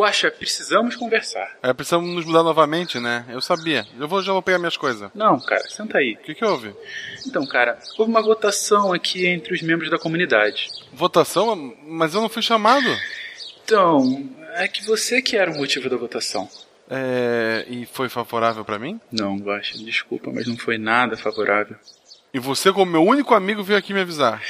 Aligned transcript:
Guaxa, 0.00 0.30
precisamos 0.30 0.96
conversar. 0.96 1.58
É, 1.62 1.72
precisamos 1.74 2.14
nos 2.14 2.24
mudar 2.24 2.42
novamente, 2.42 2.98
né? 2.98 3.26
Eu 3.28 3.40
sabia. 3.42 3.86
Eu 3.98 4.08
vou, 4.08 4.22
já 4.22 4.32
vou 4.32 4.40
pegar 4.40 4.58
minhas 4.58 4.76
coisas. 4.76 5.10
Não, 5.14 5.38
cara, 5.38 5.62
senta 5.68 5.98
aí. 5.98 6.14
O 6.14 6.24
que, 6.24 6.34
que 6.34 6.44
houve? 6.44 6.74
Então, 7.26 7.46
cara, 7.46 7.78
houve 7.98 8.10
uma 8.10 8.22
votação 8.22 8.94
aqui 8.94 9.26
entre 9.26 9.52
os 9.52 9.60
membros 9.60 9.90
da 9.90 9.98
comunidade. 9.98 10.68
Votação? 10.92 11.76
Mas 11.86 12.14
eu 12.14 12.22
não 12.22 12.30
fui 12.30 12.40
chamado. 12.42 12.88
Então, 13.62 14.26
é 14.54 14.66
que 14.66 14.84
você 14.86 15.20
que 15.20 15.36
era 15.36 15.50
o 15.50 15.56
motivo 15.56 15.90
da 15.90 15.96
votação. 15.96 16.48
É. 16.88 17.66
E 17.68 17.84
foi 17.84 18.08
favorável 18.08 18.64
pra 18.64 18.78
mim? 18.78 18.98
Não, 19.12 19.36
Guaxa, 19.36 19.76
desculpa, 19.78 20.32
mas 20.32 20.46
não 20.46 20.56
foi 20.56 20.78
nada 20.78 21.16
favorável. 21.16 21.76
E 22.32 22.38
você, 22.38 22.72
como 22.72 22.90
meu 22.90 23.04
único 23.04 23.34
amigo, 23.34 23.62
veio 23.62 23.78
aqui 23.78 23.92
me 23.92 24.00
avisar. 24.00 24.42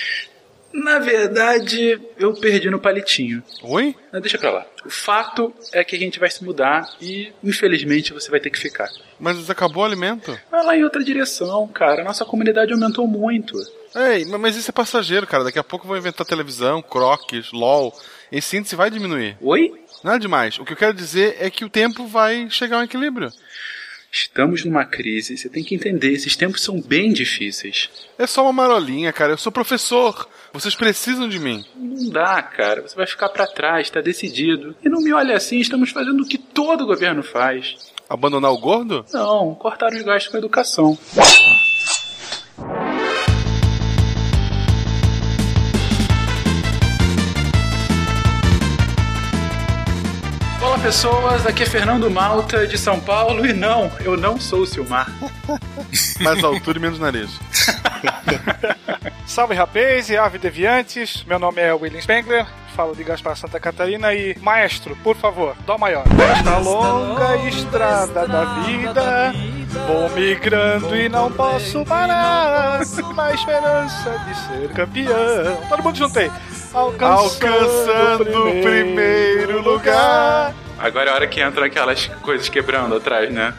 Na 0.72 0.98
verdade, 0.98 2.00
eu 2.16 2.32
perdi 2.34 2.70
no 2.70 2.78
palitinho. 2.78 3.42
Oi? 3.62 3.94
Mas 4.12 4.22
deixa 4.22 4.38
pra 4.38 4.50
lá. 4.50 4.66
O 4.84 4.90
fato 4.90 5.52
é 5.72 5.82
que 5.82 5.96
a 5.96 5.98
gente 5.98 6.20
vai 6.20 6.30
se 6.30 6.44
mudar 6.44 6.88
e, 7.00 7.32
infelizmente, 7.42 8.12
você 8.12 8.30
vai 8.30 8.38
ter 8.38 8.50
que 8.50 8.58
ficar. 8.58 8.88
Mas 9.18 9.50
acabou 9.50 9.82
o 9.82 9.86
alimento? 9.86 10.38
Vai 10.50 10.64
lá 10.64 10.76
em 10.76 10.84
outra 10.84 11.02
direção, 11.02 11.66
cara. 11.68 12.04
Nossa 12.04 12.24
comunidade 12.24 12.72
aumentou 12.72 13.06
muito. 13.06 13.58
Ei, 13.94 14.24
mas 14.24 14.56
isso 14.56 14.70
é 14.70 14.72
passageiro, 14.72 15.26
cara. 15.26 15.44
Daqui 15.44 15.58
a 15.58 15.64
pouco 15.64 15.88
vão 15.88 15.96
inventar 15.96 16.24
televisão, 16.24 16.80
croques, 16.80 17.50
LOL. 17.52 17.92
Esse 18.30 18.56
índice 18.56 18.76
vai 18.76 18.90
diminuir. 18.90 19.36
Oi? 19.40 19.74
Nada 20.04 20.18
demais. 20.20 20.58
O 20.58 20.64
que 20.64 20.72
eu 20.72 20.76
quero 20.76 20.94
dizer 20.94 21.36
é 21.40 21.50
que 21.50 21.64
o 21.64 21.68
tempo 21.68 22.06
vai 22.06 22.48
chegar 22.48 22.76
a 22.76 22.80
um 22.80 22.84
equilíbrio. 22.84 23.32
Estamos 24.12 24.64
numa 24.64 24.84
crise, 24.84 25.36
você 25.36 25.48
tem 25.48 25.62
que 25.62 25.74
entender, 25.74 26.12
esses 26.12 26.34
tempos 26.34 26.62
são 26.62 26.80
bem 26.80 27.12
difíceis. 27.12 27.88
É 28.18 28.26
só 28.26 28.42
uma 28.42 28.52
marolinha, 28.52 29.12
cara. 29.12 29.32
Eu 29.32 29.38
sou 29.38 29.52
professor. 29.52 30.28
Vocês 30.52 30.74
precisam 30.74 31.28
de 31.28 31.38
mim. 31.38 31.64
Não 31.76 32.10
dá, 32.10 32.42
cara. 32.42 32.82
Você 32.82 32.96
vai 32.96 33.06
ficar 33.06 33.28
para 33.28 33.46
trás, 33.46 33.88
tá 33.88 34.00
decidido. 34.00 34.74
E 34.84 34.88
não 34.88 35.00
me 35.00 35.12
olhe 35.12 35.32
assim, 35.32 35.58
estamos 35.60 35.90
fazendo 35.90 36.22
o 36.22 36.26
que 36.28 36.38
todo 36.38 36.86
governo 36.86 37.22
faz. 37.22 37.76
Abandonar 38.08 38.50
o 38.50 38.58
gordo? 38.58 39.06
Não, 39.12 39.54
cortar 39.54 39.92
os 39.92 40.02
gastos 40.02 40.28
com 40.30 40.36
a 40.36 40.40
educação. 40.40 40.98
Pessoas, 50.82 51.46
aqui 51.46 51.62
é 51.62 51.66
Fernando 51.66 52.10
Malta 52.10 52.66
de 52.66 52.78
São 52.78 52.98
Paulo 52.98 53.44
e 53.44 53.52
não, 53.52 53.90
eu 54.00 54.16
não 54.16 54.40
sou 54.40 54.60
o 54.60 54.66
Silmar. 54.66 55.10
Mais 56.20 56.42
altura 56.42 56.78
e 56.78 56.80
menos 56.80 56.98
nariz. 56.98 57.38
Salve 59.26 59.54
rapaz 59.54 60.08
e 60.08 60.16
ave 60.16 60.38
deviantes, 60.38 61.22
meu 61.24 61.38
nome 61.38 61.60
é 61.60 61.72
William 61.74 62.00
Spengler, 62.00 62.46
falo 62.74 62.96
de 62.96 63.04
Gaspar 63.04 63.36
Santa 63.36 63.60
Catarina 63.60 64.14
e 64.14 64.36
maestro, 64.40 64.96
por 65.04 65.16
favor, 65.16 65.54
dó 65.66 65.76
maior. 65.76 66.04
Nesta 66.08 66.56
longa 66.58 67.36
estrada 67.46 68.26
da 68.26 68.44
vida, 68.62 69.32
vou 69.86 70.08
migrando 70.10 70.96
e 70.96 71.08
não 71.08 71.30
posso 71.30 71.84
parar, 71.84 72.80
na 73.14 73.34
esperança 73.34 74.18
de 74.26 74.34
ser 74.34 74.72
campeão. 74.72 75.56
Todo 75.68 75.82
mundo 75.82 75.96
juntei. 75.96 76.30
Alcançando, 76.72 77.46
Alcançando 77.46 78.48
o 78.48 78.62
primeiro 78.62 79.62
lugar. 79.62 80.54
Agora 80.80 81.10
é 81.10 81.12
a 81.12 81.14
hora 81.14 81.26
que 81.26 81.40
entra 81.40 81.66
aquelas 81.66 82.06
coisas 82.22 82.48
quebrando 82.48 82.96
atrás, 82.96 83.30
né? 83.32 83.54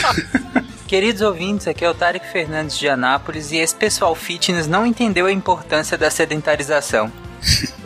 Queridos 0.88 1.22
ouvintes, 1.22 1.68
aqui 1.68 1.84
é 1.84 1.90
o 1.90 1.94
Tarek 1.94 2.26
Fernandes 2.32 2.76
de 2.78 2.88
Anápolis 2.88 3.52
e 3.52 3.58
esse 3.58 3.74
pessoal 3.76 4.14
fitness 4.14 4.66
não 4.66 4.84
entendeu 4.84 5.26
a 5.26 5.32
importância 5.32 5.96
da 5.96 6.10
sedentarização. 6.10 7.12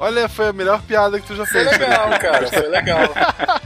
Olha, 0.00 0.28
foi 0.28 0.48
a 0.48 0.52
melhor 0.52 0.80
piada 0.82 1.18
que 1.18 1.26
tu 1.26 1.34
já 1.34 1.44
Foi 1.44 1.64
fez. 1.64 1.76
legal, 1.78 2.08
cara, 2.20 2.46
foi 2.46 2.68
legal. 2.68 3.00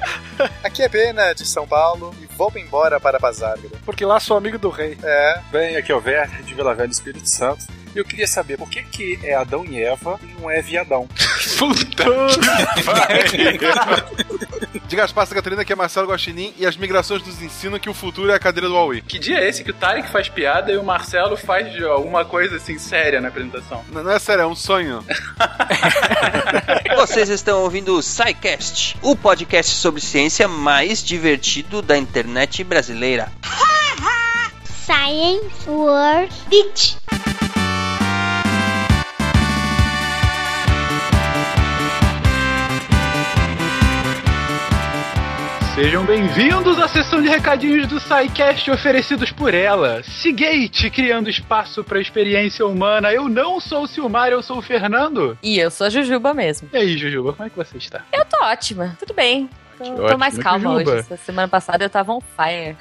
Aqui 0.65 0.83
é 0.83 0.89
Pena, 0.89 1.35
de 1.35 1.47
São 1.47 1.67
Paulo, 1.67 2.15
e 2.23 2.27
vou 2.37 2.51
embora 2.57 2.99
para 2.99 3.19
Bazárgada. 3.19 3.77
porque 3.85 4.05
lá 4.05 4.19
sou 4.19 4.39
amigo 4.39 4.59
do 4.59 4.71
rei. 4.71 4.97
É, 5.03 5.41
Bem, 5.51 5.77
aqui 5.77 5.93
é 5.93 5.95
o 5.95 6.03
Werner 6.03 6.43
de 6.43 6.55
Vila 6.55 6.75
Velha 6.75 6.91
Espírito 6.91 7.29
Santo. 7.29 7.67
E 7.95 7.99
eu 7.99 8.05
queria 8.05 8.27
saber 8.27 8.57
por 8.57 8.71
que, 8.71 8.83
que 8.83 9.19
é 9.23 9.35
Adão 9.35 9.65
e 9.65 9.83
Eva 9.83 10.19
e 10.23 10.41
não 10.41 10.51
é 10.51 10.63
viadão. 10.63 11.07
Puta 11.59 12.05
De 14.87 14.97
Gaspar 14.97 15.27
Santa 15.27 15.37
Catarina, 15.37 15.65
que 15.65 15.73
é 15.73 15.77
Marcelo 15.77 16.09
Guaxinim, 16.09 16.55
e 16.59 16.67
as 16.67 16.77
migrações 16.77 17.25
nos 17.27 17.43
ensinam 17.43 17.79
que 17.79 17.91
o 17.91 17.95
futuro 17.95 18.31
é 18.31 18.35
a 18.35 18.39
cadeira 18.39 18.69
do 18.69 18.75
Huawei. 18.75 19.03
Que 19.03 19.19
dia 19.19 19.39
é 19.39 19.49
esse 19.49 19.63
que 19.63 19.71
o 19.71 19.75
Tarek 19.75 20.09
faz 20.11 20.29
piada 20.29 20.73
e 20.73 20.77
o 20.77 20.85
Marcelo 20.85 21.37
faz 21.37 21.83
alguma 21.83 22.25
coisa 22.25 22.57
assim 22.57 22.79
séria 22.79 23.21
na 23.21 23.29
apresentação? 23.29 23.85
Não, 23.91 24.03
não 24.03 24.13
é 24.13 24.19
sério, 24.19 24.43
é 24.43 24.47
um 24.47 24.55
sonho. 24.55 25.05
Vocês 26.97 27.29
estão 27.29 27.63
ouvindo 27.63 27.97
o 27.97 28.03
SciCast, 28.03 28.97
o 29.03 29.15
podcast 29.15 29.75
sobre 29.75 30.01
ciência 30.01 30.49
mais 30.49 31.03
divertido 31.03 31.83
da 31.83 31.97
internet 31.97 32.65
brasileira. 32.65 33.31
Science 34.85 35.69
World 35.69 36.33
Beach. 36.49 36.97
Sejam 45.83 46.05
bem-vindos 46.05 46.79
à 46.79 46.87
sessão 46.87 47.21
de 47.21 47.29
recadinhos 47.29 47.89
do 47.89 47.99
SciCast 47.99 48.71
oferecidos 48.71 49.33
por 49.33 49.53
ela. 49.53 50.01
Seagate, 50.05 50.89
criando 50.89 51.29
espaço 51.29 51.83
para 51.83 52.01
experiência 52.01 52.65
humana. 52.65 53.13
Eu 53.13 53.29
não 53.29 53.59
sou 53.59 53.83
o 53.83 53.87
Silmar, 53.89 54.29
eu 54.29 54.45
sou 54.45 54.59
o 54.59 54.63
Fernando. 54.63 55.37
E 55.43 55.59
eu 55.59 55.73
sou 55.73 55.89
a 55.89 55.91
Jujuba 55.91 56.33
mesmo. 56.33 56.69
E 56.73 56.77
aí, 56.77 56.97
Jujuba, 56.97 57.33
como 57.33 57.49
é 57.49 57.51
que 57.51 57.57
você 57.57 57.79
está? 57.79 58.03
Eu 58.13 58.25
tô 58.25 58.45
ótima, 58.45 58.97
tudo 58.97 59.13
bem. 59.13 59.51
Tô, 59.77 60.07
tô 60.07 60.17
mais 60.17 60.39
calma 60.39 60.71
Jujuba. 60.71 60.91
hoje. 60.93 61.01
Essa 61.01 61.17
semana 61.17 61.49
passada 61.49 61.85
eu 61.85 61.91
tava 61.91 62.13
on 62.13 62.21
fire. 62.21 62.77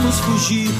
Vamos 0.00 0.18
fugir. 0.20 0.70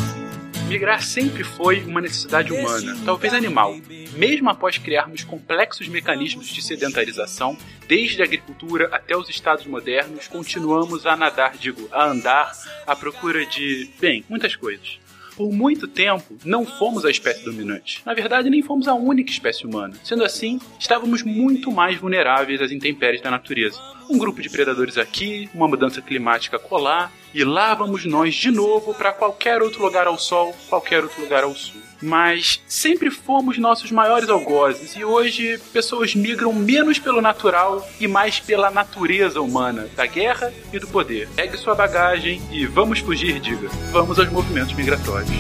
Migrar 0.67 1.03
sempre 1.03 1.45
foi 1.45 1.83
uma 1.85 2.01
necessidade 2.01 2.55
humana, 2.55 2.97
talvez 3.05 3.35
animal. 3.35 3.77
Mesmo 4.15 4.49
após 4.49 4.79
criarmos 4.79 5.25
complexos 5.25 5.89
mecanismos 5.89 6.49
de 6.49 6.63
sedentarização, 6.63 7.55
desde 7.87 8.23
a 8.23 8.25
agricultura 8.25 8.89
até 8.91 9.15
os 9.15 9.29
estados 9.29 9.67
modernos, 9.67 10.27
continuamos 10.27 11.05
a 11.05 11.17
nadar, 11.17 11.59
digo, 11.59 11.87
a 11.93 12.07
andar, 12.07 12.51
à 12.87 12.97
procura 12.97 13.45
de, 13.45 13.91
bem, 14.01 14.25
muitas 14.27 14.57
coisas 14.57 14.99
por 15.41 15.51
muito 15.51 15.89
tempo, 15.89 16.37
não 16.45 16.67
fomos 16.67 17.03
a 17.03 17.11
espécie 17.11 17.43
dominante. 17.43 18.03
Na 18.05 18.13
verdade, 18.13 18.51
nem 18.51 18.61
fomos 18.61 18.87
a 18.87 18.93
única 18.93 19.31
espécie 19.31 19.67
humana. 19.67 19.95
Sendo 20.05 20.23
assim, 20.23 20.61
estávamos 20.79 21.23
muito 21.23 21.73
mais 21.73 21.97
vulneráveis 21.97 22.61
às 22.61 22.71
intempéries 22.71 23.23
da 23.23 23.31
natureza. 23.31 23.81
Um 24.11 24.19
grupo 24.19 24.43
de 24.43 24.51
predadores 24.51 24.99
aqui, 24.99 25.49
uma 25.55 25.67
mudança 25.67 26.03
climática 26.03 26.59
colar, 26.59 27.11
e 27.33 27.43
lá 27.43 27.73
vamos 27.73 28.05
nós 28.05 28.35
de 28.35 28.51
novo 28.51 28.93
para 28.93 29.15
qualquer 29.15 29.63
outro 29.63 29.83
lugar 29.83 30.07
ao 30.07 30.19
sol, 30.19 30.55
qualquer 30.69 31.03
outro 31.03 31.23
lugar 31.23 31.43
ao 31.43 31.55
sul 31.55 31.81
mas 32.03 32.61
sempre 32.67 33.11
fomos 33.11 33.59
nossos 33.59 33.91
maiores 33.91 34.29
algozes 34.29 34.97
e 34.97 35.05
hoje 35.05 35.59
pessoas 35.73 36.15
migram 36.15 36.53
menos 36.53 36.99
pelo 36.99 37.21
natural 37.21 37.87
e 38.01 38.09
mais 38.09 38.41
pela 38.41 38.71
natureza 38.71 39.41
humana, 39.41 39.89
da 39.95 40.07
guerra 40.07 40.53
e 40.73 40.79
do 40.79 40.87
poder. 40.87 41.29
Pegue 41.37 41.57
sua 41.57 41.75
bagagem 41.75 42.41
e 42.51 42.67
vamos 42.67 43.01
fugir, 43.01 43.41
diga. 43.41 43.69
Vamos 43.93 44.19
aos 44.19 44.31
movimentos 44.31 44.75
migratórios. 44.75 45.31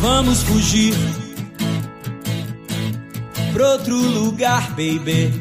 Vamos 0.00 0.42
fugir 0.42 0.94
pra 3.52 3.72
outro 3.72 3.96
lugar, 3.96 4.68
baby. 4.70 5.32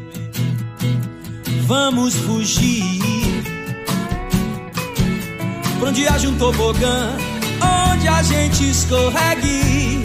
Vamos 1.68 2.16
fugir 2.16 2.84
pra 5.80 5.90
onde 5.90 6.08
haja 6.08 6.30
um 6.30 6.38
tobogã, 6.38 7.18
onde 7.62 8.08
a 8.08 8.22
gente 8.22 8.70
escorregue 8.70 10.04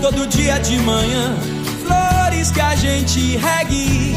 todo 0.00 0.26
dia 0.26 0.58
de 0.58 0.76
manhã, 0.78 1.34
flores 1.82 2.50
que 2.50 2.60
a 2.60 2.76
gente 2.76 3.36
regue. 3.36 4.14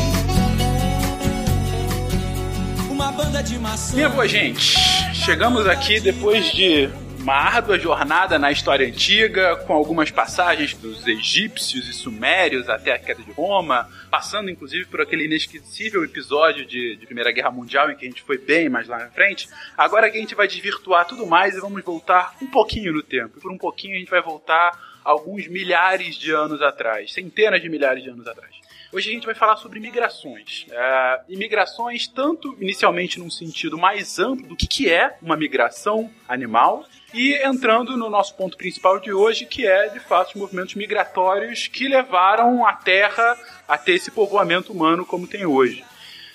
Uma 2.90 3.12
banda 3.12 3.42
de 3.42 3.58
maçã. 3.58 3.96
Minha 3.96 4.10
boa 4.10 4.28
gente, 4.28 4.78
chegamos 5.14 5.66
aqui 5.66 6.00
depois 6.00 6.52
de 6.52 6.90
uma 7.28 7.36
árdua 7.36 7.78
jornada 7.78 8.40
na 8.40 8.54
história 8.54 8.88
antiga, 8.88 9.58
com 9.58 9.74
algumas 9.74 10.10
passagens 10.10 10.74
dos 10.74 11.06
egípcios 11.06 11.86
e 11.90 11.92
sumérios 11.92 12.70
até 12.70 12.94
a 12.94 12.98
queda 12.98 13.22
de 13.22 13.34
Roma, 13.34 13.90
passando 14.10 14.50
inclusive 14.50 14.86
por 14.86 15.02
aquele 15.02 15.26
inesquecível 15.26 16.06
episódio 16.06 16.66
de, 16.66 16.96
de, 16.96 17.06
Primeira 17.06 17.30
Guerra 17.34 17.52
Mundial 17.52 17.92
em 17.92 17.98
que 17.98 18.06
a 18.06 18.08
gente 18.10 18.24
foi 18.24 18.38
bem 18.38 18.70
mais 18.70 18.88
lá 18.88 19.00
na 19.00 19.10
frente. 19.10 19.50
Agora 19.78 20.10
que 20.10 20.18
a 20.18 20.22
gente 20.22 20.36
vai 20.36 20.48
desvirtuar 20.48 21.06
tudo 21.06 21.28
mais 21.28 21.54
e 21.54 21.60
vamos 21.60 21.84
voltar 21.84 22.34
um 22.42 22.48
pouquinho 22.48 22.94
no 22.94 23.04
tempo. 23.04 23.42
Por 23.42 23.52
um 23.52 23.58
pouquinho 23.58 23.98
a 23.98 24.00
gente 24.00 24.10
vai 24.10 24.22
voltar 24.22 24.72
alguns 25.04 25.50
milhares 25.50 26.16
de 26.16 26.32
anos 26.32 26.62
atrás, 26.62 27.12
centenas 27.12 27.62
de 27.62 27.68
milhares 27.68 28.04
de 28.04 28.10
anos 28.10 28.26
atrás. 28.26 28.56
Hoje 28.92 29.10
a 29.10 29.14
gente 29.14 29.26
vai 29.26 29.36
falar 29.36 29.58
sobre 29.58 29.80
migrações. 29.80 30.66
É, 30.72 31.22
migrações, 31.30 32.08
tanto 32.08 32.56
inicialmente 32.62 33.20
num 33.20 33.30
sentido 33.30 33.78
mais 33.78 34.18
amplo 34.18 34.48
do 34.48 34.56
que, 34.56 34.66
que 34.66 34.90
é 34.90 35.18
uma 35.22 35.36
migração 35.36 36.10
animal, 36.28 36.86
e 37.14 37.34
entrando 37.46 37.98
no 37.98 38.10
nosso 38.10 38.36
ponto 38.36 38.56
principal 38.56 39.00
de 39.00 39.12
hoje, 39.12 39.46
que 39.46 39.68
é 39.68 39.90
de 39.90 40.00
fato 40.00 40.30
os 40.30 40.36
movimentos 40.36 40.76
migratórios 40.76 41.68
que 41.68 41.88
levaram 41.88 42.66
a 42.66 42.74
Terra 42.74 43.38
a 43.68 43.78
ter 43.78 43.94
esse 43.94 44.12
povoamento 44.12 44.72
humano 44.72 45.06
como 45.06 45.28
tem 45.28 45.46
hoje. 45.46 45.84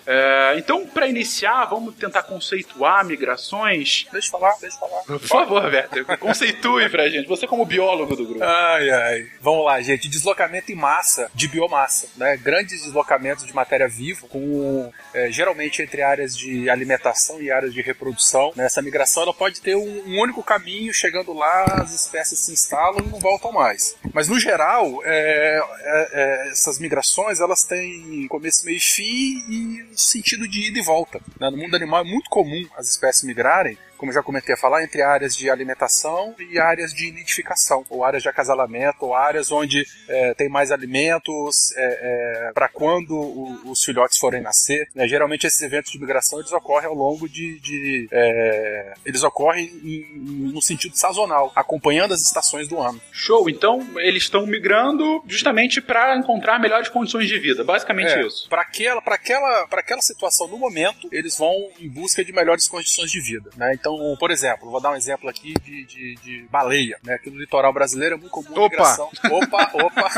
É, 0.07 0.55
então, 0.57 0.87
para 0.87 1.07
iniciar, 1.07 1.65
vamos 1.67 1.95
tentar 1.95 2.23
conceituar 2.25 3.05
migrações. 3.05 4.07
Deixa 4.13 4.29
eu 4.29 4.31
falar, 4.33 4.57
deixa 4.61 4.77
eu 4.77 4.81
falar. 4.81 5.03
Por 5.03 5.21
favor, 5.21 5.65
Werther, 5.65 6.19
conceitue 6.19 6.89
pra 6.89 7.09
gente. 7.09 7.29
Você 7.29 7.47
como 7.47 7.65
biólogo 7.65 8.17
do 8.17 8.25
grupo. 8.25 8.43
Ai, 8.43 8.91
ai. 8.91 9.27
Vamos 9.41 9.65
lá, 9.65 9.81
gente. 9.81 10.09
Deslocamento 10.09 10.73
em 10.73 10.75
massa 10.75 11.31
de 11.35 11.49
biomassa, 11.49 12.09
né? 12.17 12.37
Grandes 12.37 12.83
deslocamentos 12.83 13.47
de 13.47 13.55
matéria 13.55 13.89
viva, 13.89 14.27
com 14.29 14.93
é, 15.15 15.31
geralmente 15.31 15.83
entre 15.83 16.03
áreas 16.03 16.37
de 16.37 16.69
alimentação 16.69 17.41
e 17.41 17.51
áreas 17.51 17.73
de 17.73 17.83
reprodução. 17.83 18.53
Nessa 18.57 18.83
migração, 18.83 19.23
ela 19.23 19.35
pode 19.35 19.61
ter 19.61 19.77
um, 19.77 20.03
um, 20.07 20.21
único 20.21 20.43
caminho, 20.43 20.93
chegando 20.93 21.33
lá, 21.33 21.65
as 21.83 21.93
espécies 21.93 22.39
se 22.41 22.53
instalam 22.53 23.05
e 23.05 23.09
não 23.09 23.21
voltam 23.21 23.53
mais. 23.53 23.97
Mas 24.13 24.29
no 24.29 24.39
geral, 24.39 25.01
é, 25.05 25.61
é, 25.81 26.09
é 26.13 26.49
essas 26.51 26.79
migrações 26.79 27.41
elas 27.41 27.65
têm 27.65 28.27
começo, 28.29 28.65
meio 28.65 28.79
e 28.79 28.81
fim 28.81 29.45
e 29.49 29.92
sentido 29.97 30.49
de 30.49 30.69
ida 30.69 30.79
e 30.79 30.83
volta. 30.83 31.21
Né? 31.39 31.51
No 31.51 31.57
mundo 31.57 31.75
animal 31.75 32.01
é 32.01 32.09
muito 32.09 32.29
comum 32.31 32.67
as 32.77 32.89
espécies 32.89 33.25
migrarem 33.25 33.77
como 34.03 34.11
eu 34.11 34.15
já 34.15 34.23
comentei 34.23 34.53
a 34.53 34.59
falar, 34.59 34.83
entre 34.83 35.01
áreas 35.01 35.37
de 35.37 35.49
alimentação 35.49 36.35
e 36.51 36.59
áreas 36.59 36.93
de 36.93 37.13
nidificação, 37.13 37.87
ou 37.89 38.05
áreas 38.05 38.21
de 38.21 38.29
acasalamento, 38.29 39.07
ou 39.07 39.15
áreas 39.15 39.53
onde 39.53 39.87
é, 40.09 40.35
tem 40.35 40.49
mais 40.49 40.73
alimentos 40.73 41.71
é, 41.77 42.49
é, 42.49 42.53
para 42.53 42.67
quando 42.67 43.15
o, 43.15 43.71
os 43.71 43.85
filhotes 43.85 44.19
forem 44.19 44.43
nascer. 44.43 44.89
Né? 44.93 45.07
Geralmente 45.07 45.47
esses 45.47 45.63
eventos 45.63 45.93
de 45.93 46.01
migração 46.01 46.41
eles 46.41 46.51
ocorrem 46.51 46.89
ao 46.89 46.97
longo 46.97 47.29
de, 47.29 47.61
de 47.61 48.09
é, 48.11 48.95
eles 49.07 49.23
ocorrem 49.23 49.67
em, 49.67 50.51
no 50.53 50.61
sentido 50.61 50.97
sazonal, 50.97 51.53
acompanhando 51.55 52.13
as 52.13 52.23
estações 52.23 52.67
do 52.67 52.81
ano. 52.81 53.01
Show. 53.13 53.49
Então 53.49 53.87
eles 53.99 54.25
estão 54.25 54.45
migrando 54.45 55.23
justamente 55.29 55.81
para 55.81 56.17
encontrar 56.17 56.59
melhores 56.59 56.89
condições 56.89 57.29
de 57.29 57.39
vida. 57.39 57.63
Basicamente 57.63 58.11
É, 58.11 58.27
isso. 58.27 58.49
Para 58.49 58.63
aquela, 58.63 59.01
aquela, 59.01 59.69
aquela 59.71 60.03
situação 60.03 60.49
no 60.49 60.59
momento, 60.59 61.09
eles 61.13 61.39
vão 61.39 61.71
em 61.79 61.89
busca 61.89 62.25
de 62.25 62.33
melhores 62.33 62.67
condições 62.67 63.09
de 63.09 63.21
vida, 63.21 63.49
né? 63.57 63.73
Então, 63.75 63.92
por 64.19 64.31
exemplo, 64.31 64.71
vou 64.71 64.81
dar 64.81 64.91
um 64.91 64.97
exemplo 64.97 65.29
aqui 65.29 65.55
de, 65.65 65.85
de, 65.85 66.15
de 66.17 66.47
baleia, 66.51 66.99
né? 67.03 67.15
Aqui 67.15 67.31
no 67.31 67.39
litoral 67.39 67.73
brasileiro 67.73 68.15
é 68.17 68.19
muito 68.19 68.31
comum 68.31 68.51
Opa! 68.53 68.69
migração. 68.69 69.11
Opa, 69.31 69.71
opa. 69.75 70.09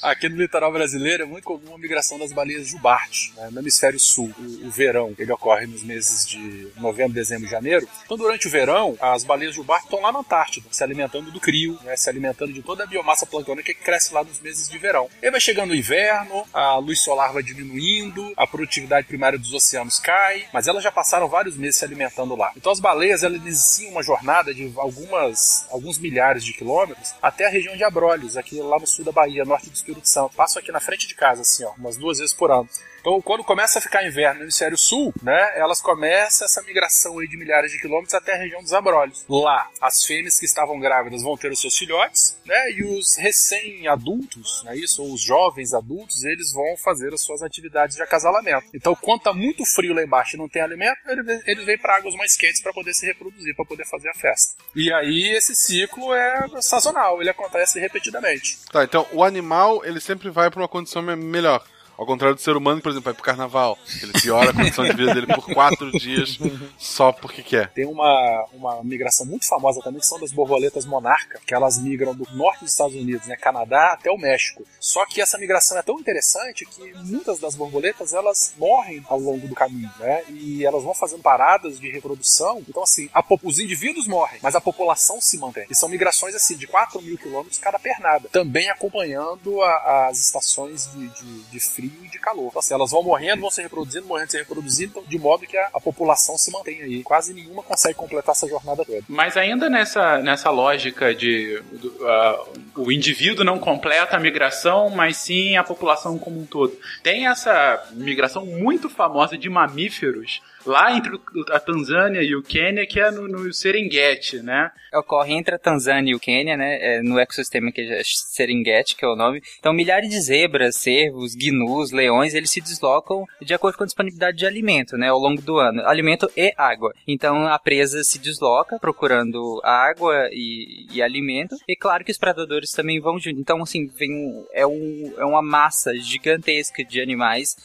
Aqui 0.00 0.28
no 0.28 0.36
litoral 0.36 0.72
brasileiro 0.72 1.24
é 1.24 1.26
muito 1.26 1.44
comum 1.44 1.74
a 1.74 1.78
migração 1.78 2.18
das 2.18 2.32
baleias 2.32 2.68
jubarte, 2.68 3.32
né, 3.36 3.48
no 3.50 3.60
hemisfério 3.60 3.98
sul. 3.98 4.32
O, 4.38 4.68
o 4.68 4.70
verão 4.70 5.12
ele 5.18 5.32
ocorre 5.32 5.66
nos 5.66 5.82
meses 5.82 6.24
de 6.24 6.68
novembro, 6.76 7.12
dezembro 7.12 7.46
e 7.46 7.50
janeiro. 7.50 7.88
Então, 8.04 8.16
durante 8.16 8.46
o 8.46 8.50
verão, 8.50 8.96
as 9.00 9.24
baleias 9.24 9.54
jubarte 9.54 9.86
estão 9.86 10.00
lá 10.00 10.12
na 10.12 10.20
Antártida, 10.20 10.68
se 10.70 10.84
alimentando 10.84 11.30
do 11.30 11.40
crio, 11.40 11.78
né, 11.82 11.96
se 11.96 12.08
alimentando 12.08 12.52
de 12.52 12.62
toda 12.62 12.84
a 12.84 12.86
biomassa 12.86 13.26
planctônica 13.26 13.74
que 13.74 13.80
cresce 13.80 14.14
lá 14.14 14.22
nos 14.22 14.40
meses 14.40 14.68
de 14.68 14.78
verão. 14.78 15.08
E 15.20 15.30
vai 15.30 15.40
chegando 15.40 15.70
o 15.70 15.76
inverno, 15.76 16.44
a 16.52 16.76
luz 16.76 17.00
solar 17.00 17.32
vai 17.32 17.42
diminuindo, 17.42 18.32
a 18.36 18.46
produtividade 18.46 19.06
primária 19.06 19.38
dos 19.38 19.52
oceanos 19.52 19.98
cai, 19.98 20.46
mas 20.52 20.68
elas 20.68 20.84
já 20.84 20.92
passaram 20.92 21.28
vários 21.28 21.56
meses 21.56 21.76
se 21.76 21.84
alimentando 21.84 22.36
lá. 22.36 22.52
Então, 22.56 22.70
as 22.70 22.78
baleias 22.80 23.24
elas 23.24 23.40
iniciam 23.40 23.92
uma 23.92 24.02
jornada 24.02 24.54
de 24.54 24.72
algumas, 24.76 25.66
alguns 25.70 25.98
milhares 25.98 26.44
de 26.44 26.52
quilômetros 26.52 27.14
até 27.20 27.46
a 27.46 27.50
região 27.50 27.76
de 27.76 27.82
Abrolhos, 27.82 28.36
aqui 28.36 28.60
lá 28.60 28.78
no 28.78 28.86
sul 28.86 29.04
da 29.04 29.12
Bahia, 29.12 29.44
norte 29.44 29.70
do 29.70 29.87
Espírito 29.88 30.08
Santo. 30.08 30.34
Passam 30.36 30.60
aqui 30.60 30.70
na 30.70 30.80
frente 30.80 31.06
de 31.08 31.14
casa, 31.14 31.40
assim, 31.42 31.64
ó, 31.64 31.72
umas 31.78 31.96
duas 31.96 32.18
vezes 32.18 32.34
por 32.34 32.50
ano. 32.50 32.68
Então, 33.08 33.22
quando 33.22 33.42
começa 33.42 33.78
a 33.78 33.82
ficar 33.82 34.06
inverno 34.06 34.40
no 34.40 34.44
hemisfério 34.44 34.76
sul, 34.76 35.14
né, 35.22 35.52
elas 35.58 35.80
começam 35.80 36.44
essa 36.44 36.60
migração 36.62 37.18
aí 37.18 37.26
de 37.26 37.38
milhares 37.38 37.72
de 37.72 37.80
quilômetros 37.80 38.12
até 38.12 38.34
a 38.34 38.36
região 38.36 38.60
dos 38.62 38.74
abrolhos. 38.74 39.24
Lá, 39.26 39.66
as 39.80 40.04
fêmeas 40.04 40.38
que 40.38 40.44
estavam 40.44 40.78
grávidas 40.78 41.22
vão 41.22 41.34
ter 41.34 41.50
os 41.50 41.58
seus 41.58 41.74
filhotes, 41.74 42.36
né, 42.44 42.70
e 42.72 42.84
os 42.84 43.16
recém-adultos, 43.16 44.62
né, 44.64 44.76
isso, 44.76 45.02
ou 45.02 45.14
os 45.14 45.22
jovens 45.22 45.72
adultos, 45.72 46.22
eles 46.22 46.52
vão 46.52 46.76
fazer 46.76 47.14
as 47.14 47.22
suas 47.22 47.42
atividades 47.42 47.96
de 47.96 48.02
acasalamento. 48.02 48.66
Então, 48.74 48.94
quando 48.94 49.22
tá 49.22 49.32
muito 49.32 49.64
frio 49.64 49.94
lá 49.94 50.02
embaixo 50.02 50.36
e 50.36 50.38
não 50.38 50.46
tem 50.46 50.60
alimento, 50.60 50.98
ele- 51.06 51.42
eles 51.46 51.64
vêm 51.64 51.78
para 51.78 51.96
águas 51.96 52.14
mais 52.14 52.36
quentes 52.36 52.60
para 52.60 52.74
poder 52.74 52.92
se 52.92 53.06
reproduzir, 53.06 53.56
para 53.56 53.64
poder 53.64 53.86
fazer 53.86 54.10
a 54.10 54.14
festa. 54.14 54.62
E 54.76 54.92
aí, 54.92 55.34
esse 55.34 55.54
ciclo 55.54 56.12
é 56.12 56.46
sazonal, 56.60 57.22
ele 57.22 57.30
acontece 57.30 57.80
repetidamente. 57.80 58.58
Tá, 58.70 58.84
então 58.84 59.06
o 59.12 59.24
animal 59.24 59.82
ele 59.82 59.98
sempre 59.98 60.28
vai 60.28 60.50
pra 60.50 60.60
uma 60.60 60.68
condição 60.68 61.00
me- 61.00 61.16
melhor. 61.16 61.64
Ao 61.98 62.06
contrário 62.06 62.36
do 62.36 62.40
ser 62.40 62.56
humano, 62.56 62.76
que, 62.78 62.84
por 62.84 62.90
exemplo, 62.90 63.06
vai 63.06 63.14
pro 63.14 63.22
carnaval. 63.24 63.76
Ele 64.02 64.12
piora 64.12 64.50
a 64.50 64.54
condição 64.54 64.84
de 64.84 64.92
vida 64.94 65.12
dele 65.12 65.26
por 65.26 65.44
quatro 65.52 65.90
dias 65.98 66.38
só 66.78 67.10
porque 67.12 67.42
quer. 67.42 67.70
Tem 67.72 67.84
uma, 67.86 68.46
uma 68.52 68.84
migração 68.84 69.26
muito 69.26 69.46
famosa 69.46 69.80
também, 69.82 70.00
que 70.00 70.06
são 70.06 70.18
das 70.20 70.30
borboletas 70.32 70.86
monarca, 70.86 71.40
que 71.44 71.52
elas 71.52 71.78
migram 71.78 72.14
do 72.14 72.24
norte 72.34 72.60
dos 72.60 72.70
Estados 72.72 72.94
Unidos, 72.94 73.26
né, 73.26 73.36
Canadá 73.36 73.92
até 73.94 74.10
o 74.10 74.16
México. 74.16 74.64
Só 74.78 75.04
que 75.06 75.20
essa 75.20 75.36
migração 75.38 75.76
é 75.76 75.82
tão 75.82 75.98
interessante 75.98 76.64
que 76.64 76.92
muitas 77.04 77.40
das 77.40 77.56
borboletas 77.56 78.12
elas 78.12 78.54
morrem 78.56 79.04
ao 79.08 79.18
longo 79.18 79.48
do 79.48 79.54
caminho, 79.54 79.90
né? 79.98 80.22
E 80.28 80.64
elas 80.64 80.84
vão 80.84 80.94
fazendo 80.94 81.22
paradas 81.22 81.80
de 81.80 81.90
reprodução. 81.90 82.62
Então, 82.68 82.82
assim, 82.84 83.08
os 83.42 83.58
indivíduos 83.58 84.06
morrem, 84.06 84.38
mas 84.42 84.54
a 84.54 84.60
população 84.60 85.20
se 85.20 85.36
mantém. 85.38 85.66
E 85.68 85.74
são 85.74 85.88
migrações 85.88 86.34
assim 86.34 86.56
de 86.56 86.66
4 86.68 87.02
mil 87.02 87.18
quilômetros 87.18 87.58
cada 87.58 87.78
pernada, 87.78 88.28
também 88.28 88.70
acompanhando 88.70 89.60
a- 89.62 90.06
as 90.08 90.18
estações 90.20 90.88
de, 90.92 91.08
de, 91.08 91.40
de 91.50 91.60
frio 91.60 91.87
e 92.02 92.08
de 92.08 92.18
calor. 92.18 92.48
Então, 92.48 92.60
assim, 92.60 92.74
elas 92.74 92.90
vão 92.90 93.02
morrendo, 93.02 93.40
vão 93.40 93.50
se 93.50 93.62
reproduzindo, 93.62 94.06
morrendo, 94.06 94.30
se 94.30 94.38
reproduzindo, 94.38 94.90
então, 94.90 95.02
de 95.06 95.18
modo 95.18 95.46
que 95.46 95.56
a, 95.56 95.70
a 95.74 95.80
população 95.80 96.36
se 96.36 96.50
mantém 96.50 96.82
aí. 96.82 97.02
Quase 97.02 97.32
nenhuma 97.32 97.62
consegue 97.62 97.94
completar 97.94 98.32
essa 98.32 98.48
jornada 98.48 98.84
toda. 98.84 99.02
Mas 99.08 99.36
ainda 99.36 99.68
nessa, 99.68 100.18
nessa 100.18 100.50
lógica 100.50 101.14
de 101.14 101.62
do, 101.72 102.06
ah, 102.06 102.46
o 102.76 102.92
indivíduo 102.92 103.44
não 103.44 103.58
completa 103.58 104.16
a 104.16 104.20
migração, 104.20 104.90
mas 104.90 105.16
sim 105.16 105.56
a 105.56 105.64
população 105.64 106.18
como 106.18 106.40
um 106.40 106.46
todo. 106.46 106.76
Tem 107.02 107.26
essa 107.26 107.88
migração 107.92 108.44
muito 108.44 108.88
famosa 108.88 109.36
de 109.36 109.48
mamíferos 109.48 110.40
lá 110.68 110.96
entre 110.96 111.18
a 111.50 111.60
Tanzânia 111.60 112.22
e 112.22 112.36
o 112.36 112.42
Quênia, 112.42 112.86
que 112.86 113.00
é 113.00 113.10
no, 113.10 113.26
no 113.26 113.52
Serengeti, 113.52 114.40
né? 114.40 114.70
Ocorre 114.94 115.34
entre 115.34 115.54
a 115.54 115.58
Tanzânia 115.58 116.12
e 116.12 116.14
o 116.14 116.20
Quênia, 116.20 116.56
né? 116.56 116.78
é, 116.80 117.02
no 117.02 117.18
ecossistema 117.18 117.70
que 117.72 117.80
é 117.80 118.02
Serengeti, 118.04 118.96
que 118.96 119.04
é 119.04 119.08
o 119.08 119.16
nome. 119.16 119.42
Então, 119.58 119.72
milhares 119.72 120.08
de 120.08 120.20
zebras, 120.20 120.76
cervos, 120.76 121.34
gnus, 121.34 121.92
leões, 121.92 122.34
eles 122.34 122.50
se 122.50 122.60
deslocam 122.60 123.24
de 123.40 123.54
acordo 123.54 123.76
com 123.76 123.84
a 123.84 123.86
disponibilidade 123.86 124.38
de 124.38 124.46
alimento, 124.46 124.96
né? 124.96 125.08
Ao 125.08 125.18
longo 125.18 125.42
do 125.42 125.58
ano. 125.58 125.82
Alimento 125.86 126.30
e 126.36 126.52
água. 126.56 126.92
Então, 127.06 127.46
a 127.46 127.58
presa 127.58 128.02
se 128.04 128.18
desloca 128.18 128.78
procurando 128.78 129.60
água 129.64 130.28
e, 130.32 130.86
e 130.92 131.02
alimento. 131.02 131.56
E 131.66 131.76
claro 131.76 132.04
que 132.04 132.12
os 132.12 132.18
predadores 132.18 132.72
também 132.72 133.00
vão 133.00 133.18
junto. 133.18 133.40
Então, 133.40 133.62
assim, 133.62 133.86
vem 133.86 134.44
é, 134.52 134.66
um, 134.66 135.14
é 135.16 135.24
uma 135.24 135.42
massa 135.42 135.94
gigantesca 135.96 136.84
de 136.84 137.00
animais 137.00 137.56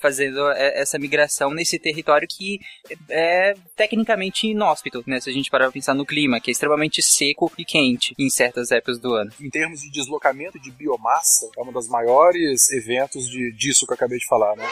fazendo 0.00 0.50
é, 0.50 0.80
essa 0.80 0.98
migração 0.98 1.52
nesse 1.52 1.78
território 1.78 2.26
que 2.28 2.60
é 3.08 3.54
tecnicamente 3.76 4.48
inóspito, 4.48 5.04
né? 5.06 5.20
Se 5.20 5.30
a 5.30 5.32
gente 5.32 5.50
parar 5.50 5.66
pra 5.66 5.72
pensar 5.72 5.94
no 5.94 6.06
clima, 6.06 6.40
que 6.40 6.50
é 6.50 6.52
extremamente 6.52 7.02
seco 7.02 7.52
e 7.56 7.64
quente 7.64 8.14
em 8.18 8.28
certas 8.30 8.70
épocas 8.70 8.98
do 8.98 9.14
ano. 9.14 9.30
Em 9.40 9.50
termos 9.50 9.80
de 9.80 9.90
deslocamento 9.90 10.58
de 10.58 10.70
biomassa, 10.70 11.48
é 11.56 11.62
um 11.62 11.72
dos 11.72 11.88
maiores 11.88 12.70
eventos 12.70 13.28
de, 13.28 13.52
disso 13.52 13.86
que 13.86 13.92
eu 13.92 13.96
acabei 13.96 14.18
de 14.18 14.26
falar, 14.26 14.56
né? 14.56 14.64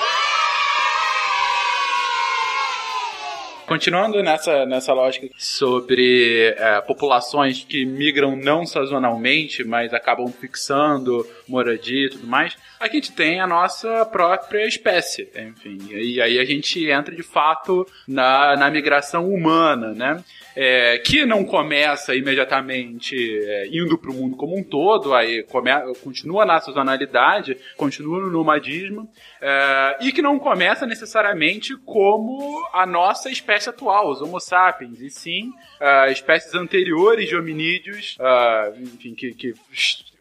Continuando 3.68 4.22
nessa, 4.22 4.64
nessa 4.64 4.94
lógica 4.94 5.28
sobre 5.36 6.54
é, 6.56 6.80
populações 6.80 7.62
que 7.62 7.84
migram 7.84 8.34
não 8.34 8.64
sazonalmente, 8.64 9.62
mas 9.62 9.92
acabam 9.92 10.26
fixando 10.32 11.26
moradia 11.46 12.06
e 12.06 12.08
tudo 12.08 12.26
mais, 12.26 12.56
a 12.80 12.88
gente 12.88 13.12
tem 13.12 13.40
a 13.40 13.46
nossa 13.46 14.06
própria 14.06 14.66
espécie, 14.66 15.28
enfim. 15.36 15.76
E 15.90 16.18
aí 16.18 16.38
a 16.38 16.44
gente 16.46 16.88
entra 16.88 17.14
de 17.14 17.22
fato 17.22 17.86
na, 18.06 18.56
na 18.56 18.70
migração 18.70 19.28
humana, 19.28 19.92
né? 19.92 20.24
É, 20.60 20.98
que 20.98 21.24
não 21.24 21.44
começa 21.44 22.16
imediatamente 22.16 23.14
é, 23.16 23.68
indo 23.68 23.96
para 23.96 24.10
o 24.10 24.14
mundo 24.14 24.36
como 24.36 24.58
um 24.58 24.62
todo, 24.64 25.14
aí 25.14 25.44
come, 25.44 25.70
continua 26.02 26.44
na 26.44 26.60
sazonalidade, 26.60 27.56
continua 27.76 28.18
no 28.18 28.28
nomadismo, 28.28 29.08
é, 29.40 29.98
e 30.00 30.10
que 30.10 30.20
não 30.20 30.36
começa 30.36 30.84
necessariamente 30.84 31.76
como 31.76 32.66
a 32.72 32.84
nossa 32.84 33.30
espécie 33.30 33.70
atual, 33.70 34.10
os 34.10 34.20
Homo 34.20 34.40
sapiens, 34.40 35.00
e 35.00 35.08
sim 35.10 35.52
ah, 35.80 36.10
espécies 36.10 36.54
anteriores 36.54 37.28
de 37.28 37.36
hominídeos, 37.36 38.16
ah, 38.20 38.72
enfim, 38.76 39.14
que, 39.14 39.32
que 39.34 39.54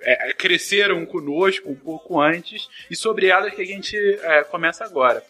é, 0.01 0.33
cresceram 0.33 1.05
conosco 1.05 1.69
um 1.69 1.75
pouco 1.75 2.19
antes, 2.21 2.69
e 2.89 2.95
sobre 2.95 3.27
elas 3.27 3.53
que 3.53 3.61
a 3.61 3.65
gente 3.65 3.97
é, 3.97 4.43
começa 4.43 4.83
agora. 4.83 5.23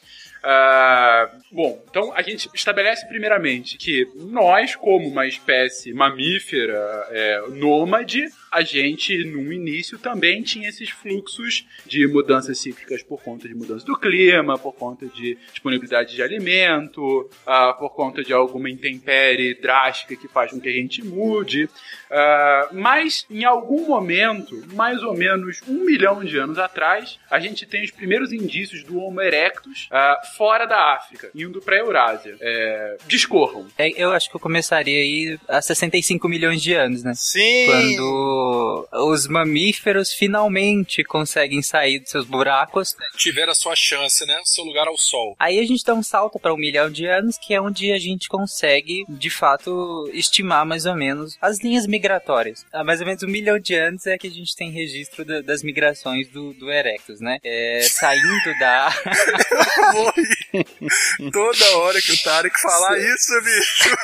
Ah, 0.43 1.29
bom, 1.51 1.81
então 1.89 2.13
a 2.13 2.21
gente 2.21 2.49
estabelece 2.53 3.07
primeiramente 3.07 3.77
que 3.77 4.07
nós, 4.15 4.75
como 4.75 5.07
uma 5.07 5.25
espécie 5.25 5.93
mamífera 5.93 7.07
é, 7.09 7.41
nômade, 7.49 8.25
a 8.51 8.61
gente, 8.61 9.23
no 9.25 9.51
início, 9.51 9.97
também 9.97 10.41
tinha 10.41 10.69
esses 10.69 10.89
fluxos 10.89 11.65
de 11.85 12.07
mudanças 12.07 12.57
cíclicas 12.59 13.03
por 13.03 13.21
conta 13.21 13.47
de 13.47 13.53
mudança 13.53 13.85
do 13.85 13.97
clima, 13.97 14.57
por 14.57 14.73
conta 14.73 15.05
de 15.07 15.37
disponibilidade 15.51 16.15
de 16.15 16.21
alimento, 16.21 17.29
ah, 17.45 17.73
por 17.73 17.89
conta 17.91 18.23
de 18.23 18.33
alguma 18.33 18.69
intempérie 18.69 19.59
drástica 19.59 20.15
que 20.15 20.27
faz 20.27 20.51
com 20.51 20.59
que 20.59 20.69
a 20.69 20.71
gente 20.71 21.03
mude. 21.03 21.69
Ah, 22.09 22.69
mas, 22.71 23.25
em 23.29 23.43
algum 23.43 23.87
momento, 23.87 24.63
mais 24.73 25.03
ou 25.03 25.15
menos 25.15 25.61
um 25.67 25.85
milhão 25.85 26.23
de 26.23 26.37
anos 26.37 26.57
atrás, 26.57 27.19
a 27.29 27.39
gente 27.39 27.65
tem 27.65 27.83
os 27.83 27.91
primeiros 27.91 28.31
indícios 28.31 28.83
do 28.83 28.97
Homo 28.99 29.21
erectus 29.21 29.87
ah, 29.91 30.19
fora 30.37 30.65
da 30.65 30.95
África, 30.95 31.29
indo 31.35 31.61
para 31.61 31.75
a 31.75 31.79
Eurásia. 31.79 32.35
É, 32.39 32.97
discorram. 33.07 33.67
É, 33.77 33.89
eu 34.01 34.11
acho 34.11 34.29
que 34.29 34.35
eu 34.35 34.39
começaria 34.39 34.99
aí 34.99 35.39
há 35.47 35.61
65 35.61 36.27
milhões 36.27 36.61
de 36.61 36.73
anos, 36.73 37.03
né? 37.03 37.13
Sim! 37.15 37.65
Quando 37.65 38.36
os 38.91 39.27
mamíferos 39.27 40.13
finalmente 40.13 41.03
conseguem 41.03 41.61
sair 41.61 41.99
dos 41.99 42.09
seus 42.11 42.25
buracos. 42.25 42.95
Tiver 43.15 43.49
a 43.49 43.55
sua 43.55 43.75
chance, 43.75 44.25
né? 44.25 44.39
Seu 44.43 44.63
lugar 44.63 44.87
ao 44.87 44.97
sol. 44.97 45.35
Aí 45.39 45.59
a 45.59 45.65
gente 45.65 45.83
dá 45.83 45.93
um 45.93 46.03
salto 46.03 46.39
para 46.39 46.53
um 46.53 46.57
milhão 46.57 46.89
de 46.91 47.05
anos, 47.05 47.37
que 47.37 47.53
é 47.53 47.61
onde 47.61 47.91
a 47.91 47.99
gente 47.99 48.27
consegue, 48.27 49.05
de 49.09 49.29
fato, 49.29 50.09
estimar 50.13 50.65
mais 50.65 50.85
ou 50.85 50.95
menos 50.95 51.37
as 51.41 51.59
linhas 51.61 51.87
migratórias. 51.87 52.65
Há 52.71 52.83
mais 52.83 52.99
ou 52.99 53.05
menos 53.07 53.23
um 53.23 53.27
milhão 53.27 53.59
de 53.59 53.73
anos 53.75 54.05
é 54.07 54.17
que 54.17 54.27
a 54.27 54.31
gente 54.31 54.55
tem 54.55 54.71
registro 54.71 55.25
da- 55.25 55.41
das 55.41 55.63
migrações 55.63 56.27
do, 56.29 56.53
do 56.53 56.71
Erectus, 56.71 57.19
né? 57.19 57.39
É, 57.43 57.81
saindo 57.89 58.59
da. 58.59 58.93
Toda 61.31 61.77
hora 61.77 62.01
que 62.01 62.11
o 62.11 62.23
Tarek 62.23 62.59
falar 62.61 62.97
isso, 62.99 63.33
bicho. 63.43 63.97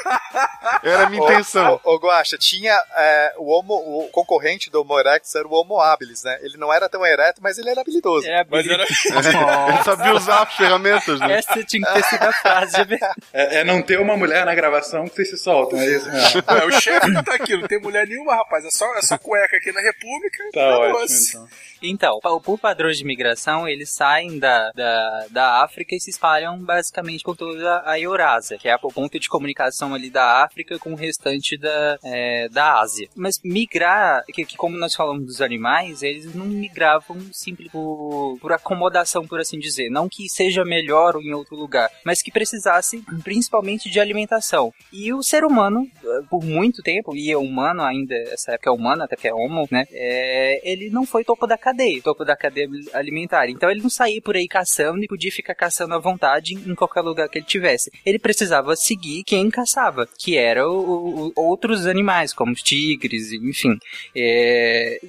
Era 0.84 1.04
a 1.08 1.10
minha 1.10 1.24
intenção. 1.24 1.80
Ô, 1.84 1.94
ô, 1.96 1.98
Guaxa, 1.98 2.38
tinha 2.38 2.74
é, 2.96 3.34
o, 3.38 3.50
homo, 3.52 3.74
o 3.74 4.10
concorrente 4.12 4.70
do 4.70 4.82
Homo 4.82 5.00
erectus 5.00 5.34
era 5.36 5.48
o 5.48 5.54
Homo 5.54 5.80
habilis, 5.80 6.24
né? 6.24 6.38
Ele 6.42 6.58
não 6.58 6.74
era 6.74 6.90
tão 6.90 7.06
ereto, 7.06 7.42
mas 7.42 7.58
ele 7.58 7.70
era 7.70 7.82
habilidoso. 7.82 8.28
É, 8.28 8.46
Mas 8.50 8.68
era. 8.68 8.84
Ele 8.84 9.84
sabia 9.84 10.14
usar 10.14 10.44
as 10.44 10.54
ferramentas, 10.56 11.20
né? 11.20 11.38
Essa 11.40 11.64
tinha 11.64 11.86
que 11.86 11.94
ter 11.94 12.04
sido 12.04 12.24
a 12.24 12.34
frase. 12.34 12.76
É, 13.32 13.60
é 13.60 13.64
não 13.64 13.82
ter 13.82 14.00
uma 14.00 14.16
mulher 14.18 14.46
na 14.46 14.54
gravação 14.56 15.08
que 15.08 15.16
vocês 15.16 15.30
se 15.30 15.38
soltam, 15.38 15.80
é 15.80 15.86
isso 15.86 16.12
mesmo. 16.12 16.44
É, 16.48 16.66
o 16.66 16.72
chefe 16.82 17.24
tá 17.24 17.36
aqui, 17.36 17.56
não 17.56 17.68
tem 17.68 17.80
mulher 17.80 18.08
nenhuma, 18.08 18.36
rapaz. 18.36 18.66
É 18.66 18.72
só, 18.72 18.86
é 18.96 19.02
só 19.02 19.18
cueca 19.18 19.58
aqui 19.58 19.72
na 19.72 19.82
República. 19.82 20.44
Tá 20.54 20.80
ótimo, 20.80 21.18
então. 21.30 21.48
Então, 21.86 22.20
pa- 22.22 22.40
por 22.40 22.58
padrões 22.58 22.98
de 22.98 23.04
migração, 23.04 23.68
eles 23.68 23.90
saem 23.94 24.40
da, 24.40 24.72
da, 24.72 25.26
da 25.30 25.64
África 25.64 25.94
e 25.96 26.00
se 26.00 26.10
espalham 26.12 26.58
basicamente 26.60 27.24
por 27.24 27.36
toda 27.36 27.84
a 27.86 28.00
Eurásia, 28.00 28.58
que 28.58 28.70
é 28.70 28.76
o 28.82 28.90
ponto 28.92 29.20
de 29.20 29.28
comunicação 29.28 29.94
ali 29.94 30.10
da 30.10 30.23
África 30.24 30.80
com 30.80 30.94
o 30.94 30.96
restante 30.96 31.58
da, 31.58 31.98
é, 32.04 32.50
da 32.50 32.80
Ásia. 32.80 33.10
Mas 33.16 33.40
migrar, 33.44 34.24
que, 34.26 34.46
que 34.46 34.58
como 34.58 34.78
nós 34.78 34.96
falamos 34.96 35.26
dos 35.26 35.42
animais, 35.42 36.04
eles 36.04 36.34
não 36.34 36.46
migravam 36.46 37.18
simples 37.32 37.72
por, 37.72 38.38
por 38.40 38.52
acomodação, 38.52 39.28
por 39.28 39.40
assim 39.40 39.60
dizer. 39.60 39.90
Não 39.90 40.08
que 40.10 40.30
seja 40.30 40.64
melhor 40.64 41.16
ou 41.16 41.22
em 41.22 41.34
outro 41.34 41.56
lugar, 41.56 41.90
mas 42.06 42.22
que 42.22 42.32
precisasse 42.32 43.04
principalmente 43.24 43.90
de 43.90 44.00
alimentação. 44.00 44.74
E 44.92 45.14
o 45.14 45.24
ser 45.24 45.44
humano, 45.44 45.88
por 46.30 46.44
muito 46.44 46.82
tempo, 46.82 47.16
e 47.16 47.32
é 47.32 47.38
humano 47.38 47.82
ainda, 47.82 48.16
essa 48.16 48.54
época 48.54 48.70
é 48.70 48.74
humano, 48.74 49.04
até 49.04 49.16
que 49.16 49.28
é 49.28 49.34
homo, 49.34 49.68
né? 49.72 49.86
É, 49.92 50.62
ele 50.64 50.90
não 50.90 51.06
foi 51.06 51.24
topo 51.24 51.48
da 51.48 51.58
cadeia, 51.58 52.02
topo 52.02 52.24
da 52.26 52.36
cadeia 52.36 52.68
alimentar. 52.94 53.50
Então 53.50 53.70
ele 53.70 53.82
não 53.82 53.90
saía 53.90 54.22
por 54.22 54.36
aí 54.36 54.48
caçando 54.48 55.04
e 55.04 55.08
podia 55.08 55.32
ficar 55.32 55.56
caçando 55.56 55.94
à 55.94 56.00
vontade 56.00 56.54
em 56.54 56.76
qualquer 56.76 57.02
lugar 57.02 57.30
que 57.30 57.40
ele 57.40 57.46
tivesse. 57.46 57.92
Ele 58.06 58.20
precisava 58.20 58.76
seguir 58.76 59.24
quem 59.24 59.50
caçava, 59.50 60.08
que 60.18 60.38
eram 60.38 61.32
outros 61.36 61.86
animais, 61.86 62.34
como 62.34 62.54
tigres, 62.56 63.32
enfim. 63.32 63.78
É, 64.16 65.00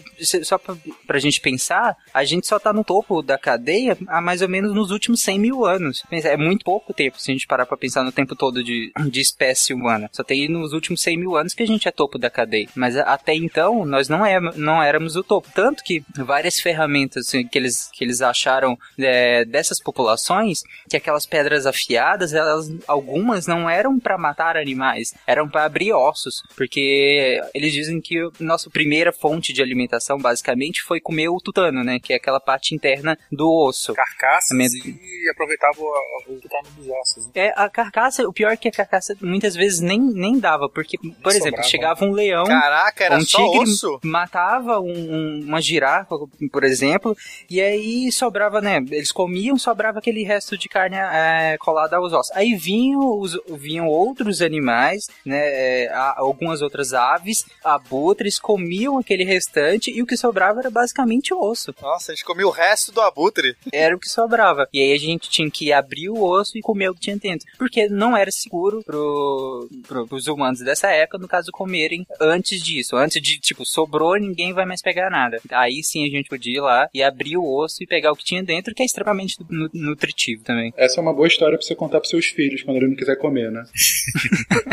só 0.42 0.58
pra, 0.58 0.76
pra 1.06 1.18
gente 1.18 1.40
pensar, 1.40 1.96
a 2.12 2.24
gente 2.24 2.46
só 2.46 2.58
tá 2.58 2.72
no 2.72 2.84
topo 2.84 3.22
da 3.22 3.38
cadeia 3.38 3.96
há 4.08 4.20
mais 4.20 4.42
ou 4.42 4.48
menos 4.48 4.74
nos 4.74 4.90
últimos 4.90 5.22
100 5.22 5.38
mil 5.38 5.64
anos. 5.64 6.02
É 6.10 6.36
muito 6.36 6.64
pouco 6.64 6.92
tempo 6.92 7.20
se 7.20 7.30
a 7.30 7.34
gente 7.34 7.46
parar 7.46 7.66
pra 7.66 7.76
pensar 7.76 8.02
no 8.04 8.12
tempo 8.12 8.34
todo 8.34 8.62
de, 8.62 8.92
de 9.10 9.20
espécie 9.20 9.72
humana. 9.72 10.08
Só 10.12 10.22
tem 10.22 10.48
nos 10.48 10.72
últimos 10.72 11.00
100 11.02 11.18
mil 11.18 11.36
anos 11.36 11.54
que 11.54 11.62
a 11.62 11.66
gente 11.66 11.88
é 11.88 11.90
topo 11.90 12.18
da 12.18 12.30
cadeia. 12.30 12.68
Mas 12.74 12.96
até 12.96 13.34
então, 13.34 13.84
nós 13.84 14.08
não, 14.08 14.24
é, 14.24 14.40
não 14.40 14.82
éramos 14.82 15.16
o 15.16 15.22
topo. 15.22 15.48
Tanto 15.54 15.82
que 15.82 16.02
várias 16.16 16.60
ferramentas 16.60 17.28
assim, 17.28 17.46
que 17.46 17.58
eles, 17.58 17.90
que 17.92 18.04
eles 18.04 18.20
acharam 18.20 18.78
é, 18.98 19.44
dessas 19.44 19.80
populações, 19.80 20.62
que 20.88 20.96
aquelas 20.96 21.26
pedras 21.26 21.66
afiadas, 21.66 22.32
elas, 22.32 22.70
algumas 22.86 23.46
não 23.46 23.68
eram 23.68 23.98
pra 23.98 24.18
matar 24.18 24.56
animais, 24.56 24.93
eram 25.26 25.48
pra 25.48 25.64
abrir 25.64 25.92
ossos. 25.92 26.42
Porque 26.56 27.40
eles 27.54 27.72
dizem 27.72 28.00
que 28.00 28.18
a 28.18 28.30
nossa 28.40 28.68
primeira 28.70 29.12
fonte 29.12 29.52
de 29.52 29.62
alimentação, 29.62 30.18
basicamente, 30.18 30.82
foi 30.82 31.00
comer 31.00 31.28
o 31.28 31.38
tutano, 31.40 31.82
né? 31.84 31.98
Que 32.00 32.12
é 32.12 32.16
aquela 32.16 32.40
parte 32.40 32.74
interna 32.74 33.18
do 33.30 33.48
osso. 33.50 33.94
Carcaças 33.94 34.48
Também- 34.48 34.68
e 34.68 35.28
aproveitava 35.30 35.74
o, 35.80 36.32
o 36.34 36.40
tutano 36.40 36.68
dos 36.76 36.88
ossos. 36.88 37.26
né? 37.26 37.32
É, 37.34 37.52
a 37.56 37.68
carcaça, 37.68 38.26
o 38.28 38.32
pior 38.32 38.50
é 38.52 38.56
que 38.56 38.68
a 38.68 38.72
carcaça 38.72 39.16
muitas 39.20 39.54
vezes 39.54 39.80
nem, 39.80 40.00
nem 40.00 40.38
dava, 40.38 40.68
porque, 40.68 40.96
por 40.98 41.30
exemplo, 41.30 41.48
sobrava. 41.62 41.68
chegava 41.68 42.04
um 42.04 42.12
leão, 42.12 42.44
Caraca, 42.44 43.04
era 43.04 43.16
um 43.16 43.20
só 43.20 43.38
tigre 43.38 43.58
osso? 43.70 43.98
matava 44.04 44.80
um- 44.80 44.86
um- 44.92 45.40
uma 45.46 45.60
girafa, 45.60 46.14
por 46.52 46.64
exemplo, 46.64 47.16
e 47.50 47.60
aí 47.60 48.10
sobrava, 48.12 48.60
né? 48.60 48.76
Eles 48.90 49.12
comiam, 49.12 49.58
sobrava 49.58 49.98
aquele 49.98 50.22
resto 50.22 50.56
de 50.56 50.68
carne 50.68 50.96
é, 50.96 51.56
colada 51.58 51.96
aos 51.96 52.12
ossos. 52.12 52.34
Aí 52.36 52.54
vinham, 52.54 53.00
os, 53.18 53.38
vinham 53.58 53.86
outros 53.88 54.40
animais, 54.42 54.83
né? 55.24 55.38
é, 55.84 55.92
algumas 56.16 56.62
outras 56.62 56.92
aves, 56.92 57.44
abutres, 57.62 58.38
comiam 58.38 58.98
aquele 58.98 59.24
restante 59.24 59.90
e 59.90 60.02
o 60.02 60.06
que 60.06 60.16
sobrava 60.16 60.60
era 60.60 60.70
basicamente 60.70 61.32
osso. 61.34 61.74
Nossa, 61.80 62.12
a 62.12 62.14
gente 62.14 62.24
comia 62.24 62.46
o 62.46 62.50
resto 62.50 62.92
do 62.92 63.00
abutre. 63.00 63.56
Era 63.72 63.94
o 63.94 63.98
que 63.98 64.08
sobrava. 64.08 64.68
E 64.72 64.80
aí 64.80 64.92
a 64.92 64.98
gente 64.98 65.28
tinha 65.28 65.50
que 65.50 65.72
abrir 65.72 66.08
o 66.08 66.22
osso 66.22 66.56
e 66.58 66.60
comer 66.62 66.90
o 66.90 66.94
que 66.94 67.00
tinha 67.00 67.16
dentro. 67.16 67.46
Porque 67.58 67.88
não 67.88 68.16
era 68.16 68.30
seguro 68.30 68.82
pro, 68.84 69.68
pro, 69.86 70.06
pros 70.06 70.26
humanos 70.26 70.60
dessa 70.60 70.88
época, 70.88 71.18
no 71.18 71.28
caso, 71.28 71.50
comerem 71.52 72.06
antes 72.20 72.62
disso. 72.62 72.96
Antes 72.96 73.20
de, 73.22 73.38
tipo, 73.38 73.64
sobrou, 73.64 74.16
ninguém 74.16 74.52
vai 74.52 74.64
mais 74.64 74.82
pegar 74.82 75.10
nada. 75.10 75.40
Aí 75.50 75.82
sim 75.82 76.04
a 76.06 76.10
gente 76.10 76.28
podia 76.28 76.56
ir 76.58 76.60
lá 76.60 76.88
e 76.92 77.02
abrir 77.02 77.36
o 77.36 77.44
osso 77.44 77.82
e 77.82 77.86
pegar 77.86 78.12
o 78.12 78.16
que 78.16 78.24
tinha 78.24 78.42
dentro, 78.42 78.74
que 78.74 78.82
é 78.82 78.86
extremamente 78.86 79.36
nu- 79.48 79.70
nutritivo 79.72 80.42
também. 80.44 80.72
Essa 80.76 81.00
é 81.00 81.02
uma 81.02 81.12
boa 81.14 81.28
história 81.28 81.56
pra 81.56 81.66
você 81.66 81.74
contar 81.74 81.98
pros 82.00 82.10
seus 82.10 82.26
filhos 82.26 82.62
quando 82.62 82.76
ele 82.78 82.88
não 82.88 82.96
quiser 82.96 83.16
comer, 83.16 83.50
né? 83.50 83.64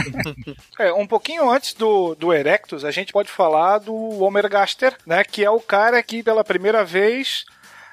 É, 0.79 0.91
um 0.93 1.05
pouquinho 1.05 1.49
antes 1.49 1.73
do, 1.73 2.15
do 2.15 2.33
Erectus, 2.33 2.83
a 2.85 2.91
gente 2.91 3.13
pode 3.13 3.29
falar 3.29 3.79
do 3.79 3.93
Homer 4.23 4.49
Gaster, 4.49 4.95
né? 5.05 5.23
Que 5.23 5.43
é 5.43 5.49
o 5.49 5.59
cara 5.59 6.01
que 6.01 6.23
pela 6.23 6.43
primeira 6.43 6.83
vez 6.83 7.45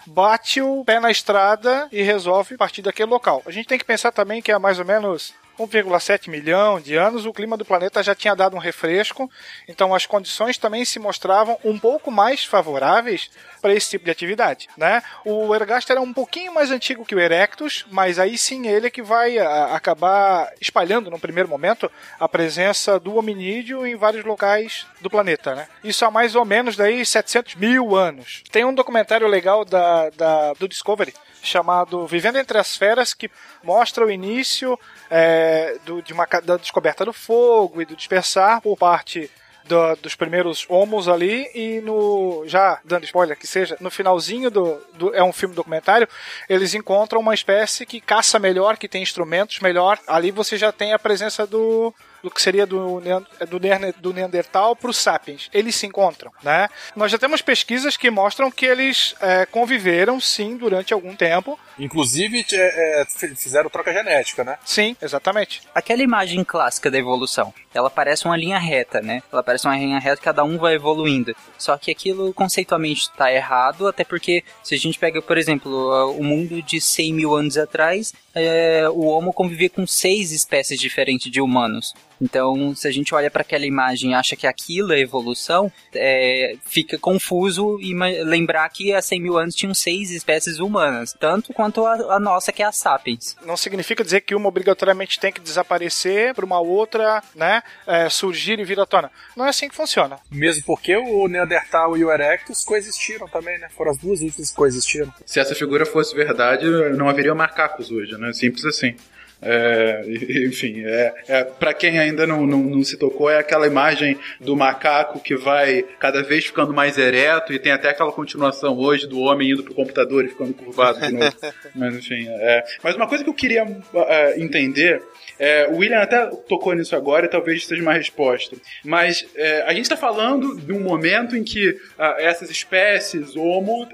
bate 0.07 0.61
o 0.62 0.85
pé 0.85 1.00
na 1.00 1.11
estrada 1.11 1.88
e 1.92 2.03
resolve 2.03 2.57
partir 2.57 2.83
daquele 2.83 3.11
local. 3.11 3.42
A 3.46 3.51
gente 3.51 3.68
tem 3.68 3.79
que 3.79 3.85
pensar 3.85 4.11
também 4.11 4.40
que 4.40 4.51
há 4.51 4.59
mais 4.59 4.79
ou 4.79 4.85
menos 4.85 5.35
1,7 5.59 6.29
milhão 6.31 6.81
de 6.81 6.94
anos 6.97 7.27
o 7.27 7.33
clima 7.33 7.57
do 7.57 7.64
planeta 7.64 8.03
já 8.03 8.14
tinha 8.14 8.35
dado 8.35 8.57
um 8.57 8.61
refresco, 8.61 9.31
então 9.66 9.94
as 9.94 10.07
condições 10.07 10.57
também 10.59 10.85
se 10.85 10.99
mostravam 10.99 11.59
um 11.64 11.79
pouco 11.79 12.11
mais 12.11 12.44
favoráveis 12.44 13.31
para 13.61 13.75
esse 13.75 13.90
tipo 13.90 14.05
de 14.05 14.11
atividade, 14.11 14.68
né? 14.77 15.03
O 15.25 15.53
Ergaster 15.55 15.97
é 15.97 16.01
um 16.01 16.12
pouquinho 16.12 16.55
mais 16.55 16.71
antigo 16.71 17.05
que 17.05 17.14
o 17.14 17.21
Erectus, 17.21 17.85
mas 17.90 18.18
aí 18.18 18.38
sim 18.38 18.68
ele 18.68 18.87
é 18.87 18.90
que 18.90 19.03
vai 19.03 19.37
a- 19.38 19.75
acabar 19.75 20.53
espalhando 20.61 21.11
no 21.11 21.18
primeiro 21.18 21.49
momento 21.49 21.90
a 22.21 22.29
presença 22.29 23.01
do 23.01 23.16
hominídeo 23.16 23.85
em 23.87 23.97
vários 23.97 24.25
locais 24.25 24.87
do 25.01 25.11
planeta, 25.11 25.55
né? 25.55 25.66
Isso 25.83 26.05
há 26.05 26.11
mais 26.11 26.35
ou 26.37 26.44
menos 26.44 26.77
daí 26.77 27.05
700 27.05 27.57
mil 27.57 27.97
anos. 27.97 28.42
Tem 28.53 28.64
um 28.64 28.75
documentário 28.75 29.27
legal 29.27 29.64
da, 29.64 30.11
da- 30.11 30.53
do 30.53 30.68
Discovery 30.68 31.12
chamado 31.42 32.07
Vivendo 32.07 32.37
entre 32.38 32.59
as 32.59 32.77
Feras 32.77 33.14
que 33.14 33.31
mostra 33.62 34.05
o 34.05 34.11
início 34.11 34.79
é, 35.11 35.77
do- 35.85 36.03
de 36.03 36.12
uma, 36.12 36.27
da 36.42 36.57
descoberta 36.57 37.05
do 37.05 37.12
fogo 37.12 37.81
e 37.81 37.85
do 37.85 37.96
dispersar 37.96 38.61
por 38.61 38.77
parte 38.77 39.31
do- 39.64 39.96
dos 39.96 40.14
primeiros 40.14 40.64
homos 40.68 41.09
ali. 41.09 41.51
E 41.55 41.81
no 41.83 42.42
já 42.46 42.81
dando 42.85 43.05
spoiler 43.05 43.37
que 43.37 43.46
seja 43.46 43.77
no 43.81 43.90
finalzinho 43.90 44.51
do, 44.51 44.81
do- 44.94 45.14
é 45.14 45.22
um 45.22 45.33
filme 45.33 45.55
documentário 45.55 46.09
eles 46.48 46.74
encontram 46.74 47.20
uma 47.20 47.35
espécie 47.35 47.85
que 47.87 48.01
caça 48.01 48.38
melhor 48.38 48.77
que 48.77 48.88
tem 48.88 49.03
instrumentos 49.03 49.61
melhor. 49.61 49.98
Ali 50.07 50.31
você 50.31 50.57
já 50.57 50.72
tem 50.72 50.92
a 50.92 50.98
presença 50.98 51.46
do 51.46 51.92
do 52.22 52.31
que 52.31 52.40
seria 52.42 52.66
do, 52.66 53.00
do, 53.00 53.61
do 54.00 54.12
Neandertal 54.12 54.74
para 54.74 54.90
os 54.90 54.96
Sapiens. 54.96 55.48
Eles 55.52 55.74
se 55.74 55.87
encontram, 55.87 56.33
né? 56.42 56.68
Nós 56.96 57.11
já 57.11 57.18
temos 57.18 57.42
pesquisas 57.42 57.96
que 57.96 58.11
mostram 58.11 58.50
que 58.50 58.66
eles 58.66 59.14
é, 59.20 59.46
conviveram, 59.46 60.20
sim, 60.20 60.57
durante 60.57 60.92
algum 60.92 61.14
tempo. 61.14 61.59
Inclusive, 61.78 62.44
é, 62.52 63.02
é, 63.02 63.07
fizeram 63.37 63.70
troca 63.70 63.92
genética, 63.92 64.44
né? 64.44 64.59
Sim, 64.64 64.96
exatamente. 65.00 65.62
Aquela 65.74 66.02
imagem 66.02 66.42
clássica 66.44 66.90
da 66.90 66.98
evolução, 66.98 67.52
ela 67.72 67.90
parece 67.90 68.24
uma 68.24 68.37
linha 68.37 68.59
reta, 68.59 69.00
né? 69.00 69.22
Ela 69.33 69.42
parece 69.42 69.66
uma 69.66 69.76
linha 69.76 69.98
reta, 69.98 70.20
cada 70.20 70.44
um 70.44 70.59
vai 70.59 70.74
evoluindo. 70.74 71.35
Só 71.57 71.76
que 71.76 71.90
aquilo 71.90 72.33
conceitualmente 72.35 73.02
está 73.02 73.33
errado, 73.33 73.87
até 73.87 74.04
porque 74.04 74.44
se 74.62 74.74
a 74.74 74.78
gente 74.78 74.98
pega, 74.98 75.22
por 75.22 75.38
exemplo, 75.38 76.12
o 76.12 76.22
mundo 76.22 76.62
de 76.62 76.81
100 76.81 77.12
mil 77.12 77.35
anos 77.35 77.57
atrás, 77.57 78.12
é, 78.38 78.88
o 78.88 79.07
Homo 79.07 79.33
convivia 79.33 79.68
com 79.70 79.87
seis 79.87 80.33
espécies 80.33 80.79
diferentes 80.81 81.31
de 81.31 81.40
humanos. 81.40 81.92
Então, 82.20 82.74
se 82.74 82.88
a 82.88 82.90
gente 82.90 83.14
olha 83.14 83.31
para 83.31 83.42
aquela 83.42 83.64
imagem 83.64 84.11
e 84.11 84.14
acha 84.14 84.35
que 84.35 84.44
aquilo 84.44 84.92
é 84.92 84.98
evolução, 84.98 85.70
é, 85.94 86.57
fica 86.66 86.98
confuso 86.98 87.79
ima- 87.81 88.09
lembrar 88.24 88.68
que 88.70 88.92
há 88.92 89.01
100 89.01 89.20
mil 89.22 89.38
anos 89.38 89.55
tinham 89.55 89.72
seis 89.72 90.11
espécies 90.11 90.59
humanas, 90.59 91.14
tanto 91.20 91.53
quanto 91.53 91.87
a, 91.87 92.16
a 92.16 92.18
nossa, 92.18 92.51
que 92.53 92.61
é 92.61 92.66
a 92.66 92.72
Sapiens. 92.72 93.37
Não 93.46 93.57
significa 93.57 94.03
dizer 94.03 94.22
que 94.22 94.35
uma 94.35 94.48
obrigatoriamente 94.48 95.20
tem 95.20 95.33
que 95.33 95.40
desaparecer 95.40 96.35
para 96.35 96.44
uma 96.44 96.59
outra, 96.61 97.22
né, 97.37 97.62
é, 97.87 98.09
surgir 98.09 98.59
e 98.59 98.64
vir 98.64 98.81
à 98.81 98.87
tona. 98.87 99.12
Não 99.37 99.46
é 99.46 99.51
assim 99.51 99.68
que 99.68 99.77
funciona. 99.77 100.18
Mesmo 100.29 100.64
porque 100.66 100.96
o 100.96 101.29
Neandertal 101.29 101.96
e 101.96 102.05
o 102.05 102.11
Erectus 102.11 102.64
coexistiram 102.64 103.29
também, 103.29 103.59
né? 103.61 103.68
Foram 103.77 103.92
as 103.92 103.98
duas 103.98 104.20
últimas 104.22 104.51
que 104.51 104.57
coexistiram. 104.57 105.12
Se 105.24 105.38
essa 105.38 105.55
figura 105.55 105.87
fosse 105.87 106.16
verdade, 106.16 106.66
não 106.96 107.09
haveria 107.09 107.33
macacos 107.35 107.92
hoje, 107.92 108.18
né? 108.18 108.28
Simples 108.33 108.64
assim. 108.64 108.95
É, 109.41 110.03
enfim, 110.47 110.83
é, 110.85 111.14
é, 111.29 111.45
para 111.45 111.73
quem 111.73 111.99
ainda 111.99 112.27
não, 112.27 112.45
não, 112.45 112.59
não 112.59 112.83
se 112.83 112.97
tocou, 112.97 113.31
é 113.31 113.38
aquela 113.38 113.69
imagem 113.69 114.19
do 114.41 114.57
macaco 114.57 115.21
que 115.21 115.37
vai 115.37 115.85
cada 116.01 116.23
vez 116.23 116.47
ficando 116.47 116.75
mais 116.75 116.99
ereto 116.99 117.53
e 117.53 117.59
tem 117.59 117.71
até 117.71 117.88
aquela 117.88 118.11
continuação 118.11 118.77
hoje 118.77 119.07
do 119.07 119.21
homem 119.21 119.53
indo 119.53 119.62
pro 119.62 119.75
computador 119.75 120.25
e 120.25 120.29
ficando 120.29 120.53
curvado 120.55 121.01
de 121.01 121.12
novo. 121.12 121.37
Mas 121.75 121.95
enfim, 121.95 122.27
é. 122.29 122.64
Mas 122.83 122.97
uma 122.97 123.07
coisa 123.07 123.23
que 123.23 123.31
eu 123.31 123.35
queria 123.35 123.64
é, 124.09 124.41
entender 124.41 125.03
é, 125.38 125.68
o 125.68 125.77
William 125.77 126.01
até 126.01 126.27
tocou 126.48 126.74
nisso 126.74 126.96
agora 126.96 127.27
e 127.27 127.29
talvez 127.29 127.66
seja 127.66 127.81
uma 127.83 127.92
resposta. 127.92 128.57
Mas 128.85 129.27
é, 129.37 129.62
a 129.62 129.72
gente 129.72 129.83
está 129.83 129.96
falando 129.96 130.57
de 130.57 130.72
um 130.72 130.81
momento 130.81 131.37
em 131.37 131.44
que 131.44 131.79
ah, 131.98 132.16
essas 132.18 132.51
espécies 132.51 133.37
homo 133.37 133.88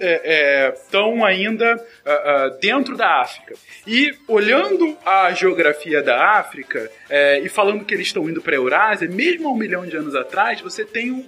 estão 0.72 1.24
ainda 1.24 1.74
ah, 2.04 2.10
ah, 2.10 2.58
dentro 2.60 2.96
da 2.96 3.20
África. 3.20 3.54
E 3.86 4.14
olhando 4.28 4.96
a 5.04 5.32
geografia 5.32 6.02
da 6.02 6.38
África 6.38 6.90
é, 7.10 7.40
e 7.40 7.48
falando 7.48 7.84
que 7.84 7.94
eles 7.94 8.06
estão 8.06 8.28
indo 8.28 8.40
para 8.40 8.54
a 8.54 8.56
Eurásia, 8.56 9.08
mesmo 9.08 9.48
há 9.48 9.52
um 9.52 9.56
milhão 9.56 9.86
de 9.86 9.96
anos 9.96 10.14
atrás, 10.14 10.60
você 10.60 10.84
tem 10.84 11.10
um, 11.10 11.24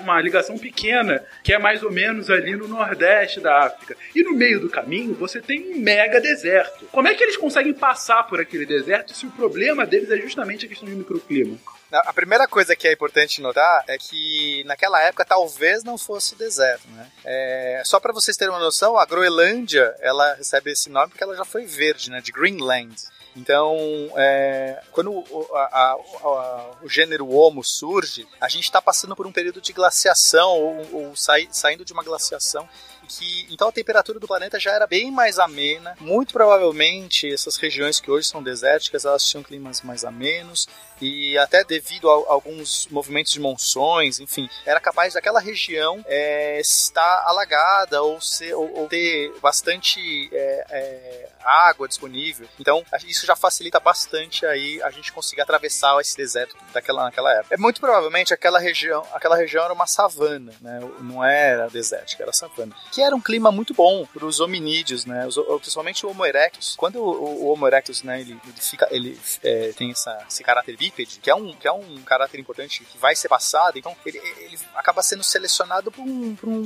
uma 0.00 0.20
ligação 0.20 0.58
pequena, 0.58 1.24
que 1.42 1.52
é 1.52 1.58
mais 1.58 1.82
ou 1.82 1.90
menos 1.90 2.30
ali 2.30 2.56
no 2.56 2.68
nordeste 2.68 3.40
da 3.40 3.66
África. 3.66 3.96
E 4.14 4.22
no 4.22 4.34
meio 4.34 4.60
do 4.60 4.68
caminho 4.68 5.14
você 5.14 5.40
tem 5.40 5.72
um 5.72 5.78
mega 5.78 6.20
deserto. 6.20 6.86
Como 6.92 7.08
é 7.08 7.14
que 7.14 7.22
eles 7.22 7.36
conseguem 7.36 7.72
passar 7.72 8.24
por 8.24 8.40
aquele 8.40 8.66
deserto 8.66 9.14
se 9.14 9.26
o 9.26 9.30
problema 9.30 9.86
deles 9.86 10.10
é 10.10 10.16
justamente 10.18 10.66
a 10.66 10.68
questão 10.68 10.88
do 10.88 10.96
microclima? 10.96 11.58
A 11.90 12.12
primeira 12.12 12.46
coisa 12.46 12.76
que 12.76 12.86
é 12.86 12.92
importante 12.92 13.40
notar 13.40 13.82
é 13.88 13.96
que 13.96 14.62
naquela 14.64 15.00
época 15.00 15.24
talvez 15.24 15.82
não 15.82 15.96
fosse 15.96 16.36
deserto, 16.36 16.86
né? 16.88 17.10
É, 17.24 17.82
só 17.84 17.98
para 17.98 18.12
vocês 18.12 18.36
terem 18.36 18.52
uma 18.52 18.60
noção, 18.60 18.98
a 18.98 19.06
Groenlândia 19.06 19.94
ela 20.00 20.34
recebe 20.34 20.70
esse 20.70 20.90
nome 20.90 21.08
porque 21.08 21.24
ela 21.24 21.34
já 21.34 21.46
foi 21.46 21.64
verde, 21.64 22.10
né? 22.10 22.20
De 22.20 22.30
Greenland. 22.30 22.94
Então, 23.38 23.76
é, 24.16 24.82
quando 24.90 25.12
o, 25.12 25.48
a- 25.54 25.58
a- 25.64 25.96
a- 26.24 26.70
o 26.82 26.88
gênero 26.88 27.30
Homo 27.30 27.62
surge, 27.62 28.26
a 28.40 28.48
gente 28.48 28.64
está 28.64 28.82
passando 28.82 29.14
por 29.14 29.26
um 29.26 29.32
período 29.32 29.60
de 29.60 29.72
glaciação 29.72 30.50
ou, 30.50 30.86
ou 31.04 31.16
sai- 31.16 31.48
saindo 31.52 31.84
de 31.84 31.92
uma 31.92 32.02
glaciação 32.02 32.68
que 33.08 33.46
então 33.50 33.68
a 33.68 33.72
temperatura 33.72 34.20
do 34.20 34.26
planeta 34.26 34.60
já 34.60 34.72
era 34.72 34.86
bem 34.86 35.10
mais 35.10 35.38
amena. 35.38 35.96
Muito 36.00 36.32
provavelmente 36.32 37.32
essas 37.32 37.56
regiões 37.56 37.98
que 38.00 38.10
hoje 38.10 38.28
são 38.28 38.42
desérticas 38.42 39.04
elas 39.04 39.24
tinham 39.24 39.42
climas 39.42 39.82
mais 39.82 40.04
amenos 40.04 40.68
e 41.00 41.38
até 41.38 41.64
devido 41.64 42.10
a 42.10 42.32
alguns 42.32 42.86
movimentos 42.88 43.32
de 43.32 43.40
monções, 43.40 44.18
enfim, 44.18 44.48
era 44.66 44.80
capaz 44.80 45.14
daquela 45.14 45.40
região 45.40 46.04
é, 46.06 46.60
estar 46.60 47.22
alagada 47.26 48.02
ou, 48.02 48.20
ser, 48.20 48.54
ou, 48.54 48.80
ou 48.80 48.88
ter 48.88 49.32
bastante 49.40 50.28
é, 50.32 50.64
é, 50.70 51.28
água 51.44 51.88
disponível. 51.88 52.48
Então 52.58 52.84
isso 53.06 53.26
já 53.26 53.36
facilita 53.36 53.78
bastante 53.80 54.44
aí 54.44 54.82
a 54.82 54.90
gente 54.90 55.12
conseguir 55.12 55.40
atravessar 55.40 55.98
esse 56.00 56.16
deserto 56.16 56.56
daquela 56.72 57.04
naquela 57.04 57.32
época. 57.32 57.54
É 57.54 57.58
muito 57.58 57.80
provavelmente 57.80 58.34
aquela 58.34 58.58
região, 58.58 59.06
aquela 59.12 59.36
região 59.36 59.64
era 59.64 59.72
uma 59.72 59.86
savana, 59.86 60.52
né? 60.60 60.80
Não 61.00 61.24
era 61.24 61.68
desértica, 61.68 62.22
era 62.22 62.32
savana. 62.32 62.74
Que 62.98 63.02
era 63.04 63.14
um 63.14 63.20
clima 63.20 63.52
muito 63.52 63.72
bom 63.74 64.04
para 64.12 64.26
os 64.26 64.40
hominídeos, 64.40 65.04
né? 65.06 65.24
Os- 65.24 65.36
principalmente 65.60 66.04
o 66.04 66.10
Homo 66.10 66.26
erectus. 66.26 66.74
Quando 66.76 66.96
o, 66.96 67.44
o 67.44 67.52
Homo 67.52 67.64
erectus, 67.64 68.02
né, 68.02 68.20
ele, 68.20 68.32
ele 68.44 68.60
fica, 68.60 68.88
ele 68.90 69.16
é, 69.44 69.72
tem 69.72 69.92
essa, 69.92 70.26
esse 70.28 70.42
caráter 70.42 70.76
bípede, 70.76 71.20
que 71.20 71.30
é 71.30 71.34
um 71.34 71.52
que 71.54 71.68
é 71.68 71.70
um 71.70 72.02
caráter 72.02 72.40
importante 72.40 72.82
que 72.82 72.98
vai 72.98 73.14
ser 73.14 73.28
passado. 73.28 73.78
Então 73.78 73.94
ele, 74.04 74.18
ele 74.40 74.58
acaba 74.74 75.00
sendo 75.00 75.22
selecionado 75.22 75.92
por 75.92 76.02
um, 76.02 76.34
por 76.34 76.48
um, 76.48 76.62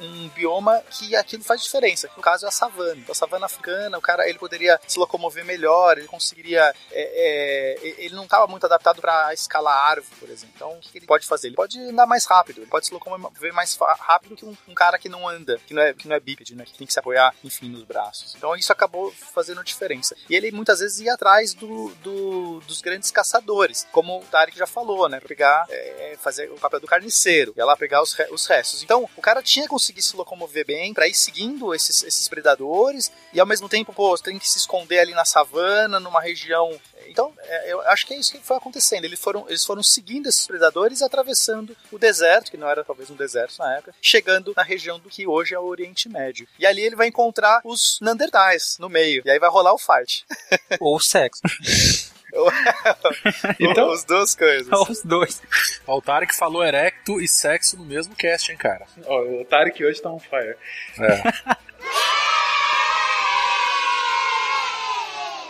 um 0.00 0.28
bioma 0.30 0.82
que 0.90 1.14
aquilo 1.14 1.44
faz 1.44 1.62
diferença. 1.62 2.10
No 2.16 2.22
caso 2.22 2.46
é 2.46 2.48
a 2.48 2.50
savana. 2.50 2.96
Então, 2.96 3.12
a 3.12 3.14
savana 3.14 3.46
africana, 3.46 3.96
o 3.96 4.00
cara 4.02 4.28
ele 4.28 4.40
poderia 4.40 4.80
se 4.88 4.98
locomover 4.98 5.44
melhor, 5.44 5.98
ele 5.98 6.08
conseguiria. 6.08 6.74
é, 6.90 7.76
é, 7.84 8.04
ele 8.04 8.16
não 8.16 8.24
estava 8.24 8.48
muito 8.48 8.66
adaptado 8.66 9.00
para 9.00 9.32
escalar 9.32 9.88
árvore, 9.88 10.16
por 10.18 10.28
exemplo. 10.28 10.52
Então, 10.56 10.72
o 10.72 10.80
que 10.80 10.90
que 10.90 10.98
ele 10.98 11.06
pode 11.06 11.24
fazer? 11.28 11.46
Ele 11.46 11.54
pode 11.54 11.78
andar 11.78 12.06
mais 12.06 12.24
rápido, 12.26 12.58
ele 12.58 12.66
pode 12.66 12.86
se 12.86 12.92
locomover 12.92 13.54
mais 13.54 13.76
rápido 14.00 14.34
que 14.34 14.44
um, 14.44 14.56
um 14.66 14.74
cara 14.74 14.98
que 14.98 15.08
não 15.08 15.28
anda, 15.28 15.60
que 15.64 15.75
não 15.76 15.82
é, 15.82 15.94
que 15.94 16.08
não 16.08 16.16
é 16.16 16.20
bípede, 16.20 16.54
né? 16.56 16.64
Que 16.64 16.76
tem 16.76 16.86
que 16.86 16.92
se 16.92 16.98
apoiar, 16.98 17.34
enfim, 17.44 17.68
nos 17.68 17.84
braços. 17.84 18.34
Então, 18.36 18.56
isso 18.56 18.72
acabou 18.72 19.12
fazendo 19.12 19.62
diferença. 19.62 20.16
E 20.28 20.34
ele 20.34 20.50
muitas 20.50 20.80
vezes 20.80 20.98
ia 21.00 21.14
atrás 21.14 21.54
do, 21.54 21.90
do- 22.02 22.60
dos 22.66 22.80
grandes 22.80 23.10
caçadores, 23.10 23.86
como 23.92 24.18
o 24.18 24.24
Tarek 24.24 24.56
já 24.58 24.66
falou, 24.66 25.08
né? 25.08 25.20
Pegar, 25.20 25.66
é, 25.68 26.16
fazer 26.20 26.50
o 26.50 26.54
papel 26.58 26.80
do 26.80 26.86
carniceiro, 26.86 27.52
ia 27.56 27.64
lá 27.64 27.76
pegar 27.76 28.02
os, 28.02 28.16
os 28.30 28.46
restos. 28.46 28.82
Então, 28.82 29.08
o 29.16 29.20
cara 29.22 29.42
tinha 29.42 29.64
que 29.64 29.70
conseguir 29.70 30.02
se 30.02 30.16
locomover 30.16 30.66
bem 30.66 30.92
para 30.94 31.06
ir 31.06 31.14
seguindo 31.14 31.74
esses, 31.74 32.02
esses 32.02 32.26
predadores 32.28 33.12
e 33.32 33.38
ao 33.40 33.46
mesmo 33.46 33.68
tempo, 33.68 33.92
pô, 33.92 34.16
tem 34.18 34.38
que 34.38 34.48
se 34.48 34.58
esconder 34.58 34.98
ali 35.00 35.12
na 35.12 35.24
savana, 35.24 36.00
numa 36.00 36.20
região. 36.20 36.70
Então, 37.08 37.32
é, 37.38 37.72
eu 37.72 37.80
acho 37.82 38.06
que 38.06 38.14
é 38.14 38.18
isso 38.18 38.32
que 38.32 38.38
foi 38.38 38.56
acontecendo. 38.56 39.04
Eles 39.04 39.20
foram, 39.20 39.46
eles 39.48 39.64
foram 39.64 39.82
seguindo 39.82 40.28
esses 40.28 40.46
predadores 40.46 41.00
e 41.00 41.04
atravessando 41.04 41.76
o 41.90 41.98
deserto, 41.98 42.50
que 42.50 42.56
não 42.56 42.68
era 42.68 42.84
talvez 42.84 43.10
um 43.10 43.16
deserto 43.16 43.58
na 43.58 43.74
época, 43.76 43.94
chegando 44.00 44.52
na 44.56 44.62
região 44.62 44.98
do 44.98 45.08
que 45.08 45.26
hoje 45.26 45.54
é 45.54 45.58
o 45.58 45.64
Oriente 45.64 46.08
Médio. 46.08 46.46
E 46.58 46.66
ali 46.66 46.82
ele 46.82 46.96
vai 46.96 47.08
encontrar 47.08 47.60
os 47.64 47.98
Neandertais 48.00 48.76
no 48.78 48.88
meio. 48.88 49.22
E 49.24 49.30
aí 49.30 49.38
vai 49.38 49.50
rolar 49.50 49.72
o 49.72 49.78
fight. 49.78 50.26
Ou 50.80 51.00
sexo. 51.00 51.42
então, 53.58 53.90
as 53.90 54.04
duas 54.04 54.34
coisas. 54.34 54.68
Os 54.88 55.02
dois. 55.02 55.42
O 55.86 56.00
Tarek 56.00 56.34
falou 56.34 56.64
erecto 56.64 57.20
e 57.20 57.28
sexo 57.28 57.76
no 57.76 57.84
mesmo 57.84 58.14
cast, 58.14 58.50
hein, 58.50 58.58
cara? 58.58 58.86
Ó, 59.04 59.22
o 59.40 59.44
Tarek 59.44 59.84
hoje 59.84 60.00
tá 60.00 60.10
on 60.10 60.18
fire. 60.18 60.56
É. 60.98 61.56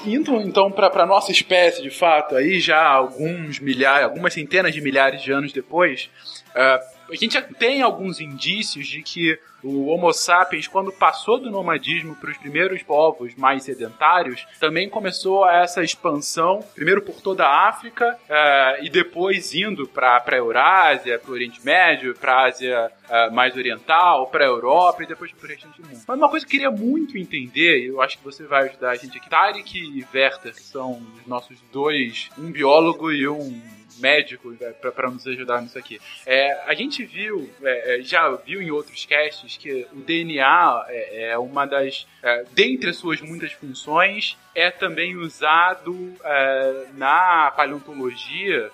Indo 0.07 0.41
então 0.41 0.71
para 0.71 1.05
nossa 1.05 1.33
espécie, 1.33 1.83
de 1.83 1.91
fato, 1.91 2.37
aí 2.37 2.61
já 2.61 2.83
alguns 2.83 3.59
milhares, 3.59 4.05
algumas 4.05 4.33
centenas 4.33 4.73
de 4.73 4.81
milhares 4.81 5.21
de 5.21 5.33
anos 5.33 5.53
depois, 5.53 6.09
ah, 6.57 6.81
a 7.11 7.15
gente 7.15 7.35
já 7.35 7.43
tem 7.43 7.83
alguns 7.83 8.21
indícios 8.21 8.89
de 8.89 9.03
que 9.03 9.39
o 9.63 9.87
Homo 9.87 10.13
sapiens, 10.13 10.67
quando 10.67 10.93
passou 10.93 11.39
do 11.39 11.51
nomadismo 11.51 12.15
para 12.17 12.31
os 12.31 12.37
primeiros 12.37 12.83
povos 12.83 13.35
mais 13.35 13.65
sedentários, 13.65 14.47
também 14.61 14.89
começou 14.89 15.49
essa 15.49 15.83
expansão, 15.83 16.65
primeiro 16.75 17.03
por 17.03 17.21
toda 17.21 17.45
a 17.45 17.69
África 17.69 18.19
ah, 18.29 18.77
e 18.81 18.89
depois 18.89 19.55
indo 19.55 19.87
para 19.87 20.23
a 20.25 20.37
Eurásia, 20.37 21.19
para 21.19 21.31
o 21.31 21.35
Oriente 21.35 21.65
Médio, 21.65 22.15
para 22.15 22.33
a 22.33 22.47
Ásia 22.47 22.91
ah, 23.09 23.31
mais 23.31 23.57
oriental, 23.57 24.29
para 24.29 24.45
a 24.45 24.49
Europa 24.49 25.03
e 25.03 25.07
depois 25.07 25.31
para 25.33 25.47
o 25.47 25.49
restante 25.49 25.81
do 25.81 25.89
mundo. 25.89 26.03
Mas 26.07 26.17
uma 26.17 26.29
coisa 26.29 26.47
que 26.47 26.57
eu 26.57 26.61
queria 26.61 26.71
muito 26.71 27.19
entender, 27.19 27.85
e 27.85 27.87
eu 27.87 28.01
acho 28.01 28.19
que 28.19 28.25
você 28.25 28.45
vai 28.45 28.69
ajudar 28.69 28.91
a 28.91 28.97
gente 28.97 29.19
aqui, 29.19 29.29
Tarek 29.29 29.79
e 29.79 30.05
Werther, 30.15 30.55
que 30.55 30.63
são 30.63 31.03
os 31.21 31.27
nossos 31.27 31.59
dois, 31.73 32.31
um 32.39 32.51
biólogo 32.51 33.13
e 33.13 33.29
um 33.29 33.76
médico 33.99 34.55
para 34.95 35.11
nos 35.11 35.27
ajudar 35.27 35.63
nisso 35.63 35.79
aqui. 35.79 36.01
É, 36.25 36.63
a 36.67 36.75
gente 36.75 37.05
viu, 37.05 37.51
é, 37.63 37.99
é, 37.99 38.03
já 38.03 38.29
viu 38.37 38.61
em 38.61 38.71
outros 38.71 39.05
casts 39.07 39.57
que 39.57 39.87
o 39.93 40.01
DNA 40.01 40.85
é, 40.89 41.31
é 41.31 41.39
uma 41.39 41.67
das, 41.67 42.07
é, 42.23 42.45
dentre 42.53 42.91
as 42.91 42.97
suas 42.97 43.21
muitas 43.21 43.53
funções, 43.53 44.37
é 44.55 44.71
também 44.71 45.17
usado 45.17 46.15
é, 46.25 46.87
na 46.95 47.51
paleontologia 47.51 48.71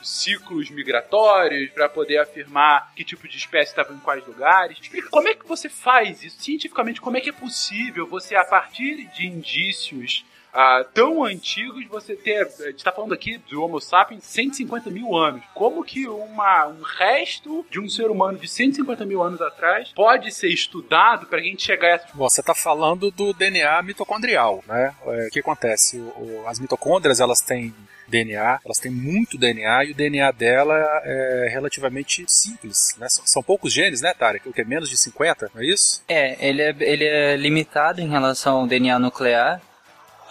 ciclos 0.03 0.69
migratórios, 0.69 1.71
para 1.71 1.87
poder 1.87 2.17
afirmar 2.17 2.91
que 2.95 3.03
tipo 3.03 3.27
de 3.27 3.37
espécie 3.37 3.71
estava 3.71 3.93
em 3.93 3.99
quais 3.99 4.25
lugares. 4.25 4.77
Explica 4.79 5.09
como 5.09 5.27
é 5.27 5.33
que 5.33 5.47
você 5.47 5.69
faz 5.69 6.23
isso 6.23 6.41
cientificamente, 6.41 7.01
como 7.01 7.17
é 7.17 7.21
que 7.21 7.29
é 7.29 7.33
possível 7.33 8.07
você, 8.07 8.35
a 8.35 8.43
partir 8.43 9.07
de 9.15 9.27
indícios 9.33 10.23
ah, 10.53 10.85
tão 10.93 11.23
antigos, 11.23 11.85
você 11.87 12.15
ter. 12.15 12.45
A 12.45 12.65
gente 12.65 12.77
está 12.77 12.91
falando 12.91 13.13
aqui 13.13 13.39
do 13.49 13.63
Homo 13.63 13.81
sapiens 13.81 14.23
150 14.23 14.91
mil 14.91 15.15
anos. 15.15 15.43
Como 15.55 15.83
que 15.83 16.07
uma, 16.07 16.67
um 16.67 16.83
resto 16.83 17.65
de 17.71 17.79
um 17.79 17.89
ser 17.89 18.11
humano 18.11 18.37
de 18.37 18.47
150 18.47 19.03
mil 19.03 19.23
anos 19.23 19.41
atrás 19.41 19.89
pode 19.95 20.31
ser 20.31 20.49
estudado 20.49 21.25
para 21.25 21.39
a 21.39 21.41
gente 21.41 21.63
chegar 21.63 21.87
a 21.87 21.91
essa. 21.95 22.07
Bom, 22.13 22.29
você 22.29 22.41
está 22.41 22.53
falando 22.53 23.09
do 23.09 23.33
DNA 23.33 23.81
mitocondrial, 23.81 24.63
né? 24.67 24.93
É, 25.07 25.27
o 25.27 25.29
que 25.31 25.39
acontece? 25.39 25.97
O, 25.97 26.43
o, 26.43 26.47
as 26.47 26.59
mitocôndrias 26.59 27.19
elas 27.19 27.41
têm 27.41 27.73
DNA, 28.07 28.59
elas 28.63 28.77
têm 28.77 28.91
muito 28.91 29.37
DNA 29.37 29.85
e 29.85 29.91
o 29.91 29.95
DNA 29.95 30.31
dela 30.31 30.75
é 31.03 31.47
relativamente 31.51 32.23
simples, 32.27 32.95
né? 32.97 33.07
São, 33.09 33.25
são 33.25 33.43
poucos 33.43 33.73
genes, 33.73 34.01
né, 34.01 34.13
Tarek? 34.13 34.47
O 34.47 34.53
que 34.53 34.61
é 34.61 34.65
menos 34.65 34.89
de 34.89 34.97
50, 34.97 35.51
não 35.53 35.61
é 35.61 35.65
isso? 35.65 36.03
É, 36.07 36.35
ele 36.45 36.61
é, 36.61 36.75
ele 36.79 37.05
é 37.05 37.35
limitado 37.35 38.01
em 38.01 38.09
relação 38.09 38.57
ao 38.57 38.67
DNA 38.67 38.99
nuclear 38.99 39.61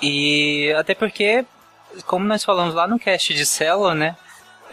e 0.00 0.72
até 0.76 0.94
porque, 0.94 1.44
como 2.06 2.24
nós 2.26 2.44
falamos 2.44 2.74
lá 2.74 2.87
no 2.87 2.98
cast 2.98 3.32
de 3.32 3.46
célula, 3.46 3.94
né? 3.94 4.16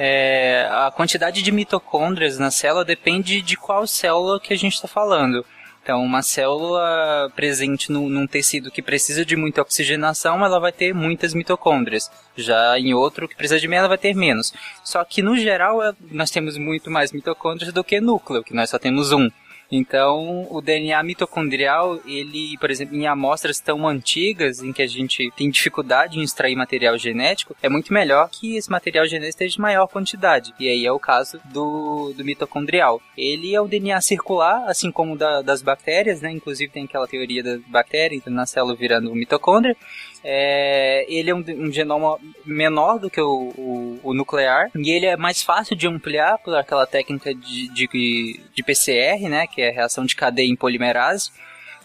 É, 0.02 0.66
a 0.72 0.92
quantidade 0.92 1.42
de 1.42 1.52
mitocôndrias 1.52 2.40
na 2.40 2.50
célula 2.50 2.86
depende 2.86 3.42
de 3.42 3.58
qual 3.58 3.86
célula 3.86 4.40
que 4.40 4.54
a 4.54 4.58
gente 4.58 4.74
está 4.74 4.88
falando. 4.88 5.46
Então, 5.90 6.04
uma 6.04 6.22
célula 6.22 7.32
presente 7.36 7.92
no, 7.92 8.08
num 8.08 8.28
tecido 8.28 8.70
que 8.70 8.80
precisa 8.80 9.26
de 9.26 9.36
muita 9.36 9.64
oxigenação, 9.64 10.46
ela 10.46 10.60
vai 10.60 10.72
ter 10.72 10.94
muitas 10.94 11.34
mitocôndrias. 11.34 12.12
Já 12.38 12.78
em 12.78 12.94
outro 12.94 13.28
que 13.28 13.36
precisa 13.36 13.60
de 13.60 13.68
menos, 13.68 13.80
ela 13.80 13.88
vai 13.88 13.98
ter 13.98 14.14
menos. 14.14 14.54
Só 14.84 15.04
que, 15.04 15.24
no 15.24 15.36
geral, 15.36 15.80
nós 16.12 16.30
temos 16.30 16.60
muito 16.60 16.92
mais 16.92 17.12
mitocôndrias 17.12 17.74
do 17.74 17.84
que 17.84 18.00
núcleo, 18.00 18.44
que 18.44 18.54
nós 18.54 18.70
só 18.70 18.78
temos 18.78 19.12
um. 19.12 19.32
Então, 19.72 20.48
o 20.50 20.62
DNA 20.62 21.02
mitocondrial, 21.04 22.00
ele, 22.06 22.58
por 22.60 22.72
exemplo, 22.72 22.96
em 22.96 23.06
amostras 23.06 23.60
tão 23.60 23.88
antigas, 23.88 24.64
em 24.64 24.74
que 24.74 24.82
a 24.82 24.88
gente 24.88 25.32
tem 25.36 25.50
dificuldade 25.50 26.20
em 26.20 26.24
extrair 26.24 26.56
material 26.56 26.98
genético, 26.98 27.56
é 27.62 27.70
muito 27.70 27.94
melhor 27.94 28.30
que 28.30 28.56
esse 28.56 28.70
material 28.70 29.06
genético 29.06 29.30
esteja 29.30 29.56
de 29.56 29.62
maior 29.62 29.88
quantidade. 29.88 30.54
E 30.60 30.68
aí 30.68 30.86
é 30.86 30.92
o 30.92 31.00
caso 31.00 31.40
do, 31.46 32.14
do 32.14 32.26
mitocondrial. 32.26 33.02
Ele 33.16 33.54
é 33.54 33.62
o 33.62 33.68
DNA 33.68 34.02
circular, 34.02 34.64
assim 34.68 34.92
como 34.92 35.16
da, 35.16 35.42
das 35.42 35.62
bactérias, 35.62 36.22
né? 36.22 36.32
Inclusive 36.32 36.72
tem 36.72 36.86
aquela 36.86 37.08
teoria 37.08 37.44
da 37.44 37.60
bactéria 37.68 38.16
entrando 38.16 38.36
na 38.36 38.46
célula 38.46 38.76
virando 38.76 39.14
mitocôndria. 39.14 39.76
É, 40.24 41.06
ele 41.08 41.30
é 41.30 41.36
um, 41.36 41.40
um, 41.40 41.72
genoma 41.72 42.18
menor 42.46 43.00
do 43.00 43.10
que 43.10 43.22
o, 43.22 43.54
o, 43.58 44.00
o, 44.04 44.14
nuclear 44.14 44.70
e 44.76 44.92
ele 44.92 45.06
é 45.06 45.16
mais 45.16 45.42
fácil 45.42 45.78
de 45.78 45.88
ampliar 45.88 46.38
por 46.40 46.56
aquela 46.56 46.86
técnica 46.86 47.34
de, 47.34 47.70
de, 47.70 48.42
de 48.54 48.64
PCR, 48.64 49.30
né, 49.30 49.48
que 49.48 49.62
é 49.62 49.70
a 49.70 49.74
reação 49.74 50.06
de 50.06 50.16
cadeia 50.16 50.50
em 50.50 50.56
polimerase. 50.56 51.32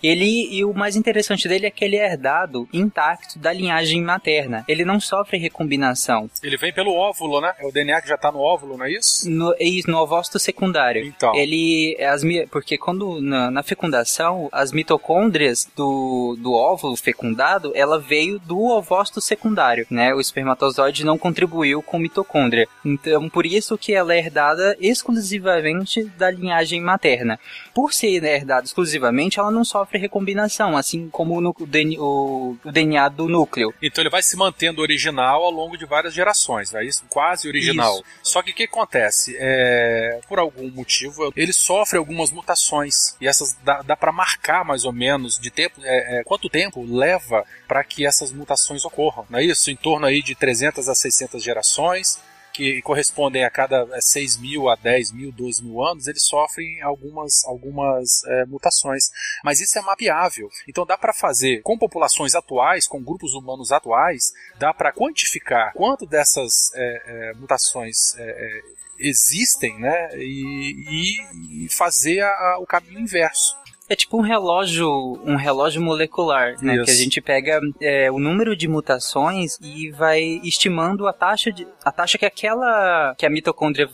Ele, 0.05 0.49
e 0.51 0.63
o 0.67 0.75
mais 0.75 0.97
interessante 0.97 1.49
dele 1.49 1.65
é 1.65 1.71
que 1.71 1.83
ele 1.83 1.97
é 1.97 2.05
herdado 2.05 2.69
intacto 2.71 3.39
da 3.39 3.51
linhagem 3.51 4.03
materna. 4.03 4.63
Ele 4.69 4.85
não 4.85 5.01
sofre 5.01 5.39
recombinação. 5.39 6.29
Ele 6.43 6.59
vem 6.59 6.75
pelo 6.75 6.93
óvulo, 6.93 7.41
né? 7.41 7.55
É 7.59 7.67
o 7.67 7.73
DNA 7.73 8.03
que 8.03 8.09
já 8.09 8.19
tá 8.19 8.31
no 8.31 8.39
óvulo, 8.39 8.77
não 8.77 8.85
é 8.85 8.93
isso? 8.93 9.31
No, 9.31 9.55
é 9.55 9.65
isso, 9.65 9.91
no 9.91 9.97
ovócito 9.97 10.39
secundário. 10.39 11.07
Então. 11.07 11.35
Ele, 11.35 11.97
as, 12.03 12.21
porque 12.51 12.77
quando 12.77 13.19
na, 13.23 13.51
na 13.51 13.63
fecundação, 13.63 14.51
as 14.53 14.73
mitocôndrias 14.73 15.67
do, 15.75 16.37
do 16.39 16.53
óvulo 16.53 16.99
fecundado, 16.99 17.73
ela 17.75 17.99
veio 17.99 18.39
do 18.39 18.61
ovócito 18.61 19.23
secundário, 19.23 19.87
né? 19.89 20.15
O 20.15 20.21
espermatozoide 20.21 21.03
não 21.03 21.17
contribuiu 21.17 21.83
com 21.83 21.99
mitocôndria. 21.99 22.69
Então, 22.85 23.31
por 23.31 23.47
isso 23.47 23.79
que 23.79 23.95
ela 23.95 24.15
é 24.15 24.19
herdada 24.19 24.77
exclusivamente 24.79 26.05
da 26.19 26.31
linhagem 26.31 26.79
materna. 26.79 27.41
Por 27.73 27.95
ser 27.95 28.23
herdada 28.23 28.67
exclusivamente, 28.67 29.41
ela 29.41 29.51
não 29.51 29.65
sofre 29.65 29.94
recombinação, 29.99 30.77
assim 30.77 31.09
como 31.09 31.41
no, 31.41 31.55
o, 31.59 31.67
DNA, 31.67 32.01
o, 32.01 32.57
o, 32.65 32.73
DNA 32.73 33.09
do 33.09 33.29
núcleo. 33.29 33.73
Então 33.83 34.03
ele 34.03 34.11
vai 34.11 34.23
se 34.23 34.37
mantendo 34.37 34.83
original 34.83 35.43
ao 35.43 35.51
longo 35.51 35.77
de 35.77 35.85
várias 35.85 36.15
gerações, 36.15 36.75
é 36.75 36.85
isso? 36.85 37.05
Quase 37.09 37.49
original. 37.49 37.95
Isso. 37.95 38.05
Só 38.23 38.43
que 38.43 38.51
o 38.51 38.55
que 38.55 38.65
acontece? 38.65 39.37
É, 39.39 40.21
por 40.29 40.39
algum 40.39 40.71
motivo, 40.71 41.33
ele 41.37 41.53
sofre 41.53 41.99
algumas 41.99 42.31
mutações. 42.31 43.17
E 43.21 43.27
essas 43.27 43.57
dá, 43.65 43.83
dá 43.83 43.97
para 43.97 44.13
marcar 44.13 44.65
mais 44.65 44.85
ou 44.85 44.93
menos 44.93 45.39
de 45.39 45.51
tempo, 45.51 45.81
é, 45.83 46.21
é, 46.21 46.25
quanto 46.25 46.49
tempo 46.49 46.85
leva 46.85 47.45
para 47.67 47.83
que 47.85 48.07
essas 48.07 48.33
mutações 48.33 48.85
ocorram, 48.85 49.27
não 49.29 49.39
é 49.39 49.45
isso? 49.45 49.71
Em 49.71 49.77
torno 49.77 50.07
aí 50.07 50.23
de 50.23 50.35
300 50.35 50.89
a 50.89 50.95
600 50.95 51.43
gerações 51.43 52.21
que 52.55 52.81
correspondem 52.83 53.45
a 53.45 53.51
cada 53.51 54.01
6 54.01 54.37
é, 54.37 54.41
mil 54.41 54.69
a 54.69 54.77
10 54.77 55.13
mil, 55.13 55.33
12 55.33 55.65
mil 55.65 55.83
anos, 55.83 56.07
eles 56.07 56.23
sofrem 56.23 56.81
algumas, 56.81 57.45
algumas 57.45 58.25
é, 58.25 58.47
mutações. 58.47 59.11
Mas 59.43 59.61
isso 59.61 59.77
é 59.77 59.83
mapeável. 59.83 60.49
Então 60.69 60.87
dá 60.87 60.97
para 60.97 61.13
fazer 61.13 61.61
com 61.63 61.77
populações 61.77 62.35
atuais, 62.35 62.87
com 62.87 63.03
grupos 63.03 63.35
humanos 63.35 63.73
atuais, 63.73 64.33
dá 64.57 64.73
para 64.73 64.93
quantificar 64.93 65.73
quanto 65.75 66.07
dessas 66.07 66.73
é, 66.75 67.03
é, 67.07 67.35
mutações 67.35 68.15
é, 68.17 68.23
é, 68.23 68.61
existem 68.99 69.79
né, 69.81 70.11
e, 70.17 71.65
e 71.65 71.69
fazer 71.69 72.21
a, 72.21 72.29
a, 72.29 72.59
o 72.61 72.67
caminho 72.67 73.01
inverso. 73.01 73.57
É 73.87 73.95
tipo 73.95 74.17
um 74.17 74.23
relógio, 74.23 74.89
um 75.27 75.37
relógio 75.37 75.83
molecular, 75.83 76.57
né? 76.63 76.77
Isso. 76.77 76.85
Que 76.85 76.91
a 76.91 76.95
gente 76.95 77.21
pega 77.21 77.61
é, 77.83 78.11
o 78.11 78.19
número 78.19 78.57
de 78.57 78.67
mutações 78.67 79.59
e 79.61 79.91
vai 79.91 80.41
estimando 80.43 81.07
a 81.07 81.13
taxa 81.13 81.53
de, 81.53 81.67
a 81.85 81.93
taxa 81.93 82.19
que 82.19 82.27
aquela 82.27 83.15
que 83.17 83.27
a 83.27 83.31
mitocôndria 83.31 83.89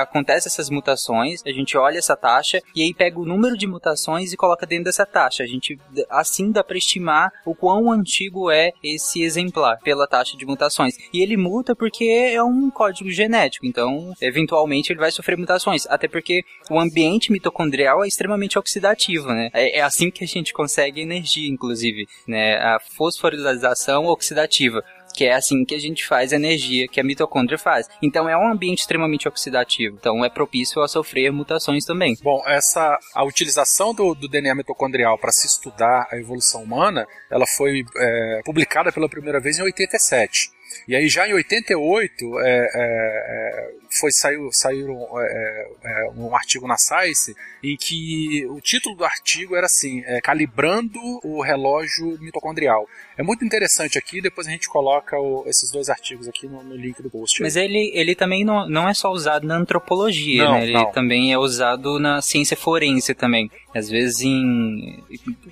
acontece 0.00 0.48
essas 0.48 0.70
mutações. 0.70 1.42
A 1.46 1.52
gente 1.52 1.76
olha 1.76 1.98
essa 1.98 2.16
taxa 2.16 2.62
e 2.74 2.82
aí 2.82 2.94
pega 2.94 3.18
o 3.18 3.24
número 3.24 3.56
de 3.56 3.66
mutações 3.66 4.32
e 4.32 4.36
coloca 4.36 4.66
dentro 4.66 4.84
dessa 4.84 5.06
taxa. 5.06 5.42
A 5.42 5.46
gente 5.46 5.78
assim 6.10 6.50
dá 6.50 6.62
para 6.62 6.78
estimar 6.78 7.30
o 7.44 7.54
quão 7.54 7.90
antigo 7.90 8.50
é 8.50 8.72
esse 8.82 9.22
exemplar 9.22 9.78
pela 9.80 10.06
taxa 10.06 10.36
de 10.36 10.46
mutações. 10.46 10.96
E 11.12 11.22
ele 11.22 11.36
muta 11.36 11.74
porque 11.74 12.04
é 12.04 12.42
um 12.42 12.70
código 12.70 13.10
genético. 13.10 13.66
Então, 13.66 14.12
eventualmente 14.20 14.92
ele 14.92 15.00
vai 15.00 15.10
sofrer 15.10 15.36
mutações, 15.36 15.86
até 15.86 16.08
porque 16.08 16.42
o 16.70 16.78
ambiente 16.78 17.30
mitocondrial 17.30 18.04
é 18.04 18.08
extremamente 18.08 18.58
oxidativo 18.58 19.26
né? 19.34 19.50
É, 19.52 19.78
é, 19.78 19.82
assim 19.82 20.10
que 20.10 20.24
a 20.24 20.26
gente 20.26 20.52
consegue 20.52 21.00
energia, 21.00 21.48
inclusive, 21.48 22.06
né? 22.26 22.56
A 22.56 22.78
fosforilação 22.80 24.06
oxidativa 24.06 24.82
que 25.16 25.24
é 25.24 25.34
assim 25.34 25.64
que 25.64 25.74
a 25.74 25.78
gente 25.78 26.06
faz 26.06 26.32
a 26.32 26.36
energia 26.36 26.86
que 26.86 27.00
a 27.00 27.04
mitocôndria 27.04 27.58
faz. 27.58 27.88
Então 28.02 28.28
é 28.28 28.36
um 28.36 28.52
ambiente 28.52 28.80
extremamente 28.80 29.26
oxidativo, 29.26 29.96
então 29.98 30.22
é 30.22 30.28
propício 30.28 30.82
a 30.82 30.88
sofrer 30.88 31.32
mutações 31.32 31.86
também. 31.86 32.16
Bom, 32.22 32.42
essa 32.46 32.98
a 33.14 33.24
utilização 33.24 33.94
do, 33.94 34.14
do 34.14 34.28
DNA 34.28 34.54
mitocondrial 34.54 35.16
para 35.18 35.32
se 35.32 35.46
estudar 35.46 36.06
a 36.12 36.18
evolução 36.18 36.62
humana, 36.62 37.06
ela 37.30 37.46
foi 37.46 37.82
é, 37.96 38.42
publicada 38.44 38.92
pela 38.92 39.08
primeira 39.08 39.40
vez 39.40 39.58
em 39.58 39.62
87. 39.62 40.54
E 40.86 40.94
aí 40.94 41.08
já 41.08 41.26
em 41.26 41.32
88 41.32 42.40
é, 42.40 42.48
é, 42.48 42.66
é, 42.74 43.70
foi 43.98 44.12
saiu, 44.12 44.52
saiu 44.52 44.96
é, 45.18 45.68
é, 45.84 46.10
um 46.16 46.34
artigo 46.34 46.66
na 46.66 46.76
Science 46.76 47.34
em 47.62 47.76
que 47.76 48.46
o 48.48 48.60
título 48.60 48.96
do 48.96 49.04
artigo 49.04 49.56
era 49.56 49.66
assim, 49.66 50.02
é, 50.06 50.20
calibrando 50.20 51.00
o 51.24 51.40
relógio 51.40 52.18
mitocondrial. 52.20 52.86
É 53.16 53.22
muito 53.22 53.44
interessante 53.44 53.96
aqui, 53.96 54.20
depois 54.20 54.46
a 54.46 54.50
gente 54.50 54.68
coloca 54.68 55.18
o, 55.18 55.44
esses 55.46 55.70
dois 55.70 55.88
artigos 55.88 56.28
aqui 56.28 56.46
no, 56.46 56.62
no, 56.62 56.76
link 56.76 57.02
do 57.02 57.08
post. 57.08 57.40
Mas 57.40 57.56
ele, 57.56 57.90
ele 57.94 58.14
também 58.14 58.44
não, 58.44 58.68
não 58.68 58.88
é 58.88 58.92
só 58.92 59.10
usado 59.10 59.46
na 59.46 59.56
antropologia, 59.56 60.44
não, 60.44 60.52
né? 60.52 60.64
Ele 60.64 60.72
não. 60.72 60.92
também 60.92 61.32
é 61.32 61.38
usado 61.38 61.98
na 61.98 62.20
ciência 62.20 62.56
forense 62.56 63.14
também. 63.14 63.50
Às 63.74 63.88
vezes 63.88 64.20
em 64.22 65.02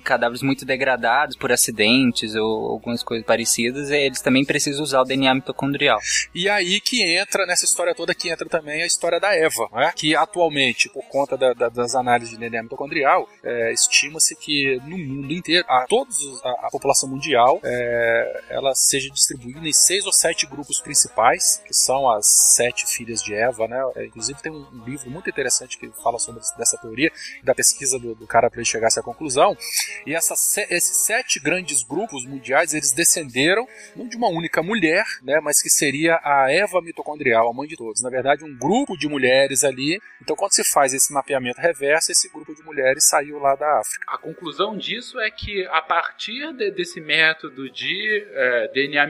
cadáveres 0.03 0.41
muito 0.41 0.65
degradados 0.65 1.35
por 1.35 1.51
acidentes 1.51 2.35
ou 2.35 2.71
algumas 2.71 3.03
coisas 3.03 3.25
parecidas, 3.25 3.89
eles 3.89 4.21
também 4.21 4.45
precisam 4.45 4.83
usar 4.83 5.01
o 5.01 5.05
DNA 5.05 5.35
mitocondrial. 5.35 5.99
E 6.33 6.49
aí 6.49 6.79
que 6.79 7.03
entra, 7.03 7.45
nessa 7.45 7.65
história 7.65 7.93
toda, 7.95 8.13
que 8.13 8.29
entra 8.29 8.47
também 8.47 8.83
a 8.83 8.85
história 8.85 9.19
da 9.19 9.35
Eva, 9.35 9.69
né? 9.73 9.91
que 9.95 10.15
atualmente, 10.15 10.89
por 10.89 11.03
conta 11.05 11.37
da, 11.37 11.53
da, 11.53 11.69
das 11.69 11.95
análises 11.95 12.33
de 12.33 12.39
DNA 12.39 12.63
mitocondrial, 12.63 13.27
é, 13.43 13.73
estima-se 13.73 14.35
que 14.35 14.79
no 14.85 14.97
mundo 14.97 15.31
inteiro, 15.31 15.65
a, 15.67 15.85
todos, 15.87 16.17
a, 16.43 16.67
a 16.67 16.69
população 16.71 17.09
mundial, 17.09 17.54
é, 17.63 18.43
ela 18.49 18.73
seja 18.75 19.09
distribuída 19.09 19.67
em 19.67 19.73
seis 19.73 20.05
ou 20.05 20.11
sete 20.11 20.45
grupos 20.45 20.79
principais, 20.79 21.61
que 21.65 21.73
são 21.73 22.09
as 22.09 22.27
sete 22.55 22.85
filhas 22.87 23.21
de 23.21 23.33
Eva, 23.33 23.67
né? 23.67 23.81
É, 23.95 24.05
inclusive 24.05 24.41
tem 24.41 24.51
um, 24.51 24.83
livro 24.85 25.09
muito 25.09 25.29
interessante 25.29 25.77
que 25.77 25.89
fala 26.03 26.19
sobre 26.19 26.41
dessa 26.57 26.77
teoria, 26.77 27.11
da 27.43 27.55
pesquisa 27.55 27.97
do, 27.99 28.15
do 28.15 28.27
cara 28.27 28.49
para 28.49 28.59
ele 28.59 28.65
chegar 28.65 28.87
a 28.87 28.87
essa 28.87 29.01
conclusão. 29.01 29.57
E 30.05 30.13
essa, 30.13 30.33
esses 30.69 30.97
sete 31.05 31.39
grandes 31.39 31.83
grupos 31.83 32.25
mundiais, 32.25 32.73
eles 32.73 32.91
descenderam 32.91 33.67
não 33.95 34.07
de 34.07 34.17
uma 34.17 34.27
única 34.27 34.61
mulher, 34.61 35.03
né, 35.23 35.39
mas 35.41 35.61
que 35.61 35.69
seria 35.69 36.19
a 36.23 36.51
Eva 36.51 36.81
mitocondrial, 36.81 37.49
a 37.49 37.53
mãe 37.53 37.67
de 37.67 37.75
todos. 37.75 38.01
Na 38.01 38.09
verdade, 38.09 38.43
um 38.43 38.57
grupo 38.57 38.97
de 38.97 39.07
mulheres 39.07 39.63
ali. 39.63 39.99
Então, 40.21 40.35
quando 40.35 40.53
se 40.53 40.63
faz 40.63 40.93
esse 40.93 41.13
mapeamento 41.13 41.59
reverso, 41.59 42.11
esse 42.11 42.29
grupo 42.29 42.53
de 42.53 42.63
mulheres 42.63 43.07
saiu 43.07 43.39
lá 43.39 43.55
da 43.55 43.79
África. 43.79 44.05
A 44.07 44.17
conclusão 44.17 44.77
disso 44.77 45.19
é 45.19 45.29
que, 45.29 45.65
a 45.67 45.81
partir 45.81 46.53
de, 46.53 46.71
desse 46.71 46.99
método 46.99 47.44
de 47.49 48.27
é, 48.31 48.67
DNA 48.73 49.07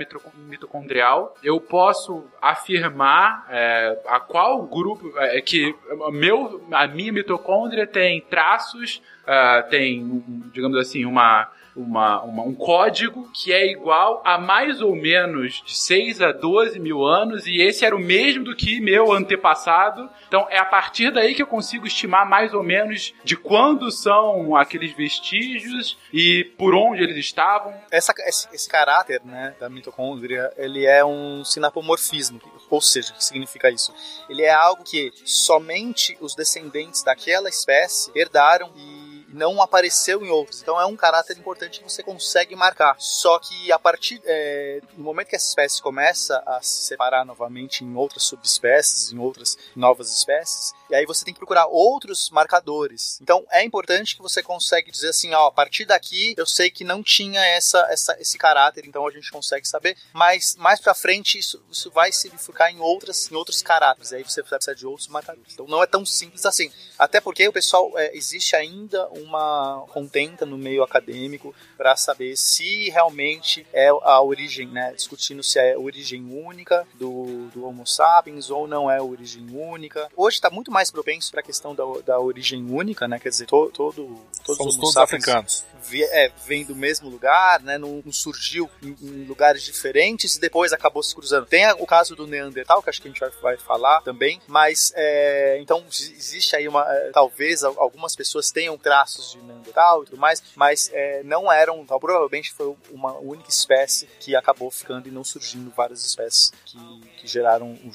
mitocondrial, 0.48 1.36
eu 1.44 1.60
posso 1.60 2.26
afirmar 2.42 3.46
é, 3.50 4.00
a 4.08 4.20
qual 4.20 4.64
grupo 4.64 5.12
é, 5.18 5.42
que 5.42 5.76
meu, 6.12 6.66
a 6.72 6.88
minha 6.88 7.12
mitocôndria 7.12 7.88
tem 7.88 8.22
traços, 8.22 9.02
uh, 9.24 9.70
tem, 9.70 10.24
digamos 10.54 10.78
assim, 10.78 11.06
uma 11.06 11.50
uma, 11.76 12.22
uma, 12.24 12.44
um 12.44 12.54
código 12.54 13.30
que 13.34 13.52
é 13.52 13.70
igual 13.70 14.22
a 14.24 14.38
mais 14.38 14.82
ou 14.82 14.96
menos 14.96 15.62
de 15.66 15.76
6 15.76 16.22
a 16.22 16.32
12 16.32 16.80
mil 16.80 17.04
anos, 17.06 17.46
e 17.46 17.62
esse 17.62 17.86
era 17.86 17.96
o 17.96 18.00
mesmo 18.00 18.46
do 18.46 18.56
que 18.56 18.80
meu 18.80 19.12
antepassado. 19.12 20.10
Então 20.28 20.48
é 20.50 20.58
a 20.58 20.66
partir 20.66 21.12
daí 21.12 21.36
que 21.36 21.42
eu 21.42 21.48
consigo 21.48 21.86
estimar 21.86 22.28
mais 22.28 22.54
ou 22.54 22.64
menos 22.64 23.14
de 23.24 23.36
quando 23.36 23.92
são 23.92 24.56
aqueles 24.56 24.94
vestígios 24.94 25.98
e 26.14 26.44
por 26.58 26.74
onde 26.74 27.04
eles 27.04 27.18
estavam. 27.18 27.74
Essa, 27.92 28.14
esse, 28.26 28.48
esse 28.54 28.70
caráter 28.70 29.22
né, 29.26 29.56
da 29.60 29.70
mitocôndria, 29.70 30.52
ele 30.58 30.86
é 30.86 31.04
um 31.04 31.44
sinapomorfismo, 31.44 32.40
ou 32.70 32.82
seja, 32.82 33.12
o 33.12 33.16
que 33.16 33.24
significa 33.24 33.70
isso? 33.70 33.94
Ele 34.30 34.44
é 34.44 34.54
algo 34.54 34.84
que 34.84 35.12
somente 35.26 36.18
os 36.22 36.36
descendentes 36.36 37.04
daquela 37.04 37.50
espécie 37.50 38.12
herdaram 38.16 38.72
e 38.76 39.05
não 39.28 39.62
apareceu 39.62 40.24
em 40.24 40.30
outros. 40.30 40.62
Então 40.62 40.80
é 40.80 40.86
um 40.86 40.96
caráter 40.96 41.38
importante 41.38 41.80
que 41.80 41.90
você 41.90 42.04
consegue 42.04 42.56
marcar. 42.56 42.96
Só 43.00 43.40
que 43.40 43.72
a 43.72 43.80
partir 43.80 44.22
é, 44.26 44.82
no 44.98 45.04
momento 45.04 45.28
que 45.28 45.36
essa 45.36 45.48
espécie 45.48 45.82
começa 45.82 46.42
a 46.46 46.62
se 46.62 46.86
separar 46.86 47.26
novamente 47.26 47.84
em 47.84 47.96
outras 47.96 48.24
subespécies, 48.24 49.12
em 49.12 49.18
outras 49.18 49.58
novas 49.76 50.12
espécies, 50.12 50.74
e 50.90 50.96
aí 50.96 51.06
você 51.06 51.26
tem 51.26 51.34
que 51.34 51.40
procurar 51.40 51.68
outros 51.68 52.30
marcadores. 52.30 53.20
Então 53.22 53.46
é 53.52 53.64
importante 53.64 54.16
que 54.16 54.22
você 54.22 54.42
consegue 54.44 54.92
dizer 54.92 55.10
assim, 55.10 55.34
ó, 55.34 55.48
a 55.48 55.52
partir 55.52 55.86
daqui 55.86 56.34
eu 56.38 56.46
sei 56.46 56.70
que 56.70 56.84
não 56.84 57.02
tinha 57.02 57.44
essa, 57.46 57.80
essa 57.90 58.16
esse 58.20 58.38
caráter, 58.38 58.86
então 58.86 59.08
a 59.08 59.12
gente 59.12 59.32
consegue 59.32 59.68
saber. 59.68 59.98
Mas 60.14 60.56
mais 60.58 60.80
para 60.80 60.94
frente 60.94 61.38
isso, 61.38 61.64
isso 61.72 61.92
vai 61.92 62.12
se 62.12 62.30
bifurcar 62.30 62.72
em 62.72 62.80
outras 62.80 63.32
em 63.32 63.36
outros 63.36 63.62
caráteres. 63.62 64.14
Aí 64.14 64.24
você 64.24 64.42
precisa 64.42 64.76
de 64.76 64.86
outros 64.86 65.08
marcadores. 65.08 65.54
Então 65.54 65.68
não 65.68 65.82
é 65.82 65.88
tão 65.88 66.06
simples 66.06 66.46
assim. 66.46 66.72
Até 66.98 67.20
porque 67.20 67.48
o 67.48 67.54
pessoal 67.54 67.92
é, 67.98 68.16
existe 68.16 68.56
ainda 68.56 69.10
uma 69.26 69.84
contenta 69.90 70.46
no 70.46 70.58
meio 70.58 70.84
acadêmico 70.84 71.54
para 71.78 71.96
saber 71.96 72.36
se 72.38 72.90
realmente 72.90 73.66
é 73.74 73.90
a 73.90 74.22
origem, 74.22 74.68
né? 74.68 74.94
Discutindo 74.96 75.44
se 75.44 75.60
é 75.60 75.74
a 75.74 75.80
origem 75.80 76.24
única 76.32 76.88
do, 76.96 77.48
do 77.54 77.66
Homo 77.66 77.86
sapiens 77.86 78.50
ou 78.50 78.68
não 78.68 78.90
é 78.90 78.98
a 78.98 79.04
origem 79.04 79.46
única. 79.52 80.10
Hoje 80.16 80.38
está 80.38 80.50
muito 80.50 80.72
mais 80.72 80.92
propenso 80.92 81.32
para 81.32 81.40
a 81.40 81.44
questão 81.44 81.74
da, 81.76 81.84
da 82.06 82.20
origem 82.20 82.64
única, 82.70 83.08
né? 83.08 83.20
Quer 83.20 83.30
dizer, 83.30 83.46
to, 83.46 83.72
todo, 83.74 84.20
todos 84.44 84.58
Somos 84.58 84.76
os 84.76 84.80
todos 84.80 84.98
africanos. 84.98 85.66
vi- 85.84 86.04
é, 86.04 86.32
vem 86.46 86.64
do 86.66 86.76
mesmo 86.76 87.10
lugar, 87.10 87.62
né? 87.62 87.78
Não, 87.78 88.02
não 88.06 88.12
surgiu 88.14 88.70
em, 88.82 88.96
em 89.02 89.26
lugares 89.26 89.64
diferentes 89.64 90.36
e 90.36 90.40
depois 90.40 90.72
acabou 90.74 91.02
se 91.04 91.14
cruzando. 91.16 91.46
Tem 91.46 91.66
o 91.74 91.86
caso 91.86 92.16
do 92.16 92.28
Neandertal, 92.28 92.82
que 92.84 92.90
acho 92.90 93.02
que 93.02 93.08
a 93.08 93.12
gente 93.12 93.20
vai, 93.20 93.30
vai 93.42 93.58
falar 93.58 94.02
também, 94.02 94.42
mas 94.48 94.92
é, 94.96 95.58
então 95.62 95.80
ex- 95.86 96.12
existe 96.12 96.56
aí 96.56 96.68
uma. 96.68 96.86
é, 96.88 97.12
talvez 97.12 97.64
al- 97.64 97.80
algumas 97.80 98.16
pessoas 98.16 98.52
tenham 98.52 98.78
traços 98.78 99.05
de 99.32 99.38
Neandertal 99.44 100.04
e 100.04 100.06
tudo 100.08 100.18
mais, 100.20 100.42
mas 100.56 100.90
é, 100.94 101.22
não 101.24 101.52
eram. 101.52 101.80
Então, 101.82 102.00
provavelmente 102.00 102.52
foi 102.54 102.76
uma 102.92 103.14
única 103.18 103.50
espécie 103.50 104.08
que 104.20 104.36
acabou 104.36 104.70
ficando 104.72 105.08
e 105.08 105.12
não 105.12 105.24
surgindo 105.24 105.72
várias 105.76 106.06
espécies 106.06 106.52
que, 106.66 106.78
que 107.22 107.28
geraram 107.28 107.74
o, 107.74 107.92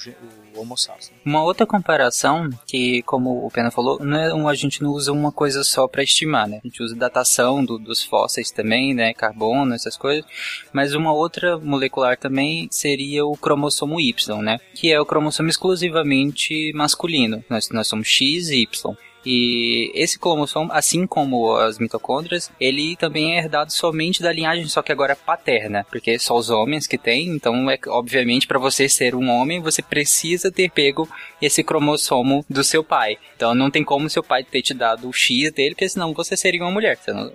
o 0.56 0.60
Homo 0.60 0.76
sapiens. 0.76 1.10
né? 1.10 1.16
Uma 1.24 1.42
outra 1.42 1.66
comparação, 1.66 2.48
que 2.66 3.02
como 3.02 3.44
o 3.46 3.50
Pena 3.50 3.70
falou, 3.70 3.98
é 4.02 4.50
a 4.50 4.54
gente 4.54 4.82
não 4.82 4.90
usa 4.90 5.12
uma 5.12 5.30
coisa 5.32 5.62
só 5.64 5.86
para 5.86 6.02
estimar, 6.02 6.48
né? 6.48 6.60
A 6.62 6.66
gente 6.66 6.82
usa 6.82 6.94
datação 6.96 7.64
do- 7.64 7.78
dos 7.78 8.02
fósseis 8.04 8.50
também, 8.50 8.92
né? 8.94 9.12
Carbono, 9.14 9.74
essas 9.74 9.96
coisas. 9.96 10.24
Mas 10.72 10.94
uma 10.94 11.12
outra 11.12 11.58
molecular 11.58 12.16
também 12.16 12.68
seria 12.70 13.24
o 13.24 13.36
cromossomo 13.36 14.00
Y, 14.00 14.42
né? 14.42 14.58
Que 14.74 14.92
é 14.92 15.00
o 15.00 15.06
cromossomo 15.06 15.48
exclusivamente 15.48 16.72
masculino. 16.74 17.44
Nós, 17.48 17.68
nós 17.70 17.86
somos 17.88 18.08
X 18.08 18.48
e 18.50 18.62
Y. 18.62 18.96
E 19.24 19.90
esse 19.94 20.18
cromossomo, 20.18 20.72
assim 20.72 21.06
como 21.06 21.54
as 21.56 21.78
mitocôndrias, 21.78 22.50
ele 22.58 22.96
também 22.96 23.34
é 23.34 23.38
herdado 23.38 23.72
somente 23.72 24.22
da 24.22 24.32
linhagem, 24.32 24.66
só 24.66 24.82
que 24.82 24.92
agora 24.92 25.14
paterna, 25.14 25.86
porque 25.90 26.18
só 26.18 26.36
os 26.36 26.48
homens 26.48 26.86
que 26.86 26.96
têm, 26.96 27.28
então 27.28 27.70
é 27.70 27.78
obviamente 27.88 28.46
para 28.46 28.58
você 28.58 28.88
ser 28.88 29.14
um 29.14 29.28
homem, 29.28 29.60
você 29.60 29.82
precisa 29.82 30.50
ter 30.50 30.70
pego 30.70 31.08
esse 31.40 31.62
cromossomo 31.62 32.44
do 32.48 32.64
seu 32.64 32.82
pai. 32.82 33.18
Então 33.36 33.54
não 33.54 33.70
tem 33.70 33.84
como 33.84 34.08
seu 34.08 34.22
pai 34.22 34.42
ter 34.42 34.62
te 34.62 34.72
dado 34.72 35.08
o 35.08 35.12
X 35.12 35.52
dele, 35.52 35.74
porque 35.74 35.88
senão 35.88 36.14
você 36.14 36.36
seria 36.36 36.62
uma 36.62 36.70
mulher, 36.70 36.96
você 36.96 37.12
não, 37.12 37.30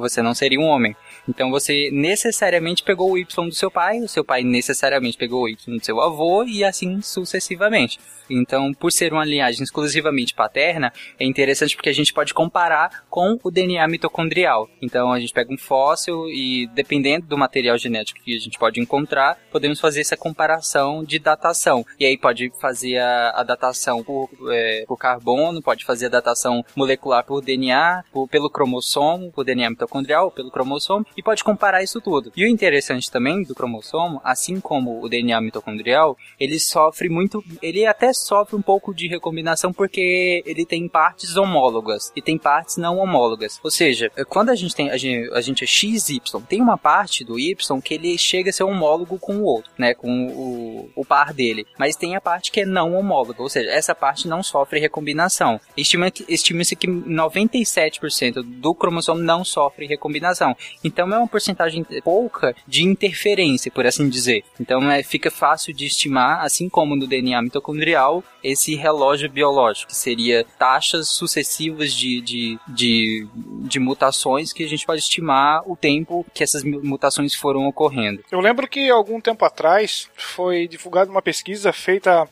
você 0.00 0.22
não 0.22 0.34
seria 0.34 0.60
um 0.60 0.64
homem. 0.64 0.94
Então 1.30 1.50
você 1.50 1.88
necessariamente 1.92 2.82
pegou 2.82 3.12
o 3.12 3.16
Y 3.18 3.48
do 3.48 3.54
seu 3.54 3.70
pai, 3.70 4.00
o 4.00 4.08
seu 4.08 4.24
pai 4.24 4.42
necessariamente 4.42 5.16
pegou 5.16 5.44
o 5.44 5.48
Y 5.48 5.78
do 5.78 5.84
seu 5.84 6.00
avô 6.00 6.44
e 6.44 6.64
assim 6.64 7.00
sucessivamente. 7.00 7.98
Então, 8.32 8.72
por 8.72 8.92
ser 8.92 9.12
uma 9.12 9.24
linhagem 9.24 9.60
exclusivamente 9.64 10.34
paterna, 10.34 10.92
é 11.18 11.24
interessante 11.24 11.74
porque 11.74 11.88
a 11.88 11.92
gente 11.92 12.12
pode 12.12 12.32
comparar 12.32 13.02
com 13.10 13.36
o 13.42 13.50
DNA 13.50 13.88
mitocondrial. 13.88 14.68
Então, 14.80 15.10
a 15.12 15.18
gente 15.18 15.32
pega 15.32 15.52
um 15.52 15.58
fóssil 15.58 16.28
e, 16.28 16.68
dependendo 16.72 17.26
do 17.26 17.36
material 17.36 17.76
genético 17.76 18.20
que 18.22 18.36
a 18.36 18.38
gente 18.38 18.56
pode 18.56 18.78
encontrar, 18.80 19.36
podemos 19.50 19.80
fazer 19.80 20.00
essa 20.02 20.16
comparação 20.16 21.02
de 21.02 21.18
datação. 21.18 21.84
E 21.98 22.06
aí 22.06 22.16
pode 22.16 22.52
fazer 22.60 22.98
a, 22.98 23.30
a 23.30 23.42
datação 23.42 24.04
por, 24.04 24.30
é, 24.52 24.84
por 24.86 24.96
carbono, 24.96 25.60
pode 25.60 25.84
fazer 25.84 26.06
a 26.06 26.10
datação 26.10 26.64
molecular 26.76 27.24
por 27.24 27.40
DNA, 27.42 28.04
por- 28.12 28.28
pelo 28.28 28.48
cromossomo, 28.48 29.32
por 29.32 29.44
DNA 29.44 29.70
mitocondrial, 29.70 30.30
pelo 30.30 30.52
cromossomo, 30.52 31.04
e 31.20 31.22
pode 31.22 31.44
comparar 31.44 31.82
isso 31.82 32.00
tudo. 32.00 32.32
E 32.34 32.46
o 32.46 32.48
interessante 32.48 33.10
também 33.10 33.42
do 33.42 33.54
cromossomo, 33.54 34.22
assim 34.24 34.58
como 34.58 35.04
o 35.04 35.08
DNA 35.08 35.38
mitocondrial, 35.42 36.16
ele 36.38 36.58
sofre 36.58 37.10
muito, 37.10 37.44
ele 37.60 37.84
até 37.84 38.10
sofre 38.14 38.56
um 38.56 38.62
pouco 38.62 38.94
de 38.94 39.06
recombinação 39.06 39.70
porque 39.70 40.42
ele 40.46 40.64
tem 40.64 40.88
partes 40.88 41.36
homólogas 41.36 42.10
e 42.16 42.22
tem 42.22 42.38
partes 42.38 42.78
não 42.78 42.96
homólogas. 42.96 43.60
Ou 43.62 43.70
seja, 43.70 44.10
quando 44.30 44.48
a 44.48 44.54
gente 44.54 44.74
tem 44.74 44.88
a 44.88 44.96
gente, 44.96 45.30
a 45.34 45.42
gente 45.42 45.62
é 45.62 45.66
XY, 45.66 46.22
tem 46.48 46.62
uma 46.62 46.78
parte 46.78 47.22
do 47.22 47.38
Y 47.38 47.80
que 47.82 47.92
ele 47.92 48.16
chega 48.16 48.48
a 48.48 48.52
ser 48.52 48.64
homólogo 48.64 49.18
com 49.18 49.36
o 49.36 49.44
outro, 49.44 49.70
né, 49.76 49.92
com 49.92 50.26
o, 50.28 50.90
o 50.96 51.04
par 51.04 51.34
dele, 51.34 51.66
mas 51.78 51.96
tem 51.96 52.16
a 52.16 52.20
parte 52.20 52.50
que 52.50 52.62
é 52.62 52.64
não 52.64 52.94
homóloga, 52.94 53.42
ou 53.42 53.48
seja, 53.50 53.70
essa 53.70 53.94
parte 53.94 54.26
não 54.26 54.42
sofre 54.42 54.80
recombinação. 54.80 55.60
Estima-se 55.76 56.76
que 56.76 56.86
97% 56.86 58.42
do 58.42 58.74
cromossomo 58.74 59.20
não 59.20 59.44
sofre 59.44 59.86
recombinação. 59.86 60.56
Então 60.82 61.09
é 61.14 61.18
uma 61.18 61.28
porcentagem 61.28 61.84
pouca 62.02 62.54
de 62.66 62.84
interferência, 62.84 63.70
por 63.70 63.86
assim 63.86 64.08
dizer. 64.08 64.44
Então 64.60 64.90
é, 64.90 65.02
fica 65.02 65.30
fácil 65.30 65.72
de 65.72 65.86
estimar, 65.86 66.44
assim 66.44 66.68
como 66.68 66.96
no 66.96 67.06
DNA 67.06 67.40
mitocondrial, 67.42 68.22
esse 68.42 68.74
relógio 68.74 69.30
biológico, 69.30 69.88
que 69.90 69.96
seria 69.96 70.44
taxas 70.58 71.08
sucessivas 71.08 71.92
de, 71.92 72.20
de, 72.20 72.58
de, 72.68 73.26
de 73.34 73.78
mutações 73.78 74.52
que 74.52 74.64
a 74.64 74.68
gente 74.68 74.86
pode 74.86 75.00
estimar 75.00 75.62
o 75.70 75.76
tempo 75.76 76.24
que 76.32 76.42
essas 76.42 76.64
mu- 76.64 76.80
mutações 76.82 77.34
foram 77.34 77.66
ocorrendo. 77.66 78.22
Eu 78.30 78.40
lembro 78.40 78.66
que 78.68 78.88
algum 78.90 79.20
tempo 79.20 79.44
atrás 79.44 80.08
foi 80.16 80.66
divulgada 80.66 81.10
uma 81.10 81.22
pesquisa 81.22 81.72
feita 81.72 82.28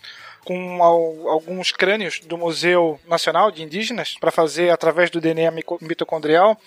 com 0.48 0.82
al- 0.82 1.28
alguns 1.28 1.70
crânios 1.70 2.20
do 2.20 2.38
Museu 2.38 2.98
Nacional 3.06 3.50
de 3.50 3.62
Indígenas 3.62 4.16
para 4.18 4.30
fazer 4.30 4.70
através 4.70 5.10
do 5.10 5.20
DNA 5.20 5.50
mitocondrial 5.82 6.58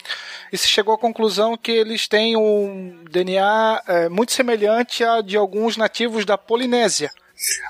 e 0.54 0.58
se 0.58 0.68
chegou 0.68 0.94
à 0.94 1.00
conclusão 1.00 1.58
que 1.58 1.72
eles 1.72 2.08
têm 2.08 2.38
um 2.38 3.04
DNA 3.10 3.82
eh, 3.88 4.10
muito 4.10 4.34
semelhante 4.34 5.04
a 5.04 5.22
de 5.22 5.36
alguns 5.36 5.78
nativos 5.78 6.26
da 6.26 6.38
Polinésia. 6.38 7.10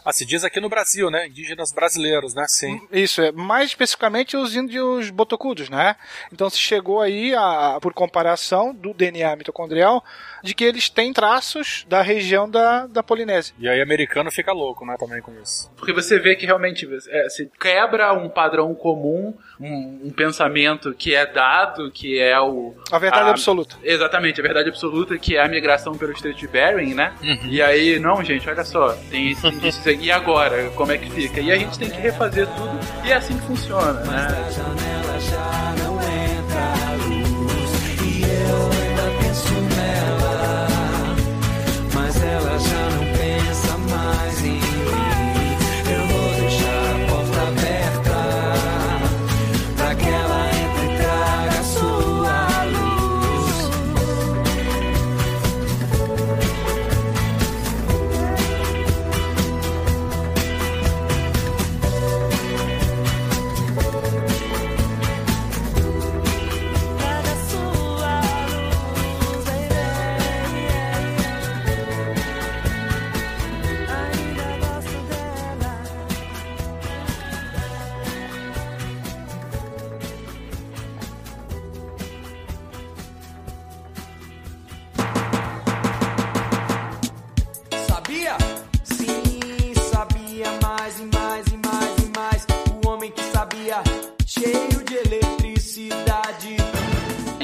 Ah, 0.06 0.12
se 0.12 0.26
diz 0.26 0.44
aqui 0.44 0.60
no 0.60 0.70
Brasil, 0.70 1.10
né? 1.10 1.28
Indígenas 1.28 1.72
brasileiros, 1.72 2.34
né? 2.34 2.46
Sim. 2.48 2.82
Isso, 2.92 3.22
é 3.22 3.32
mais 3.32 3.70
especificamente 3.70 4.36
os 4.36 4.56
índios 4.56 5.10
botocudos, 5.10 5.70
né? 5.70 5.96
Então 6.32 6.50
se 6.50 6.58
chegou 6.58 7.02
aí, 7.02 7.34
a, 7.36 7.78
por 7.82 7.94
comparação 7.94 8.74
do 8.74 8.94
DNA 8.94 9.36
mitocondrial, 9.36 10.04
de 10.44 10.54
que 10.54 10.64
eles 10.64 10.90
têm 10.90 11.14
traços 11.14 11.86
da 11.88 12.02
região 12.02 12.50
da, 12.50 12.88
da 12.88 13.02
Polinésia. 13.04 13.54
E 13.60 13.70
aí 13.70 13.82
americano 13.82 14.32
fica 14.32 14.52
louco, 14.52 14.86
né? 14.86 14.96
Também 15.00 15.22
com 15.22 15.32
isso. 15.42 15.72
Porque 15.78 15.94
você 15.94 16.20
vê 16.20 16.36
que 16.36 16.46
realmente 16.46 16.88
é, 17.10 17.30
se 17.30 17.50
quebra 17.60 18.12
um 18.14 18.28
padrão 18.30 18.74
comum, 18.74 19.34
um, 19.60 20.02
um 20.06 20.10
pensamento 20.12 20.94
que 20.94 21.14
é 21.16 21.26
dado, 21.26 21.92
que 21.92 22.20
é 22.20 22.40
o. 22.40 22.76
A 22.92 22.98
verdade 23.00 23.28
a- 23.28 23.32
absoluta. 23.32 23.76
Exatamente, 23.84 24.40
a 24.40 24.44
verdade 24.44 24.70
absoluta, 24.70 25.18
que 25.18 25.36
é 25.38 25.44
a 25.44 25.48
migração 25.48 25.94
pelo 25.96 26.12
Estreito 26.12 26.40
de 26.40 26.48
Bering, 26.48 26.94
né? 26.94 27.14
E 27.50 27.62
aí, 27.62 28.00
não, 28.00 28.24
gente, 28.24 28.50
olha 28.50 28.64
só, 28.64 28.94
tem 29.10 29.32
esse 29.32 29.42
e 30.00 30.12
agora? 30.12 30.70
Como 30.72 30.92
é 30.92 30.98
que 30.98 31.10
fica? 31.12 31.40
E 31.40 31.52
a 31.52 31.58
gente 31.58 31.78
tem 31.78 31.90
que 31.90 32.00
refazer 32.00 32.48
tudo, 32.48 32.80
e 33.06 33.12
é 33.12 33.16
assim 33.16 33.38
que 33.38 33.46
funciona, 33.46 33.94
né? 33.94 34.28
janela 34.52 35.20
já 35.20 35.76
não 35.84 35.96
entra 36.02 36.96
luz 37.06 37.72
E 38.02 38.24
eu 38.24 38.81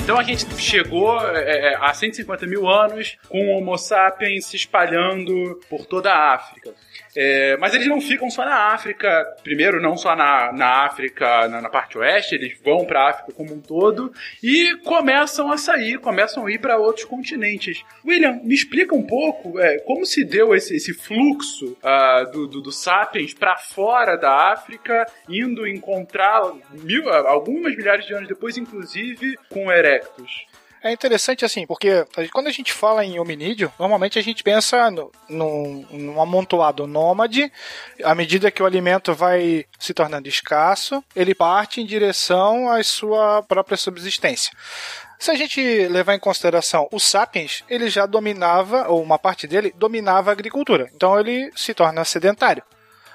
Então 0.07 0.17
a 0.17 0.23
gente 0.23 0.45
chegou 0.57 1.19
é, 1.35 1.73
é, 1.73 1.75
a 1.75 1.93
150 1.93 2.47
mil 2.47 2.65
anos 2.65 3.17
com 3.27 3.45
o 3.45 3.57
Homo 3.57 3.77
sapiens 3.77 4.45
se 4.45 4.55
espalhando 4.55 5.59
por 5.69 5.85
toda 5.85 6.09
a 6.13 6.33
África. 6.33 6.73
É, 7.19 7.57
mas 7.57 7.73
eles 7.73 7.87
não 7.87 7.99
ficam 7.99 8.29
só 8.29 8.45
na 8.45 8.73
África, 8.73 9.25
primeiro, 9.43 9.81
não 9.81 9.97
só 9.97 10.15
na, 10.15 10.53
na 10.53 10.85
África, 10.85 11.47
na, 11.47 11.63
na 11.63 11.67
parte 11.67 11.97
oeste, 11.97 12.35
eles 12.35 12.55
vão 12.63 12.85
para 12.85 13.01
a 13.01 13.09
África 13.09 13.31
como 13.31 13.55
um 13.55 13.59
todo 13.59 14.13
e 14.43 14.75
começam 14.83 15.51
a 15.51 15.57
sair, 15.57 15.97
começam 15.97 16.45
a 16.45 16.51
ir 16.51 16.59
para 16.59 16.77
outros 16.77 17.05
continentes. 17.05 17.83
William, 18.05 18.39
me 18.43 18.53
explica 18.53 18.93
um 18.93 19.01
pouco 19.01 19.59
é, 19.59 19.79
como 19.79 20.05
se 20.05 20.23
deu 20.23 20.53
esse, 20.53 20.75
esse 20.75 20.93
fluxo 20.93 21.75
ah, 21.81 22.23
do, 22.31 22.45
do, 22.45 22.61
do 22.61 22.71
Sapiens 22.71 23.33
para 23.33 23.57
fora 23.57 24.15
da 24.15 24.51
África, 24.51 25.07
indo 25.27 25.67
encontrar 25.67 26.53
mil, 26.83 27.09
algumas 27.09 27.75
milhares 27.75 28.05
de 28.05 28.13
anos 28.13 28.27
depois, 28.27 28.57
inclusive, 28.57 29.35
com 29.49 29.71
Erectus. 29.71 30.45
É 30.83 30.91
interessante 30.91 31.43
assim, 31.43 31.65
porque 31.65 32.05
quando 32.31 32.47
a 32.47 32.51
gente 32.51 32.71
fala 32.71 33.03
em 33.03 33.19
hominídeo, 33.19 33.71
normalmente 33.79 34.19
a 34.19 34.21
gente 34.21 34.43
pensa 34.43 34.89
no, 34.91 35.11
num, 35.27 35.85
num 35.91 36.21
amontoado 36.21 36.85
nômade. 36.85 37.51
À 38.03 38.13
medida 38.13 38.51
que 38.51 38.61
o 38.61 38.65
alimento 38.65 39.13
vai 39.13 39.65
se 39.79 39.93
tornando 39.93 40.27
escasso, 40.27 41.03
ele 41.15 41.33
parte 41.33 41.81
em 41.81 41.85
direção 41.85 42.69
à 42.69 42.81
sua 42.83 43.43
própria 43.43 43.77
subsistência. 43.77 44.51
Se 45.19 45.31
a 45.31 45.35
gente 45.35 45.59
levar 45.87 46.13
em 46.13 46.19
consideração 46.19 46.87
o 46.91 46.99
Sapiens, 46.99 47.63
ele 47.67 47.89
já 47.89 48.05
dominava, 48.05 48.87
ou 48.87 49.01
uma 49.01 49.17
parte 49.17 49.47
dele, 49.47 49.73
dominava 49.75 50.29
a 50.29 50.33
agricultura. 50.33 50.89
Então 50.93 51.19
ele 51.19 51.51
se 51.55 51.73
torna 51.73 52.05
sedentário. 52.05 52.63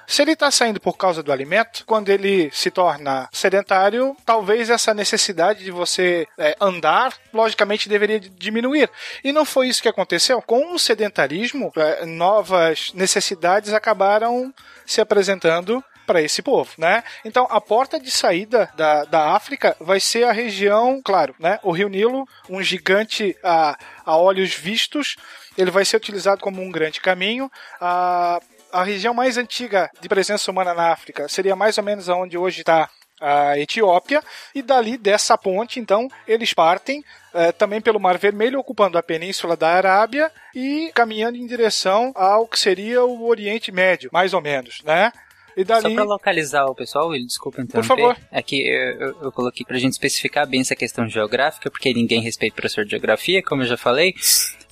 Se 0.07 0.21
ele 0.21 0.31
está 0.31 0.51
saindo 0.51 0.79
por 0.79 0.97
causa 0.97 1.23
do 1.23 1.31
alimento, 1.31 1.83
quando 1.85 2.09
ele 2.09 2.49
se 2.51 2.69
torna 2.69 3.29
sedentário, 3.31 4.15
talvez 4.25 4.69
essa 4.69 4.93
necessidade 4.93 5.63
de 5.63 5.71
você 5.71 6.27
é, 6.37 6.55
andar, 6.59 7.13
logicamente, 7.33 7.89
deveria 7.89 8.19
diminuir. 8.19 8.89
E 9.23 9.31
não 9.31 9.45
foi 9.45 9.67
isso 9.67 9.81
que 9.81 9.89
aconteceu. 9.89 10.41
Com 10.41 10.73
o 10.73 10.79
sedentarismo, 10.79 11.71
é, 11.75 12.05
novas 12.05 12.91
necessidades 12.93 13.73
acabaram 13.73 14.53
se 14.85 15.01
apresentando 15.01 15.83
para 16.05 16.21
esse 16.21 16.41
povo, 16.41 16.71
né? 16.77 17.03
Então 17.23 17.47
a 17.49 17.59
porta 17.59 17.99
de 17.99 18.11
saída 18.11 18.69
da, 18.75 19.05
da 19.05 19.35
África 19.35 19.75
vai 19.79 19.99
ser 19.99 20.25
a 20.25 20.31
região, 20.31 21.01
claro, 21.03 21.33
né? 21.39 21.59
O 21.63 21.71
Rio 21.71 21.89
Nilo, 21.89 22.27
um 22.49 22.61
gigante 22.61 23.35
a, 23.43 23.77
a 24.05 24.17
olhos 24.17 24.53
vistos, 24.53 25.15
ele 25.57 25.71
vai 25.71 25.85
ser 25.85 25.97
utilizado 25.97 26.41
como 26.41 26.61
um 26.61 26.71
grande 26.71 26.99
caminho. 26.99 27.49
A, 27.79 28.39
a 28.73 28.83
região 28.83 29.13
mais 29.13 29.37
antiga 29.37 29.89
de 30.01 30.09
presença 30.09 30.49
humana 30.51 30.73
na 30.73 30.91
África 30.91 31.29
seria 31.29 31.55
mais 31.55 31.77
ou 31.77 31.83
menos 31.83 32.09
onde 32.09 32.37
hoje 32.37 32.61
está 32.61 32.89
a 33.21 33.57
Etiópia, 33.57 34.21
e 34.53 34.61
dali 34.61 34.97
dessa 34.97 35.37
ponte, 35.37 35.79
então, 35.79 36.09
eles 36.27 36.53
partem 36.53 37.01
eh, 37.33 37.53
também 37.53 37.79
pelo 37.79 37.99
Mar 37.99 38.17
Vermelho, 38.17 38.59
ocupando 38.59 38.97
a 38.97 39.03
península 39.03 39.55
da 39.55 39.69
Arábia 39.69 40.29
e 40.53 40.91
caminhando 40.93 41.37
em 41.37 41.47
direção 41.47 42.11
ao 42.15 42.45
que 42.45 42.59
seria 42.59 43.05
o 43.05 43.25
Oriente 43.25 43.71
Médio, 43.71 44.09
mais 44.11 44.33
ou 44.33 44.41
menos, 44.41 44.81
né? 44.83 45.13
E 45.55 45.63
dali... 45.63 45.81
Só 45.81 45.93
pra 45.93 46.03
localizar 46.03 46.65
o 46.65 46.75
pessoal, 46.75 47.09
Will, 47.09 47.25
desculpa 47.25 47.61
interromper. 47.61 47.87
Por 47.87 47.97
favor. 47.97 48.17
É 48.31 48.41
que 48.41 48.61
eu, 48.67 48.91
eu, 48.99 49.17
eu 49.23 49.31
coloquei 49.31 49.65
pra 49.65 49.77
gente 49.77 49.93
especificar 49.93 50.47
bem 50.47 50.61
essa 50.61 50.75
questão 50.75 51.07
geográfica, 51.07 51.69
porque 51.69 51.93
ninguém 51.93 52.21
respeita 52.21 52.53
o 52.53 52.55
professor 52.55 52.83
de 52.85 52.91
geografia, 52.91 53.41
como 53.43 53.61
eu 53.61 53.67
já 53.67 53.77
falei. 53.77 54.13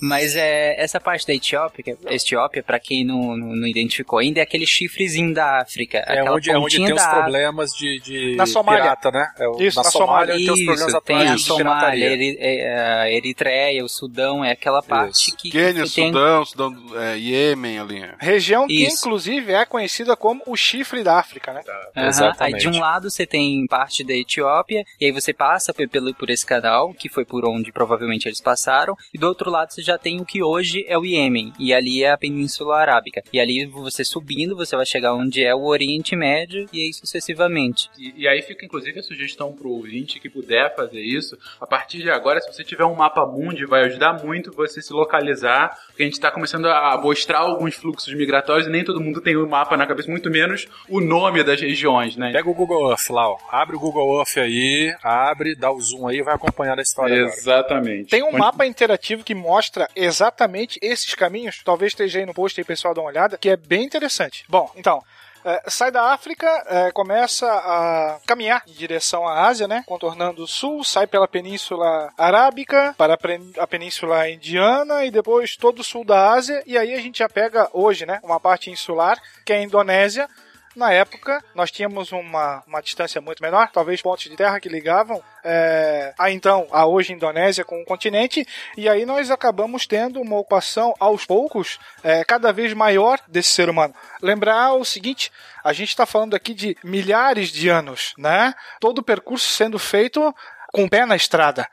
Mas 0.03 0.35
é, 0.35 0.81
essa 0.81 0.99
parte 0.99 1.27
da 1.27 1.33
Etiópia, 1.35 1.83
que- 1.83 1.97
Etiópia, 2.11 2.63
pra 2.63 2.79
quem 2.79 3.05
não, 3.05 3.37
não, 3.37 3.55
não 3.55 3.67
identificou 3.67 4.17
ainda, 4.17 4.39
é 4.39 4.43
aquele 4.43 4.65
chifrezinho 4.65 5.31
da 5.31 5.61
África. 5.61 5.99
É 5.99 6.19
aquela 6.21 6.35
onde, 6.35 6.49
é 6.49 6.57
onde 6.57 6.77
tem 6.83 6.91
os 6.91 7.05
problemas 7.05 7.69
de, 7.77 7.99
de 7.99 8.35
Na 8.35 8.47
Somália. 8.47 8.81
pirata, 8.81 9.11
né? 9.11 9.31
É 9.37 9.47
o- 9.47 9.61
Isso, 9.61 9.77
na, 9.77 9.83
na 9.83 9.91
Somália, 9.91 10.35
tem 10.35 10.49
os 10.49 10.57
Isso, 10.59 10.65
problemas 10.65 11.03
tem 11.03 11.15
a 11.17 11.37
Somália. 11.37 12.05
Eri- 12.05 12.37
é, 12.39 12.79
a 13.01 13.11
Eritreia, 13.11 13.85
o 13.85 13.87
Sudão, 13.89 14.43
é 14.43 14.51
aquela 14.53 14.81
parte 14.81 15.27
Isso. 15.27 15.37
que, 15.37 15.51
Quênia, 15.51 15.83
que 15.83 15.93
tem... 15.93 16.07
Sudão, 16.07 16.45
Sudão, 16.45 16.75
é, 16.99 17.17
Iêmen 17.19 17.77
ali. 17.77 18.03
Região 18.17 18.65
que, 18.65 18.83
Isso. 18.83 19.05
inclusive, 19.05 19.53
é 19.53 19.63
conhecida 19.65 20.15
como 20.15 20.41
o 20.47 20.57
chifre 20.71 21.03
da 21.03 21.19
África, 21.19 21.51
né? 21.53 21.61
Aí 21.95 22.07
Exatamente. 22.07 22.59
de 22.59 22.67
um 22.69 22.79
lado 22.79 23.09
você 23.09 23.25
tem 23.25 23.65
parte 23.67 24.03
da 24.03 24.13
Etiópia, 24.13 24.83
e 24.99 25.05
aí 25.05 25.11
você 25.11 25.33
passa 25.33 25.73
pe- 25.73 25.87
pelo, 25.87 26.13
por 26.13 26.29
esse 26.29 26.45
canal, 26.45 26.93
que 26.93 27.09
foi 27.09 27.25
por 27.25 27.45
onde 27.45 27.71
provavelmente 27.71 28.27
eles 28.27 28.41
passaram, 28.41 28.95
e 29.13 29.17
do 29.17 29.27
outro 29.27 29.49
lado 29.49 29.71
você 29.73 29.81
já 29.81 29.97
tem 29.97 30.21
o 30.21 30.25
que 30.25 30.41
hoje 30.41 30.85
é 30.87 30.97
o 30.97 31.05
Iêmen, 31.05 31.51
e 31.59 31.73
ali 31.73 32.03
é 32.03 32.11
a 32.11 32.17
Península 32.17 32.77
Arábica. 32.77 33.21
E 33.33 33.39
ali 33.39 33.65
você 33.65 34.03
subindo, 34.03 34.55
você 34.55 34.75
vai 34.75 34.85
chegar 34.85 35.13
onde 35.13 35.43
é 35.43 35.53
o 35.53 35.63
Oriente 35.65 36.15
Médio, 36.15 36.67
e 36.71 36.85
aí 36.85 36.93
sucessivamente. 36.93 37.89
E, 37.97 38.21
e 38.21 38.27
aí 38.27 38.41
fica 38.41 38.65
inclusive 38.65 38.99
a 38.99 39.03
sugestão 39.03 39.53
pro 39.53 39.69
ouvinte 39.69 40.19
que 40.19 40.29
puder 40.29 40.75
fazer 40.75 41.01
isso. 41.01 41.37
A 41.59 41.67
partir 41.67 41.99
de 42.01 42.09
agora, 42.09 42.39
se 42.39 42.51
você 42.51 42.63
tiver 42.63 42.85
um 42.85 42.95
mapa 42.95 43.25
mundi, 43.25 43.65
vai 43.65 43.83
ajudar 43.85 44.13
muito 44.23 44.51
você 44.51 44.81
se 44.81 44.93
localizar, 44.93 45.77
porque 45.87 46.03
a 46.03 46.05
gente 46.05 46.13
está 46.13 46.31
começando 46.31 46.67
a 46.67 46.97
mostrar 46.97 47.39
alguns 47.39 47.75
fluxos 47.75 48.13
migratórios 48.13 48.67
e 48.67 48.71
nem 48.71 48.83
todo 48.83 49.01
mundo 49.01 49.21
tem 49.21 49.35
o 49.35 49.47
mapa 49.47 49.75
na 49.77 49.85
cabeça, 49.85 50.09
muito 50.09 50.29
menos 50.29 50.60
o 50.89 50.99
nome 50.99 51.43
das 51.43 51.59
regiões, 51.61 52.15
né? 52.15 52.31
Pega 52.31 52.49
o 52.49 52.53
Google 52.53 52.89
Earth 52.89 53.09
lá, 53.09 53.29
ó. 53.29 53.37
Abre 53.49 53.75
o 53.75 53.79
Google 53.79 54.17
Earth 54.19 54.37
aí, 54.37 54.95
abre, 55.03 55.55
dá 55.55 55.71
o 55.71 55.79
zoom 55.81 56.07
aí 56.07 56.17
e 56.17 56.23
vai 56.23 56.35
acompanhando 56.35 56.79
a 56.79 56.83
história 56.83 57.15
agora. 57.15 57.33
Exatamente. 57.35 58.09
Tem 58.09 58.23
um 58.23 58.27
Onde- 58.27 58.37
mapa 58.37 58.65
interativo 58.65 59.23
que 59.23 59.35
mostra 59.35 59.87
exatamente 59.95 60.79
esses 60.81 61.13
caminhos. 61.15 61.61
Talvez 61.63 61.91
esteja 61.91 62.19
aí 62.19 62.25
no 62.25 62.33
post 62.33 62.59
aí, 62.59 62.65
pessoal, 62.65 62.93
dá 62.93 63.01
uma 63.01 63.09
olhada, 63.09 63.37
que 63.37 63.49
é 63.49 63.57
bem 63.57 63.83
interessante. 63.83 64.43
Bom, 64.49 64.69
então. 64.75 65.01
é, 65.43 65.63
sai 65.67 65.89
da 65.91 66.13
África, 66.13 66.45
é, 66.67 66.91
começa 66.91 67.47
a 67.51 68.19
caminhar 68.27 68.61
em 68.67 68.73
direção 68.73 69.27
à 69.27 69.47
Ásia, 69.47 69.67
né? 69.67 69.83
Contornando 69.87 70.43
o 70.43 70.47
sul, 70.47 70.83
sai 70.83 71.07
pela 71.07 71.27
Península 71.27 72.11
Arábica 72.15 72.93
para 72.95 73.17
a 73.57 73.65
Península 73.65 74.29
Indiana 74.29 75.03
e 75.03 75.09
depois 75.09 75.55
todo 75.57 75.79
o 75.79 75.83
sul 75.83 76.05
da 76.05 76.31
Ásia. 76.31 76.61
E 76.67 76.77
aí 76.77 76.93
a 76.93 76.99
gente 76.99 77.17
já 77.19 77.27
pega 77.27 77.67
hoje, 77.73 78.05
né? 78.05 78.19
Uma 78.23 78.39
parte 78.39 78.69
insular, 78.69 79.19
que 79.43 79.51
é 79.51 79.57
a 79.57 79.63
Indonésia. 79.63 80.27
Na 80.75 80.91
época, 80.91 81.43
nós 81.53 81.69
tínhamos 81.69 82.11
uma, 82.13 82.63
uma 82.65 82.81
distância 82.81 83.19
muito 83.19 83.43
menor, 83.43 83.69
talvez 83.71 84.01
pontos 84.01 84.23
de 84.23 84.35
terra 84.37 84.59
que 84.59 84.69
ligavam 84.69 85.21
é, 85.43 86.13
a 86.17 86.31
então, 86.31 86.67
a 86.71 86.85
hoje 86.85 87.11
Indonésia 87.11 87.65
com 87.65 87.81
o 87.81 87.85
continente, 87.85 88.47
e 88.77 88.87
aí 88.87 89.05
nós 89.05 89.29
acabamos 89.29 89.85
tendo 89.85 90.21
uma 90.21 90.37
ocupação 90.37 90.93
aos 90.97 91.25
poucos 91.25 91.77
é, 92.03 92.23
cada 92.23 92.53
vez 92.53 92.73
maior 92.73 93.19
desse 93.27 93.49
ser 93.49 93.69
humano. 93.69 93.93
Lembrar 94.21 94.73
o 94.73 94.85
seguinte, 94.85 95.29
a 95.61 95.73
gente 95.73 95.89
está 95.89 96.05
falando 96.05 96.35
aqui 96.35 96.53
de 96.53 96.77
milhares 96.83 97.49
de 97.49 97.67
anos, 97.67 98.13
né? 98.17 98.53
Todo 98.79 98.99
o 98.99 99.03
percurso 99.03 99.49
sendo 99.49 99.77
feito 99.77 100.33
com 100.71 100.85
o 100.85 100.89
pé 100.89 101.05
na 101.05 101.17
estrada. 101.17 101.67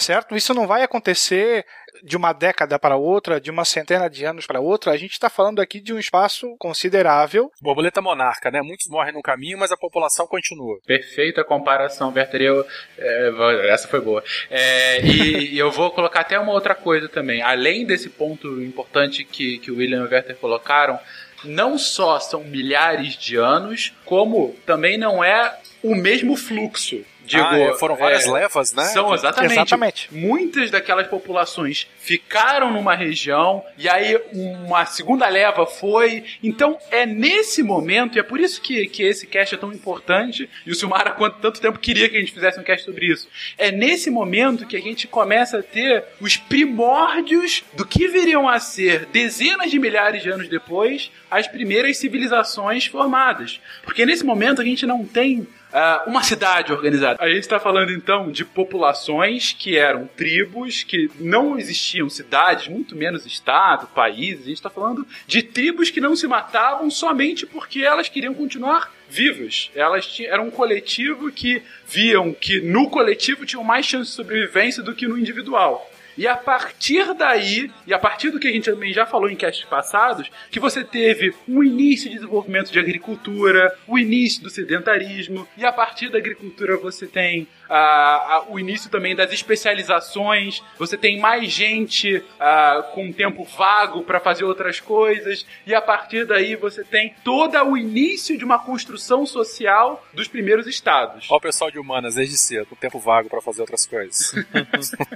Certo? 0.00 0.34
Isso 0.34 0.54
não 0.54 0.66
vai 0.66 0.82
acontecer 0.82 1.64
de 2.02 2.16
uma 2.16 2.32
década 2.32 2.78
para 2.78 2.96
outra, 2.96 3.40
de 3.40 3.50
uma 3.50 3.64
centena 3.64 4.08
de 4.08 4.24
anos 4.24 4.46
para 4.46 4.60
outra. 4.60 4.92
A 4.92 4.96
gente 4.96 5.12
está 5.12 5.28
falando 5.28 5.60
aqui 5.60 5.80
de 5.80 5.92
um 5.92 5.98
espaço 5.98 6.56
considerável 6.58 7.50
Borboleta 7.60 8.00
monarca, 8.00 8.50
né? 8.50 8.62
Muitos 8.62 8.88
morrem 8.88 9.12
no 9.12 9.20
caminho, 9.22 9.58
mas 9.58 9.70
a 9.70 9.76
população 9.76 10.26
continua. 10.26 10.78
Perfeita 10.86 11.44
comparação, 11.44 12.12
Werther. 12.14 12.40
Eu, 12.40 12.66
é, 12.96 13.30
vou- 13.30 13.50
essa 13.50 13.86
foi 13.88 14.00
boa. 14.00 14.24
É, 14.50 15.04
e, 15.04 15.54
e 15.54 15.58
eu 15.58 15.70
vou 15.70 15.90
colocar 15.90 16.20
até 16.20 16.38
uma 16.38 16.52
outra 16.52 16.74
coisa 16.74 17.08
também. 17.08 17.42
Além 17.42 17.84
desse 17.84 18.08
ponto 18.08 18.62
importante 18.62 19.24
que, 19.24 19.58
que 19.58 19.70
o 19.70 19.76
William 19.76 20.04
e 20.04 20.06
o 20.06 20.10
Werther 20.10 20.36
colocaram, 20.36 20.98
não 21.44 21.76
só 21.78 22.18
são 22.18 22.42
milhares 22.44 23.16
de 23.16 23.36
anos, 23.36 23.92
como 24.04 24.56
também 24.64 24.96
não 24.96 25.22
é 25.22 25.58
o 25.82 25.94
mesmo 25.94 26.36
fluxo. 26.36 27.04
Digo, 27.30 27.44
Ah, 27.44 27.58
é, 27.58 27.74
foram 27.74 27.94
várias 27.94 28.26
é, 28.26 28.30
levas, 28.30 28.72
né? 28.72 28.82
São 28.86 29.14
exatamente. 29.14 29.52
Exatamente. 29.52 30.08
Muitas 30.10 30.68
daquelas 30.68 31.06
populações 31.06 31.86
ficaram 32.00 32.72
numa 32.72 32.96
região 32.96 33.64
e 33.78 33.88
aí 33.88 34.20
uma 34.32 34.84
segunda 34.84 35.28
leva 35.28 35.64
foi. 35.64 36.24
Então 36.42 36.76
é 36.90 37.06
nesse 37.06 37.62
momento, 37.62 38.16
e 38.16 38.20
é 38.20 38.22
por 38.24 38.40
isso 38.40 38.60
que, 38.60 38.86
que 38.88 39.04
esse 39.04 39.28
cast 39.28 39.54
é 39.54 39.58
tão 39.58 39.72
importante, 39.72 40.50
e 40.66 40.72
o 40.72 40.74
Silmar 40.74 41.06
há 41.06 41.12
quanto 41.12 41.38
tanto 41.38 41.60
tempo 41.60 41.78
queria 41.78 42.08
que 42.08 42.16
a 42.16 42.20
gente 42.20 42.32
fizesse 42.32 42.58
um 42.58 42.64
cast 42.64 42.84
sobre 42.84 43.06
isso. 43.06 43.28
É 43.56 43.70
nesse 43.70 44.10
momento 44.10 44.66
que 44.66 44.76
a 44.76 44.80
gente 44.80 45.06
começa 45.06 45.60
a 45.60 45.62
ter 45.62 46.04
os 46.20 46.36
primórdios 46.36 47.62
do 47.74 47.86
que 47.86 48.08
viriam 48.08 48.48
a 48.48 48.58
ser 48.58 49.06
dezenas 49.06 49.70
de 49.70 49.78
milhares 49.78 50.20
de 50.22 50.30
anos 50.30 50.48
depois 50.48 51.12
as 51.30 51.46
primeiras 51.46 51.96
civilizações 51.96 52.86
formadas. 52.86 53.60
Porque 53.84 54.04
nesse 54.04 54.24
momento 54.24 54.60
a 54.60 54.64
gente 54.64 54.84
não 54.84 55.04
tem 55.04 55.46
ah, 55.72 56.04
uma 56.06 56.22
cidade 56.22 56.72
organizada. 56.72 57.22
A 57.22 57.28
gente 57.28 57.40
está 57.40 57.58
falando 57.58 57.92
então 57.92 58.30
de 58.30 58.44
populações 58.44 59.52
que 59.52 59.76
eram 59.76 60.06
tribos, 60.16 60.82
que 60.82 61.10
não 61.18 61.58
existiam 61.58 62.08
cidades, 62.08 62.68
muito 62.68 62.96
menos 62.96 63.26
estado, 63.26 63.86
países. 63.88 64.44
A 64.44 64.48
gente 64.48 64.56
está 64.56 64.70
falando 64.70 65.06
de 65.26 65.42
tribos 65.42 65.90
que 65.90 66.00
não 66.00 66.16
se 66.16 66.26
matavam 66.26 66.90
somente 66.90 67.46
porque 67.46 67.82
elas 67.82 68.08
queriam 68.08 68.34
continuar 68.34 68.92
vivas. 69.08 69.70
Elas 69.74 70.18
eram 70.20 70.46
um 70.46 70.50
coletivo 70.50 71.30
que 71.32 71.62
viam 71.86 72.32
que 72.32 72.60
no 72.60 72.88
coletivo 72.88 73.44
tinham 73.44 73.64
mais 73.64 73.84
chance 73.84 74.10
de 74.10 74.16
sobrevivência 74.16 74.82
do 74.82 74.94
que 74.94 75.08
no 75.08 75.18
individual. 75.18 75.89
E 76.20 76.28
a 76.28 76.36
partir 76.36 77.14
daí, 77.14 77.70
e 77.86 77.94
a 77.94 77.98
partir 77.98 78.28
do 78.28 78.38
que 78.38 78.46
a 78.46 78.52
gente 78.52 78.70
também 78.70 78.92
já 78.92 79.06
falou 79.06 79.30
em 79.30 79.34
castes 79.34 79.64
passados, 79.64 80.30
que 80.50 80.60
você 80.60 80.84
teve 80.84 81.32
um 81.48 81.64
início 81.64 82.10
de 82.10 82.16
desenvolvimento 82.16 82.70
de 82.70 82.78
agricultura, 82.78 83.74
o 83.88 83.98
início 83.98 84.42
do 84.42 84.50
sedentarismo, 84.50 85.48
e 85.56 85.64
a 85.64 85.72
partir 85.72 86.10
da 86.10 86.18
agricultura 86.18 86.76
você 86.76 87.06
tem 87.06 87.48
ah, 87.70 87.76
ah, 87.76 88.44
o 88.48 88.58
início 88.58 88.90
também 88.90 89.14
das 89.14 89.32
especializações, 89.32 90.60
você 90.76 90.98
tem 90.98 91.20
mais 91.20 91.50
gente 91.52 92.22
ah, 92.40 92.84
com 92.92 93.12
tempo 93.12 93.44
vago 93.44 94.02
para 94.02 94.18
fazer 94.18 94.44
outras 94.44 94.80
coisas, 94.80 95.46
e 95.64 95.72
a 95.72 95.80
partir 95.80 96.26
daí 96.26 96.56
você 96.56 96.82
tem 96.82 97.14
todo 97.22 97.56
o 97.62 97.76
início 97.76 98.36
de 98.36 98.44
uma 98.44 98.58
construção 98.58 99.24
social 99.24 100.04
dos 100.12 100.26
primeiros 100.26 100.66
estados. 100.66 101.26
Ó 101.30 101.36
o 101.36 101.40
pessoal 101.40 101.70
de 101.70 101.78
humanas 101.78 102.16
desde 102.16 102.36
cedo, 102.36 102.66
com 102.66 102.76
tempo 102.76 102.98
vago 102.98 103.28
pra 103.28 103.40
fazer 103.40 103.60
outras 103.60 103.86
coisas. 103.86 104.34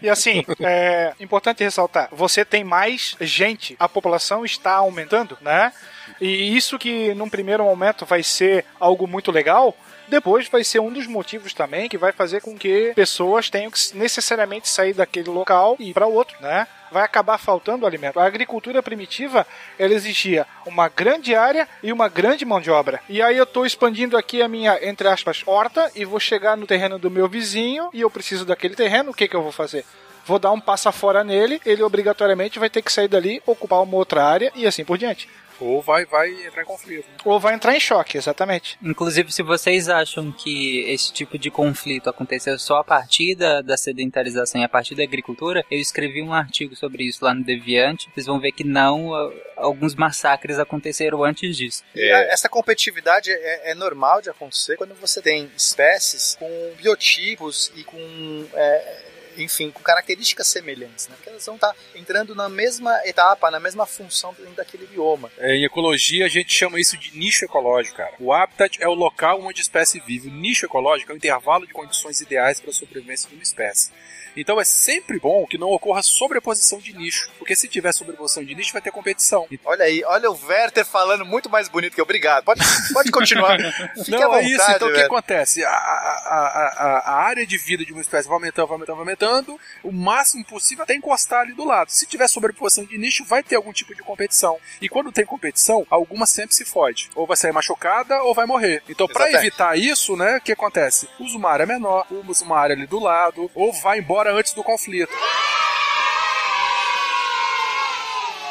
E 0.02 0.09
assim, 0.09 0.44
é 0.61 1.14
importante 1.18 1.64
ressaltar, 1.64 2.09
você 2.12 2.44
tem 2.44 2.62
mais 2.62 3.16
gente, 3.20 3.74
a 3.78 3.88
população 3.88 4.44
está 4.44 4.74
aumentando, 4.74 5.36
né? 5.40 5.72
E 6.20 6.57
isso 6.57 6.78
que 6.78 7.14
num 7.14 7.28
primeiro 7.28 7.64
momento 7.64 8.05
vai 8.05 8.22
ser 8.22 8.64
algo 8.78 9.07
muito 9.07 9.32
legal, 9.32 9.76
depois 10.09 10.48
vai 10.48 10.64
ser 10.64 10.80
um 10.80 10.92
dos 10.92 11.07
motivos 11.07 11.52
também 11.52 11.88
que 11.88 11.98
vai 11.98 12.12
fazer 12.12 12.40
com 12.40 12.57
que 12.57 12.92
pessoas 12.94 13.50
tenham 13.50 13.70
que 13.70 13.78
necessariamente 13.96 14.68
sair 14.68 14.92
daquele 14.92 15.30
local 15.30 15.76
e 15.78 15.90
ir 15.90 15.94
para 15.94 16.07
outro, 16.07 16.36
né? 16.40 16.66
Vai 16.90 17.02
acabar 17.02 17.38
faltando 17.38 17.86
alimento. 17.86 18.20
A 18.20 18.26
agricultura 18.26 18.82
primitiva, 18.82 19.46
ela 19.78 19.94
exigia 19.94 20.46
uma 20.64 20.88
grande 20.88 21.34
área 21.34 21.68
e 21.82 21.92
uma 21.92 22.09
grande 22.09 22.44
mão 22.44 22.61
de 22.61 22.70
obra. 22.70 23.00
E 23.09 23.20
aí 23.20 23.36
eu 23.36 23.44
estou 23.44 23.66
expandindo 23.66 24.16
aqui 24.16 24.40
a 24.40 24.48
minha, 24.48 24.78
entre 24.82 25.09
aspas, 25.09 25.42
horta 25.46 25.90
e 25.94 26.05
vou 26.05 26.20
chegar 26.20 26.57
no 26.57 26.66
terreno 26.66 26.98
do 26.98 27.11
meu 27.11 27.28
vizinho 27.28 27.88
e 27.92 28.00
eu 28.00 28.11
preciso 28.11 28.44
daquele 28.44 28.76
terreno, 28.76 29.11
o 29.11 29.14
que, 29.14 29.26
que 29.26 29.34
eu 29.34 29.42
vou 29.42 29.52
fazer? 29.52 29.84
Vou 30.26 30.38
dar 30.38 30.52
um 30.52 30.61
passa 30.61 30.90
fora 30.90 31.22
nele, 31.22 31.61
ele 31.66 31.82
obrigatoriamente 31.82 32.59
vai 32.59 32.70
ter 32.70 32.80
que 32.80 32.92
sair 32.92 33.09
dali, 33.09 33.42
ocupar 33.44 33.82
uma 33.82 33.96
outra 33.96 34.24
área 34.24 34.50
e 34.55 34.66
assim 34.66 34.84
por 34.84 34.96
diante. 34.96 35.28
Ou 35.61 35.80
vai, 35.80 36.05
vai 36.05 36.30
entrar 36.46 36.62
em 36.62 36.66
conflito. 36.66 37.07
né? 37.09 37.16
Ou 37.24 37.38
vai 37.38 37.55
entrar 37.55 37.74
em 37.76 37.80
choque, 37.80 38.18
exatamente. 38.18 38.76
Inclusive, 38.82 39.30
se 39.32 39.42
vocês 39.42 39.88
acham 39.88 40.32
que 40.32 40.80
esse 40.90 41.12
tipo 41.12 41.38
de 41.38 41.50
conflito 41.50 42.11
aconteceu 42.11 42.59
só 42.59 42.78
a 42.78 42.84
partir 42.84 43.34
da, 43.34 43.62
da 43.62 43.76
sedentarização 43.76 44.61
e 44.61 44.64
a 44.64 44.68
partir 44.68 44.94
da 44.94 45.02
agricultura, 45.02 45.64
eu 45.70 45.78
escrevi 45.78 46.22
um 46.22 46.32
artigo 46.32 46.74
sobre 46.76 47.05
isso 47.05 47.24
lá 47.24 47.32
no 47.32 47.44
Deviante. 47.44 48.09
Vocês 48.12 48.26
vão 48.26 48.40
ver 48.40 48.52
que 48.52 48.64
não, 48.64 49.11
alguns 49.57 49.94
massacres 49.94 50.59
aconteceram 50.59 51.22
antes 51.24 51.57
disso. 51.57 51.82
A- 51.94 52.32
Essa 52.32 52.48
competitividade 52.48 53.30
é, 53.30 53.70
é 53.70 53.74
normal 53.74 54.20
de 54.20 54.30
acontecer 54.30 54.76
quando 54.76 54.94
você 54.94 55.22
tem 55.22 55.50
espécies 55.57 56.36
com 56.38 56.72
biotipos 56.76 57.72
e 57.76 57.84
com. 57.84 58.46
é, 58.55 59.13
enfim, 59.37 59.70
com 59.70 59.82
características 59.82 60.47
semelhantes, 60.49 61.09
né? 61.09 61.14
Porque 61.16 61.30
elas 61.30 61.45
vão 61.47 61.55
estar 61.57 61.74
entrando 61.95 62.35
na 62.35 62.49
mesma 62.49 63.01
etapa, 63.05 63.51
na 63.51 63.61
mesma 63.61 63.87
função 63.87 64.35
dentro 64.35 64.53
daquele 64.55 64.87
bioma. 64.87 65.30
É, 65.39 65.55
Em 65.57 65.64
ecologia, 65.64 66.26
a 66.26 66.28
gente 66.28 66.53
chama 66.53 66.80
isso 66.80 66.97
de 66.97 67.16
nicho 67.16 67.45
ecológico, 67.45 67.97
cara. 67.97 68.14
O 68.18 68.32
habitat 68.32 68.78
é 68.82 68.89
o 68.89 68.95
local 68.95 69.41
onde 69.43 69.61
a 69.61 69.62
espécie 69.62 70.01
vive. 70.01 70.28
O 70.28 70.32
nicho 70.32 70.66
ecológico 70.66 71.11
é 71.11 71.14
o 71.14 71.16
intervalo 71.16 71.66
de 71.66 71.72
condições 71.72 72.20
ideais 72.20 72.61
para 72.61 72.70
a 72.70 72.74
sobrevivência 72.74 73.28
de 73.28 73.35
uma 73.35 73.43
espécie. 73.43 73.91
Então 74.37 74.61
é 74.61 74.64
sempre 74.64 75.20
bom 75.20 75.47
que 75.47 75.57
não 75.57 75.68
ocorra 75.70 76.03
sobreposição 76.03 76.80
de 76.80 76.93
nicho, 76.93 77.30
porque 77.39 77.55
se 77.55 77.68
tiver 77.68 77.93
sobreposição 77.93 78.45
de 78.45 78.53
nicho 78.53 78.72
vai 78.72 78.82
ter 78.82 78.91
competição. 78.91 79.47
Olha 79.64 79.85
aí, 79.85 80.03
olha 80.05 80.28
o 80.28 80.37
Werther 80.47 80.85
falando 80.85 81.24
muito 81.24 81.49
mais 81.49 81.68
bonito 81.68 81.95
que 81.95 82.01
eu. 82.01 82.05
Obrigado. 82.05 82.43
Pode, 82.45 82.61
pode 82.93 83.12
continuar. 83.12 83.57
Fique 83.97 84.11
não, 84.11 84.22
à 84.24 84.26
vontade, 84.26 84.47
é 84.47 84.57
isso. 84.57 84.70
Então 84.72 84.89
o 84.89 84.93
que 84.93 85.01
acontece? 85.03 85.64
A, 85.64 85.68
a, 85.70 85.72
a, 85.72 86.74
a- 86.76 87.03
a 87.07 87.14
área 87.22 87.47
de 87.47 87.57
vida 87.57 87.85
de 87.85 87.93
uma 87.93 88.03
espécie 88.03 88.26
vai 88.26 88.35
aumentando, 88.37 88.66
vai 88.66 88.74
aumentando, 88.74 88.97
vai 88.97 89.03
aumentando, 89.05 89.24
o 89.83 89.93
máximo 89.93 90.45
possível 90.45 90.85
até 90.85 90.95
encostar 90.95 91.41
ali 91.41 91.53
do 91.53 91.64
lado. 91.64 91.91
Se 91.91 92.07
tiver 92.07 92.29
sobreposição 92.29 92.85
de 92.85 92.99
nicho, 92.99 93.25
vai 93.25 93.43
ter 93.43 93.57
algum 93.57 93.72
tipo 93.72 93.95
de 93.95 94.03
competição. 94.03 94.59
E 94.81 94.89
quando 94.89 95.12
tem 95.12 95.25
competição, 95.25 95.87
alguma 95.91 96.27
sempre 96.27 96.55
se 96.55 96.64
fode. 96.64 97.11
Ou 97.14 97.27
vai 97.27 97.37
sair 97.37 97.53
machucada 97.53 98.22
ou 98.22 98.35
vai 98.35 98.47
morrer. 98.47 98.83
Então, 98.89 99.07
para 99.07 99.31
evitar 99.33 99.79
isso, 99.79 100.16
né, 100.16 100.37
o 100.37 100.41
que 100.41 100.53
acontece? 100.53 101.09
Usa 101.18 101.37
uma 101.37 101.51
área 101.51 101.66
menor, 101.66 102.07
usa 102.27 102.45
uma 102.45 102.59
área 102.59 102.75
ali 102.75 102.87
do 102.87 102.99
lado, 102.99 103.51
ou 103.55 103.72
vai 103.72 103.99
embora 103.99 104.33
antes 104.33 104.53
do 104.53 104.62
conflito. 104.62 105.12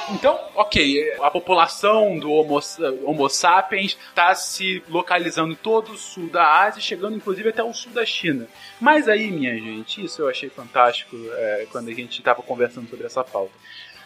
Então, 0.09 0.37
ok, 0.55 1.15
a 1.21 1.31
população 1.31 2.19
do 2.19 2.29
Homo, 2.29 2.59
homo 3.05 3.29
sapiens 3.29 3.97
está 4.09 4.35
se 4.35 4.83
localizando 4.89 5.53
em 5.53 5.55
todo 5.55 5.93
o 5.93 5.97
sul 5.97 6.29
da 6.29 6.61
Ásia, 6.63 6.81
chegando 6.81 7.15
inclusive 7.15 7.49
até 7.49 7.63
o 7.63 7.73
sul 7.73 7.91
da 7.93 8.05
China. 8.05 8.47
Mas 8.81 9.07
aí, 9.07 9.31
minha 9.31 9.55
gente, 9.55 10.03
isso 10.03 10.21
eu 10.21 10.29
achei 10.29 10.49
fantástico 10.49 11.15
é, 11.15 11.67
quando 11.71 11.87
a 11.89 11.93
gente 11.93 12.19
estava 12.19 12.41
conversando 12.41 12.89
sobre 12.89 13.05
essa 13.05 13.23
pauta. 13.23 13.53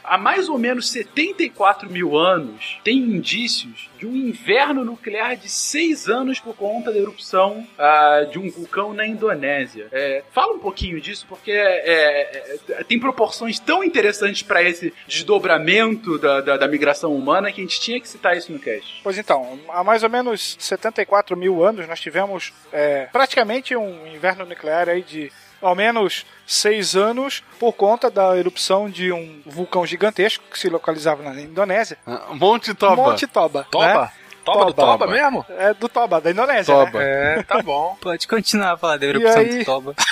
Há 0.07 0.17
mais 0.17 0.47
ou 0.47 0.57
menos 0.57 0.89
74 0.89 1.89
mil 1.89 2.17
anos, 2.17 2.79
tem 2.81 2.97
indícios 2.97 3.89
de 3.99 4.05
um 4.05 4.15
inverno 4.15 4.85
nuclear 4.85 5.35
de 5.35 5.49
seis 5.49 6.07
anos 6.07 6.39
por 6.39 6.55
conta 6.55 6.93
da 6.93 6.97
erupção 6.97 7.67
ah, 7.77 8.25
de 8.31 8.39
um 8.39 8.49
vulcão 8.49 8.93
na 8.93 9.05
Indonésia. 9.05 9.87
É, 9.91 10.23
fala 10.31 10.53
um 10.53 10.59
pouquinho 10.59 11.01
disso, 11.01 11.25
porque 11.27 11.51
é, 11.51 12.57
é, 12.69 12.83
tem 12.85 12.97
proporções 12.97 13.59
tão 13.59 13.83
interessantes 13.83 14.43
para 14.43 14.63
esse 14.63 14.93
desdobramento 15.05 16.17
da, 16.17 16.39
da, 16.39 16.57
da 16.57 16.67
migração 16.69 17.13
humana 17.13 17.51
que 17.51 17.59
a 17.59 17.63
gente 17.63 17.81
tinha 17.81 17.99
que 17.99 18.07
citar 18.07 18.37
isso 18.37 18.51
no 18.53 18.59
cast. 18.59 19.01
Pois 19.03 19.17
então, 19.17 19.59
há 19.67 19.83
mais 19.83 20.03
ou 20.03 20.09
menos 20.09 20.55
74 20.57 21.35
mil 21.35 21.63
anos 21.63 21.85
nós 21.85 21.99
tivemos 21.99 22.53
é, 22.71 23.07
praticamente 23.11 23.75
um 23.75 24.07
inverno 24.07 24.45
nuclear 24.45 24.87
aí 24.87 25.01
de 25.01 25.31
ao 25.61 25.75
menos 25.75 26.25
seis 26.45 26.95
anos 26.95 27.43
por 27.59 27.73
conta 27.73 28.09
da 28.09 28.35
erupção 28.37 28.89
de 28.89 29.11
um 29.11 29.41
vulcão 29.45 29.85
gigantesco 29.85 30.43
que 30.51 30.59
se 30.59 30.69
localizava 30.69 31.23
na 31.23 31.39
Indonésia. 31.41 31.97
Ah, 32.05 32.27
Monte 32.31 32.73
Toba. 32.73 32.95
Monte 32.95 33.27
Toba. 33.27 33.67
Toba? 33.69 34.01
né? 34.03 34.11
Toba 34.43 34.65
do 34.65 34.73
Toba. 34.73 34.97
Toba 34.97 35.07
mesmo? 35.07 35.45
É 35.49 35.73
do 35.73 35.89
Toba, 35.89 36.21
da 36.21 36.31
Indonésia. 36.31 36.73
Toba. 36.73 36.99
Né? 36.99 37.39
É, 37.39 37.43
tá 37.43 37.61
bom. 37.61 37.97
Pode 38.01 38.27
continuar 38.27 38.73
a 38.73 38.77
falar 38.77 38.97
da 38.97 39.05
erupção 39.05 39.41
aí? 39.41 39.59
do 39.59 39.65
Toba. 39.65 39.95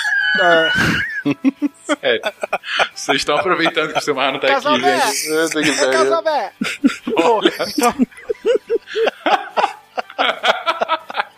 É, 2.02 2.20
Vocês 2.94 3.18
estão 3.18 3.36
aproveitando 3.36 3.92
que 3.92 3.98
o 3.98 4.02
Silmar 4.02 4.32
não 4.32 4.38
tá 4.38 4.56
aqui, 4.56 4.80
Bé! 4.80 5.00
gente. 5.00 5.82
É. 5.82 5.90
Casabé! 5.90 6.52
Pô, 7.14 7.40
então... 7.68 7.94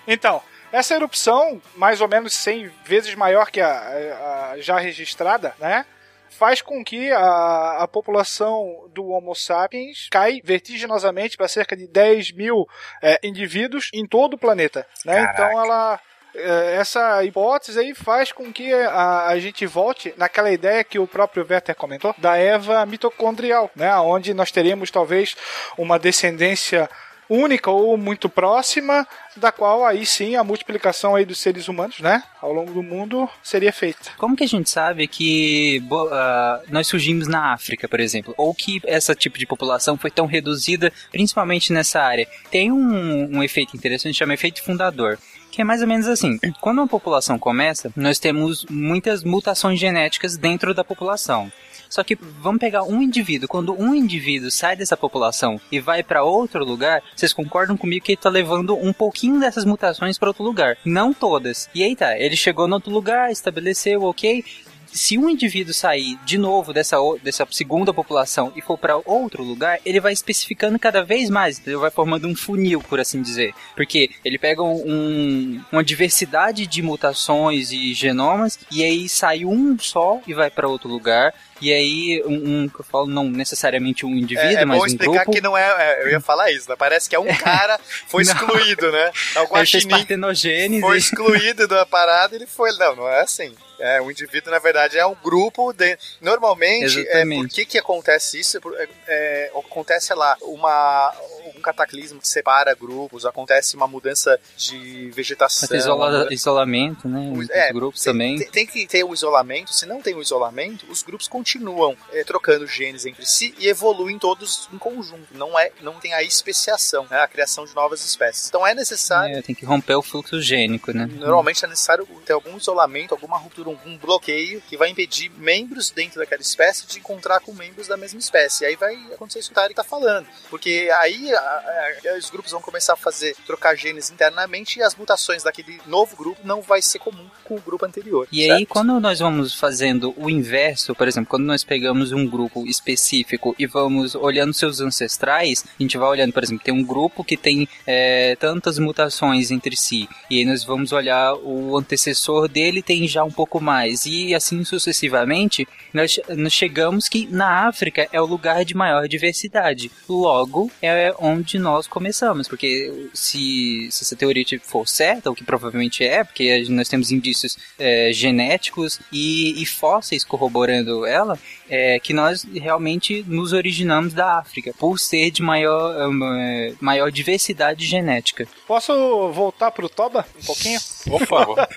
então, 0.06 0.42
essa 0.72 0.94
erupção, 0.94 1.60
mais 1.76 2.00
ou 2.00 2.08
menos 2.08 2.34
100 2.34 2.70
vezes 2.84 3.14
maior 3.14 3.50
que 3.50 3.60
a, 3.60 4.52
a 4.52 4.60
já 4.60 4.78
registrada, 4.78 5.54
né? 5.58 5.84
Faz 6.30 6.60
com 6.62 6.84
que 6.84 7.10
a, 7.10 7.78
a 7.80 7.88
população 7.88 8.88
do 8.94 9.08
Homo 9.08 9.34
sapiens 9.34 10.08
cai 10.10 10.40
vertiginosamente 10.44 11.36
para 11.36 11.48
cerca 11.48 11.76
de 11.76 11.88
10 11.88 12.32
mil 12.32 12.68
é, 13.02 13.18
indivíduos 13.24 13.90
em 13.92 14.06
todo 14.06 14.34
o 14.34 14.38
planeta. 14.38 14.86
Né? 15.04 15.28
Então 15.32 15.50
ela. 15.50 15.98
é, 16.34 16.76
Essa 16.76 17.24
hipótese 17.24 17.80
aí 17.80 17.92
faz 17.92 18.30
com 18.30 18.52
que 18.52 18.72
a, 18.72 19.26
a 19.26 19.38
gente 19.40 19.66
volte 19.66 20.14
naquela 20.16 20.52
ideia 20.52 20.84
que 20.84 20.98
o 20.98 21.08
próprio 21.08 21.44
Werther 21.48 21.74
comentou, 21.74 22.14
da 22.18 22.36
Eva 22.36 22.86
mitocondrial, 22.86 23.68
né? 23.74 23.92
onde 23.96 24.32
nós 24.32 24.52
teríamos 24.52 24.90
talvez 24.92 25.34
uma 25.76 25.98
descendência 25.98 26.88
única 27.28 27.70
ou 27.70 27.96
muito 27.96 28.28
próxima, 28.28 29.06
da 29.36 29.52
qual 29.52 29.84
aí 29.84 30.04
sim 30.04 30.36
a 30.36 30.44
multiplicação 30.44 31.14
aí 31.14 31.24
dos 31.24 31.38
seres 31.38 31.68
humanos, 31.68 32.00
né, 32.00 32.22
ao 32.40 32.52
longo 32.52 32.72
do 32.72 32.82
mundo 32.82 33.28
seria 33.42 33.72
feita. 33.72 34.10
Como 34.16 34.36
que 34.36 34.44
a 34.44 34.48
gente 34.48 34.70
sabe 34.70 35.06
que 35.06 35.82
ah, 36.10 36.62
nós 36.68 36.86
surgimos 36.86 37.28
na 37.28 37.52
África, 37.52 37.88
por 37.88 38.00
exemplo? 38.00 38.34
Ou 38.36 38.54
que 38.54 38.80
essa 38.84 39.14
tipo 39.14 39.38
de 39.38 39.46
população 39.46 39.96
foi 39.96 40.10
tão 40.10 40.26
reduzida, 40.26 40.92
principalmente 41.10 41.72
nessa 41.72 42.00
área? 42.00 42.26
Tem 42.50 42.72
um, 42.72 43.36
um 43.36 43.42
efeito 43.42 43.76
interessante, 43.76 44.16
chama 44.16 44.34
efeito 44.34 44.62
fundador. 44.62 45.18
Que 45.50 45.62
é 45.62 45.64
mais 45.64 45.80
ou 45.80 45.88
menos 45.88 46.06
assim: 46.06 46.38
quando 46.60 46.78
uma 46.78 46.86
população 46.86 47.38
começa, 47.38 47.90
nós 47.96 48.18
temos 48.18 48.64
muitas 48.70 49.24
mutações 49.24 49.80
genéticas 49.80 50.36
dentro 50.36 50.74
da 50.74 50.84
população. 50.84 51.50
Só 51.88 52.02
que 52.04 52.16
vamos 52.40 52.60
pegar 52.60 52.82
um 52.84 53.02
indivíduo. 53.02 53.48
Quando 53.48 53.72
um 53.72 53.94
indivíduo 53.94 54.50
sai 54.50 54.76
dessa 54.76 54.96
população 54.96 55.60
e 55.72 55.80
vai 55.80 56.02
para 56.02 56.22
outro 56.22 56.64
lugar, 56.64 57.02
vocês 57.14 57.32
concordam 57.32 57.76
comigo 57.76 58.04
que 58.04 58.12
ele 58.12 58.20
tá 58.20 58.28
levando 58.28 58.76
um 58.76 58.92
pouquinho 58.92 59.40
dessas 59.40 59.64
mutações 59.64 60.18
para 60.18 60.28
outro 60.28 60.44
lugar? 60.44 60.76
Não 60.84 61.12
todas. 61.12 61.68
E 61.74 61.82
aí 61.82 61.96
tá, 61.96 62.18
ele 62.18 62.36
chegou 62.36 62.68
no 62.68 62.74
outro 62.74 62.92
lugar, 62.92 63.30
estabeleceu, 63.30 64.02
ok. 64.02 64.44
Se 64.90 65.18
um 65.18 65.28
indivíduo 65.28 65.74
sair 65.74 66.18
de 66.24 66.38
novo 66.38 66.72
dessa, 66.72 66.96
dessa 67.22 67.46
segunda 67.50 67.92
população 67.92 68.50
e 68.56 68.62
for 68.62 68.78
para 68.78 68.96
outro 69.04 69.42
lugar, 69.42 69.78
ele 69.84 70.00
vai 70.00 70.14
especificando 70.14 70.78
cada 70.78 71.04
vez 71.04 71.28
mais, 71.28 71.60
ele 71.66 71.76
vai 71.76 71.90
formando 71.90 72.26
um 72.26 72.34
funil, 72.34 72.80
por 72.80 72.98
assim 72.98 73.20
dizer. 73.20 73.52
Porque 73.76 74.10
ele 74.24 74.38
pega 74.38 74.62
um- 74.62 75.60
uma 75.70 75.84
diversidade 75.84 76.66
de 76.66 76.80
mutações 76.82 77.70
e 77.70 77.92
genomas, 77.92 78.58
e 78.72 78.82
aí 78.82 79.08
sai 79.10 79.44
um 79.44 79.78
só 79.78 80.20
e 80.26 80.32
vai 80.32 80.50
para 80.50 80.66
outro 80.68 80.88
lugar. 80.88 81.34
E 81.60 81.72
aí, 81.72 82.22
um, 82.24 82.62
um 82.62 82.68
que 82.68 82.80
eu 82.80 82.84
falo, 82.84 83.06
não 83.06 83.24
necessariamente 83.24 84.06
um 84.06 84.10
indivíduo, 84.10 84.50
É, 84.58 84.62
é 84.62 84.64
mas 84.64 84.78
bom 84.78 84.84
um 84.84 84.86
explicar 84.86 85.24
grupo. 85.24 85.32
que 85.32 85.40
não 85.40 85.56
é, 85.56 85.62
é, 85.62 86.02
Eu 86.04 86.10
ia 86.10 86.20
falar 86.20 86.50
isso, 86.52 86.68
né? 86.70 86.76
Parece 86.78 87.08
que 87.08 87.16
é 87.16 87.18
um 87.18 87.26
cara 87.36 87.78
foi 88.06 88.22
excluído, 88.22 88.90
né? 88.92 89.10
É 89.34 89.40
o 89.40 89.42
Ele 89.42 89.48
fez 89.48 89.50
guaxinim 89.50 89.88
partenogênese. 89.90 90.80
foi 90.80 90.98
excluído 90.98 91.66
da 91.68 91.84
parada 91.84 92.34
ele 92.36 92.46
foi. 92.46 92.70
Não, 92.78 92.94
não 92.96 93.08
é 93.08 93.20
assim. 93.22 93.54
É, 93.80 94.00
um 94.00 94.10
indivíduo, 94.10 94.50
na 94.50 94.58
verdade, 94.58 94.98
é 94.98 95.06
um 95.06 95.14
grupo. 95.22 95.72
De... 95.72 95.96
Normalmente, 96.20 96.98
é, 96.98 97.02
Exatamente. 97.02 97.48
por 97.48 97.54
que, 97.54 97.64
que 97.64 97.78
acontece 97.78 98.40
isso? 98.40 98.58
É, 98.76 98.88
é, 99.06 99.50
acontece 99.56 100.12
lá 100.14 100.36
uma, 100.42 101.14
algum 101.58 101.60
cataclismo 101.62 102.20
que 102.20 102.28
separa 102.28 102.74
grupos, 102.74 103.26
acontece 103.26 103.76
uma 103.76 103.86
mudança 103.86 104.38
de 104.56 105.10
vegetação. 105.10 105.76
Isola- 105.76 106.28
isolamento, 106.32 107.08
né? 107.08 107.32
Os 107.36 107.50
É, 107.50 107.72
grupos 107.72 108.02
tem, 108.02 108.12
também. 108.12 108.38
Tem, 108.38 108.50
tem 108.50 108.66
que 108.66 108.86
ter 108.86 109.04
o 109.04 109.12
isolamento. 109.12 109.72
Se 109.74 109.84
não 109.86 110.00
tem 110.00 110.14
o 110.14 110.22
isolamento, 110.22 110.86
os 110.90 111.02
grupos 111.02 111.28
continuam 111.28 111.96
eh, 112.12 112.24
trocando 112.24 112.66
genes 112.66 113.04
entre 113.04 113.26
si 113.26 113.54
e 113.58 113.68
evoluem 113.68 114.18
todos 114.18 114.68
em 114.72 114.78
conjunto. 114.78 115.26
Não 115.32 115.58
é, 115.58 115.72
não 115.82 115.94
tem 115.94 116.14
a 116.14 116.22
especiação, 116.22 117.06
né, 117.10 117.20
a 117.20 117.28
criação 117.28 117.64
de 117.64 117.74
novas 117.74 118.04
espécies. 118.04 118.48
Então 118.48 118.66
é 118.66 118.74
necessário. 118.74 119.36
É, 119.36 119.42
tem 119.42 119.54
que 119.54 119.64
romper 119.64 119.94
o 119.96 120.02
fluxo 120.02 120.40
gênico, 120.40 120.92
né? 120.92 121.08
Normalmente 121.10 121.64
é 121.64 121.68
necessário 121.68 122.06
ter 122.24 122.32
algum 122.32 122.56
isolamento, 122.56 123.12
alguma 123.14 123.36
ruptura, 123.38 123.68
algum 123.68 123.96
bloqueio 123.98 124.60
que 124.68 124.76
vai 124.76 124.88
impedir 124.90 125.30
membros 125.36 125.90
dentro 125.90 126.18
daquela 126.18 126.42
espécie 126.42 126.86
de 126.86 126.98
encontrar 126.98 127.40
com 127.40 127.52
membros 127.52 127.88
da 127.88 127.96
mesma 127.96 128.18
espécie. 128.20 128.64
E 128.64 128.66
aí 128.66 128.76
vai 128.76 128.94
acontecer 129.12 129.40
isso 129.40 129.48
que 129.48 129.52
o 129.52 129.54
Tarek 129.54 129.72
está 129.72 129.84
falando. 129.84 130.26
Porque 130.50 130.88
aí 130.98 131.30
a- 131.48 132.12
a- 132.14 132.18
os 132.18 132.30
grupos 132.30 132.52
vão 132.52 132.60
começar 132.60 132.92
a 132.94 132.96
fazer, 132.96 133.34
trocar 133.46 133.74
genes 133.76 134.10
internamente 134.10 134.78
e 134.78 134.82
as 134.82 134.94
mutações 134.94 135.42
daquele 135.42 135.80
novo 135.86 136.16
grupo 136.16 136.40
não 136.44 136.60
vai 136.60 136.82
ser 136.82 136.98
comum 136.98 137.26
com 137.44 137.54
o 137.56 137.60
grupo 137.60 137.84
anterior. 137.84 138.26
E 138.32 138.44
certo? 138.46 138.58
aí, 138.58 138.66
quando 138.66 138.98
nós 139.00 139.18
vamos 139.18 139.54
fazendo 139.54 140.14
o 140.16 140.28
inverso, 140.28 140.94
por 140.94 141.08
exemplo, 141.08 141.30
quando 141.30 141.44
nós 141.44 141.64
pegamos 141.64 142.12
um 142.12 142.26
grupo 142.26 142.66
específico 142.66 143.54
e 143.58 143.66
vamos 143.66 144.14
olhando 144.14 144.52
seus 144.52 144.80
ancestrais, 144.80 145.64
a 145.78 145.82
gente 145.82 145.96
vai 145.96 146.08
olhando, 146.08 146.32
por 146.32 146.42
exemplo, 146.42 146.64
tem 146.64 146.74
um 146.74 146.84
grupo 146.84 147.24
que 147.24 147.36
tem 147.36 147.68
é, 147.86 148.36
tantas 148.36 148.78
mutações 148.78 149.50
entre 149.50 149.76
si, 149.76 150.08
e 150.30 150.38
aí 150.38 150.44
nós 150.44 150.64
vamos 150.64 150.92
olhar 150.92 151.34
o 151.34 151.76
antecessor 151.76 152.48
dele 152.48 152.82
tem 152.82 153.06
já 153.06 153.24
um 153.24 153.30
pouco 153.30 153.60
mais, 153.60 154.04
e 154.06 154.34
assim 154.34 154.64
sucessivamente, 154.64 155.66
nós, 155.92 156.18
nós 156.28 156.52
chegamos 156.52 157.08
que 157.08 157.26
na 157.30 157.66
África 157.68 158.08
é 158.12 158.20
o 158.20 158.26
lugar 158.26 158.64
de 158.64 158.74
maior 158.74 159.06
diversidade. 159.08 159.90
Logo, 160.08 160.70
é 160.82 161.14
onde 161.18 161.37
nós 161.58 161.86
começamos, 161.86 162.48
porque 162.48 163.08
se, 163.12 163.88
se 163.90 164.04
essa 164.04 164.16
teoria 164.16 164.44
tipo, 164.44 164.64
for 164.64 164.86
certa, 164.86 165.30
o 165.30 165.34
que 165.34 165.44
provavelmente 165.44 166.04
é, 166.04 166.24
porque 166.24 166.64
nós 166.68 166.88
temos 166.88 167.10
indícios 167.10 167.56
é, 167.78 168.12
genéticos 168.12 169.00
e, 169.12 169.62
e 169.62 169.66
fósseis 169.66 170.24
corroborando 170.24 171.06
ela, 171.06 171.38
é 171.68 171.98
que 172.00 172.12
nós 172.12 172.44
realmente 172.44 173.24
nos 173.26 173.52
originamos 173.52 174.12
da 174.12 174.38
África, 174.38 174.72
por 174.78 174.98
ser 174.98 175.30
de 175.30 175.42
maior, 175.42 176.08
hum, 176.08 176.24
é, 176.34 176.74
maior 176.80 177.10
diversidade 177.10 177.86
genética. 177.86 178.46
Posso 178.66 178.92
voltar 179.32 179.70
pro 179.70 179.88
Toba 179.88 180.26
um 180.40 180.46
pouquinho? 180.46 180.80
Por 181.04 181.26
favor. 181.26 181.56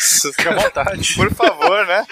Fica 0.00 0.50
à 0.50 0.54
vontade. 0.54 1.14
Por 1.16 1.32
favor, 1.34 1.86
né? 1.86 2.06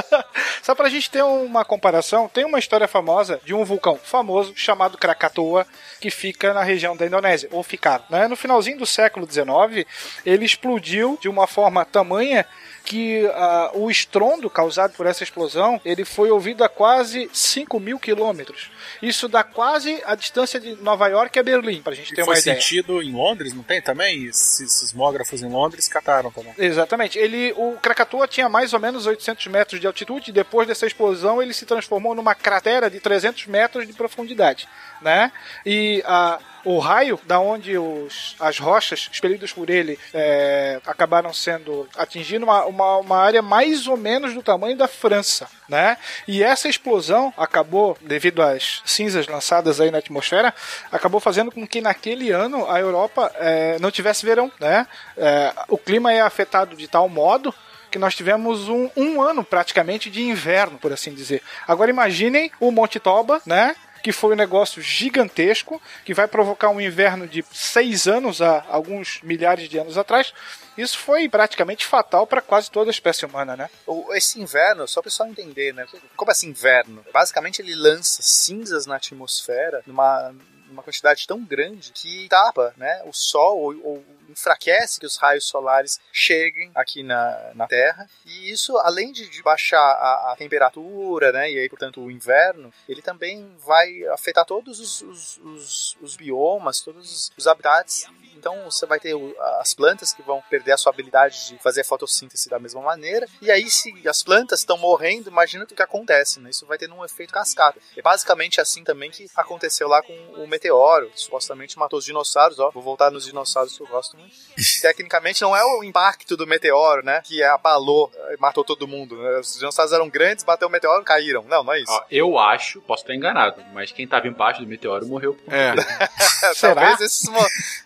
Só 0.62 0.74
pra 0.74 0.88
gente 0.88 1.10
ter 1.10 1.22
uma 1.22 1.64
comparação, 1.64 2.28
tem 2.28 2.44
uma 2.44 2.58
história 2.58 2.86
famosa 2.86 3.40
de 3.44 3.54
um 3.54 3.64
vulcão 3.64 3.98
famoso 4.02 4.52
chamado 4.54 4.98
Krakatoa, 4.98 5.66
que 6.00 6.10
fica 6.10 6.52
na 6.52 6.62
região 6.62 6.96
da 6.96 7.06
Indonésia, 7.06 7.48
ou 7.52 7.62
ficar. 7.62 8.04
Né? 8.10 8.28
No 8.28 8.36
finalzinho 8.36 8.78
do 8.78 8.86
século 8.86 9.26
XIX, 9.30 9.86
ele 10.24 10.44
explodiu 10.44 11.18
de 11.20 11.28
uma 11.28 11.46
forma 11.46 11.84
tamanha 11.84 12.46
que 12.92 13.26
ah, 13.32 13.70
o 13.72 13.90
estrondo 13.90 14.50
causado 14.50 14.92
por 14.92 15.06
essa 15.06 15.24
explosão 15.24 15.80
ele 15.82 16.04
foi 16.04 16.30
ouvido 16.30 16.62
a 16.62 16.68
quase 16.68 17.30
5 17.32 17.80
mil 17.80 17.98
quilômetros. 17.98 18.70
Isso 19.00 19.28
dá 19.28 19.42
quase 19.42 20.02
a 20.04 20.14
distância 20.14 20.60
de 20.60 20.74
Nova 20.82 21.08
York 21.08 21.38
a 21.38 21.42
Berlim, 21.42 21.80
pra 21.80 21.94
gente 21.94 22.14
ter 22.14 22.20
E 22.20 22.24
foi 22.26 22.34
uma 22.34 22.38
ideia. 22.38 22.60
sentido 22.60 23.02
em 23.02 23.12
Londres, 23.12 23.54
não 23.54 23.62
tem 23.62 23.80
também? 23.80 24.26
Esses 24.26 24.70
sismógrafos 24.74 25.42
em 25.42 25.48
Londres 25.48 25.88
cataram 25.88 26.30
também. 26.30 26.52
Exatamente. 26.58 27.18
Ele, 27.18 27.54
o 27.56 27.78
Krakatoa 27.80 28.28
tinha 28.28 28.46
mais 28.46 28.74
ou 28.74 28.80
menos 28.80 29.06
800 29.06 29.46
metros 29.46 29.80
de 29.80 29.86
altitude. 29.86 30.28
e 30.28 30.32
Depois 30.32 30.68
dessa 30.68 30.86
explosão, 30.86 31.40
ele 31.40 31.54
se 31.54 31.64
transformou 31.64 32.14
numa 32.14 32.34
cratera 32.34 32.90
de 32.90 33.00
300 33.00 33.46
metros 33.46 33.86
de 33.86 33.94
profundidade, 33.94 34.68
né? 35.02 35.32
E 35.66 36.02
a 36.06 36.38
o 36.64 36.78
raio, 36.78 37.18
da 37.24 37.40
onde 37.40 37.76
os, 37.76 38.36
as 38.38 38.58
rochas 38.58 39.08
expelidas 39.12 39.52
por 39.52 39.68
ele 39.68 39.98
é, 40.14 40.80
acabaram 40.86 41.32
sendo 41.32 41.88
atingindo 41.96 42.44
uma, 42.44 42.64
uma, 42.66 42.98
uma 42.98 43.18
área 43.18 43.42
mais 43.42 43.86
ou 43.86 43.96
menos 43.96 44.32
do 44.34 44.42
tamanho 44.42 44.76
da 44.76 44.86
França, 44.86 45.48
né? 45.68 45.96
E 46.26 46.42
essa 46.42 46.68
explosão 46.68 47.32
acabou, 47.36 47.96
devido 48.00 48.42
às 48.42 48.80
cinzas 48.84 49.26
lançadas 49.26 49.80
aí 49.80 49.90
na 49.90 49.98
atmosfera, 49.98 50.54
acabou 50.90 51.20
fazendo 51.20 51.50
com 51.50 51.66
que 51.66 51.80
naquele 51.80 52.30
ano 52.30 52.70
a 52.70 52.78
Europa 52.78 53.32
é, 53.36 53.78
não 53.80 53.90
tivesse 53.90 54.24
verão, 54.24 54.50
né? 54.60 54.86
É, 55.16 55.52
o 55.68 55.76
clima 55.76 56.12
é 56.12 56.20
afetado 56.20 56.76
de 56.76 56.86
tal 56.86 57.08
modo 57.08 57.52
que 57.90 57.98
nós 57.98 58.14
tivemos 58.14 58.68
um, 58.68 58.88
um 58.96 59.20
ano 59.20 59.44
praticamente 59.44 60.08
de 60.08 60.22
inverno, 60.22 60.78
por 60.78 60.92
assim 60.92 61.12
dizer. 61.12 61.42
Agora 61.68 61.90
imaginem 61.90 62.50
o 62.58 62.70
Monte 62.70 62.98
Toba, 62.98 63.42
né? 63.44 63.76
Que 64.02 64.12
foi 64.12 64.32
um 64.32 64.36
negócio 64.36 64.82
gigantesco, 64.82 65.80
que 66.04 66.12
vai 66.12 66.26
provocar 66.26 66.70
um 66.70 66.80
inverno 66.80 67.26
de 67.26 67.44
seis 67.52 68.06
anos 68.06 68.42
há 68.42 68.64
alguns 68.68 69.20
milhares 69.22 69.68
de 69.68 69.78
anos 69.78 69.96
atrás. 69.96 70.32
Isso 70.76 70.98
foi 70.98 71.28
praticamente 71.28 71.86
fatal 71.86 72.26
para 72.26 72.40
quase 72.40 72.70
toda 72.70 72.90
a 72.90 72.92
espécie 72.92 73.24
humana, 73.26 73.56
né? 73.56 73.70
Esse 74.12 74.40
inverno, 74.40 74.88
só 74.88 75.00
para 75.00 75.08
o 75.08 75.10
pessoal 75.10 75.28
entender, 75.28 75.72
né? 75.72 75.86
Como 76.16 76.30
assim 76.30 76.48
inverno? 76.48 77.04
Basicamente 77.12 77.60
ele 77.60 77.74
lança 77.74 78.22
cinzas 78.22 78.86
na 78.86 78.96
atmosfera 78.96 79.82
numa, 79.86 80.34
numa 80.66 80.82
quantidade 80.82 81.26
tão 81.26 81.44
grande 81.44 81.92
que 81.92 82.26
tapa 82.28 82.72
né, 82.76 83.02
o 83.04 83.12
Sol 83.12 83.58
ou, 83.58 83.80
ou 83.84 84.04
enfraquece 84.32 84.98
que 84.98 85.06
os 85.06 85.16
raios 85.16 85.44
solares 85.44 86.00
cheguem 86.12 86.70
aqui 86.74 87.02
na, 87.02 87.52
na 87.54 87.66
Terra. 87.66 88.08
E 88.26 88.50
isso, 88.50 88.76
além 88.78 89.12
de, 89.12 89.28
de 89.28 89.42
baixar 89.42 89.78
a, 89.78 90.32
a 90.32 90.36
temperatura, 90.36 91.32
né, 91.32 91.50
e 91.50 91.58
aí, 91.58 91.68
portanto, 91.68 92.00
o 92.00 92.10
inverno, 92.10 92.72
ele 92.88 93.02
também 93.02 93.54
vai 93.64 94.04
afetar 94.08 94.44
todos 94.44 94.80
os, 94.80 95.02
os, 95.02 95.38
os, 95.38 95.96
os 96.00 96.16
biomas, 96.16 96.80
todos 96.80 97.30
os, 97.36 97.46
habitats 97.46 98.06
então 98.42 98.64
você 98.64 98.84
vai 98.86 98.98
ter 98.98 99.14
as 99.60 99.72
plantas 99.72 100.12
que 100.12 100.20
vão 100.20 100.42
perder 100.50 100.72
a 100.72 100.76
sua 100.76 100.90
habilidade 100.90 101.46
de 101.46 101.58
fazer 101.58 101.84
fotossíntese 101.84 102.50
da 102.50 102.58
mesma 102.58 102.80
maneira. 102.82 103.24
E 103.40 103.52
aí, 103.52 103.70
se 103.70 103.92
as 104.08 104.20
plantas 104.20 104.58
estão 104.58 104.76
morrendo, 104.76 105.30
imagina 105.30 105.62
o 105.62 105.66
que 105.66 105.80
acontece, 105.80 106.40
né? 106.40 106.50
Isso 106.50 106.66
vai 106.66 106.76
ter 106.76 106.90
um 106.90 107.04
efeito 107.04 107.32
cascata. 107.32 107.78
É 107.96 108.02
basicamente 108.02 108.60
assim 108.60 108.82
também 108.82 109.12
que 109.12 109.30
aconteceu 109.36 109.86
lá 109.86 110.02
com 110.02 110.12
o 110.42 110.48
meteoro. 110.48 111.08
que 111.10 111.20
Supostamente 111.20 111.78
matou 111.78 112.00
os 112.00 112.04
dinossauros, 112.04 112.58
ó. 112.58 112.72
Vou 112.72 112.82
voltar 112.82 113.12
nos 113.12 113.24
dinossauros 113.24 113.76
que 113.76 113.82
eu 113.84 113.86
gosto 113.86 114.16
muito. 114.16 114.34
Tecnicamente 114.80 115.40
não 115.42 115.54
é 115.56 115.64
o 115.64 115.84
impacto 115.84 116.36
do 116.36 116.44
meteoro, 116.44 117.04
né? 117.04 117.22
Que 117.22 117.44
abalou, 117.44 118.10
eh, 118.12 118.36
matou 118.40 118.64
todo 118.64 118.88
mundo. 118.88 119.16
né? 119.16 119.38
Os 119.38 119.54
dinossauros 119.54 119.92
eram 119.92 120.08
grandes, 120.08 120.42
bateu 120.44 120.66
o 120.66 120.70
meteoro, 120.70 121.04
caíram. 121.04 121.44
Não, 121.44 121.62
não 121.62 121.72
é 121.72 121.80
isso. 121.80 121.92
Ó, 121.92 122.04
eu 122.10 122.38
acho, 122.38 122.80
posso 122.80 123.04
estar 123.04 123.14
enganado, 123.14 123.62
mas 123.72 123.92
quem 123.92 124.08
tava 124.08 124.26
embaixo 124.26 124.60
do 124.60 124.66
meteoro 124.66 125.06
morreu. 125.06 125.34
por 125.34 125.54
É. 125.54 125.74
talvez 126.60 127.00
esses. 127.00 127.30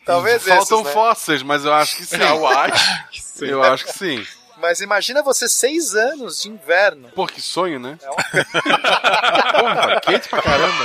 Talvez 0.07 0.45
Faltam 0.55 0.82
né? 0.84 0.92
fósseis, 0.92 1.42
mas 1.42 1.64
eu 1.64 1.72
acho 1.74 1.97
que 1.97 2.05
sim. 2.07 2.16
Eu 2.20 2.47
acho 2.47 2.72
que 3.11 3.20
sim. 3.22 3.47
Eu 3.47 3.62
acho 3.62 3.84
que 3.84 3.92
sim. 3.92 4.26
Mas 4.59 4.80
imagina 4.80 5.22
você 5.22 5.49
seis 5.49 5.94
anos 5.94 6.40
de 6.42 6.49
inverno. 6.49 7.11
Pô, 7.14 7.26
que 7.26 7.40
sonho, 7.42 7.78
né? 7.78 7.99
É 8.03 8.11
um- 8.11 8.14
Porra, 9.61 10.01
quente 10.01 10.28
pra 10.28 10.40
caramba. 10.42 10.84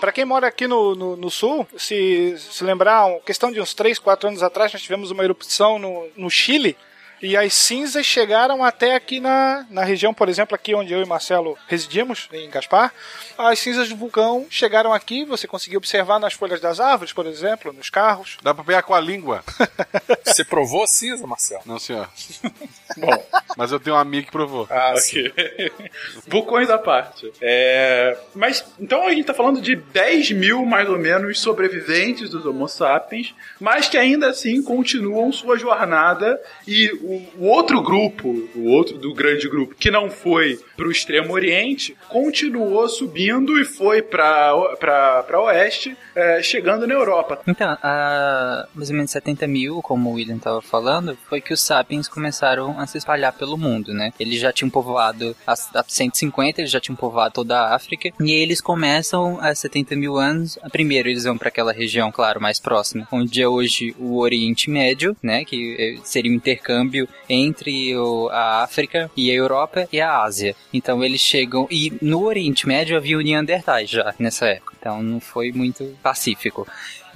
Para 0.00 0.12
quem 0.12 0.24
mora 0.26 0.46
aqui 0.46 0.66
no, 0.66 0.94
no, 0.94 1.16
no 1.16 1.30
sul, 1.30 1.66
se, 1.76 2.36
se 2.38 2.62
lembrar, 2.62 3.08
questão 3.24 3.50
de 3.50 3.60
uns 3.60 3.72
3, 3.74 3.98
4 3.98 4.28
anos 4.28 4.42
atrás, 4.42 4.72
nós 4.72 4.82
tivemos 4.82 5.10
uma 5.10 5.24
erupção 5.24 5.78
no, 5.78 6.06
no 6.16 6.30
Chile. 6.30 6.76
E 7.22 7.36
as 7.36 7.54
cinzas 7.54 8.04
chegaram 8.04 8.62
até 8.62 8.94
aqui 8.94 9.20
na, 9.20 9.66
na 9.70 9.84
região, 9.84 10.12
por 10.12 10.28
exemplo, 10.28 10.54
aqui 10.54 10.74
onde 10.74 10.92
eu 10.92 11.02
e 11.02 11.06
Marcelo 11.06 11.56
residimos, 11.66 12.28
em 12.32 12.50
Gaspar. 12.50 12.92
As 13.38 13.58
cinzas 13.58 13.88
do 13.88 13.96
vulcão 13.96 14.46
chegaram 14.50 14.92
aqui, 14.92 15.24
você 15.24 15.46
conseguiu 15.46 15.78
observar 15.78 16.18
nas 16.18 16.34
folhas 16.34 16.60
das 16.60 16.80
árvores, 16.80 17.12
por 17.12 17.26
exemplo, 17.26 17.72
nos 17.72 17.90
carros. 17.90 18.36
Dá 18.42 18.52
pra 18.52 18.64
pegar 18.64 18.82
com 18.82 18.94
a 18.94 19.00
língua. 19.00 19.42
Você 20.24 20.44
provou 20.44 20.86
cinza, 20.86 21.26
Marcelo? 21.26 21.62
Não, 21.64 21.78
senhor. 21.78 22.08
Bom, 22.96 23.26
Mas 23.56 23.72
eu 23.72 23.78
tenho 23.80 23.96
um 23.96 23.98
amigo 23.98 24.26
que 24.26 24.32
provou. 24.32 24.66
Ah, 24.70 24.94
ok. 24.96 25.32
Vulcões 26.26 26.68
à 26.68 26.78
parte. 26.78 27.32
É, 27.40 28.16
Mas, 28.34 28.64
então 28.78 29.06
a 29.06 29.10
gente 29.10 29.24
tá 29.24 29.34
falando 29.34 29.60
de 29.60 29.76
10 29.76 30.32
mil, 30.32 30.64
mais 30.64 30.88
ou 30.88 30.98
menos, 30.98 31.40
sobreviventes 31.40 32.28
dos 32.30 32.44
Homo 32.44 32.68
sapiens, 32.68 33.34
mas 33.60 33.88
que 33.88 33.96
ainda 33.96 34.28
assim 34.28 34.62
continuam 34.62 35.32
sua 35.32 35.58
jornada 35.58 36.40
e 36.66 36.90
o, 37.06 37.44
o 37.44 37.46
outro 37.46 37.80
grupo, 37.80 38.28
o 38.54 38.70
outro 38.70 38.98
do 38.98 39.14
grande 39.14 39.48
grupo, 39.48 39.74
que 39.74 39.90
não 39.90 40.10
foi 40.10 40.58
pro 40.76 40.90
extremo 40.90 41.32
oriente, 41.32 41.96
continuou 42.08 42.88
subindo 42.88 43.60
e 43.60 43.64
foi 43.64 44.02
pra 44.02 45.40
oeste, 45.44 45.96
é, 46.14 46.42
chegando 46.42 46.86
na 46.86 46.94
Europa. 46.94 47.40
Então, 47.46 47.78
há 47.82 48.66
mais 48.74 48.90
ou 48.90 48.96
menos 48.96 49.10
70 49.10 49.46
mil, 49.46 49.80
como 49.82 50.10
o 50.10 50.14
William 50.14 50.36
estava 50.36 50.60
falando, 50.60 51.16
foi 51.28 51.40
que 51.40 51.52
os 51.52 51.62
sapiens 51.62 52.08
começaram 52.08 52.78
a 52.78 52.86
se 52.86 52.98
espalhar 52.98 53.32
pelo 53.32 53.56
mundo, 53.56 53.94
né? 53.94 54.12
Eles 54.18 54.40
já 54.40 54.52
tinham 54.52 54.70
povoado, 54.70 55.36
há 55.46 55.54
há 55.74 55.84
150, 55.86 56.60
eles 56.60 56.70
já 56.70 56.80
tinham 56.80 56.96
povoado 56.96 57.34
toda 57.34 57.58
a 57.58 57.74
África, 57.74 58.10
e 58.20 58.32
eles 58.32 58.60
começam 58.60 59.38
há 59.40 59.54
70 59.54 59.94
mil 59.94 60.16
anos. 60.16 60.58
Primeiro, 60.72 61.08
eles 61.08 61.24
vão 61.24 61.38
para 61.38 61.48
aquela 61.48 61.72
região, 61.72 62.10
claro, 62.10 62.40
mais 62.40 62.58
próxima, 62.58 63.06
onde 63.12 63.42
é 63.42 63.48
hoje 63.48 63.94
o 63.98 64.18
Oriente 64.18 64.70
Médio, 64.70 65.16
né? 65.22 65.44
Que 65.44 65.76
eh, 65.78 66.00
seria 66.02 66.30
um 66.30 66.34
intercâmbio 66.34 66.95
intercâmbio 66.96 67.08
entre 67.28 67.96
o- 67.96 68.28
a 68.30 68.62
África 68.62 69.10
e 69.16 69.30
a 69.30 69.34
Europa 69.34 69.88
e 69.92 70.00
a 70.00 70.22
Ásia. 70.22 70.54
Então 70.72 71.02
eles 71.04 71.20
chegam. 71.20 71.66
E 71.70 71.92
no 72.00 72.24
Oriente 72.24 72.66
Médio 72.66 72.96
havia 72.96 73.18
o 73.18 73.20
Neandertais 73.20 73.90
já 73.90 74.14
nessa 74.18 74.46
época. 74.46 74.74
Então 74.78 75.02
não 75.02 75.20
foi 75.20 75.52
muito 75.52 75.84
pacífico. 76.02 76.66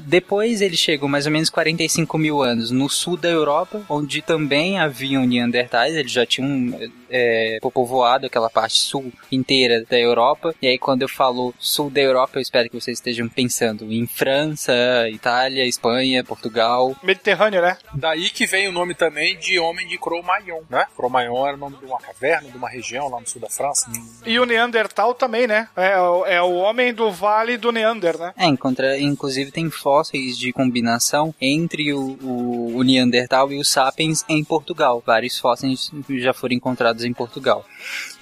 Depois 0.07 0.61
eles 0.63 0.79
chegam 0.79 1.09
mais 1.09 1.27
ou 1.27 1.33
menos 1.33 1.51
45 1.51 2.17
mil 2.19 2.43
anos 2.43 2.71
no 2.71 2.89
sul 2.89 3.17
da 3.17 3.29
Europa, 3.29 3.83
onde 3.89 4.23
também 4.23 4.79
haviam 4.79 5.25
Neandertais, 5.27 5.95
eles 5.95 6.11
já 6.13 6.25
tinham 6.27 6.79
é, 7.11 7.59
povoado 7.73 8.27
aquela 8.27 8.49
parte 8.51 8.77
sul 8.79 9.13
inteira 9.31 9.85
da 9.89 9.99
Europa. 9.99 10.55
E 10.63 10.67
aí 10.67 10.79
quando 10.79 11.03
eu 11.03 11.09
falo 11.09 11.55
sul 11.59 11.91
da 11.91 12.01
Europa, 12.01 12.39
eu 12.39 12.43
espero 12.43 12.69
que 12.69 12.81
vocês 12.81 12.99
estejam 12.99 13.29
pensando 13.29 13.93
em 13.93 14.07
França, 14.07 14.73
Itália, 15.11 15.65
Espanha, 15.67 16.25
Portugal. 16.25 16.97
Mediterrâneo, 17.03 17.61
né? 17.61 17.77
Daí 17.95 18.31
que 18.31 18.47
vem 18.47 18.69
o 18.69 18.73
nome 18.73 18.95
também 18.95 19.37
de 19.39 19.59
Homem 19.59 19.87
de 19.87 19.99
Cro-Magnon, 19.99 20.63
né? 20.71 20.87
Cro-Magnon 20.97 21.47
era 21.47 21.57
o 21.57 21.61
nome 21.61 21.77
de 21.77 21.85
uma 21.85 21.99
caverna, 21.99 22.49
de 22.51 22.57
uma 22.57 22.69
região 22.69 23.09
lá 23.09 23.21
no 23.21 23.27
sul 23.29 23.41
da 23.41 23.49
França. 23.49 23.91
E 24.25 24.39
o 24.39 24.45
Neandertal 24.47 25.15
também, 25.15 25.47
né? 25.47 25.69
É, 25.77 25.99
o- 25.99 26.25
é 26.27 26.41
o 26.43 26.55
homem 26.55 26.93
do 26.95 27.11
Vale 27.11 27.57
do 27.57 27.73
Neander, 27.73 28.17
né? 28.19 28.33
É, 28.37 28.47
encontra, 28.47 28.99
inclusive 28.99 29.51
tem 29.51 29.71
fósseis 29.91 30.39
de 30.39 30.53
combinação 30.53 31.35
entre 31.41 31.93
o, 31.93 32.17
o, 32.23 32.77
o 32.77 32.83
Neandertal 32.85 33.53
e 33.53 33.59
o 33.59 33.65
Sapiens 33.65 34.25
em 34.29 34.45
Portugal. 34.45 35.03
Vários 35.05 35.37
fósseis 35.37 35.91
já 36.11 36.33
foram 36.33 36.55
encontrados 36.55 37.05
em 37.05 37.13
Portugal. 37.13 37.67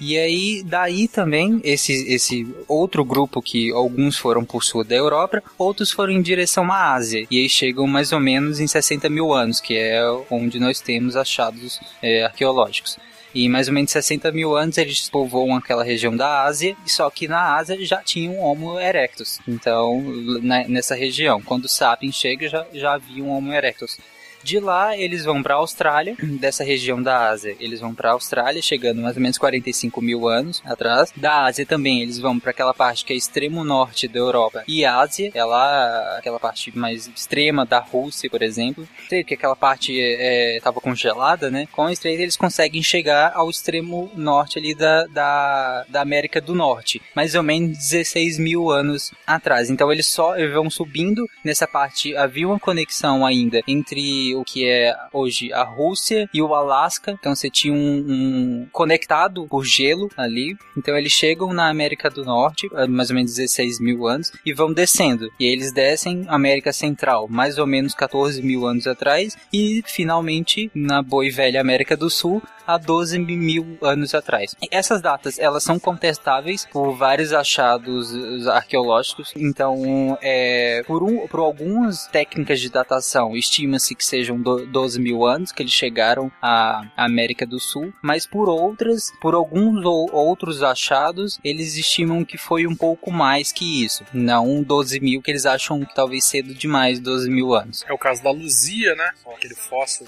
E 0.00 0.16
aí, 0.16 0.62
daí 0.64 1.06
também, 1.06 1.60
esse, 1.62 1.92
esse 2.10 2.48
outro 2.66 3.04
grupo 3.04 3.42
que 3.42 3.70
alguns 3.70 4.16
foram 4.16 4.46
por 4.46 4.64
sul 4.64 4.82
da 4.82 4.94
Europa, 4.94 5.42
outros 5.58 5.90
foram 5.90 6.14
em 6.14 6.22
direção 6.22 6.72
à 6.72 6.94
Ásia. 6.94 7.26
E 7.30 7.38
aí 7.38 7.48
chegam 7.50 7.86
mais 7.86 8.12
ou 8.12 8.20
menos 8.20 8.60
em 8.60 8.66
60 8.66 9.10
mil 9.10 9.34
anos, 9.34 9.60
que 9.60 9.76
é 9.76 10.02
onde 10.30 10.58
nós 10.58 10.80
temos 10.80 11.16
achados 11.16 11.78
é, 12.02 12.24
arqueológicos. 12.24 12.96
E 13.34 13.48
mais 13.48 13.68
ou 13.68 13.74
menos 13.74 13.90
60 13.90 14.32
mil 14.32 14.56
anos 14.56 14.78
eles 14.78 15.08
povoam 15.08 15.54
aquela 15.54 15.84
região 15.84 16.16
da 16.16 16.42
Ásia, 16.44 16.74
só 16.86 17.08
que 17.10 17.28
na 17.28 17.56
Ásia 17.56 17.76
já 17.84 18.02
tinha 18.02 18.30
um 18.30 18.40
Homo 18.40 18.80
erectus. 18.80 19.38
Então, 19.46 20.00
na- 20.42 20.66
nessa 20.66 20.94
região, 20.94 21.40
quando 21.42 21.66
o 21.66 21.68
Sapiens 21.68 22.14
chega, 22.14 22.48
já, 22.48 22.66
já 22.72 22.94
havia 22.94 23.22
um 23.22 23.30
Homo 23.30 23.52
erectus. 23.52 23.98
De 24.42 24.60
lá, 24.60 24.96
eles 24.96 25.24
vão 25.24 25.42
para 25.42 25.54
a 25.54 25.58
Austrália, 25.58 26.16
dessa 26.40 26.64
região 26.64 27.02
da 27.02 27.28
Ásia. 27.28 27.56
Eles 27.60 27.80
vão 27.80 27.94
para 27.94 28.10
a 28.10 28.12
Austrália, 28.12 28.62
chegando 28.62 29.02
mais 29.02 29.16
ou 29.16 29.22
menos 29.22 29.38
45 29.38 30.00
mil 30.00 30.28
anos 30.28 30.62
atrás. 30.64 31.12
Da 31.16 31.44
Ásia 31.44 31.66
também, 31.66 32.02
eles 32.02 32.18
vão 32.18 32.38
para 32.38 32.50
aquela 32.50 32.74
parte 32.74 33.04
que 33.04 33.12
é 33.12 33.16
extremo 33.16 33.64
norte 33.64 34.08
da 34.08 34.18
Europa 34.18 34.64
e 34.66 34.84
Ásia. 34.84 35.30
É 35.34 35.44
lá 35.44 36.16
aquela 36.18 36.38
parte 36.38 36.76
mais 36.76 37.06
extrema 37.08 37.66
da 37.66 37.78
Rússia, 37.78 38.30
por 38.30 38.42
exemplo. 38.42 38.88
Sei 39.08 39.24
que 39.24 39.34
aquela 39.34 39.56
parte 39.56 39.92
estava 39.92 40.80
congelada, 40.80 41.50
né? 41.50 41.66
Com 41.72 41.86
a 41.86 41.92
estreita, 41.92 42.22
eles 42.22 42.36
conseguem 42.36 42.82
chegar 42.82 43.32
ao 43.34 43.50
extremo 43.50 44.10
norte 44.14 44.58
ali 44.58 44.74
da, 44.74 45.06
da, 45.06 45.84
da 45.88 46.00
América 46.00 46.40
do 46.40 46.54
Norte. 46.54 47.00
Mais 47.14 47.34
ou 47.34 47.42
menos 47.42 47.76
16 47.76 48.38
mil 48.38 48.70
anos 48.70 49.12
atrás. 49.26 49.70
Então, 49.70 49.92
eles 49.92 50.06
só 50.06 50.34
vão 50.52 50.70
subindo 50.70 51.28
nessa 51.44 51.66
parte. 51.66 52.16
Havia 52.16 52.48
uma 52.48 52.58
conexão 52.58 53.24
ainda 53.24 53.60
entre 53.66 54.34
o 54.40 54.44
que 54.44 54.66
é 54.66 54.94
hoje 55.12 55.52
a 55.52 55.62
Rússia 55.62 56.28
e 56.32 56.40
o 56.40 56.54
Alasca. 56.54 57.12
Então 57.12 57.34
você 57.34 57.50
tinha 57.50 57.74
um, 57.74 58.04
um 58.08 58.66
conectado 58.72 59.46
por 59.48 59.64
gelo 59.64 60.08
ali. 60.16 60.56
Então 60.76 60.96
eles 60.96 61.12
chegam 61.12 61.52
na 61.52 61.68
América 61.68 62.08
do 62.10 62.24
Norte, 62.24 62.68
mais 62.88 63.10
ou 63.10 63.16
menos 63.16 63.34
16 63.34 63.80
mil 63.80 64.06
anos, 64.06 64.32
e 64.44 64.52
vão 64.52 64.72
descendo. 64.72 65.30
E 65.38 65.44
eles 65.44 65.72
descem 65.72 66.24
América 66.28 66.72
Central, 66.72 67.28
mais 67.28 67.58
ou 67.58 67.66
menos 67.66 67.94
14 67.94 68.42
mil 68.42 68.66
anos 68.66 68.86
atrás, 68.86 69.36
e 69.52 69.82
finalmente 69.86 70.70
na 70.74 71.02
boa 71.02 71.26
e 71.26 71.30
velha 71.30 71.60
América 71.60 71.96
do 71.96 72.10
Sul, 72.10 72.42
há 72.68 72.76
12 72.76 73.18
mil 73.18 73.78
anos 73.80 74.14
atrás. 74.14 74.54
Essas 74.70 75.00
datas, 75.00 75.38
elas 75.38 75.64
são 75.64 75.78
contestáveis 75.78 76.66
por 76.70 76.92
vários 76.92 77.32
achados 77.32 78.14
eh, 78.14 78.50
arqueológicos, 78.50 79.32
então, 79.34 80.18
é, 80.20 80.82
por, 80.86 81.02
um, 81.02 81.26
por 81.26 81.40
algumas 81.40 82.06
técnicas 82.08 82.60
de 82.60 82.68
datação, 82.68 83.34
estima-se 83.34 83.94
que 83.94 84.04
sejam 84.04 84.38
do, 84.38 84.66
12 84.66 85.00
mil 85.00 85.24
anos 85.24 85.50
que 85.50 85.62
eles 85.62 85.72
chegaram 85.72 86.30
à 86.42 86.82
América 86.94 87.46
do 87.46 87.58
Sul, 87.58 87.92
mas 88.02 88.26
por 88.26 88.50
outras, 88.50 89.10
por 89.18 89.34
alguns 89.34 89.82
ou, 89.86 90.12
outros 90.12 90.62
achados, 90.62 91.40
eles 91.42 91.74
estimam 91.76 92.22
que 92.22 92.36
foi 92.36 92.66
um 92.66 92.76
pouco 92.76 93.10
mais 93.10 93.50
que 93.50 93.82
isso, 93.82 94.04
não 94.12 94.62
12 94.62 95.00
mil, 95.00 95.22
que 95.22 95.30
eles 95.30 95.46
acham 95.46 95.80
que 95.80 95.94
talvez 95.94 96.24
cedo 96.26 96.52
demais 96.52 97.00
12 97.00 97.30
mil 97.30 97.54
anos. 97.54 97.82
É 97.88 97.92
o 97.94 97.98
caso 97.98 98.22
da 98.22 98.30
Luzia, 98.30 98.94
né? 98.94 99.10
Aquele 99.34 99.54
fóssil 99.54 100.06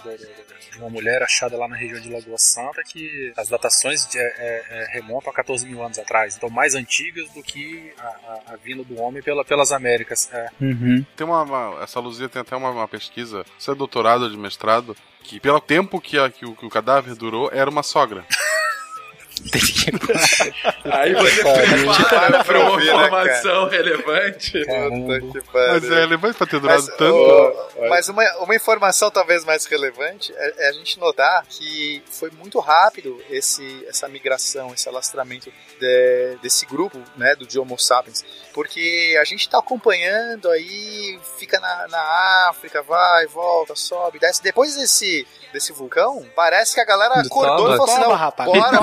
de 0.71 0.79
uma 0.79 0.91
mulher 0.91 1.23
achada 1.23 1.57
lá 1.57 1.69
na 1.69 1.77
região 1.77 2.01
de 2.01 2.11
Lagoa 2.11 2.39
Santa, 2.53 2.83
que 2.83 3.33
as 3.37 3.49
datações 3.49 4.07
de- 4.07 4.19
é, 4.19 4.23
é, 4.23 4.65
é, 4.71 4.87
remontam 4.93 5.31
a 5.31 5.35
14 5.35 5.67
mil 5.67 5.83
anos 5.83 5.99
atrás. 5.99 6.37
Então, 6.37 6.51
mais 6.51 6.75
antigas 6.75 7.29
do 7.31 7.43
que 7.43 7.93
a, 7.99 8.03
a- 8.03 8.41
a 8.53 8.57
vinda 8.57 8.85
do 8.85 8.97
homem 9.01 9.23
pela, 9.23 9.45
pelas 9.45 9.73
Américas. 9.73 10.29
É. 10.33 10.49
Uhum. 10.61 11.05
Tem 11.17 11.27
uma, 11.27 11.43
uma- 11.43 11.83
Essa 11.83 12.01
Luzia 12.01 12.29
tem 12.29 12.43
até 12.43 12.55
uma, 12.57 12.71
uma 12.71 12.89
pesquisa, 12.89 13.45
isso 13.59 13.71
é 13.71 13.75
doutorado 13.75 14.23
ou 14.25 14.31
de 14.31 14.37
mestrado, 14.37 14.97
que 15.23 15.39
pelo 15.41 15.61
tempo 15.61 16.01
que, 16.01 16.19
a- 16.19 16.31
que 16.31 16.45
o, 16.47 16.55
que 16.57 16.67
o 16.67 16.71
cadáver 16.71 17.15
durou, 17.15 17.51
era 17.53 17.69
uma 17.71 17.83
sogra. 17.83 18.25
Aí 20.93 21.15
você 21.15 21.43
Pariu. 21.43 21.95
prepara 21.95 22.45
pra 22.45 22.61
uma 22.61 22.77
né, 22.79 22.85
informação 22.85 23.69
relevante. 23.69 24.53
Puta 24.65 25.41
que 25.41 25.51
pariu. 25.51 25.73
Mas 25.75 25.85
é 25.91 25.95
relevante 26.01 26.37
pra 26.37 26.47
ter 26.47 26.61
durado 26.61 26.83
Mas, 26.87 26.97
tanto. 26.97 27.15
ô, 27.15 27.89
mas 27.89 28.09
uma, 28.09 28.23
uma 28.39 28.55
informação 28.55 29.11
talvez 29.11 29.45
mais 29.45 29.65
relevante 29.67 30.33
é, 30.37 30.67
é 30.67 30.69
a 30.69 30.73
gente 30.73 30.99
notar 30.99 31.45
que 31.49 32.03
foi 32.11 32.31
muito 32.31 32.59
rápido 32.61 33.21
esse, 33.31 33.85
essa 33.89 34.09
migração, 34.09 34.73
esse 34.75 34.89
alastramento 34.89 35.53
de- 35.81 36.37
desse 36.43 36.67
grupo, 36.67 36.99
né, 37.17 37.35
do 37.35 37.47
de 37.47 37.59
Homo 37.59 37.79
sapiens, 37.79 38.25
porque 38.53 39.17
a 39.21 39.25
gente 39.25 39.41
está 39.41 39.59
acompanhando 39.59 40.49
aí, 40.51 41.19
fica 41.39 41.59
na, 41.61 41.89
na 41.89 42.49
África, 42.51 42.83
vai, 42.83 43.27
volta, 43.27 43.75
sobe, 43.75 44.19
desce. 44.19 44.43
Depois 44.43 44.77
desse, 44.77 45.27
desse 45.53 45.73
vulcão, 45.73 46.27
parece 46.37 46.75
que 46.75 46.81
a 46.81 46.85
galera 46.85 47.15
Do 47.23 47.27
acordou 47.27 47.73
e 47.75 47.77
falou 47.77 47.85
assim, 47.93 48.01
não, 48.01 48.13
rapaz, 48.15 48.51
bora, 48.51 48.79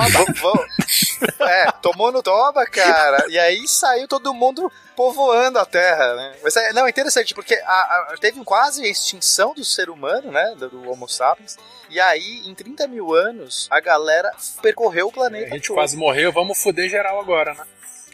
vamos. 0.54 1.40
É, 1.40 1.70
tomou 1.82 2.10
no 2.12 2.22
toba, 2.22 2.64
cara, 2.66 3.24
e 3.28 3.38
aí 3.38 3.66
saiu 3.68 4.06
todo 4.08 4.32
mundo 4.34 4.70
povoando 4.96 5.58
a 5.58 5.64
Terra, 5.66 6.14
né? 6.14 6.34
Mas 6.42 6.56
é, 6.56 6.72
não, 6.72 6.86
é 6.86 6.90
interessante, 6.90 7.34
porque 7.34 7.54
a- 7.54 8.12
a- 8.12 8.14
teve 8.20 8.42
quase 8.44 8.84
a 8.84 8.88
extinção 8.88 9.54
do 9.54 9.64
ser 9.64 9.88
humano, 9.90 10.30
né? 10.32 10.54
Do, 10.58 10.68
do 10.68 10.90
Homo 10.90 11.08
sapiens. 11.08 11.56
E 11.90 12.00
aí, 12.00 12.42
em 12.46 12.54
30 12.54 12.86
mil 12.86 13.14
anos, 13.14 13.66
a 13.70 13.80
galera 13.80 14.30
percorreu 14.60 15.08
o 15.08 15.12
planeta 15.12 15.46
A 15.46 15.50
gente 15.56 15.68
todo. 15.68 15.76
quase 15.76 15.96
morreu, 15.96 16.32
vamos 16.32 16.60
foder 16.60 16.88
geral 16.88 17.18
agora, 17.20 17.54
né? 17.54 17.64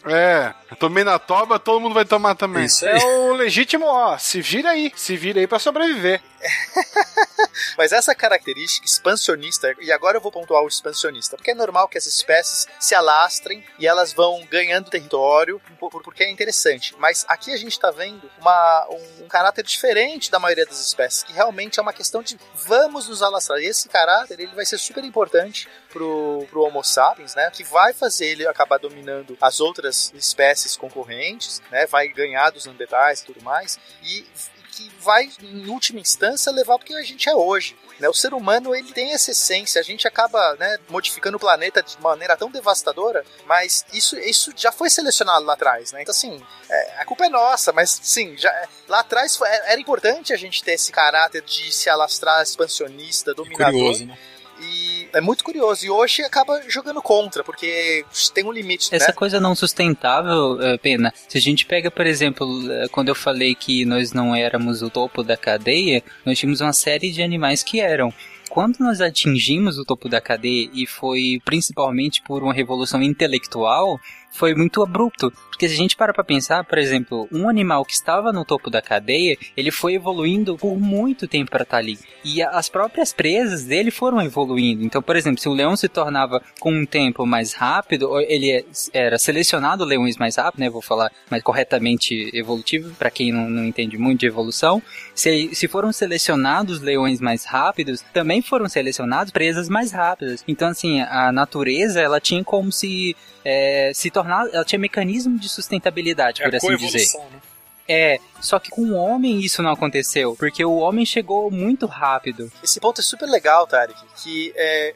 É, 0.06 0.52
tomei 0.76 1.02
na 1.02 1.18
toba, 1.18 1.58
todo 1.58 1.80
mundo 1.80 1.94
vai 1.94 2.04
tomar 2.04 2.34
também. 2.34 2.66
Isso 2.66 2.86
aí. 2.86 2.98
É 3.00 3.04
o 3.06 3.32
legítimo, 3.32 3.86
ó, 3.86 4.18
se 4.18 4.42
vira 4.42 4.70
aí, 4.70 4.92
se 4.94 5.16
vira 5.16 5.40
aí 5.40 5.46
pra 5.46 5.58
sobreviver. 5.58 6.20
Mas 7.78 7.92
essa 7.92 8.14
característica 8.14 8.86
expansionista, 8.86 9.74
e 9.80 9.90
agora 9.92 10.16
eu 10.16 10.20
vou 10.20 10.32
pontuar 10.32 10.62
o 10.62 10.68
expansionista, 10.68 11.36
porque 11.36 11.50
é 11.50 11.54
normal 11.54 11.88
que 11.88 11.98
as 11.98 12.06
espécies 12.06 12.66
se 12.80 12.94
alastrem 12.94 13.64
e 13.78 13.86
elas 13.86 14.12
vão 14.12 14.44
ganhando 14.50 14.90
território, 14.90 15.60
por- 15.78 15.90
por- 15.90 16.02
porque 16.02 16.24
é 16.24 16.30
interessante. 16.30 16.94
Mas 16.98 17.24
aqui 17.28 17.52
a 17.52 17.56
gente 17.56 17.72
está 17.72 17.90
vendo 17.90 18.30
uma, 18.40 18.86
um, 18.90 19.28
caráter 19.28 19.62
diferente 19.64 20.30
da 20.30 20.38
maioria 20.38 20.66
das 20.66 20.80
espécies, 20.80 21.22
que 21.22 21.32
realmente 21.32 21.78
é 21.78 21.82
uma 21.82 21.92
questão 21.92 22.22
de 22.22 22.38
vamos 22.54 23.08
nos 23.08 23.22
alastrar. 23.22 23.58
E 23.60 23.66
esse 23.66 23.88
caráter 23.88 24.38
ele 24.40 24.54
vai 24.54 24.64
ser 24.66 24.78
super 24.78 25.04
importante 25.04 25.68
pro, 25.90 26.46
pro 26.50 26.62
Homo 26.62 26.82
sapiens, 26.82 27.34
né? 27.34 27.50
Que 27.50 27.64
vai 27.64 27.92
fazer 27.92 28.26
ele 28.26 28.46
acabar 28.46 28.78
dominando 28.78 29.36
as 29.40 29.60
outras 29.60 30.12
espécies 30.14 30.76
concorrentes, 30.76 31.62
né? 31.70 31.86
Vai 31.86 32.08
ganhar 32.08 32.50
dos 32.50 32.66
Neandertais 32.66 33.20
e 33.20 33.24
tudo 33.26 33.42
mais. 33.42 33.78
E 34.02 34.26
que 34.74 34.90
vai, 35.00 35.30
em 35.40 35.68
última 35.68 36.00
instância, 36.00 36.50
levar 36.50 36.78
porque 36.78 36.94
a 36.94 37.02
gente 37.02 37.28
é 37.28 37.34
hoje. 37.34 37.76
Né? 38.00 38.08
O 38.08 38.14
ser 38.14 38.34
humano 38.34 38.74
ele 38.74 38.92
tem 38.92 39.12
essa 39.12 39.30
essência, 39.30 39.80
a 39.80 39.84
gente 39.84 40.06
acaba 40.08 40.56
né, 40.56 40.78
modificando 40.88 41.36
o 41.36 41.40
planeta 41.40 41.82
de 41.82 42.00
maneira 42.00 42.36
tão 42.36 42.50
devastadora, 42.50 43.24
mas 43.46 43.84
isso, 43.92 44.18
isso 44.18 44.52
já 44.56 44.72
foi 44.72 44.90
selecionado 44.90 45.44
lá 45.44 45.52
atrás. 45.52 45.92
Né? 45.92 46.02
Então, 46.02 46.12
assim, 46.12 46.42
é, 46.68 47.00
a 47.00 47.04
culpa 47.04 47.26
é 47.26 47.28
nossa, 47.28 47.72
mas 47.72 48.00
sim, 48.02 48.36
já, 48.36 48.52
lá 48.88 49.00
atrás 49.00 49.36
foi- 49.36 49.48
era 49.48 49.80
importante 49.80 50.32
a 50.32 50.36
gente 50.36 50.62
ter 50.64 50.72
esse 50.72 50.90
caráter 50.90 51.42
de 51.42 51.70
se 51.70 51.88
alastrar 51.88 52.42
expansionista, 52.42 53.32
dominador. 53.32 53.72
Curioso, 53.72 54.06
né? 54.06 54.18
E 54.60 54.83
é 55.14 55.20
muito 55.20 55.44
curioso. 55.44 55.86
E 55.86 55.90
hoje 55.90 56.22
acaba 56.22 56.60
jogando 56.68 57.00
contra, 57.00 57.42
porque 57.42 58.04
tem 58.32 58.44
um 58.44 58.52
limite, 58.52 58.94
Essa 58.94 59.08
né? 59.08 59.12
coisa 59.12 59.40
não 59.40 59.54
sustentável, 59.54 60.60
é, 60.60 60.76
Pena, 60.78 61.12
se 61.28 61.38
a 61.38 61.40
gente 61.40 61.64
pega, 61.64 61.90
por 61.90 62.06
exemplo, 62.06 62.70
é, 62.70 62.88
quando 62.88 63.08
eu 63.08 63.14
falei 63.14 63.54
que 63.54 63.84
nós 63.84 64.12
não 64.12 64.34
éramos 64.34 64.82
o 64.82 64.90
topo 64.90 65.22
da 65.22 65.36
cadeia, 65.36 66.02
nós 66.24 66.38
tínhamos 66.38 66.60
uma 66.60 66.72
série 66.72 67.10
de 67.10 67.22
animais 67.22 67.62
que 67.62 67.80
eram. 67.80 68.12
Quando 68.50 68.78
nós 68.78 69.00
atingimos 69.00 69.78
o 69.78 69.84
topo 69.84 70.08
da 70.08 70.20
cadeia, 70.20 70.70
e 70.72 70.86
foi 70.86 71.40
principalmente 71.44 72.22
por 72.22 72.42
uma 72.42 72.52
revolução 72.52 73.02
intelectual, 73.02 73.98
foi 74.34 74.52
muito 74.54 74.82
abrupto. 74.82 75.32
Porque 75.48 75.68
se 75.68 75.74
a 75.74 75.76
gente 75.76 75.96
para 75.96 76.12
pra 76.12 76.24
pensar, 76.24 76.64
por 76.64 76.76
exemplo, 76.76 77.28
um 77.30 77.48
animal 77.48 77.84
que 77.84 77.92
estava 77.92 78.32
no 78.32 78.44
topo 78.44 78.68
da 78.68 78.82
cadeia, 78.82 79.36
ele 79.56 79.70
foi 79.70 79.94
evoluindo 79.94 80.56
por 80.56 80.76
muito 80.76 81.28
tempo 81.28 81.52
para 81.52 81.62
estar 81.62 81.76
ali. 81.78 81.96
E 82.24 82.42
as 82.42 82.68
próprias 82.68 83.12
presas 83.12 83.62
dele 83.62 83.92
foram 83.92 84.20
evoluindo. 84.20 84.82
Então, 84.82 85.00
por 85.00 85.14
exemplo, 85.14 85.40
se 85.40 85.48
o 85.48 85.52
leão 85.52 85.76
se 85.76 85.88
tornava 85.88 86.42
com 86.58 86.72
um 86.72 86.84
tempo 86.84 87.24
mais 87.24 87.52
rápido, 87.52 88.20
ele 88.22 88.50
é- 88.50 88.64
era 88.92 89.16
selecionado 89.16 89.84
leões 89.84 90.16
mais 90.16 90.34
rápido, 90.36 90.60
né? 90.60 90.68
Vou 90.68 90.82
falar 90.82 91.12
mais 91.30 91.42
corretamente 91.42 92.30
evolutivo, 92.34 92.92
para 92.96 93.10
quem 93.12 93.30
não, 93.30 93.48
não 93.48 93.64
entende 93.64 93.96
muito 93.96 94.20
de 94.20 94.26
evolução. 94.26 94.82
Se, 95.14 95.54
se 95.54 95.68
foram 95.68 95.92
selecionados 95.92 96.80
leões 96.80 97.20
mais 97.20 97.44
rápidos, 97.44 98.04
também 98.12 98.42
foram 98.42 98.68
selecionados 98.68 99.32
presas 99.32 99.68
mais 99.68 99.92
rápidas. 99.92 100.42
Então, 100.48 100.68
assim, 100.68 101.00
a 101.00 101.30
natureza, 101.30 102.00
ela 102.00 102.18
tinha 102.20 102.42
como 102.42 102.72
se 102.72 103.14
é, 103.44 103.92
se 103.94 104.10
tornar, 104.10 104.48
ela 104.52 104.64
tinha 104.64 104.78
mecanismo 104.78 105.38
de 105.38 105.48
sustentabilidade, 105.48 106.42
É 106.42 106.46
por 106.46 106.56
assim 106.56 106.76
dizer. 106.76 107.18
né? 107.18 107.40
É, 107.86 108.18
só 108.40 108.58
que 108.58 108.70
com 108.70 108.82
o 108.82 108.94
homem 108.94 109.40
isso 109.40 109.62
não 109.62 109.70
aconteceu, 109.70 110.34
porque 110.36 110.64
o 110.64 110.76
homem 110.76 111.04
chegou 111.04 111.50
muito 111.50 111.84
rápido. 111.84 112.50
Esse 112.62 112.80
ponto 112.80 113.00
é 113.00 113.04
super 113.04 113.26
legal, 113.26 113.66
Tarek, 113.66 114.00
que 114.22 114.54
é, 114.56 114.94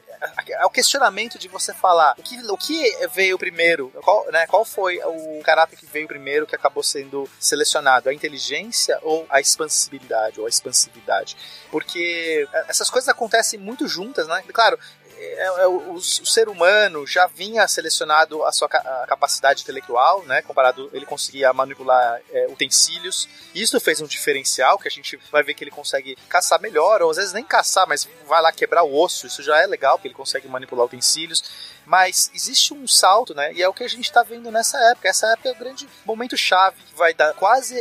é 0.49 0.65
o 0.65 0.71
questionamento 0.71 1.37
de 1.37 1.47
você 1.47 1.71
falar 1.71 2.15
o 2.17 2.23
que, 2.23 2.37
o 2.51 2.57
que 2.57 3.07
veio 3.13 3.37
primeiro, 3.37 3.91
qual, 4.03 4.25
né, 4.31 4.47
qual 4.47 4.65
foi 4.65 4.99
o 5.03 5.39
caráter 5.43 5.77
que 5.77 5.85
veio 5.85 6.07
primeiro 6.07 6.47
que 6.47 6.55
acabou 6.55 6.81
sendo 6.81 7.29
selecionado, 7.39 8.09
a 8.09 8.13
inteligência 8.13 8.97
ou 9.03 9.23
a 9.29 9.39
expansibilidade, 9.39 10.39
ou 10.39 10.47
a 10.47 10.49
expansividade. 10.49 11.37
Porque 11.69 12.47
essas 12.67 12.89
coisas 12.89 13.07
acontecem 13.07 13.59
muito 13.59 13.87
juntas, 13.87 14.27
né? 14.27 14.43
Claro, 14.51 14.79
é, 15.19 15.43
é, 15.63 15.67
o, 15.67 15.93
o 15.95 16.01
ser 16.01 16.47
humano 16.47 17.05
já 17.05 17.27
vinha 17.27 17.67
selecionado 17.67 18.43
a 18.45 18.51
sua 18.53 18.67
a 18.67 19.05
capacidade 19.05 19.63
intelectual, 19.63 20.23
né? 20.23 20.41
Comparado, 20.41 20.89
ele 20.93 21.05
conseguia 21.05 21.51
manipular 21.51 22.21
é, 22.31 22.47
utensílios. 22.47 23.27
Isso 23.53 23.79
fez 23.81 23.99
um 23.99 24.05
diferencial 24.05 24.79
que 24.79 24.87
a 24.87 24.91
gente 24.91 25.19
vai 25.29 25.43
ver 25.43 25.53
que 25.55 25.63
ele 25.63 25.71
consegue 25.71 26.17
caçar 26.29 26.61
melhor, 26.61 27.01
ou 27.01 27.11
às 27.11 27.17
vezes 27.17 27.33
nem 27.33 27.43
caçar, 27.43 27.85
mas 27.87 28.07
vai 28.27 28.41
lá 28.41 28.51
quebrar 28.51 28.83
o 28.83 28.95
osso. 28.95 29.27
Isso 29.27 29.43
já 29.43 29.61
é 29.61 29.67
legal, 29.67 29.97
porque 29.97 30.07
ele 30.07 30.15
consegue 30.15 30.47
manipular 30.47 30.85
utensílios. 30.85 31.43
Mas 31.85 32.31
existe 32.33 32.73
um 32.73 32.87
salto, 32.87 33.33
né? 33.33 33.51
E 33.53 33.61
é 33.61 33.67
o 33.67 33.73
que 33.73 33.83
a 33.83 33.89
gente 33.89 34.05
está 34.05 34.23
vendo 34.23 34.49
nessa 34.51 34.77
época. 34.91 35.09
Essa 35.09 35.27
época 35.33 35.49
é 35.49 35.51
o 35.51 35.55
grande 35.55 35.89
momento 36.05 36.37
chave 36.37 36.81
que 36.83 36.95
vai 36.95 37.13
dar 37.13 37.33
quase 37.33 37.75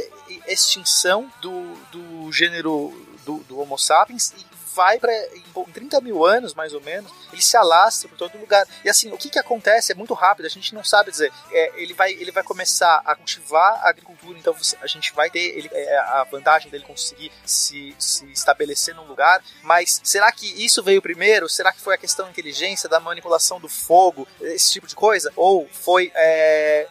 extinção 0.49 1.31
do, 1.41 1.75
do 1.93 2.33
gênero 2.33 2.91
do, 3.25 3.39
do 3.41 3.61
Homo 3.61 3.79
sapiens 3.79 4.33
e 4.33 4.58
vai 4.79 5.01
para 5.01 5.13
em 5.35 5.73
30 5.73 6.01
mil 6.01 6.25
anos, 6.25 6.55
mais 6.55 6.73
ou 6.73 6.81
menos, 6.81 7.11
ele 7.33 7.43
se 7.43 7.57
alastra 7.57 8.09
por 8.09 8.17
todo 8.17 8.39
lugar. 8.39 8.65
E 8.85 8.89
assim, 8.89 9.11
o 9.11 9.19
que 9.19 9.29
que 9.29 9.39
acontece 9.39 9.91
é 9.91 9.95
muito 9.97 10.15
rápido, 10.15 10.47
a 10.47 10.49
gente 10.49 10.73
não 10.73 10.85
sabe 10.85 11.11
dizer. 11.11 11.33
É, 11.51 11.73
ele, 11.83 11.93
vai, 11.95 12.13
ele 12.13 12.31
vai 12.31 12.45
começar 12.45 13.03
a 13.05 13.17
cultivar 13.17 13.81
a 13.85 13.89
agricultura, 13.89 14.39
então 14.39 14.53
você- 14.55 14.77
a 14.81 14.87
gente 14.87 15.13
vai 15.13 15.29
ter 15.31 15.41
ele, 15.41 15.69
é, 15.73 15.99
a 15.99 16.23
vantagem 16.31 16.71
dele 16.71 16.85
conseguir 16.85 17.33
se, 17.45 17.93
se 17.99 18.25
estabelecer 18.31 18.95
num 18.95 19.05
lugar, 19.05 19.43
mas 19.63 20.01
será 20.05 20.31
que 20.31 20.47
isso 20.65 20.81
veio 20.81 21.03
primeiro? 21.03 21.49
Será 21.49 21.73
que 21.73 21.81
foi 21.81 21.97
a 21.97 21.99
questão 21.99 22.27
da 22.27 22.31
inteligência, 22.31 22.89
da 22.89 23.01
manipulação 23.01 23.59
do 23.59 23.69
fogo, 23.69 24.29
esse 24.41 24.71
tipo 24.71 24.87
de 24.87 24.95
coisa? 24.95 25.33
Ou 25.35 25.69
foi 25.73 26.13
é, 26.15 26.87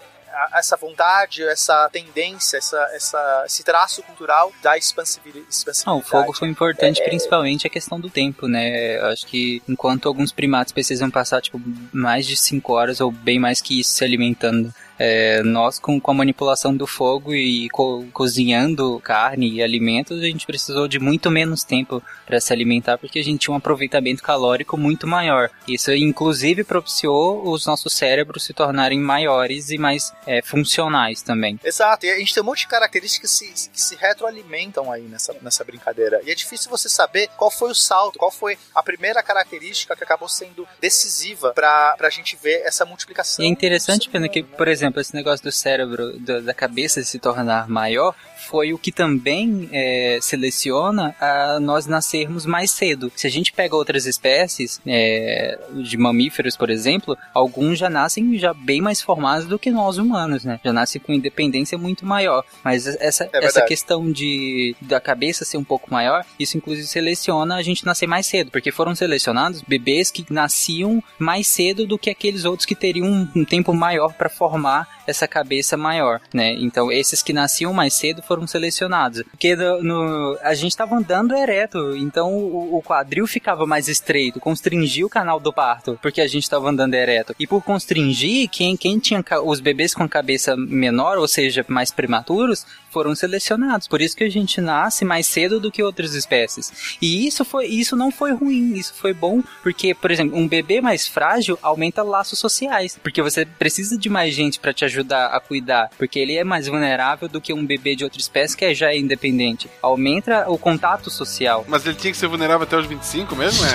essa 0.54 0.76
vontade, 0.76 1.44
essa 1.44 1.90
tendência, 1.92 2.58
essa, 2.58 2.78
essa, 2.94 3.44
esse 3.46 3.64
traço 3.64 4.04
cultural 4.04 4.52
da 4.62 4.78
expansibilidade? 4.78 5.48
Não, 5.86 5.98
o 5.98 6.02
fogo 6.02 6.34
foi 6.34 6.48
importante 6.48 7.02
É, 7.02 7.06
principalmente 7.06 7.68
a 7.68 7.70
questão 7.70 8.00
do 8.00 8.10
tempo, 8.10 8.48
né? 8.48 8.98
Eu 8.98 9.08
Acho 9.08 9.26
que 9.26 9.62
enquanto 9.68 10.08
alguns 10.08 10.32
primatas 10.32 10.72
precisam 10.72 11.10
passar 11.10 11.42
tipo 11.42 11.60
mais 11.92 12.26
de 12.26 12.36
5 12.38 12.74
horas 12.74 13.02
ou 13.02 13.12
bem 13.12 13.40
mais 13.40 13.62
que 13.62 13.80
isso 13.80 13.92
se 13.92 14.04
alimentando, 14.04 14.74
é, 15.00 15.42
nós 15.44 15.80
com, 15.80 16.00
com 16.00 16.12
a 16.12 16.14
manipulação 16.14 16.76
do 16.76 16.88
fogo 16.88 17.34
e 17.34 17.70
co- 17.70 18.06
cozinhando 18.14 19.00
carne 19.04 19.50
e 19.52 19.64
alimentos, 19.64 20.20
a 20.20 20.26
gente 20.26 20.46
precisou 20.46 20.88
de 20.88 21.00
muito 21.00 21.30
menos 21.32 21.64
tempo 21.64 22.02
para 22.26 22.40
se 22.40 22.52
alimentar 22.54 22.98
porque 22.98 23.20
a 23.20 23.24
gente 23.24 23.42
tinha 23.42 23.54
um 23.54 23.58
aproveitamento 23.58 24.22
calórico 24.24 24.78
muito 24.78 25.08
maior. 25.08 25.50
Isso 25.68 25.92
inclusive 25.94 26.64
propiciou 26.64 27.50
os 27.50 27.66
nossos 27.66 27.94
cérebros 27.94 28.44
se 28.44 28.54
tornarem 28.54 29.00
maiores 29.00 29.70
e 29.70 29.78
mais 29.78 30.12
é, 30.26 30.42
funcionais 30.42 31.22
também. 31.22 31.60
Exato, 31.64 32.06
e 32.06 32.12
a 32.12 32.18
gente 32.20 32.34
tem 32.34 32.44
um 32.44 32.46
monte 32.46 32.60
de 32.60 32.68
características 32.68 33.40
que 33.40 33.56
se, 33.56 33.70
que 33.70 33.82
se 33.82 33.96
retroalimentam 33.96 34.92
aí 34.92 35.04
nessa, 35.04 35.36
nessa 35.42 35.64
brincadeira. 35.64 36.22
E 36.26 36.32
é 36.32 36.36
difícil 36.36 36.70
você 36.70 36.90
saber 36.90 37.30
qual 37.38 37.50
foi 37.52 37.72
o 37.72 37.76
salto, 37.76 38.18
qual 38.20 38.32
foi 38.32 38.58
a 38.74 38.84
primeira 38.84 39.22
característica 39.24 39.96
que 39.96 40.04
acabou 40.04 40.28
sendo 40.30 40.68
decisiva 40.82 41.54
pra, 41.54 41.96
pra 41.98 42.10
gente 42.10 42.36
ver 42.42 42.62
essa 42.66 42.86
multiplicação. 42.86 43.44
E 43.44 43.48
é 43.48 43.52
interessante, 43.52 44.10
Pena, 44.10 44.28
que, 44.28 44.42
né? 44.42 44.48
por 44.58 44.68
exemplo, 44.68 44.87
esse 44.96 45.14
negócio 45.14 45.44
do 45.44 45.52
cérebro, 45.52 46.18
da, 46.20 46.40
da 46.40 46.54
cabeça 46.54 47.04
se 47.04 47.20
tornar 47.20 47.68
maior, 47.68 48.16
foi 48.48 48.74
o 48.74 48.78
que 48.78 48.92
também 48.92 49.68
é, 49.72 50.20
seleciona 50.22 51.14
a 51.20 51.60
nós 51.60 51.86
nascermos 51.86 52.46
mais 52.46 52.72
cedo. 52.72 53.12
Se 53.16 53.28
a 53.28 53.30
gente 53.30 53.52
pega 53.52 53.76
outras 53.76 54.06
espécies 54.06 54.80
é, 54.86 55.60
de 55.74 55.98
mamíferos, 55.98 56.56
por 56.56 56.70
exemplo, 56.70 57.18
alguns 57.34 57.78
já 57.78 57.90
nascem 57.90 58.38
já 58.38 58.54
bem 58.54 58.82
mais 58.82 59.02
formados 59.02 59.48
do 59.48 59.60
que 59.60 59.70
nós 59.70 59.98
humanos, 59.98 60.46
né? 60.46 60.60
Já 60.64 60.72
nascem 60.72 61.02
com 61.02 61.12
independência 61.12 61.78
muito 61.78 62.06
maior. 62.06 62.44
Mas 62.64 62.88
essa, 62.88 63.30
É 63.34 63.46
essa 63.46 63.62
questão 63.64 64.10
de 64.12 64.76
da 64.82 65.00
cabeça 65.00 65.44
ser 65.44 65.58
um 65.58 65.64
pouco 65.64 65.92
maior, 65.92 66.26
isso 66.40 66.58
inclusive 66.58 66.88
seleciona 66.88 67.56
a 67.56 67.62
gente 67.62 67.86
nascer 67.86 68.08
mais 68.08 68.26
cedo, 68.26 68.52
porque 68.52 68.72
foram 68.72 68.96
selecionados 68.96 69.62
bebês 69.62 70.10
que 70.10 70.26
nasciam 70.30 71.04
mais 71.20 71.48
cedo 71.48 71.86
do 71.86 71.98
que 71.98 72.10
aqueles 72.10 72.46
outros 72.46 72.66
que 72.66 72.76
teriam 72.76 73.08
um, 73.08 73.30
um 73.36 73.46
tempo 73.46 73.74
maior 73.74 74.14
para 74.14 74.30
formar 74.30 74.77
essa 75.06 75.28
cabeça 75.28 75.78
maior, 75.78 76.20
né? 76.34 76.54
Então 76.60 76.92
esses 76.92 77.22
que 77.22 77.32
nasciam 77.32 77.74
mais 77.74 77.94
cedo 77.94 78.22
foram 78.22 78.46
selecionados, 78.46 79.24
porque 79.24 79.56
no, 79.56 79.82
no- 79.84 80.38
a 80.42 80.54
gente 80.54 80.72
estava 80.72 80.96
andando 80.96 81.34
ereto, 81.36 81.96
então 81.96 82.34
o, 82.34 82.78
o 82.78 82.82
quadril 82.84 83.26
ficava 83.28 83.66
mais 83.66 83.88
estreito, 83.88 84.40
constringia 84.40 85.06
o 85.06 85.10
canal 85.10 85.40
do 85.40 85.54
parto, 85.54 85.98
porque 86.02 86.20
a 86.22 86.28
gente 86.28 86.44
estava 86.44 86.70
andando 86.70 86.94
ereto. 86.94 87.34
E 87.40 87.48
por 87.48 87.62
constringir, 87.64 88.50
quem, 88.50 88.76
quem 88.76 89.00
tinha 89.00 89.24
os 89.44 89.60
bebês 89.60 89.94
com 89.94 90.08
cabeça 90.10 90.56
menor, 90.58 91.18
ou 91.18 91.28
seja, 91.28 91.66
mais 91.68 91.92
prematuros, 91.92 92.66
foram 92.92 93.16
selecionados. 93.16 93.88
Por 93.88 94.02
isso 94.02 94.16
que 94.16 94.24
a 94.24 94.30
gente 94.30 94.60
nasce 94.60 95.06
mais 95.06 95.28
cedo 95.28 95.60
do 95.60 95.72
que 95.72 95.84
outras 95.84 96.14
espécies. 96.14 96.98
E 97.02 97.28
isso 97.28 97.46
foi, 97.46 97.68
isso 97.68 97.96
não 97.96 98.12
foi 98.12 98.34
ruim, 98.34 98.74
isso 98.74 98.94
foi 98.94 99.14
bom, 99.14 99.42
porque, 99.64 99.94
por 99.94 100.12
exemplo, 100.12 100.38
um 100.38 100.48
bebê 100.48 100.82
mais 100.82 101.08
frágil 101.08 101.58
aumenta 101.62 102.02
laços 102.04 102.40
sociais, 102.40 103.00
porque 103.02 103.22
você 103.22 103.46
precisa 103.46 103.98
de 103.98 104.10
mais 104.10 104.34
gente 104.34 104.60
para 104.68 104.74
te 104.74 104.84
ajudar 104.84 105.28
a 105.28 105.40
cuidar, 105.40 105.90
porque 105.98 106.20
ele 106.20 106.36
é 106.36 106.44
mais 106.44 106.68
vulnerável 106.68 107.30
do 107.30 107.40
que 107.40 107.54
um 107.54 107.66
bebê 107.66 107.96
de 107.96 108.04
outra 108.04 108.20
espécie 108.20 108.58
que 108.58 108.66
é 108.66 108.74
já 108.74 108.94
independente. 108.94 109.70
Aumenta 109.82 110.44
o 110.50 110.58
contato 110.58 111.10
social. 111.10 111.64
Mas 111.70 111.86
ele 111.86 111.96
tinha 111.96 112.12
que 112.12 112.18
ser 112.18 112.28
vulnerável 112.28 112.64
até 112.64 112.76
os 112.76 112.86
25 112.86 113.34
mesmo, 113.34 113.66
é? 113.66 113.70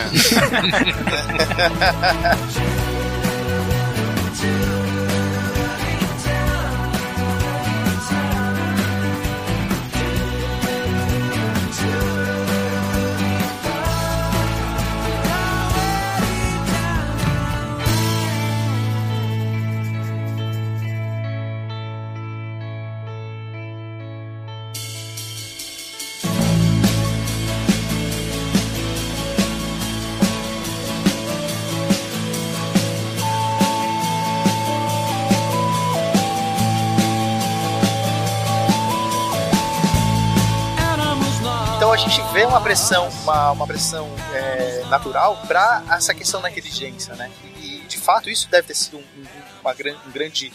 gente 42.09 42.21
vê 42.33 42.45
uma 42.45 42.61
pressão, 42.61 43.09
uma, 43.23 43.51
uma 43.53 43.67
pressão 43.67 44.09
é, 44.35 44.85
natural 44.89 45.37
para 45.47 45.83
essa 45.91 46.15
questão 46.15 46.41
da 46.41 46.51
inteligência, 46.51 47.15
né? 47.15 47.31
E 47.57 47.81
de 47.89 47.99
fato 47.99 48.29
isso 48.31 48.49
deve 48.51 48.67
ter 48.69 48.75
sido 48.75 48.99
um, 48.99 49.01
um- 49.01 49.69
um 50.07 50.11
grande 50.11 50.53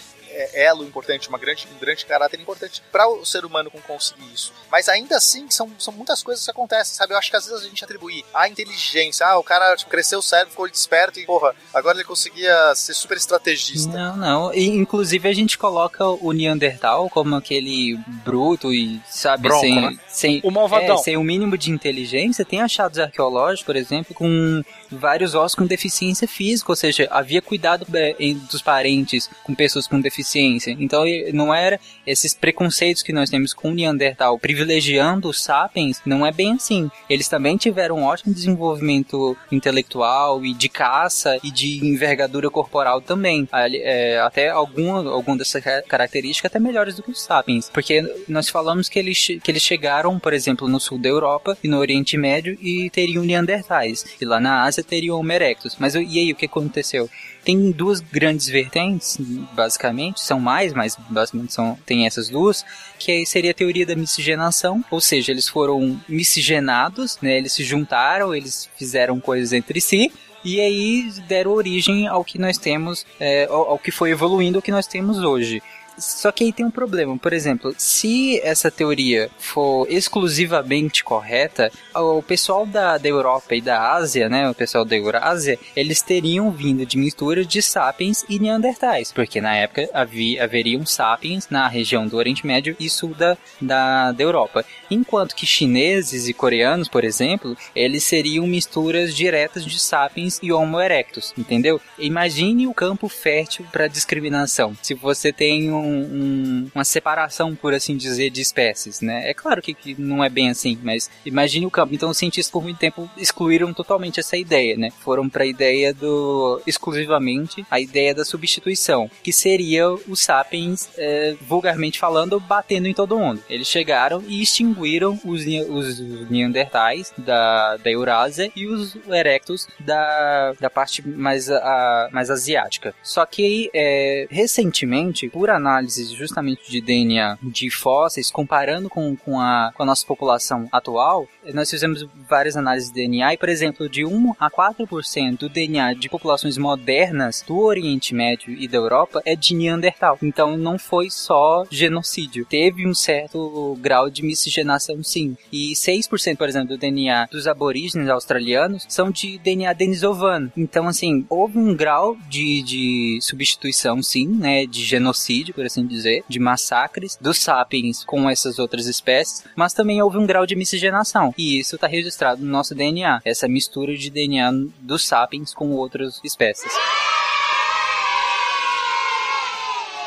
elo 0.53 0.83
importante, 0.83 1.29
uma 1.29 1.37
grande, 1.37 1.67
um 1.75 1.79
grande 1.79 2.05
caráter 2.05 2.39
importante 2.39 2.81
para 2.91 3.07
o 3.07 3.25
ser 3.25 3.45
humano 3.45 3.71
conseguir 3.85 4.33
isso. 4.33 4.53
Mas 4.71 4.89
ainda 4.89 5.17
assim 5.17 5.49
são, 5.49 5.69
são 5.79 5.93
muitas 5.93 6.21
coisas 6.23 6.43
que 6.43 6.51
acontecem, 6.51 6.95
sabe? 6.95 7.13
Eu 7.13 7.17
acho 7.17 7.29
que 7.29 7.37
às 7.37 7.45
vezes 7.45 7.63
a 7.65 7.67
gente 7.67 7.83
atribui 7.83 8.23
a 8.33 8.47
inteligência, 8.47 9.25
ah, 9.25 9.37
o 9.37 9.43
cara 9.43 9.75
tipo, 9.75 9.89
cresceu 9.89 10.19
o 10.19 10.21
cérebro, 10.21 10.51
ficou 10.51 10.69
desperto 10.69 11.19
e 11.19 11.25
porra, 11.25 11.55
agora 11.73 11.97
ele 11.97 12.03
conseguia 12.03 12.73
ser 12.75 12.93
super 12.93 13.17
estrategista. 13.17 13.91
Não, 13.91 14.17
não. 14.17 14.53
E, 14.53 14.67
inclusive 14.67 15.27
a 15.27 15.33
gente 15.33 15.57
coloca 15.57 16.05
o 16.05 16.31
Neandertal 16.31 17.09
como 17.09 17.35
aquele 17.35 17.97
bruto 18.23 18.73
e, 18.73 19.01
sabe, 19.09 19.47
Bronco, 19.47 19.61
sem, 19.61 19.81
né? 19.81 19.99
sem, 20.07 20.41
O 20.43 20.51
malvadão. 20.51 20.95
é, 20.95 20.97
sem 20.97 21.17
o 21.17 21.23
mínimo 21.23 21.57
de 21.57 21.71
inteligência. 21.71 22.45
Tem 22.45 22.61
achados 22.61 22.99
arqueológicos, 22.99 23.65
por 23.65 23.75
exemplo, 23.75 24.13
com 24.13 24.63
vários 24.91 25.33
ossos 25.35 25.55
com 25.55 25.65
deficiência 25.65 26.27
física, 26.27 26.71
ou 26.71 26.75
seja, 26.75 27.07
havia 27.09 27.41
cuidado 27.41 27.85
é, 27.93 28.15
dos 28.51 28.61
parentes 28.61 29.29
com 29.43 29.55
pessoas 29.55 29.87
com 29.87 29.99
deficiência 29.99 30.27
ciência. 30.27 30.75
Então 30.79 31.03
não 31.33 31.53
era 31.53 31.79
esses 32.05 32.33
preconceitos 32.33 33.01
que 33.01 33.13
nós 33.13 33.29
temos 33.29 33.53
com 33.53 33.69
o 33.69 33.73
Neandertal 33.73 34.37
privilegiando 34.37 35.29
os 35.29 35.41
sapiens, 35.41 36.01
não 36.05 36.25
é 36.25 36.31
bem 36.31 36.53
assim. 36.53 36.91
Eles 37.09 37.27
também 37.27 37.55
tiveram 37.57 37.97
um 37.99 38.03
ótimo 38.03 38.33
desenvolvimento 38.33 39.37
intelectual 39.51 40.43
e 40.45 40.53
de 40.53 40.69
caça 40.69 41.39
e 41.43 41.51
de 41.51 41.85
envergadura 41.85 42.49
corporal 42.49 43.01
também. 43.01 43.47
É, 43.53 44.19
até 44.19 44.49
alguma, 44.49 45.09
alguma 45.11 45.37
dessas 45.37 45.63
ca- 45.63 45.81
características 45.83 46.49
até 46.51 46.59
melhores 46.59 46.95
do 46.95 47.03
que 47.03 47.11
os 47.11 47.21
sapiens. 47.21 47.69
Porque 47.69 48.03
nós 48.27 48.49
falamos 48.49 48.89
que 48.89 48.99
eles, 48.99 49.17
que 49.41 49.51
eles 49.51 49.63
chegaram, 49.63 50.19
por 50.19 50.33
exemplo, 50.33 50.67
no 50.67 50.79
sul 50.79 50.97
da 50.97 51.09
Europa 51.09 51.57
e 51.63 51.67
no 51.67 51.77
Oriente 51.77 52.17
Médio 52.17 52.57
e 52.61 52.89
teriam 52.89 53.23
Neandertais. 53.23 54.05
E 54.19 54.25
lá 54.25 54.39
na 54.39 54.63
Ásia 54.63 54.76
teriam 54.83 55.19
Homo 55.19 55.31
erectus. 55.31 55.75
Mas 55.79 55.95
e 55.95 56.19
aí, 56.19 56.31
o 56.31 56.35
que 56.35 56.45
aconteceu? 56.45 57.09
tem 57.47 57.71
duas 57.71 58.01
grandes 58.01 58.49
vertentes, 58.49 59.17
basicamente, 59.53 60.19
são 60.19 60.37
mais, 60.37 60.73
mas 60.73 60.97
basicamente 61.09 61.53
são, 61.53 61.79
tem 61.85 62.05
essas 62.05 62.27
duas, 62.27 62.65
que 62.99 63.25
seria 63.25 63.51
a 63.51 63.53
teoria 63.53 63.85
da 63.85 63.95
miscigenação, 63.95 64.83
ou 64.91 64.99
seja, 64.99 65.31
eles 65.31 65.47
foram 65.47 65.97
miscigenados, 66.09 67.17
né, 67.21 67.37
eles 67.37 67.53
se 67.53 67.63
juntaram, 67.63 68.35
eles 68.35 68.69
fizeram 68.77 69.17
coisas 69.21 69.53
entre 69.53 69.79
si, 69.79 70.11
e 70.43 70.59
aí 70.59 71.09
deram 71.25 71.51
origem 71.51 72.05
ao 72.05 72.21
que 72.21 72.37
nós 72.37 72.57
temos, 72.57 73.05
é, 73.17 73.45
ao, 73.45 73.71
ao 73.71 73.79
que 73.79 73.91
foi 73.91 74.11
evoluindo, 74.11 74.57
ao 74.57 74.61
que 74.61 74.71
nós 74.71 74.85
temos 74.85 75.19
hoje. 75.19 75.63
Só 75.97 76.31
que 76.31 76.43
aí 76.43 76.53
tem 76.53 76.65
um 76.65 76.71
problema, 76.71 77.17
por 77.17 77.33
exemplo, 77.33 77.73
se 77.77 78.39
essa 78.41 78.69
teoria 78.69 79.29
for 79.39 79.87
exclusivamente 79.89 81.03
correta, 81.03 81.71
o 81.95 82.21
pessoal 82.21 82.65
da, 82.65 82.97
da 82.97 83.09
Europa 83.09 83.55
e 83.55 83.61
da 83.61 83.93
Ásia, 83.93 84.29
né, 84.29 84.49
o 84.49 84.53
pessoal 84.53 84.85
da 84.85 84.95
Eurásia, 84.95 85.57
eles 85.75 86.01
teriam 86.01 86.51
vindo 86.51 86.85
de 86.85 86.97
mistura 86.97 87.43
de 87.43 87.61
sapiens 87.61 88.23
e 88.29 88.37
neandertais, 88.39 89.11
porque 89.11 89.41
na 89.41 89.55
época 89.55 89.89
havia, 89.93 90.43
haveriam 90.43 90.85
sapiens 90.85 91.47
na 91.49 91.67
região 91.67 92.07
do 92.07 92.17
Oriente 92.17 92.45
Médio 92.45 92.75
e 92.79 92.89
sul 92.89 93.15
da, 93.15 93.37
da, 93.59 94.11
da 94.11 94.23
Europa. 94.23 94.63
Enquanto 94.89 95.35
que 95.35 95.45
chineses 95.45 96.27
e 96.27 96.33
coreanos, 96.33 96.87
por 96.87 97.03
exemplo, 97.03 97.57
eles 97.75 98.03
seriam 98.03 98.45
misturas 98.47 99.15
diretas 99.15 99.65
de 99.65 99.79
sapiens 99.79 100.39
e 100.41 100.51
Homo 100.51 100.79
erectus, 100.79 101.33
entendeu? 101.37 101.79
Imagine 101.99 102.67
o 102.67 102.73
campo 102.73 103.09
fértil 103.09 103.65
para 103.71 103.87
discriminação. 103.87 104.75
Se 104.81 104.93
você 104.93 105.31
tem 105.33 105.71
um, 105.71 105.77
um- 105.77 106.71
uma 106.73 106.83
separação, 106.85 107.55
por 107.55 107.73
assim 107.73 107.97
dizer, 107.97 108.29
de 108.29 108.41
espécies, 108.41 109.01
né? 109.01 109.29
É 109.29 109.33
claro 109.33 109.61
que, 109.61 109.73
que 109.73 109.99
não 109.99 110.23
é 110.23 110.29
bem 110.29 110.49
assim, 110.49 110.77
mas 110.81 111.09
imagine 111.25 111.65
o 111.65 111.71
campo. 111.71 111.93
Então 111.93 112.09
os 112.09 112.17
cientistas 112.17 112.51
por 112.51 112.63
muito 112.63 112.77
tempo 112.77 113.09
excluíram 113.17 113.73
totalmente 113.73 114.19
essa 114.19 114.37
ideia, 114.37 114.77
né? 114.77 114.89
Foram 115.03 115.27
para 115.27 115.43
a 115.43 115.47
ideia 115.47 115.93
do 115.93 116.61
exclusivamente 116.65 117.65
a 117.69 117.79
ideia 117.79 118.13
da 118.13 118.23
substituição, 118.23 119.09
que 119.23 119.33
seria 119.33 119.89
os 119.91 120.19
sapiens, 120.21 120.89
é, 120.97 121.35
vulgarmente 121.41 121.99
falando, 121.99 122.39
batendo 122.39 122.87
em 122.87 122.93
todo 122.93 123.17
mundo. 123.19 123.43
Eles 123.49 123.67
chegaram 123.67 124.23
e 124.27 124.41
extinguiram 124.41 124.76
os, 125.23 125.45
ne- 125.45 125.63
os 125.63 125.99
neandertais 126.29 127.13
da, 127.17 127.77
da 127.77 127.91
Eurásia 127.91 128.51
e 128.55 128.67
os 128.67 128.95
erectus 129.07 129.67
da, 129.79 130.53
da 130.59 130.69
parte 130.69 131.07
mais, 131.07 131.49
a, 131.49 132.09
mais 132.11 132.29
asiática. 132.29 132.93
Só 133.01 133.25
que 133.25 133.69
é, 133.73 134.27
recentemente, 134.29 135.29
por 135.29 135.49
análise 135.49 136.13
justamente 136.13 136.69
de 136.69 136.81
DNA 136.81 137.37
de 137.41 137.69
fósseis, 137.69 138.31
comparando 138.31 138.89
com, 138.89 139.15
com, 139.15 139.39
a, 139.39 139.71
com 139.75 139.83
a 139.83 139.85
nossa 139.85 140.05
população 140.05 140.67
atual, 140.71 141.27
nós 141.53 141.69
fizemos 141.69 142.05
várias 142.29 142.57
análises 142.57 142.89
de 142.89 142.95
DNA 142.95 143.33
e, 143.33 143.37
por 143.37 143.49
exemplo, 143.49 143.89
de 143.89 144.05
1 144.05 144.35
a 144.39 144.49
4% 144.49 145.37
do 145.37 145.49
DNA 145.49 145.93
de 145.93 146.09
populações 146.09 146.57
modernas 146.57 147.43
do 147.45 147.59
Oriente 147.59 148.13
Médio 148.13 148.53
e 148.53 148.67
da 148.67 148.77
Europa 148.77 149.21
é 149.25 149.35
de 149.35 149.55
Neandertal. 149.55 150.17
Então 150.21 150.57
não 150.57 150.77
foi 150.77 151.09
só 151.09 151.65
genocídio. 151.69 152.45
Teve 152.45 152.87
um 152.87 152.93
certo 152.93 153.77
grau 153.79 154.09
de 154.09 154.23
miscigenação, 154.23 155.03
sim. 155.03 155.37
E 155.51 155.73
6%, 155.73 156.37
por 156.37 156.47
exemplo, 156.47 156.69
do 156.69 156.77
DNA 156.77 157.27
dos 157.31 157.47
aborígenes 157.47 158.09
australianos 158.09 158.85
são 158.89 159.11
de 159.11 159.37
DNA 159.37 159.73
denisovano. 159.73 160.51
Então, 160.55 160.87
assim, 160.87 161.25
houve 161.29 161.57
um 161.57 161.75
grau 161.75 162.17
de, 162.29 162.61
de 162.61 163.19
substituição, 163.21 164.01
sim, 164.01 164.27
né? 164.27 164.65
De 164.65 164.83
genocídio, 164.83 165.53
por 165.53 165.65
assim 165.65 165.85
dizer, 165.85 166.23
de 166.27 166.39
massacres 166.39 167.17
dos 167.19 167.39
sapiens 167.39 168.03
com 168.03 168.29
essas 168.29 168.59
outras 168.59 168.87
espécies, 168.87 169.43
mas 169.55 169.73
também 169.73 170.01
houve 170.01 170.17
um 170.17 170.25
grau 170.25 170.45
de 170.45 170.55
miscigenação. 170.55 171.33
E 171.37 171.59
isso 171.59 171.75
está 171.75 171.87
registrado 171.87 172.41
no 172.41 172.51
nosso 172.51 172.73
DNA, 172.73 173.21
essa 173.23 173.47
mistura 173.47 173.95
de 173.95 174.09
DNA 174.09 174.51
dos 174.79 175.05
sapiens 175.05 175.53
com 175.53 175.71
outras 175.71 176.19
espécies. 176.23 176.73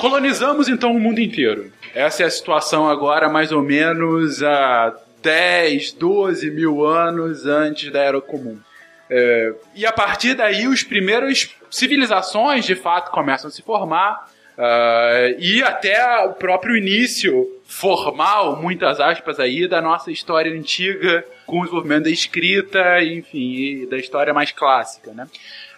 Colonizamos 0.01 0.68
então 0.68 0.93
o 0.93 0.99
mundo 0.99 1.20
inteiro. 1.20 1.70
Essa 1.95 2.22
é 2.22 2.26
a 2.26 2.31
situação 2.31 2.89
agora, 2.89 3.28
mais 3.28 3.53
ou 3.53 3.62
menos 3.62 4.43
há 4.43 4.97
10, 5.22 5.93
12 5.93 6.51
mil 6.51 6.85
anos 6.85 7.47
antes 7.47 7.93
da 7.93 8.01
Era 8.01 8.20
Comum. 8.20 8.59
É, 9.11 9.53
e 9.74 9.85
a 9.85 9.93
partir 9.93 10.35
daí, 10.35 10.66
os 10.66 10.83
primeiras 10.83 11.51
civilizações 11.70 12.64
de 12.64 12.74
fato 12.74 13.11
começam 13.11 13.49
a 13.49 13.51
se 13.51 13.61
formar. 13.61 14.31
Ah, 14.62 15.34
e 15.38 15.62
até 15.62 16.18
o 16.26 16.34
próprio 16.34 16.76
início 16.76 17.48
formal, 17.64 18.61
muitas 18.61 19.00
aspas 19.00 19.40
aí, 19.40 19.66
da 19.66 19.80
nossa 19.80 20.11
história 20.11 20.52
antiga, 20.52 21.24
com 21.46 21.61
o 21.61 21.62
desenvolvimento 21.62 22.04
da 22.04 22.11
escrita, 22.11 23.02
enfim, 23.02 23.86
da 23.88 23.96
história 23.96 24.34
mais 24.34 24.52
clássica, 24.52 25.14
né? 25.14 25.26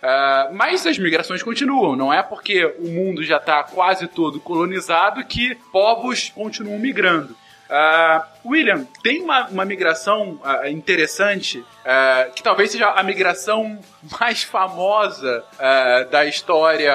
Ah, 0.03 0.51
mas 0.53 0.85
as 0.85 0.99
migrações 0.99 1.45
continuam, 1.45 1.95
não 1.95 2.13
é 2.13 2.25
porque 2.25 2.65
o 2.81 2.89
mundo 2.89 3.23
já 3.23 3.37
está 3.37 3.63
quase 3.63 4.09
todo 4.09 4.41
colonizado 4.41 5.25
que 5.27 5.55
povos 5.71 6.31
continuam 6.31 6.81
migrando. 6.81 7.37
Ah, 7.75 8.27
William, 8.45 8.85
tem 9.03 9.23
uma, 9.23 9.47
uma 9.49 9.65
migração 9.65 10.39
ah, 10.45 10.69
interessante, 10.69 11.65
ah, 11.87 12.27
que 12.35 12.43
talvez 12.43 12.71
seja 12.71 12.91
a 12.91 13.03
migração 13.03 13.79
mais 14.21 14.43
famosa 14.43 15.43
da 16.11 16.27
história 16.27 16.93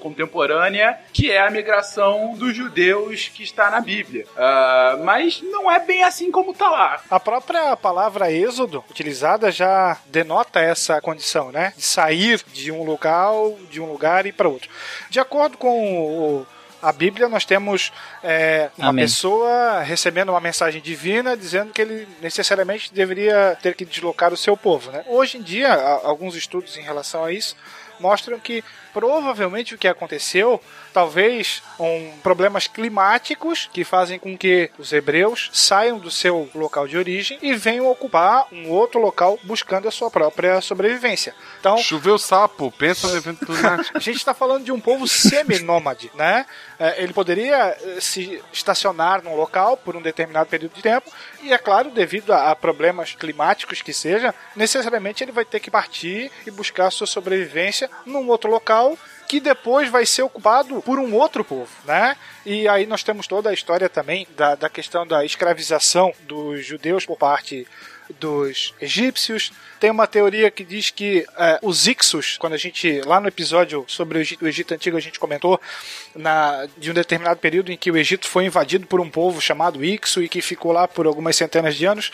contemporânea, 0.00 0.98
que 1.12 1.30
é 1.32 1.40
a 1.40 1.50
migração 1.50 2.34
dos 2.36 2.54
judeus 2.54 3.28
que 3.28 3.42
está 3.42 3.70
na 3.70 3.80
Bíblia. 3.80 4.26
Mas 5.04 5.40
não 5.42 5.70
é 5.70 5.78
bem 5.80 6.02
assim 6.04 6.30
como 6.30 6.52
está 6.52 6.68
lá. 6.68 7.00
A 7.10 7.18
própria 7.18 7.76
palavra 7.76 8.30
êxodo 8.30 8.84
utilizada 8.90 9.50
já 9.50 9.96
denota 10.06 10.60
essa 10.60 11.00
condição, 11.00 11.50
né? 11.50 11.72
De 11.76 11.82
sair 11.82 12.40
de 12.52 12.70
um 12.70 12.84
local, 12.84 13.56
de 13.70 13.80
um 13.80 13.90
lugar 13.90 14.26
e 14.26 14.32
para 14.32 14.48
outro. 14.48 14.68
De 15.08 15.18
acordo 15.18 15.56
com 15.56 15.98
o- 15.98 16.46
a 16.82 16.92
Bíblia, 16.92 17.28
nós 17.28 17.44
temos 17.44 17.92
é, 18.22 18.70
uma 18.76 18.88
Amém. 18.88 19.04
pessoa 19.04 19.80
recebendo 19.80 20.30
uma 20.30 20.40
mensagem 20.40 20.80
divina 20.80 21.36
dizendo 21.36 21.72
que 21.72 21.82
ele 21.82 22.08
necessariamente 22.20 22.92
deveria 22.92 23.56
ter 23.60 23.74
que 23.74 23.84
deslocar 23.84 24.32
o 24.32 24.36
seu 24.36 24.56
povo. 24.56 24.90
Né? 24.90 25.04
Hoje 25.06 25.38
em 25.38 25.42
dia, 25.42 25.72
alguns 26.02 26.34
estudos 26.34 26.76
em 26.76 26.82
relação 26.82 27.24
a 27.24 27.32
isso 27.32 27.56
mostram 28.00 28.40
que 28.40 28.64
provavelmente 28.92 29.74
o 29.74 29.78
que 29.78 29.88
aconteceu, 29.88 30.60
talvez 30.92 31.62
um, 31.78 32.12
problemas 32.22 32.66
climáticos 32.66 33.68
que 33.72 33.84
fazem 33.84 34.18
com 34.18 34.36
que 34.36 34.70
os 34.78 34.92
hebreus 34.92 35.50
saiam 35.52 35.98
do 35.98 36.10
seu 36.10 36.48
local 36.54 36.86
de 36.86 36.96
origem 36.96 37.38
e 37.42 37.54
venham 37.54 37.86
ocupar 37.86 38.46
um 38.52 38.68
outro 38.70 39.00
local 39.00 39.38
buscando 39.44 39.88
a 39.88 39.90
sua 39.90 40.10
própria 40.10 40.60
sobrevivência. 40.60 41.34
Então, 41.58 41.78
Choveu 41.78 42.18
sapo, 42.18 42.72
pensa 42.72 43.08
no 43.08 43.16
evento 43.16 43.46
climático. 43.46 43.96
a 43.98 44.00
gente 44.00 44.16
está 44.16 44.34
falando 44.34 44.64
de 44.64 44.72
um 44.72 44.80
povo 44.80 45.06
semi-nômade, 45.06 46.10
né? 46.14 46.46
É, 46.78 47.02
Ele 47.02 47.12
poderia 47.12 47.76
eh, 47.80 48.00
se 48.00 48.42
estacionar 48.52 49.22
num 49.22 49.36
local 49.36 49.76
por 49.76 49.96
um 49.96 50.02
determinado 50.02 50.48
período 50.48 50.74
de 50.74 50.82
tempo 50.82 51.10
e, 51.42 51.52
é 51.52 51.58
claro, 51.58 51.90
devido 51.90 52.32
a, 52.32 52.50
a 52.50 52.56
problemas 52.56 53.14
climáticos 53.14 53.82
que 53.82 53.92
seja, 53.92 54.34
necessariamente 54.56 55.22
ele 55.22 55.32
vai 55.32 55.44
ter 55.44 55.60
que 55.60 55.70
partir 55.70 56.30
e 56.46 56.50
buscar 56.50 56.86
a 56.86 56.90
sua 56.90 57.06
sobrevivência 57.06 57.90
num 58.06 58.28
outro 58.28 58.50
local 58.50 58.79
que 59.28 59.38
depois 59.38 59.88
vai 59.88 60.04
ser 60.04 60.22
ocupado 60.22 60.82
por 60.82 60.98
um 60.98 61.14
outro 61.14 61.44
povo, 61.44 61.70
né? 61.84 62.16
E 62.44 62.66
aí 62.66 62.84
nós 62.84 63.04
temos 63.04 63.28
toda 63.28 63.50
a 63.50 63.54
história 63.54 63.88
também 63.88 64.26
da, 64.36 64.56
da 64.56 64.68
questão 64.68 65.06
da 65.06 65.24
escravização 65.24 66.12
dos 66.26 66.66
judeus 66.66 67.06
por 67.06 67.16
parte 67.16 67.66
dos 68.18 68.74
egípcios. 68.80 69.52
Tem 69.78 69.90
uma 69.90 70.06
teoria 70.06 70.50
que 70.50 70.64
diz 70.64 70.90
que 70.90 71.24
é, 71.38 71.58
os 71.62 71.86
Ixos, 71.86 72.36
quando 72.38 72.54
a 72.54 72.56
gente, 72.56 73.00
lá 73.02 73.20
no 73.20 73.28
episódio 73.28 73.84
sobre 73.86 74.18
o 74.18 74.20
Egito, 74.20 74.44
o 74.44 74.48
Egito 74.48 74.74
Antigo, 74.74 74.96
a 74.96 75.00
gente 75.00 75.18
comentou 75.18 75.60
na, 76.14 76.66
de 76.76 76.90
um 76.90 76.94
determinado 76.94 77.38
período 77.38 77.70
em 77.70 77.76
que 77.76 77.90
o 77.90 77.96
Egito 77.96 78.26
foi 78.26 78.46
invadido 78.46 78.86
por 78.86 79.00
um 79.00 79.08
povo 79.08 79.40
chamado 79.40 79.84
Ixo 79.84 80.22
e 80.22 80.28
que 80.28 80.42
ficou 80.42 80.72
lá 80.72 80.88
por 80.88 81.06
algumas 81.06 81.36
centenas 81.36 81.76
de 81.76 81.86
anos. 81.86 82.10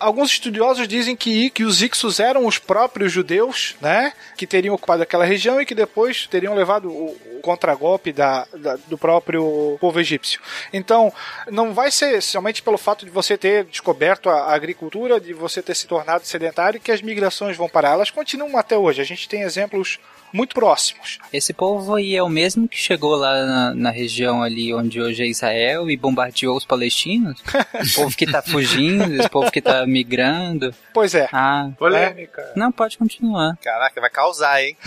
Alguns 0.00 0.30
estudiosos 0.32 0.88
dizem 0.88 1.14
que, 1.14 1.50
que 1.50 1.62
os 1.62 1.82
Ixos 1.82 2.18
eram 2.18 2.46
os 2.46 2.58
próprios 2.58 3.12
judeus, 3.12 3.76
né, 3.80 4.12
que 4.36 4.46
teriam 4.46 4.74
ocupado 4.74 5.02
aquela 5.02 5.24
região 5.26 5.60
e 5.60 5.66
que 5.66 5.74
depois 5.74 6.26
teriam 6.26 6.54
levado 6.54 6.88
o, 6.90 7.10
o 7.36 7.40
contragolpe 7.42 8.10
da, 8.12 8.46
da- 8.54 8.76
do 8.88 8.96
próprio 8.96 9.76
povo 9.80 10.00
egípcio. 10.00 10.40
Então, 10.72 11.12
não 11.50 11.74
vai 11.74 11.90
ser 11.90 12.22
somente 12.22 12.62
pelo 12.62 12.78
fato 12.78 13.04
de 13.04 13.10
você 13.10 13.36
ter 13.36 13.64
descoberto 13.64 14.30
a, 14.30 14.44
a 14.44 14.54
agricultura, 14.54 15.20
de 15.20 15.34
você 15.34 15.60
ter 15.62 15.74
se 15.74 15.86
tornado 15.86 16.24
sedentário, 16.26 16.80
que 16.80 16.90
as 16.90 17.02
migrações 17.02 17.56
vão 17.56 17.68
parar. 17.68 17.90
Elas 17.90 18.10
continuam 18.10 18.56
até 18.56 18.76
hoje. 18.78 19.00
A 19.02 19.04
gente 19.04 19.28
tem 19.28 19.42
exemplos 19.42 19.98
muito 20.32 20.54
próximos. 20.54 21.18
Esse 21.32 21.52
povo 21.52 21.94
aí 21.94 22.16
é 22.16 22.22
o 22.22 22.28
mesmo 22.28 22.68
que 22.68 22.78
chegou 22.78 23.14
lá 23.14 23.44
na, 23.44 23.74
na 23.74 23.90
região 23.90 24.42
ali 24.42 24.72
onde 24.74 25.00
hoje 25.00 25.22
é 25.22 25.26
Israel 25.26 25.90
e 25.90 25.96
bombardeou 25.96 26.56
os 26.56 26.64
palestinos? 26.64 27.40
o 27.74 27.94
povo 27.94 28.16
que 28.16 28.26
tá 28.26 28.42
fugindo, 28.42 29.14
esse 29.14 29.28
povo 29.28 29.50
que 29.50 29.60
tá 29.60 29.86
migrando. 29.86 30.74
Pois 30.92 31.14
é. 31.14 31.28
Ah, 31.32 31.70
Polêmica. 31.78 32.52
não, 32.56 32.70
pode 32.72 32.98
continuar. 32.98 33.56
Caraca, 33.62 34.00
vai 34.00 34.10
causar, 34.10 34.62
hein? 34.62 34.76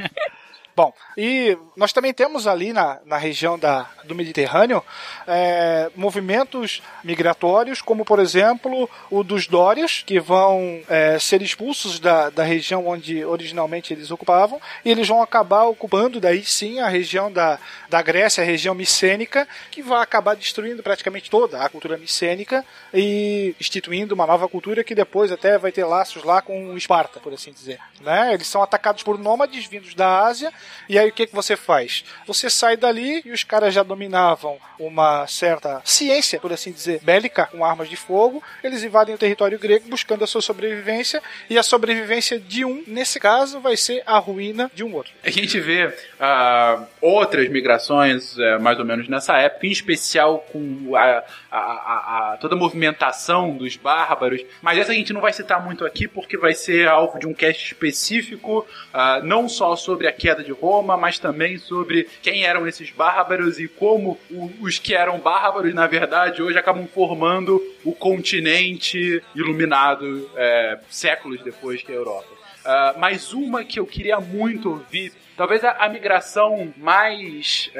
Bom, 0.76 0.92
e 1.16 1.58
nós 1.76 1.92
também 1.92 2.14
temos 2.14 2.46
ali 2.46 2.72
na, 2.72 3.00
na 3.04 3.16
região 3.16 3.58
da, 3.58 3.88
do 4.04 4.14
Mediterrâneo 4.14 4.82
é, 5.26 5.90
movimentos 5.96 6.82
migratórios, 7.02 7.82
como 7.82 8.04
por 8.04 8.18
exemplo 8.18 8.88
o 9.10 9.22
dos 9.24 9.46
Dórias, 9.46 10.02
que 10.06 10.20
vão 10.20 10.80
é, 10.88 11.18
ser 11.18 11.42
expulsos 11.42 11.98
da, 11.98 12.30
da 12.30 12.44
região 12.44 12.86
onde 12.86 13.24
originalmente 13.24 13.92
eles 13.92 14.10
ocupavam, 14.10 14.60
e 14.84 14.90
eles 14.90 15.08
vão 15.08 15.22
acabar 15.22 15.64
ocupando 15.64 16.20
daí 16.20 16.44
sim 16.44 16.80
a 16.80 16.88
região 16.88 17.30
da, 17.30 17.58
da 17.88 18.00
Grécia, 18.00 18.42
a 18.42 18.46
região 18.46 18.74
micênica, 18.74 19.46
que 19.70 19.82
vai 19.82 20.02
acabar 20.02 20.36
destruindo 20.36 20.82
praticamente 20.82 21.30
toda 21.30 21.62
a 21.62 21.68
cultura 21.68 21.98
micênica 21.98 22.64
e 22.94 23.54
instituindo 23.60 24.14
uma 24.14 24.26
nova 24.26 24.48
cultura 24.48 24.84
que 24.84 24.94
depois 24.94 25.32
até 25.32 25.58
vai 25.58 25.72
ter 25.72 25.84
laços 25.84 26.22
lá 26.22 26.40
com 26.40 26.76
Esparta, 26.76 27.20
por 27.20 27.32
assim 27.32 27.52
dizer. 27.52 27.78
Né? 28.00 28.34
Eles 28.34 28.46
são 28.46 28.62
atacados 28.62 29.02
por 29.02 29.18
nômades 29.18 29.66
vindos 29.66 29.94
da 29.94 30.22
Ásia 30.22 30.52
e 30.88 30.98
aí 30.98 31.08
o 31.08 31.12
que, 31.12 31.26
que 31.26 31.34
você 31.34 31.56
faz? 31.56 32.04
Você 32.26 32.48
sai 32.50 32.76
dali 32.76 33.22
e 33.24 33.30
os 33.32 33.44
caras 33.44 33.72
já 33.74 33.82
dominavam 33.82 34.58
uma 34.78 35.26
certa 35.26 35.80
ciência, 35.84 36.40
por 36.40 36.52
assim 36.52 36.72
dizer, 36.72 37.00
bélica, 37.02 37.46
com 37.46 37.64
armas 37.64 37.88
de 37.88 37.96
fogo. 37.96 38.42
Eles 38.64 38.82
invadem 38.82 39.14
o 39.14 39.18
território 39.18 39.58
grego 39.58 39.88
buscando 39.88 40.24
a 40.24 40.26
sua 40.26 40.40
sobrevivência 40.42 41.22
e 41.48 41.58
a 41.58 41.62
sobrevivência 41.62 42.38
de 42.38 42.64
um, 42.64 42.82
nesse 42.86 43.20
caso, 43.20 43.60
vai 43.60 43.76
ser 43.76 44.02
a 44.06 44.18
ruína 44.18 44.70
de 44.74 44.82
um 44.82 44.94
outro. 44.94 45.12
A 45.22 45.30
gente 45.30 45.58
vê 45.60 45.92
ah, 46.18 46.84
outras 47.00 47.48
migrações 47.48 48.38
eh, 48.38 48.58
mais 48.58 48.78
ou 48.78 48.84
menos 48.84 49.08
nessa 49.08 49.36
época, 49.38 49.66
em 49.66 49.70
especial 49.70 50.38
com 50.52 50.94
a, 50.96 51.24
a- 51.50 52.32
a- 52.32 52.36
toda 52.40 52.54
a 52.54 52.58
movimentação 52.58 53.56
dos 53.56 53.76
bárbaros, 53.76 54.42
mas 54.62 54.78
essa 54.78 54.92
a 54.92 54.94
gente 54.94 55.12
não 55.12 55.20
vai 55.20 55.32
citar 55.32 55.62
muito 55.64 55.84
aqui 55.84 56.08
porque 56.08 56.36
vai 56.36 56.54
ser 56.54 56.88
alvo 56.88 57.18
de 57.18 57.26
um 57.26 57.34
cast 57.34 57.64
específico, 57.64 58.66
ah, 58.92 59.20
não 59.22 59.48
só 59.48 59.76
sobre 59.76 60.06
a 60.08 60.12
queda 60.12 60.42
de 60.42 60.49
Roma, 60.50 60.96
mas 60.96 61.18
também 61.18 61.58
sobre 61.58 62.08
quem 62.22 62.44
eram 62.44 62.66
esses 62.66 62.90
bárbaros 62.90 63.58
e 63.58 63.68
como 63.68 64.18
os 64.60 64.78
que 64.78 64.94
eram 64.94 65.18
bárbaros, 65.18 65.74
na 65.74 65.86
verdade, 65.86 66.42
hoje 66.42 66.58
acabam 66.58 66.86
formando 66.86 67.60
o 67.84 67.92
continente 67.92 69.22
iluminado 69.34 70.30
eh, 70.36 70.78
séculos 70.88 71.40
depois 71.42 71.82
que 71.82 71.92
a 71.92 71.94
Europa. 71.94 72.40
Ah, 72.64 72.94
mas 72.98 73.32
uma 73.32 73.64
que 73.64 73.80
eu 73.80 73.86
queria 73.86 74.20
muito 74.20 74.70
ouvir, 74.70 75.12
talvez 75.40 75.64
a, 75.64 75.70
a 75.70 75.88
migração 75.88 76.70
mais. 76.76 77.70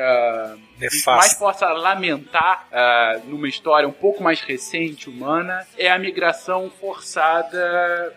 Nefasta. 0.78 1.10
mais 1.10 1.34
possa 1.34 1.68
lamentar 1.68 2.66
ah, 2.72 3.20
numa 3.24 3.46
história 3.46 3.86
um 3.86 3.92
pouco 3.92 4.22
mais 4.22 4.40
recente, 4.40 5.10
humana, 5.10 5.66
é 5.76 5.90
a 5.90 5.98
migração 5.98 6.70
forçada 6.70 7.60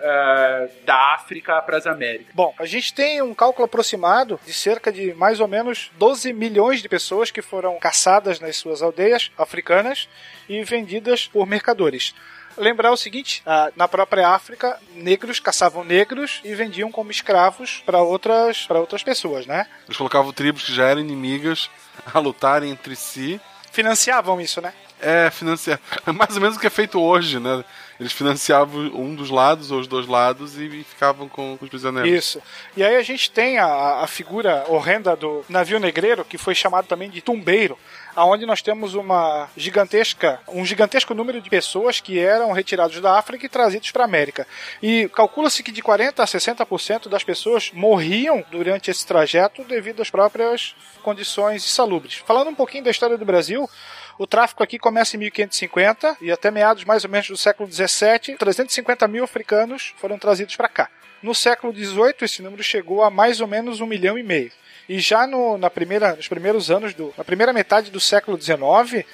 ah, 0.02 0.68
da 0.86 1.14
África 1.16 1.62
para 1.62 1.76
as 1.76 1.86
Américas. 1.86 2.34
Bom, 2.34 2.54
a 2.58 2.66
gente 2.66 2.94
tem 2.94 3.22
um 3.22 3.34
cálculo 3.34 3.66
aproximado 3.66 4.40
de 4.46 4.54
cerca 4.54 4.94
de 4.94 5.14
mais 5.14 5.42
ou 5.42 5.48
menos 5.48 5.92
12 5.98 6.32
milhões 6.32 6.82
de 6.82 6.88
pessoas 6.88 7.30
que 7.30 7.42
foram 7.42 7.78
caçadas 7.80 8.40
nas 8.40 8.56
suas 8.56 8.82
aldeias 8.82 9.30
africanas 9.38 10.08
e 10.48 10.64
vendidas 10.64 11.28
por 11.28 11.46
mercadores. 11.46 12.16
Lembrar 12.58 12.92
o 12.92 12.98
seguinte: 12.98 13.42
ah, 13.46 13.72
na 13.76 13.88
própria 13.88 14.30
África, 14.30 14.80
negros 14.96 15.40
caçavam 15.40 15.84
negros 15.84 16.42
e 16.44 16.54
vendiam 16.54 16.92
como 16.92 17.12
escravos 17.12 17.82
para 17.86 18.02
outras, 18.02 18.66
para 18.66 18.80
outras 18.80 19.04
pessoas, 19.04 19.46
né? 19.46 19.68
Eles 19.86 19.98
colocavam 19.98 20.32
tribos 20.32 20.64
que 20.64 20.74
já 20.74 20.86
eram 20.86 21.02
inimigas 21.02 21.70
a 22.14 22.20
lutarem 22.20 22.72
entre 22.72 22.96
si. 22.96 23.40
Financiavam 23.72 24.40
isso, 24.40 24.62
né? 24.62 24.74
É, 25.02 25.30
financiar. 25.30 25.80
É 26.08 26.12
mais 26.12 26.36
ou 26.36 26.42
menos 26.42 26.56
o 26.56 26.60
que 26.60 26.68
é 26.68 26.70
feito 26.70 27.00
hoje, 27.00 27.40
né? 27.40 27.64
Eles 28.00 28.12
financiavam 28.12 28.82
um 28.94 29.14
dos 29.16 29.30
lados 29.30 29.72
ou 29.72 29.80
os 29.80 29.88
dois 29.88 30.08
lados 30.08 30.58
e 30.58 30.84
ficavam 30.84 31.30
com 31.30 31.58
os 31.62 31.70
prisioneiros. 31.70 32.12
Isso. 32.12 32.42
E 32.76 32.84
aí 32.84 32.96
a 32.96 33.02
gente 33.04 33.30
tem 33.30 33.60
a, 33.60 34.02
a 34.02 34.08
figura 34.08 34.66
horrenda 34.68 35.16
do 35.16 35.46
navio 35.48 35.80
negreiro, 35.80 36.26
que 36.26 36.38
foi 36.38 36.56
chamado 36.56 36.88
também 36.88 37.10
de 37.10 37.22
tumbeiro, 37.22 37.78
aonde 38.16 38.46
nós 38.46 38.62
temos 38.62 38.94
uma 38.94 39.50
gigantesca, 39.56 40.40
um 40.48 40.66
gigantesco 40.66 41.14
número 41.14 41.42
de 41.42 41.50
pessoas 41.50 42.00
que 42.00 42.20
eram 42.20 42.52
retirados 42.52 43.00
da 43.00 43.18
África 43.18 43.46
e 43.46 43.50
trazidos 43.50 43.92
para 43.92 44.04
a 44.04 44.06
América. 44.06 44.48
E 44.82 45.10
calcula-se 45.10 45.64
que 45.64 45.72
de 45.72 45.82
40 45.82 46.22
a 46.22 46.26
60% 46.26 47.10
das 47.10 47.24
pessoas 47.24 47.72
morriam 47.74 48.44
durante 48.52 48.92
esse 48.92 49.06
trajeto 49.06 49.64
devido 49.64 50.02
às 50.02 50.10
próprias 50.10 50.76
condições 51.02 51.66
insalubres. 51.66 52.16
Falando 52.26 52.50
um 52.50 52.56
pouquinho 52.56 52.84
da 52.84 52.92
história 52.92 53.18
do 53.18 53.26
Brasil, 53.26 53.70
o 54.18 54.28
tráfico 54.28 54.62
aqui 54.62 54.78
começa 54.78 55.16
em 55.16 55.20
1550 55.20 56.18
e 56.22 56.32
até 56.32 56.52
meados 56.52 56.86
mais 56.86 57.04
ou 57.04 57.10
menos 57.10 57.28
do 57.28 57.38
século 57.38 57.68
17, 57.68 58.36
350 58.36 59.08
mil 59.08 59.24
africanos 59.24 59.94
foram 59.98 60.20
trazidos 60.20 60.56
para 60.56 60.70
cá. 60.70 60.90
No 61.22 61.34
século 61.34 61.74
XVIII, 61.74 62.16
esse 62.22 62.42
número 62.42 62.62
chegou 62.62 63.02
a 63.02 63.10
mais 63.10 63.40
ou 63.40 63.48
menos 63.48 63.80
um 63.80 63.86
milhão 63.86 64.18
e 64.18 64.24
meio. 64.24 64.52
E 64.88 65.00
já 65.00 65.26
no, 65.26 65.58
na 65.58 65.70
primeira, 65.70 66.16
nos 66.16 66.28
primeiros 66.28 66.70
anos, 66.70 66.94
do, 66.94 67.14
na 67.18 67.24
primeira 67.24 67.54
metade 67.54 67.90
do 67.90 68.00
século 68.00 68.40
XIX, 68.40 69.06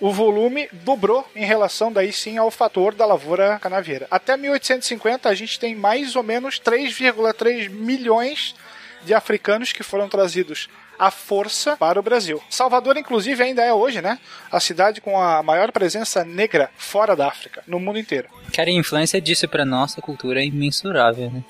o 0.00 0.12
volume 0.12 0.68
dobrou 0.72 1.26
em 1.34 1.44
relação 1.44 1.92
daí 1.92 2.12
sim 2.12 2.36
ao 2.36 2.50
fator 2.50 2.94
da 2.94 3.06
lavoura 3.06 3.58
canavieira. 3.58 4.06
Até 4.10 4.36
1850 4.36 5.28
a 5.28 5.34
gente 5.34 5.58
tem 5.58 5.74
mais 5.74 6.16
ou 6.16 6.22
menos 6.22 6.60
3,3 6.60 7.68
milhões 7.70 8.54
de 9.04 9.14
africanos 9.14 9.72
que 9.72 9.82
foram 9.82 10.08
trazidos 10.08 10.68
à 10.98 11.10
força 11.10 11.76
para 11.76 12.00
o 12.00 12.02
Brasil. 12.02 12.42
Salvador, 12.50 12.96
inclusive, 12.96 13.42
ainda 13.42 13.62
é 13.62 13.72
hoje, 13.72 14.00
né? 14.00 14.18
A 14.50 14.58
cidade 14.60 15.00
com 15.00 15.20
a 15.20 15.42
maior 15.42 15.70
presença 15.70 16.24
negra 16.24 16.70
fora 16.76 17.14
da 17.14 17.28
África, 17.28 17.62
no 17.66 17.78
mundo 17.78 17.98
inteiro. 17.98 18.28
Cara, 18.54 18.70
a 18.70 18.72
influência 18.72 19.20
disso 19.20 19.46
pra 19.46 19.64
nossa 19.64 20.00
cultura 20.00 20.40
é 20.40 20.46
imensurável, 20.46 21.30
né? 21.30 21.44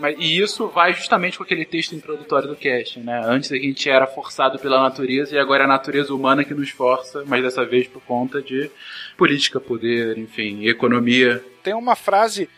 Mas, 0.00 0.16
e 0.18 0.40
isso 0.40 0.68
vai 0.68 0.94
justamente 0.94 1.36
com 1.36 1.44
aquele 1.44 1.64
texto 1.64 1.94
introdutório 1.94 2.48
do 2.48 2.56
cast, 2.56 2.98
né? 2.98 3.20
Antes 3.24 3.52
a 3.52 3.56
gente 3.56 3.88
era 3.88 4.06
forçado 4.06 4.58
pela 4.58 4.80
natureza 4.80 5.36
e 5.36 5.38
agora 5.38 5.64
é 5.64 5.66
a 5.66 5.68
natureza 5.68 6.14
humana 6.14 6.42
que 6.42 6.54
nos 6.54 6.70
força, 6.70 7.22
mas 7.26 7.42
dessa 7.42 7.64
vez 7.64 7.86
por 7.86 8.00
conta 8.02 8.40
de 8.40 8.70
política, 9.16 9.60
poder, 9.60 10.16
enfim, 10.16 10.66
economia. 10.66 11.44
Tem 11.62 11.74
uma 11.74 11.94
frase 11.94 12.48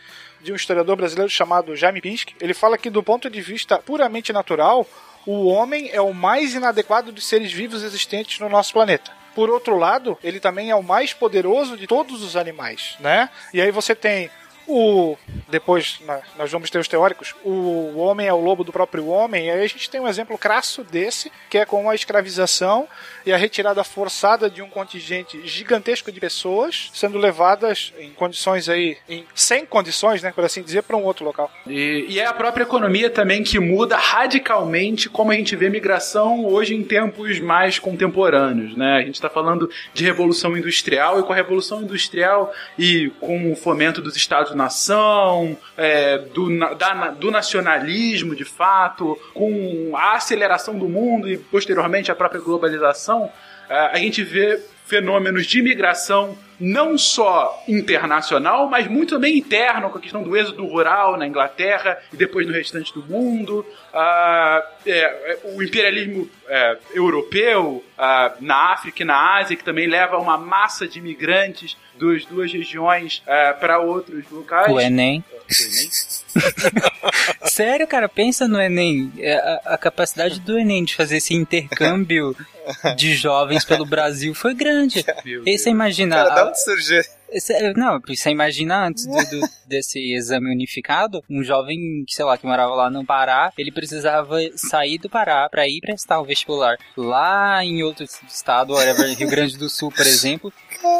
de 0.41 0.51
um 0.51 0.55
historiador 0.55 0.95
brasileiro 0.95 1.29
chamado 1.29 1.75
Jaime 1.75 2.01
Pinsky. 2.01 2.35
Ele 2.39 2.53
fala 2.53 2.77
que, 2.77 2.89
do 2.89 3.03
ponto 3.03 3.29
de 3.29 3.41
vista 3.41 3.77
puramente 3.77 4.31
natural, 4.31 4.87
o 5.25 5.47
homem 5.47 5.89
é 5.91 6.01
o 6.01 6.13
mais 6.13 6.53
inadequado 6.53 7.11
dos 7.11 7.25
seres 7.25 7.51
vivos 7.51 7.83
existentes 7.83 8.39
no 8.39 8.49
nosso 8.49 8.73
planeta. 8.73 9.11
Por 9.33 9.49
outro 9.49 9.77
lado, 9.77 10.17
ele 10.23 10.39
também 10.39 10.69
é 10.69 10.75
o 10.75 10.83
mais 10.83 11.13
poderoso 11.13 11.75
de 11.75 11.87
todos 11.87 12.21
os 12.21 12.35
animais, 12.35 12.95
né? 12.99 13.29
E 13.53 13.59
aí 13.59 13.71
você 13.71 13.95
tem 13.95 14.29
o 14.67 15.17
depois 15.49 15.99
na- 16.05 16.21
nós 16.37 16.51
vamos 16.51 16.69
ter 16.69 16.79
os 16.79 16.87
teóricos. 16.87 17.35
O 17.43 17.97
homem 17.97 18.27
é 18.27 18.33
o 18.33 18.39
lobo 18.39 18.63
do 18.63 18.71
próprio 18.71 19.07
homem. 19.07 19.47
E 19.47 19.51
aí 19.51 19.63
a 19.63 19.67
gente 19.67 19.89
tem 19.89 19.99
um 20.01 20.07
exemplo 20.07 20.37
crasso 20.37 20.83
desse 20.83 21.31
que 21.49 21.57
é 21.57 21.65
com 21.65 21.89
a 21.89 21.95
escravização 21.95 22.87
e 23.25 23.31
a 23.31 23.37
retirada 23.37 23.83
forçada 23.83 24.49
de 24.49 24.61
um 24.61 24.69
contingente 24.69 25.45
gigantesco 25.47 26.11
de 26.11 26.19
pessoas 26.19 26.89
sendo 26.93 27.17
levadas 27.17 27.93
em 27.97 28.11
condições 28.11 28.67
aí 28.67 28.97
em 29.07 29.25
sem 29.33 29.65
condições 29.65 30.21
né 30.21 30.31
por 30.33 30.43
assim 30.43 30.61
dizer 30.61 30.83
para 30.83 30.97
um 30.97 31.03
outro 31.03 31.23
local. 31.23 31.49
E, 31.67 32.05
e 32.09 32.19
é 32.19 32.25
a 32.25 32.33
própria 32.33 32.63
economia 32.63 33.09
também 33.09 33.43
que 33.43 33.59
muda 33.59 33.95
radicalmente 33.97 35.09
como 35.09 35.31
a 35.31 35.35
gente 35.35 35.55
vê 35.55 35.69
migração 35.69 36.45
hoje 36.45 36.75
em 36.75 36.83
tempos 36.83 37.39
mais 37.39 37.79
contemporâneos, 37.79 38.75
né? 38.75 38.97
A 38.97 39.01
gente 39.01 39.15
está 39.15 39.29
falando 39.29 39.69
de 39.93 40.03
revolução 40.03 40.57
industrial 40.57 41.19
e 41.19 41.23
com 41.23 41.31
a 41.33 41.35
revolução 41.35 41.81
industrial 41.81 42.53
e 42.77 43.11
com 43.19 43.51
o 43.51 43.55
fomento 43.55 44.01
dos 44.01 44.15
estados-nação, 44.53 45.57
é, 45.77 46.17
do, 46.19 46.49
da- 46.75 47.09
do 47.09 47.31
nacionalismo 47.31 48.35
de 48.35 48.45
fato, 48.45 49.17
com 49.33 49.91
a 49.95 50.13
aceleração 50.15 50.77
do 50.77 50.87
mundo 50.87 51.29
e 51.29 51.37
posteriormente 51.37 52.11
a 52.11 52.15
própria 52.15 52.39
globalização, 52.41 53.31
é, 53.69 53.75
a 53.75 53.97
gente 53.97 54.23
vê 54.23 54.59
fenômenos 54.85 55.45
de 55.45 55.61
migração 55.61 56.37
não 56.59 56.97
só 56.97 57.61
internacional, 57.67 58.69
mas 58.69 58.87
muito 58.87 59.15
também 59.15 59.37
interno, 59.37 59.89
com 59.89 59.97
a 59.97 60.01
questão 60.01 60.23
do 60.23 60.37
êxodo 60.37 60.65
rural 60.65 61.17
na 61.17 61.27
Inglaterra 61.27 61.97
e 62.13 62.15
depois 62.15 62.47
no 62.47 62.53
restante 62.53 62.93
do 62.93 63.03
mundo. 63.03 63.65
Ah, 63.93 64.63
é, 64.85 64.99
é, 64.99 65.39
o 65.55 65.61
imperialismo 65.61 66.29
é, 66.47 66.77
europeu 66.93 67.83
ah, 67.97 68.33
na 68.39 68.71
África 68.71 69.01
e 69.01 69.05
na 69.05 69.37
Ásia, 69.37 69.57
que 69.57 69.63
também 69.63 69.87
leva 69.87 70.17
uma 70.17 70.37
massa 70.37 70.87
de 70.87 70.99
imigrantes 70.99 71.75
das 71.99 72.25
duas 72.25 72.51
regiões 72.51 73.21
para 73.59 73.79
outros 73.79 74.23
locais. 74.31 74.71
O 74.71 74.79
Enem. 74.79 75.23
O 75.31 75.43
Enem? 75.49 75.89
Sério, 77.43 77.87
cara, 77.87 78.09
pensa 78.09 78.47
no 78.47 78.59
Enem. 78.59 79.11
É, 79.19 79.35
A, 79.35 79.73
a 79.73 79.77
capacidade 79.77 80.39
do 80.39 80.57
Enem 80.57 80.83
de 80.83 80.95
fazer 80.95 81.17
esse 81.17 81.33
intercâmbio 81.33 82.35
de 82.95 83.15
jovens 83.15 83.63
pelo 83.65 83.85
Brasil 83.85 84.33
foi 84.33 84.53
grande. 84.53 84.72
Meu 85.25 85.43
E 85.47 85.57
você 85.57 85.69
imagina. 85.69 86.15
Cara, 86.15 86.31
a- 86.31 86.35
da 86.35 86.47
onde 86.49 86.61
surgiu 86.63 87.01
Cê- 87.39 87.73
Não, 87.75 87.99
você 88.07 88.29
imagina 88.29 88.85
antes 88.87 89.07
do- 89.07 89.15
do- 89.15 89.47
desse 89.65 90.13
exame 90.13 90.51
unificado, 90.53 91.23
um 91.27 91.43
jovem, 91.43 92.03
sei 92.07 92.23
lá, 92.25 92.37
que 92.37 92.45
morava 92.45 92.75
lá 92.75 92.91
no 92.91 93.03
Pará, 93.03 93.51
ele 93.57 93.71
precisava 93.71 94.37
sair 94.55 94.99
do 94.99 95.09
Pará 95.09 95.49
pra 95.49 95.67
ir 95.67 95.79
prestar 95.81 96.19
o 96.21 96.25
vestibular 96.25 96.77
lá 96.95 97.65
em 97.65 97.81
outro 97.81 98.05
estado, 98.27 98.73
whatever, 98.73 99.17
Rio 99.17 99.27
Grande 99.27 99.57
do 99.57 99.67
Sul, 99.67 99.91
por 99.91 100.05
exemplo. 100.05 100.53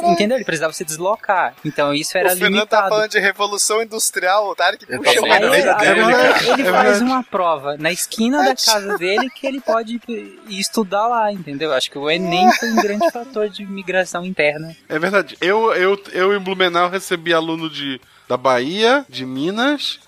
Entendeu? 0.03 0.37
Ele 0.37 0.45
precisava 0.45 0.73
se 0.73 0.83
deslocar. 0.85 1.53
Então 1.65 1.93
isso 1.93 2.17
era 2.17 2.27
o 2.27 2.31
Fernando 2.31 2.51
tá 2.67 2.77
limitado. 2.77 2.89
falando 2.89 3.09
de 3.11 3.19
revolução 3.19 3.81
industrial, 3.81 4.47
o 4.49 4.55
Tarek 4.55 4.85
puxa 4.85 5.09
Aí, 5.09 5.49
dele, 5.49 5.63
cara. 5.63 6.53
ele 6.59 6.63
faz 6.71 7.01
uma 7.01 7.23
prova 7.23 7.75
na 7.77 7.91
esquina 7.91 8.43
da 8.43 8.55
casa 8.55 8.97
dele 8.97 9.29
que 9.29 9.45
ele 9.47 9.59
pode 9.61 9.99
ir 10.07 10.39
estudar 10.47 11.07
lá, 11.07 11.31
entendeu? 11.31 11.73
Acho 11.73 11.89
que 11.91 11.97
o 11.97 12.09
Enem 12.09 12.51
foi 12.53 12.71
um 12.71 12.75
grande 12.75 13.11
fator 13.11 13.49
de 13.49 13.65
migração 13.65 14.25
interna. 14.25 14.75
É 14.87 14.97
verdade. 14.99 15.37
Eu, 15.41 15.73
eu, 15.73 16.01
eu 16.11 16.33
em 16.35 16.39
Blumenau 16.39 16.89
recebi 16.89 17.33
aluno 17.33 17.69
de, 17.69 17.99
da 18.27 18.37
Bahia, 18.37 19.05
de 19.09 19.25
Minas. 19.25 19.99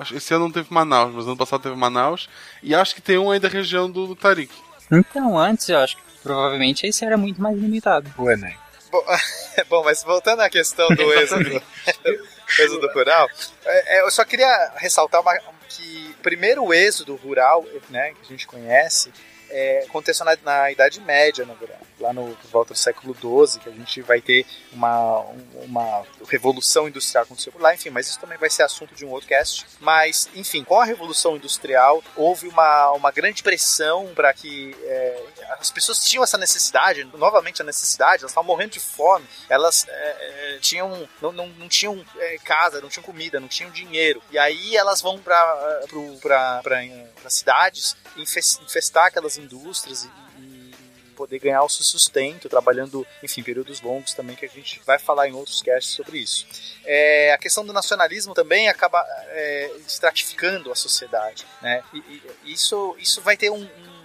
acho- 0.00 0.14
esse 0.14 0.34
ano 0.34 0.44
não 0.44 0.52
teve 0.52 0.66
Manaus, 0.70 1.14
mas 1.14 1.26
ano 1.26 1.36
passado 1.36 1.62
teve 1.62 1.76
Manaus. 1.76 2.28
E 2.62 2.74
acho 2.74 2.94
que 2.94 3.02
tem 3.02 3.18
um 3.18 3.30
aí 3.30 3.38
da 3.40 3.48
região 3.48 3.90
do, 3.90 4.06
do 4.06 4.16
Tarik. 4.16 4.52
Então, 4.90 5.36
antes 5.38 5.68
eu 5.68 5.78
acho 5.78 5.96
que 5.96 6.02
provavelmente 6.26 6.86
esse 6.86 7.04
era 7.04 7.16
muito 7.16 7.40
mais 7.40 7.56
limitado. 7.56 8.12
O 8.18 8.30
Enem. 8.30 8.56
Bom, 8.90 9.04
bom, 9.68 9.84
mas 9.84 10.02
voltando 10.02 10.40
à 10.40 10.50
questão 10.50 10.88
do 10.88 11.12
êxodo, 11.14 11.62
êxodo 12.58 12.88
rural, 12.92 13.28
é, 13.64 13.98
é, 13.98 14.02
eu 14.02 14.10
só 14.10 14.24
queria 14.24 14.72
ressaltar 14.76 15.20
uma, 15.20 15.38
que 15.68 16.14
primeiro 16.22 16.64
o 16.64 16.74
êxodo 16.74 17.14
rural, 17.16 17.64
né, 17.90 18.12
que 18.12 18.20
a 18.22 18.28
gente 18.28 18.46
conhece, 18.46 19.12
é, 19.56 19.84
aconteceu 19.88 20.24
na, 20.26 20.36
na 20.44 20.70
Idade 20.70 21.00
Média, 21.00 21.44
na 21.46 21.54
verdade, 21.54 21.82
lá 21.98 22.12
no 22.12 22.34
por 22.36 22.50
volta 22.50 22.74
do 22.74 22.78
século 22.78 23.14
XII, 23.14 23.60
que 23.60 23.68
a 23.68 23.72
gente 23.72 24.02
vai 24.02 24.20
ter 24.20 24.44
uma, 24.72 25.20
um- 25.20 25.46
uma 25.64 26.04
revolução 26.28 26.86
industrial 26.86 27.24
aconteceu 27.24 27.50
por 27.52 27.60
lá, 27.62 27.74
enfim, 27.74 27.90
mas 27.90 28.06
isso 28.08 28.20
também 28.20 28.36
vai 28.38 28.50
ser 28.50 28.62
assunto 28.64 28.94
de 28.94 29.04
um 29.04 29.10
outro 29.10 29.28
cast. 29.28 29.66
Mas, 29.80 30.28
enfim, 30.34 30.62
com 30.62 30.78
a 30.80 30.84
revolução 30.84 31.36
industrial 31.36 32.02
houve 32.16 32.46
uma, 32.48 32.90
uma 32.92 33.10
grande 33.10 33.42
pressão 33.42 34.12
para 34.14 34.32
que 34.32 34.76
é, 34.84 35.22
as 35.58 35.70
pessoas 35.70 36.04
tinham 36.04 36.22
essa 36.22 36.36
necessidade, 36.36 37.04
novamente 37.14 37.62
a 37.62 37.64
necessidade, 37.64 38.22
elas 38.22 38.30
estavam 38.32 38.48
morrendo 38.48 38.72
de 38.72 38.80
fome, 38.80 39.26
elas 39.48 39.86
é, 39.88 40.35
tinham 40.60 41.08
não, 41.20 41.32
não, 41.32 41.46
não 41.48 41.68
tinham 41.68 42.04
é, 42.18 42.36
casa, 42.38 42.80
não 42.80 42.88
tinham 42.88 43.04
comida, 43.04 43.38
não 43.40 43.48
tinham 43.48 43.70
dinheiro. 43.70 44.22
E 44.30 44.38
aí 44.38 44.76
elas 44.76 45.00
vão 45.00 45.18
para 45.18 45.36
para 46.22 47.30
cidades 47.30 47.96
infes- 48.16 48.58
infestar 48.62 49.06
aquelas 49.06 49.36
indústrias 49.38 50.04
e, 50.04 50.08
e 50.40 50.74
poder 51.16 51.38
ganhar 51.38 51.62
o 51.62 51.68
seu 51.68 51.84
sustento, 51.84 52.48
trabalhando, 52.48 53.06
enfim, 53.22 53.42
períodos 53.42 53.80
longos 53.80 54.12
também, 54.14 54.36
que 54.36 54.44
a 54.44 54.48
gente 54.48 54.80
vai 54.84 54.98
falar 54.98 55.28
em 55.28 55.32
outros 55.32 55.62
casts 55.62 55.94
sobre 55.94 56.18
isso. 56.18 56.46
É, 56.84 57.32
a 57.32 57.38
questão 57.38 57.64
do 57.64 57.72
nacionalismo 57.72 58.34
também 58.34 58.68
acaba 58.68 59.04
é, 59.28 59.70
estratificando 59.86 60.70
a 60.70 60.74
sociedade, 60.76 61.46
né? 61.62 61.82
E, 61.92 61.98
e 62.44 62.52
isso, 62.52 62.94
isso 62.98 63.20
vai 63.22 63.36
ter 63.36 63.50
um, 63.50 63.62
um- 63.62 63.95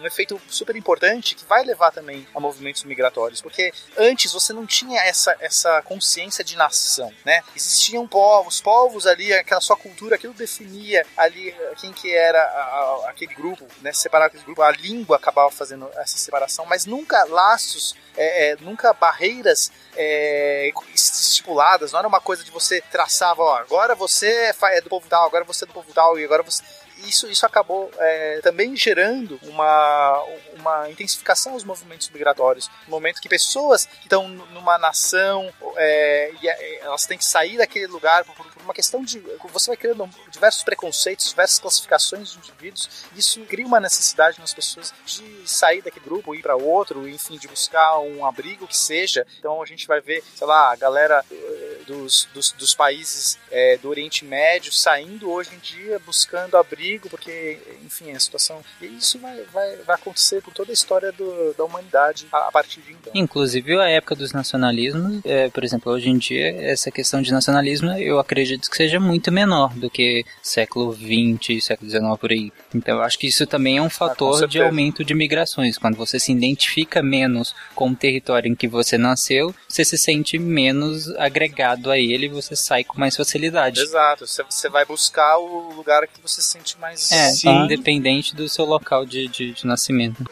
um 0.00 0.06
efeito 0.06 0.40
super 0.48 0.76
importante 0.76 1.34
que 1.34 1.44
vai 1.44 1.64
levar 1.64 1.90
também 1.90 2.26
a 2.34 2.40
movimentos 2.40 2.84
migratórios, 2.84 3.40
porque 3.40 3.72
antes 3.96 4.32
você 4.32 4.52
não 4.52 4.66
tinha 4.66 5.00
essa, 5.02 5.36
essa 5.40 5.82
consciência 5.82 6.44
de 6.44 6.56
nação, 6.56 7.12
né? 7.24 7.42
Existiam 7.56 8.06
povos, 8.06 8.60
povos 8.60 9.06
ali, 9.06 9.32
aquela 9.32 9.60
sua 9.60 9.76
cultura, 9.76 10.16
aquilo 10.16 10.32
definia 10.34 11.04
ali 11.16 11.50
eh, 11.50 11.72
quem 11.80 11.92
que 11.92 12.14
era 12.14 12.40
a- 12.40 13.04
a- 13.04 13.10
aquele 13.10 13.34
grupo, 13.34 13.66
né? 13.80 13.92
Separar 13.92 14.26
aquele 14.26 14.42
grupo, 14.44 14.62
a 14.62 14.70
língua 14.70 15.16
acabava 15.16 15.50
fazendo 15.50 15.90
essa 15.96 16.16
separação, 16.18 16.64
mas 16.66 16.86
nunca 16.86 17.24
laços, 17.24 17.94
é, 18.16 18.50
é, 18.52 18.56
nunca 18.60 18.92
barreiras 18.92 19.70
é, 19.96 20.70
estipuladas, 20.94 21.92
não 21.92 21.98
era 21.98 22.08
uma 22.08 22.20
coisa 22.20 22.44
de 22.44 22.50
você 22.50 22.80
traçava, 22.80 23.42
ó, 23.42 23.56
agora 23.56 23.94
você 23.94 24.28
é 24.28 24.54
é 24.78 24.80
do 24.80 24.88
povo 24.88 25.06
tal, 25.08 25.26
agora 25.26 25.44
você 25.44 25.64
é 25.64 25.66
do 25.66 25.72
povo 25.72 25.92
tal, 25.92 26.18
e 26.18 26.24
agora 26.24 26.42
você 26.42 26.62
isso, 27.06 27.28
isso 27.28 27.46
acabou 27.46 27.90
é, 27.98 28.40
também 28.42 28.76
gerando 28.76 29.38
uma, 29.42 30.22
uma 30.60 30.90
intensificação 30.90 31.54
dos 31.54 31.64
movimentos 31.64 32.08
migratórios. 32.10 32.70
No 32.86 32.90
momento 32.90 33.20
que 33.20 33.28
pessoas 33.28 33.86
que 33.86 34.04
estão 34.04 34.28
numa 34.28 34.78
nação, 34.78 35.52
é, 35.76 36.32
e 36.40 36.48
é, 36.48 36.78
elas 36.80 37.06
têm 37.06 37.18
que 37.18 37.24
sair 37.24 37.56
daquele 37.56 37.86
lugar 37.86 38.24
por, 38.24 38.34
por 38.34 38.62
uma 38.62 38.74
questão 38.74 39.02
de. 39.02 39.18
Você 39.52 39.70
vai 39.70 39.76
criando 39.76 40.08
diversos 40.30 40.62
preconceitos, 40.62 41.28
diversas 41.28 41.58
classificações 41.58 42.32
de 42.32 42.38
indivíduos, 42.38 43.06
e 43.14 43.20
isso 43.20 43.40
cria 43.42 43.66
uma 43.66 43.80
necessidade 43.80 44.38
nas 44.40 44.52
pessoas 44.52 44.92
de 45.04 45.48
sair 45.48 45.82
daquele 45.82 46.04
grupo, 46.04 46.34
ir 46.34 46.42
para 46.42 46.56
outro, 46.56 47.08
enfim, 47.08 47.38
de 47.38 47.48
buscar 47.48 47.98
um 48.00 48.24
abrigo 48.26 48.66
que 48.66 48.76
seja. 48.76 49.26
Então 49.38 49.62
a 49.62 49.66
gente 49.66 49.86
vai 49.86 50.00
ver, 50.00 50.22
sei 50.34 50.46
lá, 50.46 50.72
a 50.72 50.76
galera 50.76 51.24
eh, 51.30 51.80
dos, 51.86 52.28
dos, 52.34 52.52
dos 52.52 52.74
países 52.74 53.38
eh, 53.50 53.78
do 53.78 53.88
Oriente 53.88 54.24
Médio 54.24 54.72
saindo 54.72 55.30
hoje 55.30 55.54
em 55.54 55.58
dia 55.58 55.98
buscando 55.98 56.56
abrigo, 56.56 57.08
porque, 57.08 57.58
enfim, 57.82 58.12
a 58.12 58.20
situação. 58.20 58.64
E 58.80 58.86
isso 58.86 59.18
vai, 59.18 59.42
vai, 59.44 59.76
vai 59.76 59.96
acontecer 59.96 60.42
por 60.48 60.54
toda 60.54 60.72
a 60.72 60.74
história 60.74 61.12
do, 61.12 61.54
da 61.56 61.64
humanidade 61.64 62.26
a, 62.32 62.48
a 62.48 62.52
partir 62.52 62.80
de 62.80 62.92
então. 62.92 63.12
Inclusive 63.14 63.78
a 63.78 63.88
época 63.88 64.14
dos 64.14 64.32
nacionalismos, 64.32 65.20
é, 65.24 65.48
por 65.50 65.62
exemplo, 65.62 65.92
hoje 65.92 66.08
em 66.08 66.16
dia, 66.16 66.48
essa 66.62 66.90
questão 66.90 67.20
de 67.20 67.30
nacionalismo 67.30 67.90
eu 67.92 68.18
acredito 68.18 68.70
que 68.70 68.76
seja 68.76 68.98
muito 68.98 69.30
menor 69.30 69.74
do 69.74 69.90
que 69.90 70.24
século 70.42 70.92
XX, 70.92 71.62
século 71.62 71.90
XIX 71.90 72.02
por 72.18 72.30
aí. 72.30 72.52
Então 72.74 72.96
eu 72.96 73.02
acho 73.02 73.18
que 73.18 73.26
isso 73.26 73.46
também 73.46 73.78
é 73.78 73.82
um 73.82 73.90
fator 73.90 74.32
de 74.32 74.38
certeza. 74.38 74.64
aumento 74.64 75.04
de 75.04 75.14
migrações. 75.14 75.76
Quando 75.76 75.96
você 75.96 76.18
se 76.18 76.32
identifica 76.32 77.02
menos 77.02 77.54
com 77.74 77.90
o 77.90 77.96
território 77.96 78.50
em 78.50 78.54
que 78.54 78.66
você 78.66 78.96
nasceu, 78.96 79.54
você 79.68 79.84
se 79.84 79.98
sente 79.98 80.38
menos 80.38 81.08
agregado 81.16 81.90
a 81.90 81.98
ele 81.98 82.26
e 82.26 82.28
você 82.28 82.56
sai 82.56 82.84
com 82.84 82.98
mais 82.98 83.16
facilidade. 83.16 83.80
Exato, 83.80 84.26
você, 84.26 84.42
você 84.42 84.68
vai 84.68 84.84
buscar 84.84 85.38
o 85.38 85.72
lugar 85.74 86.06
que 86.06 86.20
você 86.22 86.40
se 86.40 86.48
sente 86.48 86.78
mais. 86.78 87.12
É, 87.12 87.30
Sim. 87.30 87.64
independente 87.64 88.34
do 88.34 88.48
seu 88.48 88.64
local 88.64 89.04
de, 89.04 89.28
de, 89.28 89.52
de 89.52 89.66
nascimento. 89.66 90.24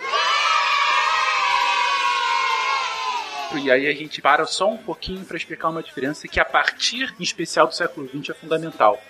E 3.62 3.70
aí 3.70 3.89
a 3.89 3.93
gente 3.93 4.23
para 4.23 4.47
só 4.47 4.70
um 4.70 4.77
pouquinho 4.77 5.24
para 5.24 5.37
explicar 5.37 5.70
uma 5.70 5.83
diferença 5.83 6.28
que 6.28 6.39
a 6.39 6.45
partir, 6.45 7.12
em 7.19 7.23
especial, 7.23 7.66
do 7.66 7.74
século 7.74 8.09
XX 8.09 8.31
é 8.31 8.35
fundamental. 8.35 9.03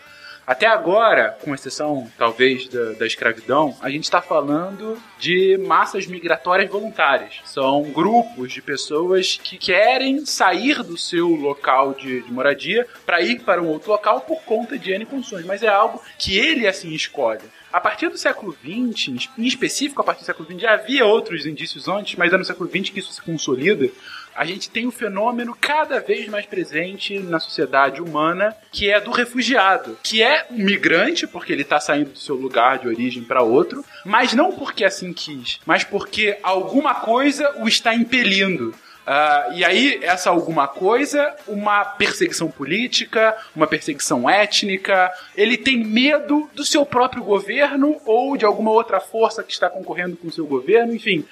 Até 0.47 0.67
agora, 0.67 1.37
com 1.43 1.53
exceção 1.53 2.09
talvez 2.17 2.69
da, 2.69 2.93
da 2.93 3.07
escravidão, 3.07 3.77
a 3.83 3.91
gente 3.91 4.05
está 4.05 4.23
falando 4.23 4.97
de 5.19 5.59
massas 5.59 6.07
migratórias 6.07 6.71
voluntárias. 6.71 7.41
São 7.45 7.83
grupos 7.83 8.53
de 8.53 8.63
pessoas 8.63 9.41
que 9.43 9.59
querem 9.59 10.25
sair 10.25 10.85
do 10.85 10.97
seu 10.97 11.29
local 11.31 11.95
de, 11.95 12.23
de 12.23 12.33
moradia 12.33 12.87
para 13.05 13.21
ir 13.21 13.41
para 13.41 13.61
um 13.61 13.67
outro 13.67 13.91
local 13.91 14.21
por 14.21 14.41
conta 14.45 14.79
de 14.79 14.93
N 14.93 15.05
condições, 15.05 15.45
mas 15.45 15.65
é 15.65 15.69
algo 15.69 16.01
que 16.17 16.39
ele 16.39 16.69
assim 16.69 16.91
escolhe. 16.95 17.43
A 17.77 17.81
partir 17.81 18.09
do 18.09 18.17
século 18.17 18.57
XX, 18.65 19.29
em 19.37 19.45
específico 19.45 20.01
a 20.01 20.05
partir 20.05 20.23
do 20.23 20.25
século 20.25 20.49
XX, 20.49 20.63
já 20.63 20.73
havia 20.73 21.05
outros 21.05 21.45
indícios 21.45 21.87
antes, 21.87 22.17
mas 22.17 22.33
é 22.33 22.39
no 22.39 22.43
século 22.43 22.71
XX 22.71 22.89
que 22.89 23.01
isso 23.01 23.13
se 23.13 23.21
consolida. 23.21 23.91
A 24.35 24.47
gente 24.47 24.71
tem 24.71 24.87
um 24.87 24.91
fenômeno 24.91 25.55
cada 25.61 26.01
vez 26.01 26.27
mais 26.27 26.47
presente 26.47 27.19
na 27.19 27.39
sociedade 27.39 28.01
humana, 28.01 28.57
que 28.73 28.91
é 28.91 28.99
do 28.99 29.11
refugiado, 29.11 29.99
que 30.03 30.23
é 30.23 30.47
um 30.51 30.57
migrante, 30.57 31.27
porque 31.27 31.53
ele 31.53 31.61
está 31.61 31.79
saindo 31.79 32.13
do 32.13 32.19
seu 32.19 32.35
lugar 32.35 32.79
de 32.79 32.89
origem 32.89 33.23
para 33.23 33.43
outro, 33.43 33.85
mas 34.07 34.33
não 34.33 34.53
porque 34.53 34.83
assim 34.83 35.13
quis, 35.13 35.61
mas 35.67 35.85
porque 35.85 36.39
alguma 36.43 36.95
coisa 36.95 37.57
o 37.59 37.69
está 37.69 37.95
impelindo. 37.95 38.75
Ah, 39.07 39.51
e 39.55 39.65
aí, 39.65 40.01
essa 40.03 40.31
alguma 40.31 40.67
coisa, 40.67 41.33
uma 41.47 41.85
perseguição 41.85 42.51
política, 42.51 43.37
uma 43.55 43.67
perseguição 43.67 44.29
étnica, 44.29 45.13
ele 45.37 45.57
tem 45.57 45.85
medo 45.85 46.51
do 46.53 46.65
seu 46.65 46.85
próprio 46.85 47.23
governo 47.23 48.01
ou 48.05 48.37
de 48.37 48.45
alguma 48.45 48.73
outra 48.73 48.99
força 48.99 49.45
que 49.45 49.53
está 49.53 49.71
concorrendo 49.71 50.17
com 50.17 50.27
o 50.27 50.33
seu 50.33 50.45
governo, 50.45 50.93
enfim. 50.93 51.25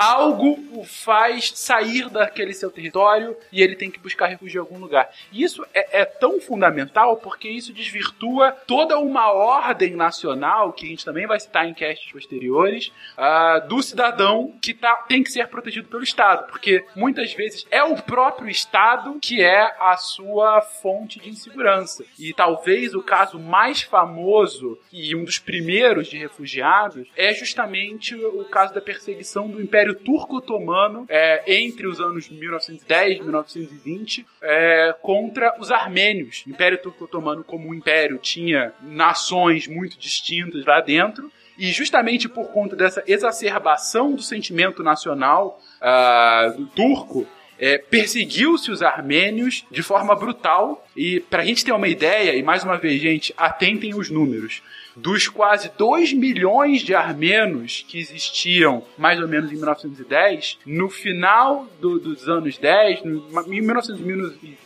Algo 0.00 0.58
o 0.72 0.82
faz 0.82 1.52
sair 1.54 2.08
daquele 2.08 2.54
seu 2.54 2.70
território 2.70 3.36
e 3.52 3.62
ele 3.62 3.76
tem 3.76 3.90
que 3.90 3.98
buscar 3.98 4.28
refúgio 4.28 4.58
em 4.58 4.60
algum 4.60 4.78
lugar. 4.78 5.10
E 5.30 5.42
isso 5.42 5.62
é, 5.74 6.00
é 6.00 6.04
tão 6.06 6.40
fundamental 6.40 7.18
porque 7.18 7.50
isso 7.50 7.70
desvirtua 7.72 8.52
toda 8.66 8.98
uma 8.98 9.30
ordem 9.30 9.94
nacional, 9.94 10.72
que 10.72 10.86
a 10.86 10.88
gente 10.88 11.04
também 11.04 11.26
vai 11.26 11.38
citar 11.38 11.68
em 11.68 11.74
castes 11.74 12.10
posteriores, 12.10 12.90
ah, 13.14 13.58
do 13.58 13.82
cidadão 13.82 14.54
que 14.62 14.72
tá, 14.72 14.94
tem 15.06 15.22
que 15.22 15.30
ser 15.30 15.46
protegido 15.48 15.88
pelo 15.88 16.02
Estado. 16.02 16.46
Porque 16.48 16.82
muitas 16.96 17.34
vezes 17.34 17.66
é 17.70 17.84
o 17.84 17.96
próprio 17.96 18.48
Estado 18.48 19.18
que 19.20 19.42
é 19.42 19.76
a 19.78 19.98
sua 19.98 20.62
fonte 20.62 21.20
de 21.20 21.28
insegurança. 21.28 22.04
E 22.18 22.32
talvez 22.32 22.94
o 22.94 23.02
caso 23.02 23.38
mais 23.38 23.82
famoso 23.82 24.78
e 24.90 25.14
um 25.14 25.24
dos 25.24 25.38
primeiros 25.38 26.08
de 26.08 26.16
refugiados 26.16 27.06
é 27.16 27.34
justamente 27.34 28.14
o 28.14 28.44
caso 28.44 28.72
da 28.72 28.80
perseguição 28.80 29.48
do 29.48 29.60
Império 29.60 29.89
Turco-Otomano 29.94 31.06
é, 31.08 31.42
entre 31.62 31.86
os 31.86 32.00
anos 32.00 32.28
1910 32.28 33.18
e 33.18 33.22
1920 33.22 34.26
é, 34.42 34.94
contra 35.02 35.56
os 35.58 35.70
armênios. 35.70 36.44
O 36.46 36.50
Império 36.50 36.80
Turco-Otomano, 36.80 37.44
como 37.44 37.68
um 37.68 37.74
império, 37.74 38.18
tinha 38.18 38.72
nações 38.82 39.66
muito 39.66 39.98
distintas 39.98 40.64
lá 40.64 40.80
dentro. 40.80 41.30
E 41.58 41.66
justamente 41.72 42.26
por 42.26 42.50
conta 42.52 42.74
dessa 42.74 43.04
exacerbação 43.06 44.14
do 44.14 44.22
sentimento 44.22 44.82
nacional 44.82 45.60
ah, 45.78 46.54
do 46.56 46.66
turco, 46.68 47.26
é, 47.58 47.76
perseguiu-se 47.76 48.70
os 48.70 48.82
armênios 48.82 49.66
de 49.70 49.82
forma 49.82 50.16
brutal. 50.16 50.86
E 50.96 51.20
pra 51.20 51.44
gente 51.44 51.62
ter 51.62 51.72
uma 51.72 51.86
ideia, 51.86 52.34
e 52.34 52.42
mais 52.42 52.64
uma 52.64 52.78
vez, 52.78 53.00
gente, 53.00 53.34
atentem 53.36 53.94
os 53.94 54.08
números. 54.08 54.62
Dos 55.00 55.28
quase 55.28 55.70
2 55.78 56.12
milhões 56.12 56.82
de 56.82 56.94
armenos 56.94 57.84
que 57.88 57.98
existiam 57.98 58.84
mais 58.98 59.18
ou 59.20 59.26
menos 59.26 59.50
em 59.50 59.54
1910, 59.54 60.58
no 60.66 60.90
final 60.90 61.66
do- 61.80 61.98
dos 61.98 62.28
anos 62.28 62.58
10, 62.58 63.02
no- 63.02 63.24
em 63.46 63.60
1900 63.62 64.00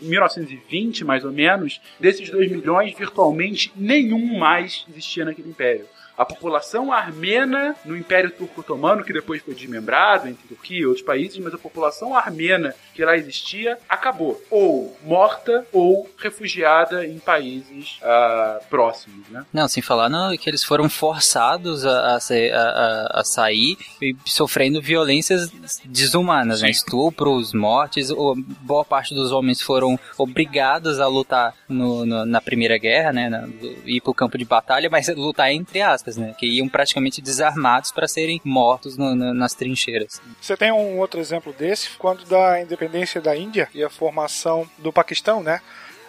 1920 0.01 1.05
mais 1.05 1.25
ou 1.25 1.33
menos, 1.33 1.81
desses 2.01 2.29
2 2.31 2.51
milhões, 2.51 2.95
virtualmente 2.97 3.73
nenhum 3.77 4.39
mais 4.39 4.85
existia 4.91 5.25
naquele 5.25 5.51
império. 5.51 5.87
A 6.17 6.25
população 6.25 6.93
armena 6.93 7.75
no 7.85 7.97
Império 7.97 8.31
Turco 8.31 8.61
Otomano, 8.61 9.03
que 9.05 9.13
depois 9.13 9.43
foi 9.43 9.55
desmembrado 9.55 10.29
entre 10.29 10.47
Turquia 10.47 10.81
e 10.81 10.87
outros 10.87 11.05
países, 11.05 11.39
mas 11.39 11.53
a 11.55 11.59
população 11.59 12.17
armena 12.17 12.75
que 12.95 13.05
lá 13.05 13.17
existia 13.17 13.77
acabou. 13.89 14.41
Ou 14.51 14.97
morta 15.03 15.67
ou 15.73 16.09
refugiada 16.19 17.05
em 17.07 17.19
países 17.19 17.99
ah, 18.03 18.61
próximos, 18.71 19.29
né? 19.29 19.45
Não, 19.53 19.67
sem 19.67 19.83
falar 19.83 20.09
no, 20.09 20.37
que 20.39 20.49
eles 20.49 20.63
foram 20.63 20.89
forçados 20.89 21.85
a, 21.85 22.17
a, 22.17 22.19
a- 22.19 23.21
a- 23.21 23.25
sair 23.25 23.77
e 24.01 24.15
sofrendo 24.25 24.81
violências 24.81 25.51
desumanas, 25.85 26.63
né? 26.63 26.71
Estupros, 26.71 27.53
mortes. 27.53 28.11
O, 28.11 28.35
boa 28.61 28.85
parte 28.85 29.15
dos 29.15 29.33
homens 29.33 29.61
foram 29.63 29.99
obrigados 30.19 31.01
a 31.01 31.07
lutar 31.07 31.55
no- 31.69 32.05
no- 32.05 32.25
na 32.27 32.41
Primeira 32.41 32.79
Guerra, 32.79 33.13
né? 33.13 33.29
Na, 33.29 33.49
ir 33.85 34.01
pro 34.01 34.15
campo 34.15 34.37
de 34.39 34.45
batalha, 34.45 34.89
mas 34.91 35.09
lutar 35.09 35.51
entre 35.53 35.81
aspas, 35.81 36.04
né? 36.17 36.35
Que 36.39 36.47
iam 36.47 36.69
praticamente 36.69 37.21
desarmados 37.21 37.91
para 37.93 38.07
serem 38.09 38.41
mortos 38.45 38.97
no- 38.97 39.15
no- 39.15 39.35
nas 39.35 39.55
trincheiras. 39.55 40.21
Você 40.41 40.57
tem 40.57 40.71
um 40.73 40.99
outro 40.99 41.21
exemplo 41.21 41.53
desse, 41.53 41.91
quando 41.99 42.25
da 42.25 42.61
independência 42.61 43.21
da 43.21 43.37
Índia 43.37 43.69
e 43.75 43.83
a 43.83 43.91
formação 43.91 44.69
do 44.79 44.93
Paquistão, 44.93 45.43
né? 45.43 45.61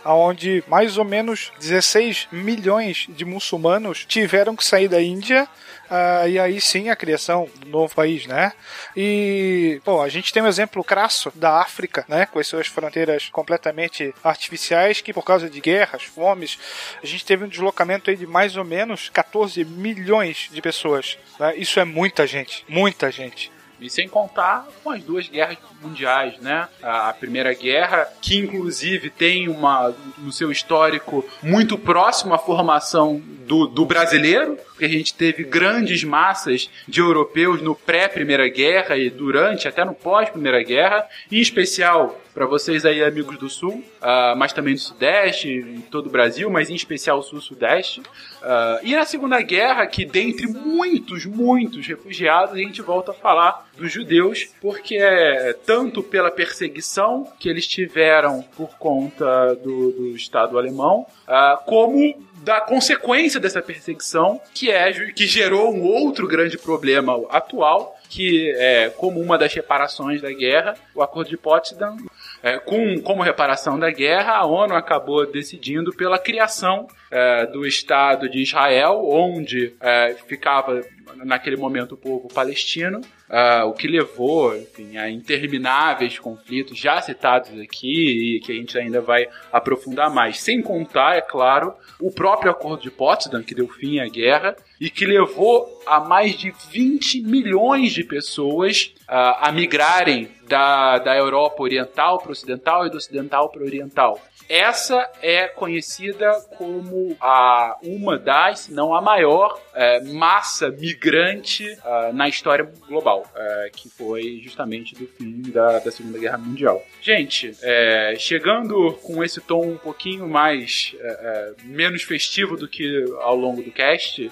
Onde 0.05 0.63
mais 0.67 0.97
ou 0.97 1.03
menos 1.03 1.51
16 1.59 2.27
milhões 2.31 3.07
de 3.09 3.25
muçulmanos 3.25 4.05
tiveram 4.05 4.55
que 4.55 4.63
sair 4.63 4.87
da 4.87 5.01
Índia 5.01 5.47
ah, 5.89 6.27
e 6.27 6.39
aí 6.39 6.59
sim 6.59 6.89
a 6.89 6.95
criação 6.95 7.47
do 7.57 7.69
novo 7.69 7.93
país, 7.93 8.25
né? 8.25 8.53
E, 8.95 9.79
pô, 9.83 10.01
a 10.01 10.09
gente 10.09 10.33
tem 10.33 10.41
um 10.41 10.47
exemplo 10.47 10.83
crasso 10.83 11.31
da 11.35 11.61
África, 11.61 12.05
né? 12.07 12.25
Com 12.25 12.39
as 12.39 12.47
suas 12.47 12.67
fronteiras 12.67 13.29
completamente 13.29 14.13
artificiais, 14.23 15.01
que 15.01 15.13
por 15.13 15.23
causa 15.23 15.49
de 15.49 15.59
guerras, 15.59 16.03
fomes, 16.03 16.57
a 17.01 17.05
gente 17.05 17.25
teve 17.25 17.43
um 17.43 17.47
deslocamento 17.47 18.09
aí 18.09 18.15
de 18.15 18.25
mais 18.25 18.57
ou 18.57 18.65
menos 18.65 19.09
14 19.09 19.63
milhões 19.63 20.49
de 20.51 20.61
pessoas. 20.61 21.17
né? 21.39 21.55
Isso 21.55 21.79
é 21.79 21.85
muita 21.85 22.25
gente, 22.25 22.65
muita 22.67 23.11
gente. 23.11 23.54
E 23.79 23.89
sem 23.89 24.07
contar 24.07 24.67
com 24.83 24.91
as 24.91 25.03
duas 25.03 25.27
guerras 25.27 25.57
mundiais, 25.81 26.39
né? 26.39 26.67
A 26.81 27.13
Primeira 27.13 27.53
Guerra, 27.53 28.07
que 28.21 28.37
inclusive 28.37 29.09
tem 29.09 29.47
uma 29.47 29.93
no 30.17 30.31
seu 30.31 30.51
histórico 30.51 31.25
muito 31.41 31.77
próximo 31.77 32.33
à 32.33 32.37
formação 32.37 33.21
do, 33.45 33.67
do 33.67 33.85
brasileiro, 33.85 34.57
porque 34.67 34.85
a 34.85 34.89
gente 34.89 35.13
teve 35.13 35.43
grandes 35.43 36.03
massas 36.03 36.69
de 36.87 36.99
europeus 36.99 37.61
no 37.61 37.75
pré-Primeira 37.75 38.47
Guerra 38.47 38.97
e 38.97 39.09
durante, 39.09 39.67
até 39.67 39.85
no 39.85 39.93
pós-Primeira 39.93 40.63
Guerra, 40.63 41.07
em 41.31 41.39
especial 41.39 42.21
para 42.35 42.45
vocês 42.45 42.85
aí, 42.85 43.01
amigos 43.01 43.37
do 43.37 43.49
Sul, 43.49 43.81
ah, 44.01 44.35
mas 44.37 44.51
também 44.51 44.73
do 44.73 44.79
Sudeste, 44.81 45.47
em 45.49 45.79
todo 45.79 46.07
o 46.07 46.09
Brasil, 46.09 46.49
mas 46.49 46.69
em 46.69 46.75
especial 46.75 47.23
Sul-Sudeste. 47.23 48.03
Ah, 48.43 48.81
e 48.83 48.93
na 48.93 49.05
Segunda 49.05 49.41
Guerra, 49.41 49.87
que 49.87 50.03
dentre 50.03 50.45
muitos, 50.45 51.25
muitos 51.25 51.87
refugiados, 51.87 52.53
a 52.53 52.57
gente 52.57 52.81
volta 52.81 53.11
a 53.11 53.13
falar 53.13 53.69
dos 53.77 53.89
judeus, 53.89 54.49
porque 54.61 54.97
é 54.97 55.53
tanto 55.65 56.03
pela 56.03 56.29
perseguição 56.29 57.25
que 57.39 57.47
eles 57.47 57.65
tiveram 57.65 58.41
por 58.57 58.77
conta 58.77 59.55
do, 59.55 59.91
do 59.91 60.15
Estado 60.15 60.57
alemão, 60.57 61.07
ah, 61.25 61.57
como 61.65 62.21
da 62.43 62.59
consequência 62.61 63.39
dessa 63.39 63.61
perseguição, 63.61 64.41
que 64.53 64.69
é 64.69 64.91
que 65.11 65.25
gerou 65.25 65.73
um 65.73 65.83
outro 65.83 66.27
grande 66.27 66.57
problema 66.57 67.17
atual, 67.29 67.97
que 68.07 68.51
é 68.57 68.89
como 68.89 69.19
uma 69.19 69.37
das 69.37 69.53
reparações 69.53 70.21
da 70.21 70.31
guerra, 70.31 70.75
o 70.93 71.01
Acordo 71.01 71.29
de 71.29 71.37
Potsdam, 71.37 71.97
é, 72.45 72.59
com, 72.59 73.01
como 73.01 73.23
reparação 73.23 73.79
da 73.79 73.89
guerra, 73.89 74.33
a 74.33 74.45
ONU 74.45 74.75
acabou 74.75 75.25
decidindo 75.25 75.91
pela 75.91 76.19
criação 76.19 76.85
é, 77.09 77.47
do 77.47 77.65
Estado 77.65 78.29
de 78.29 78.43
Israel, 78.43 79.01
onde 79.03 79.73
é, 79.81 80.15
ficava 80.27 80.79
naquele 81.15 81.57
momento 81.57 81.93
o 81.93 81.97
povo 81.97 82.27
palestino, 82.27 83.01
ah, 83.29 83.65
o 83.65 83.73
que 83.73 83.87
levou 83.87 84.55
enfim, 84.55 84.97
a 84.97 85.09
intermináveis 85.09 86.19
conflitos 86.19 86.77
já 86.77 87.01
citados 87.01 87.59
aqui 87.59 88.35
e 88.35 88.39
que 88.41 88.51
a 88.51 88.55
gente 88.55 88.77
ainda 88.77 89.01
vai 89.01 89.27
aprofundar 89.51 90.13
mais. 90.13 90.39
Sem 90.39 90.61
contar, 90.61 91.15
é 91.15 91.21
claro, 91.21 91.73
o 91.99 92.11
próprio 92.11 92.51
Acordo 92.51 92.83
de 92.83 92.91
Potsdam, 92.91 93.41
que 93.41 93.55
deu 93.55 93.67
fim 93.67 93.99
à 93.99 94.07
guerra 94.07 94.55
e 94.79 94.89
que 94.89 95.05
levou 95.05 95.81
a 95.85 95.99
mais 95.99 96.37
de 96.37 96.53
20 96.69 97.21
milhões 97.21 97.93
de 97.93 98.03
pessoas 98.03 98.93
ah, 99.07 99.47
a 99.47 99.51
migrarem 99.51 100.29
da, 100.47 100.99
da 100.99 101.15
Europa 101.15 101.63
Oriental 101.63 102.19
para 102.19 102.31
Ocidental 102.31 102.85
e 102.85 102.89
do 102.89 102.97
Ocidental 102.97 103.49
para 103.49 103.63
Oriental. 103.63 104.19
Essa 104.47 105.09
é 105.21 105.47
conhecida 105.47 106.31
como 106.57 107.15
a 107.19 107.77
uma 107.83 108.17
das, 108.17 108.61
se 108.61 108.73
não 108.73 108.93
a 108.93 109.01
maior, 109.01 109.59
eh, 109.73 110.01
massa 110.01 110.69
migrante 110.69 111.77
ah, 111.83 112.11
na 112.13 112.29
história 112.29 112.69
global, 112.87 113.25
eh, 113.35 113.71
que 113.75 113.89
foi 113.89 114.39
justamente 114.43 114.93
do 114.95 115.07
fim 115.07 115.41
da, 115.51 115.79
da 115.79 115.91
Segunda 115.91 116.19
Guerra 116.19 116.37
Mundial. 116.37 116.83
Gente, 117.01 117.55
eh, 117.61 118.15
chegando 118.17 118.93
com 119.03 119.23
esse 119.23 119.41
tom 119.41 119.61
um 119.61 119.77
pouquinho 119.77 120.27
mais 120.27 120.95
eh, 120.99 121.19
eh, 121.21 121.53
menos 121.63 122.03
festivo 122.03 122.55
do 122.55 122.67
que 122.67 123.05
ao 123.21 123.35
longo 123.35 123.61
do 123.61 123.71
cast, 123.71 124.31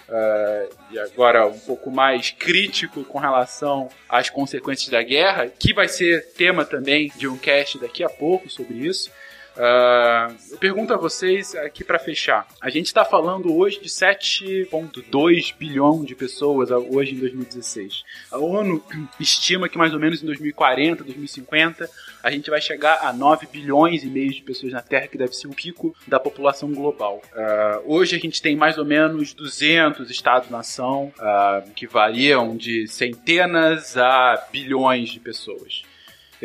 e 0.91 0.99
agora 0.99 1.48
um 1.48 1.60
pouco 1.60 1.91
mais 1.91 2.31
crítico 2.31 3.03
com 3.03 3.18
relação 3.18 3.90
às 4.07 4.30
consequências 4.30 4.90
da 4.90 5.02
guerra, 5.02 5.48
que 5.48 5.73
vai 5.73 5.88
ser 5.88 6.34
tema 6.34 6.65
também 6.65 7.11
de 7.15 7.27
um 7.27 7.38
cast 7.38 7.80
daqui 7.80 8.03
a 8.03 8.10
pouco 8.10 8.49
sobre 8.49 8.77
isso. 8.77 9.11
Eu 10.51 10.57
pergunto 10.57 10.93
a 10.93 10.97
vocês 10.97 11.53
aqui 11.55 11.84
para 11.84 11.99
fechar. 11.99 12.47
A 12.61 12.69
gente 12.69 12.88
está 12.88 13.05
falando 13.05 13.55
hoje 13.55 13.80
de 13.80 13.89
7,2 13.89 15.55
bilhão 15.57 16.03
de 16.03 16.15
pessoas 16.15 16.71
hoje 16.71 17.13
em 17.13 17.19
2016. 17.19 18.03
A 18.31 18.38
ONU 18.38 18.84
estima 19.19 19.69
que 19.69 19.77
mais 19.77 19.93
ou 19.93 19.99
menos 19.99 20.23
em 20.23 20.25
2040, 20.25 21.03
2050, 21.03 21.89
a 22.23 22.31
gente 22.31 22.49
vai 22.49 22.61
chegar 22.61 22.99
a 23.01 23.13
9 23.13 23.47
bilhões 23.47 24.03
e 24.03 24.07
meio 24.07 24.31
de 24.31 24.41
pessoas 24.41 24.73
na 24.73 24.81
Terra, 24.81 25.07
que 25.07 25.17
deve 25.17 25.34
ser 25.34 25.47
o 25.47 25.53
pico 25.53 25.95
da 26.07 26.19
população 26.19 26.71
global. 26.71 27.21
Ah, 27.35 27.81
hoje 27.85 28.15
a 28.15 28.19
gente 28.19 28.41
tem 28.41 28.55
mais 28.55 28.77
ou 28.77 28.85
menos 28.85 29.34
200 29.34 30.09
estados-nação, 30.09 31.11
ah, 31.19 31.63
que 31.75 31.85
variam 31.85 32.55
de 32.55 32.88
centenas 32.88 33.97
a 33.97 34.47
bilhões 34.51 35.09
de 35.09 35.19
pessoas. 35.19 35.84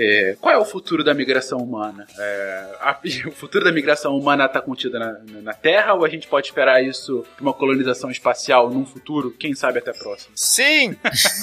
É, 0.00 0.36
qual 0.40 0.54
é 0.54 0.58
o 0.58 0.64
futuro 0.64 1.02
da 1.02 1.12
migração 1.12 1.58
humana? 1.58 2.06
É, 2.16 2.76
a- 2.80 3.00
o 3.26 3.32
futuro 3.32 3.64
da 3.64 3.72
migração 3.72 4.16
humana 4.16 4.44
está 4.46 4.60
contido 4.60 4.98
na, 4.98 5.12
na- 5.14 5.42
na 5.42 5.52
Terra 5.54 5.94
ou 5.94 6.04
a 6.04 6.08
gente 6.08 6.28
pode 6.28 6.46
esperar 6.46 6.82
isso 6.84 7.24
para 7.34 7.42
uma 7.42 7.52
colonização 7.52 8.08
espacial 8.10 8.70
num 8.70 8.86
futuro, 8.86 9.30
quem 9.32 9.54
sabe 9.54 9.78
até 9.80 9.92
próximo? 9.92 10.30
Sim! 10.36 10.96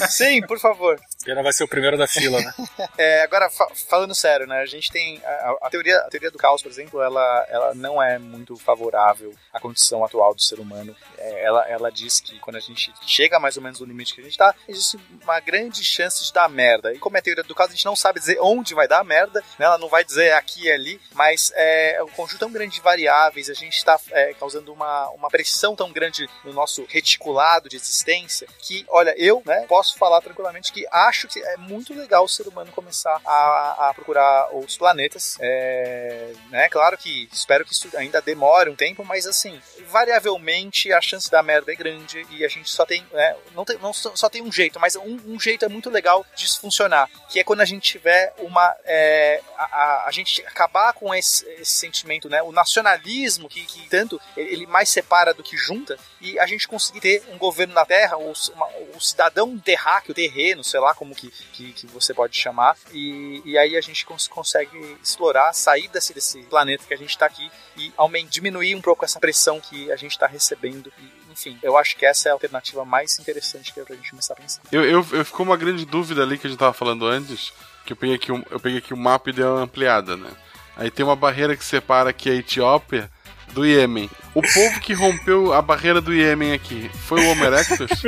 Sim, 0.08 0.40
por 0.46 0.58
favor. 0.58 0.98
Pena 1.26 1.42
vai 1.42 1.52
ser 1.52 1.64
o 1.64 1.68
primeiro 1.68 1.98
da 1.98 2.06
fila, 2.06 2.40
né? 2.40 2.54
É, 2.96 3.22
agora, 3.22 3.50
fa- 3.50 3.68
falando 3.74 4.14
sério, 4.14 4.46
né? 4.46 4.60
A 4.60 4.66
gente 4.66 4.90
tem. 4.90 5.20
A, 5.24 5.56
a 5.62 5.70
teoria, 5.70 5.98
a 5.98 6.08
teoria 6.08 6.30
do 6.30 6.38
caos, 6.38 6.62
por 6.62 6.70
exemplo, 6.70 7.02
ela, 7.02 7.46
ela 7.50 7.74
não 7.74 8.02
é 8.02 8.18
muito 8.18 8.56
favorável 8.56 9.34
à 9.52 9.58
condição 9.60 10.04
atual 10.04 10.34
do 10.34 10.40
ser 10.40 10.60
humano. 10.60 10.96
É, 11.18 11.44
ela, 11.44 11.68
ela 11.68 11.90
diz 11.90 12.20
que 12.20 12.38
quando 12.38 12.56
a 12.56 12.60
gente 12.60 12.92
chega 13.06 13.40
mais 13.40 13.56
ou 13.56 13.62
menos 13.62 13.80
no 13.80 13.86
limite 13.86 14.14
que 14.14 14.20
a 14.20 14.24
gente 14.24 14.36
tá, 14.38 14.54
existe 14.68 14.98
uma 15.22 15.40
grande 15.40 15.84
chance 15.84 16.24
de 16.24 16.32
dar 16.32 16.48
merda. 16.48 16.92
E 16.94 16.98
como 16.98 17.16
é 17.16 17.20
a 17.20 17.22
teoria 17.22 17.42
do 17.42 17.54
caos, 17.54 17.70
a 17.70 17.74
gente 17.74 17.84
não 17.84 17.96
sabe 17.96 18.20
dizer 18.20 18.38
onde 18.40 18.72
vai 18.72 18.86
dar 18.86 19.04
merda, 19.04 19.40
né? 19.58 19.66
Ela 19.66 19.78
não 19.78 19.88
vai 19.88 20.04
dizer 20.04 20.32
aqui 20.32 20.64
e 20.66 20.70
ali, 20.72 21.00
mas 21.12 21.52
é 21.56 22.02
um 22.02 22.08
conjunto 22.08 22.38
tão 22.38 22.52
grande 22.52 22.76
de 22.76 22.80
variáveis, 22.80 23.50
a 23.50 23.54
gente 23.54 23.76
está 23.76 23.98
é, 24.12 24.32
causando 24.34 24.72
uma, 24.72 25.08
uma 25.10 25.28
pressão 25.28 25.74
tão 25.74 25.92
grande 25.92 26.28
no 26.44 26.52
nosso 26.52 26.86
reticulado 26.88 27.68
de 27.68 27.76
existência 27.76 28.46
que, 28.60 28.86
olha, 28.88 29.14
eu 29.18 29.42
né, 29.44 29.64
posso 29.68 29.98
falar 29.98 30.20
tranquilamente 30.20 30.72
que 30.72 30.86
acho 30.90 31.15
que 31.24 31.40
é 31.40 31.56
muito 31.56 31.94
legal 31.94 32.24
o 32.24 32.28
ser 32.28 32.46
humano 32.46 32.72
começar 32.72 33.20
a, 33.24 33.88
a 33.88 33.94
procurar 33.94 34.48
outros 34.52 34.76
planetas. 34.76 35.36
É, 35.40 36.32
né, 36.50 36.68
claro 36.68 36.96
que 36.98 37.28
espero 37.32 37.64
que 37.64 37.72
isso 37.72 37.88
ainda 37.96 38.20
demore 38.20 38.70
um 38.70 38.76
tempo, 38.76 39.04
mas 39.04 39.26
assim, 39.26 39.60
variavelmente 39.88 40.92
a 40.92 41.00
chance 41.00 41.30
da 41.30 41.42
merda 41.42 41.72
é 41.72 41.76
grande 41.76 42.26
e 42.30 42.44
a 42.44 42.48
gente 42.48 42.70
só 42.70 42.84
tem, 42.84 43.06
né, 43.12 43.36
não, 43.54 43.64
tem 43.64 43.78
não 43.78 43.92
só 43.92 44.28
tem 44.28 44.42
um 44.42 44.52
jeito, 44.52 44.78
mas 44.78 44.96
um, 44.96 45.18
um 45.26 45.40
jeito 45.40 45.64
é 45.64 45.68
muito 45.68 45.90
legal 45.90 46.24
disso 46.34 46.60
funcionar, 46.60 47.08
que 47.28 47.40
é 47.40 47.44
quando 47.44 47.60
a 47.60 47.64
gente 47.64 47.92
tiver 47.92 48.34
uma 48.38 48.74
é, 48.84 49.40
a, 49.56 49.64
a, 49.64 50.08
a 50.08 50.10
gente 50.10 50.44
acabar 50.46 50.92
com 50.92 51.14
esse, 51.14 51.46
esse 51.60 51.72
sentimento, 51.72 52.28
né, 52.28 52.42
o 52.42 52.52
nacionalismo 52.52 53.48
que, 53.48 53.64
que 53.64 53.88
tanto 53.88 54.20
ele 54.36 54.66
mais 54.66 54.88
separa 54.88 55.32
do 55.32 55.42
que 55.42 55.56
junta 55.56 55.98
e 56.20 56.38
a 56.38 56.46
gente 56.46 56.66
conseguir 56.66 57.00
ter 57.00 57.22
um 57.30 57.38
governo 57.38 57.74
na 57.74 57.84
Terra, 57.84 58.16
o, 58.16 58.32
o 58.32 59.00
cidadão 59.00 59.58
terráqueo, 59.58 60.14
terreno, 60.14 60.64
sei 60.64 60.80
lá 60.80 60.94
como 60.94 61.05
como 61.06 61.14
que, 61.14 61.30
que, 61.52 61.72
que 61.72 61.86
você 61.86 62.12
pode 62.12 62.36
chamar. 62.36 62.76
E, 62.92 63.40
e 63.44 63.56
aí 63.56 63.76
a 63.76 63.80
gente 63.80 64.04
cons 64.04 64.26
consegue 64.26 64.96
explorar, 65.02 65.52
sair 65.52 65.88
desse, 65.88 66.12
desse 66.12 66.42
planeta 66.42 66.84
que 66.86 66.92
a 66.92 66.96
gente 66.96 67.10
está 67.10 67.26
aqui 67.26 67.50
e 67.76 67.92
aumentar, 67.96 68.30
diminuir 68.30 68.74
um 68.74 68.80
pouco 68.80 69.04
essa 69.04 69.20
pressão 69.20 69.60
que 69.60 69.90
a 69.92 69.96
gente 69.96 70.12
está 70.12 70.26
recebendo. 70.26 70.92
E, 70.98 71.32
enfim, 71.32 71.58
eu 71.62 71.76
acho 71.76 71.96
que 71.96 72.04
essa 72.04 72.28
é 72.28 72.30
a 72.30 72.34
alternativa 72.34 72.84
mais 72.84 73.18
interessante 73.18 73.72
que 73.72 73.78
é 73.78 73.84
pra 73.84 73.94
gente 73.94 74.10
começar 74.10 74.34
a 74.34 74.36
pensar. 74.36 74.62
Eu, 74.72 74.84
eu, 74.84 75.06
eu 75.12 75.24
ficou 75.24 75.46
uma 75.46 75.56
grande 75.56 75.84
dúvida 75.84 76.22
ali 76.22 76.36
que 76.38 76.46
a 76.46 76.50
gente 76.50 76.58
tava 76.58 76.72
falando 76.72 77.06
antes, 77.06 77.52
que 77.84 77.92
eu 77.92 77.96
peguei 77.96 78.16
aqui, 78.16 78.30
eu 78.30 78.60
peguei 78.60 78.78
aqui 78.78 78.92
o 78.92 78.96
mapa 78.96 79.30
e 79.30 79.32
dei 79.32 79.44
uma 79.44 79.62
ampliada, 79.62 80.16
né? 80.16 80.30
Aí 80.76 80.90
tem 80.90 81.04
uma 81.06 81.16
barreira 81.16 81.56
que 81.56 81.64
separa 81.64 82.10
aqui 82.10 82.28
a 82.28 82.34
Etiópia 82.34 83.10
do 83.52 83.64
Iêmen. 83.66 84.10
O 84.34 84.42
povo 84.42 84.80
que 84.80 84.92
rompeu 84.92 85.52
a 85.54 85.62
barreira 85.62 86.00
do 86.00 86.12
Iêmen 86.12 86.52
aqui 86.52 86.90
foi 86.92 87.20
o 87.20 87.30
Homo 87.30 87.44
erectus? 87.44 88.02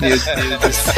Meu 0.00 0.18
Deus 0.18 0.60
do 0.60 0.72
céu. 0.72 0.94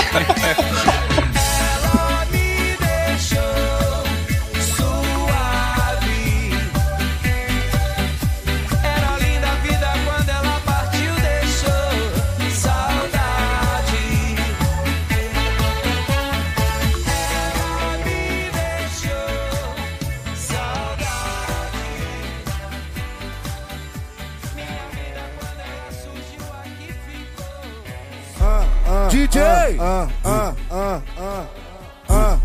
DJ! 29.30 29.76
Ah, 29.78 30.08
ah, 30.24 30.24
ah, 30.24 30.54
ah, 30.70 31.02
ah, 31.18 31.44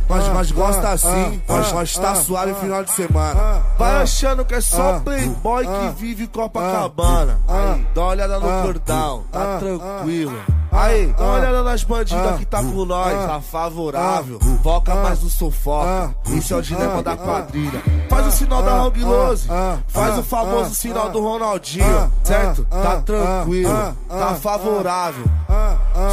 mas, 0.10 0.28
mas 0.30 0.52
gosta 0.52 0.90
assim, 0.90 1.42
mas, 1.48 1.72
mas 1.72 1.98
tá 1.98 2.16
suave 2.16 2.54
final 2.56 2.84
de 2.84 2.92
semana. 2.92 3.62
Vai 3.78 4.02
achando 4.02 4.44
que 4.46 4.56
é 4.56 4.62
só 4.62 5.00
playboy 5.00 5.66
que 5.66 6.02
vive 6.02 6.28
Copacabana. 6.28 7.40
Aí, 7.48 7.88
dá 7.94 8.02
uma 8.02 8.10
olhada 8.10 8.40
no 8.40 8.64
cordão, 8.64 9.24
tá 9.32 9.58
tranquilo. 9.60 10.38
Aí, 10.72 11.14
dá 11.18 11.24
uma 11.24 11.34
olhada 11.36 11.64
nas 11.64 11.84
bandidas 11.84 12.40
que 12.40 12.46
tá 12.46 12.58
com 12.58 12.86
nós, 12.86 13.14
tá 13.28 13.40
favorável. 13.40 14.40
Foca 14.64 14.96
mais 14.96 15.22
no 15.22 15.30
sufoca, 15.30 16.16
isso 16.26 16.54
é 16.54 16.58
o 16.58 16.62
dilema 16.62 17.02
da 17.04 17.16
quadrilha. 17.16 17.82
Faz 18.10 18.28
o 18.28 18.32
sinal 18.32 18.64
da 18.64 18.84
Hong 18.84 19.04
Lose, 19.04 19.48
faz 19.88 20.18
o 20.18 20.24
famoso 20.24 20.76
sinal 20.76 21.10
do 21.10 21.22
Ronaldinho, 21.22 22.12
certo? 22.24 22.66
Tá 22.66 23.02
tranquilo, 23.02 23.96
tá 24.10 24.36
favorável. 24.36 25.26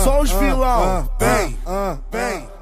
Só 0.04 0.20
os 0.20 0.30
vilão, 0.30 1.08
vem, 1.18 1.58
vem. 2.10 2.59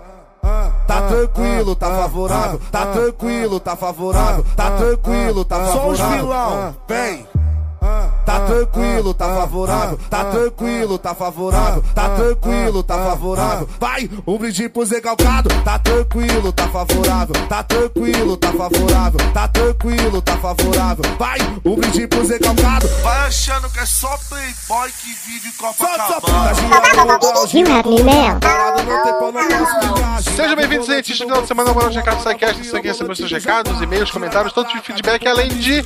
Tá 0.87 1.03
tranquilo, 1.03 1.77
tá 1.77 1.91
favorável, 1.91 2.61
tá 2.71 2.87
tranquilo, 2.87 3.61
tá 3.61 3.77
favorável, 3.77 4.45
tá 4.57 4.71
tranquilo, 4.71 5.45
tá 5.45 5.57
favorável. 5.57 5.97
Só 5.97 6.05
os 6.05 6.13
vilão, 6.15 6.77
vem. 6.89 7.27
Tá 8.25 8.41
tranquilo, 8.41 9.15
tá 9.15 9.27
favorável, 9.27 9.99
tá 10.11 10.25
tranquilo, 10.25 10.99
tá 10.99 11.15
favorável, 11.15 11.83
tá 11.95 12.09
tranquilo, 12.11 12.83
tá 12.83 12.99
favorável. 12.99 13.69
Vai, 13.81 14.11
um 14.27 14.37
brinde 14.37 14.69
pro 14.69 14.85
Zé 14.85 15.01
Galgado, 15.01 15.49
tá 15.65 15.79
tranquilo, 15.79 16.53
tá 16.53 16.69
favorável, 16.69 17.35
tá 17.49 17.63
tranquilo, 17.63 18.37
tá 18.37 18.53
favorável, 18.53 19.33
tá 19.33 19.49
tranquilo, 19.49 20.21
tá 20.21 20.37
favorável. 20.37 21.05
Vai, 21.19 21.39
um 21.65 21.77
brinde 21.77 22.07
pro 22.07 22.25
Zé 22.27 22.39
Galgado. 22.39 22.87
Vai 23.03 23.27
achando 23.29 23.71
que 23.71 23.81
é 23.81 23.87
só 23.87 24.15
playboy 24.29 24.91
que 24.91 25.15
vive 25.27 25.53
Copacabana. 25.57 26.55
Posso 27.19 27.57
ligar. 29.81 30.23
Sejam 30.23 30.57
bem-vindos, 30.57 30.87
gente. 30.87 31.13
Este 31.13 31.25
final 31.25 31.41
de 31.41 31.49
semana, 31.49 31.71
agora 31.71 31.89
no 31.89 31.95
Recado 31.95 32.23
Sidecast. 32.23 32.61
Isso 32.61 32.77
aqui 32.77 32.89
recebeu 32.89 33.15
seus 33.15 33.31
recados, 33.31 33.81
e-mails, 33.81 34.11
comentários, 34.11 34.53
todo 34.53 34.67
tipo 34.69 34.81
de 34.81 34.87
feedback, 34.87 35.27
além 35.27 35.49
de 35.49 35.83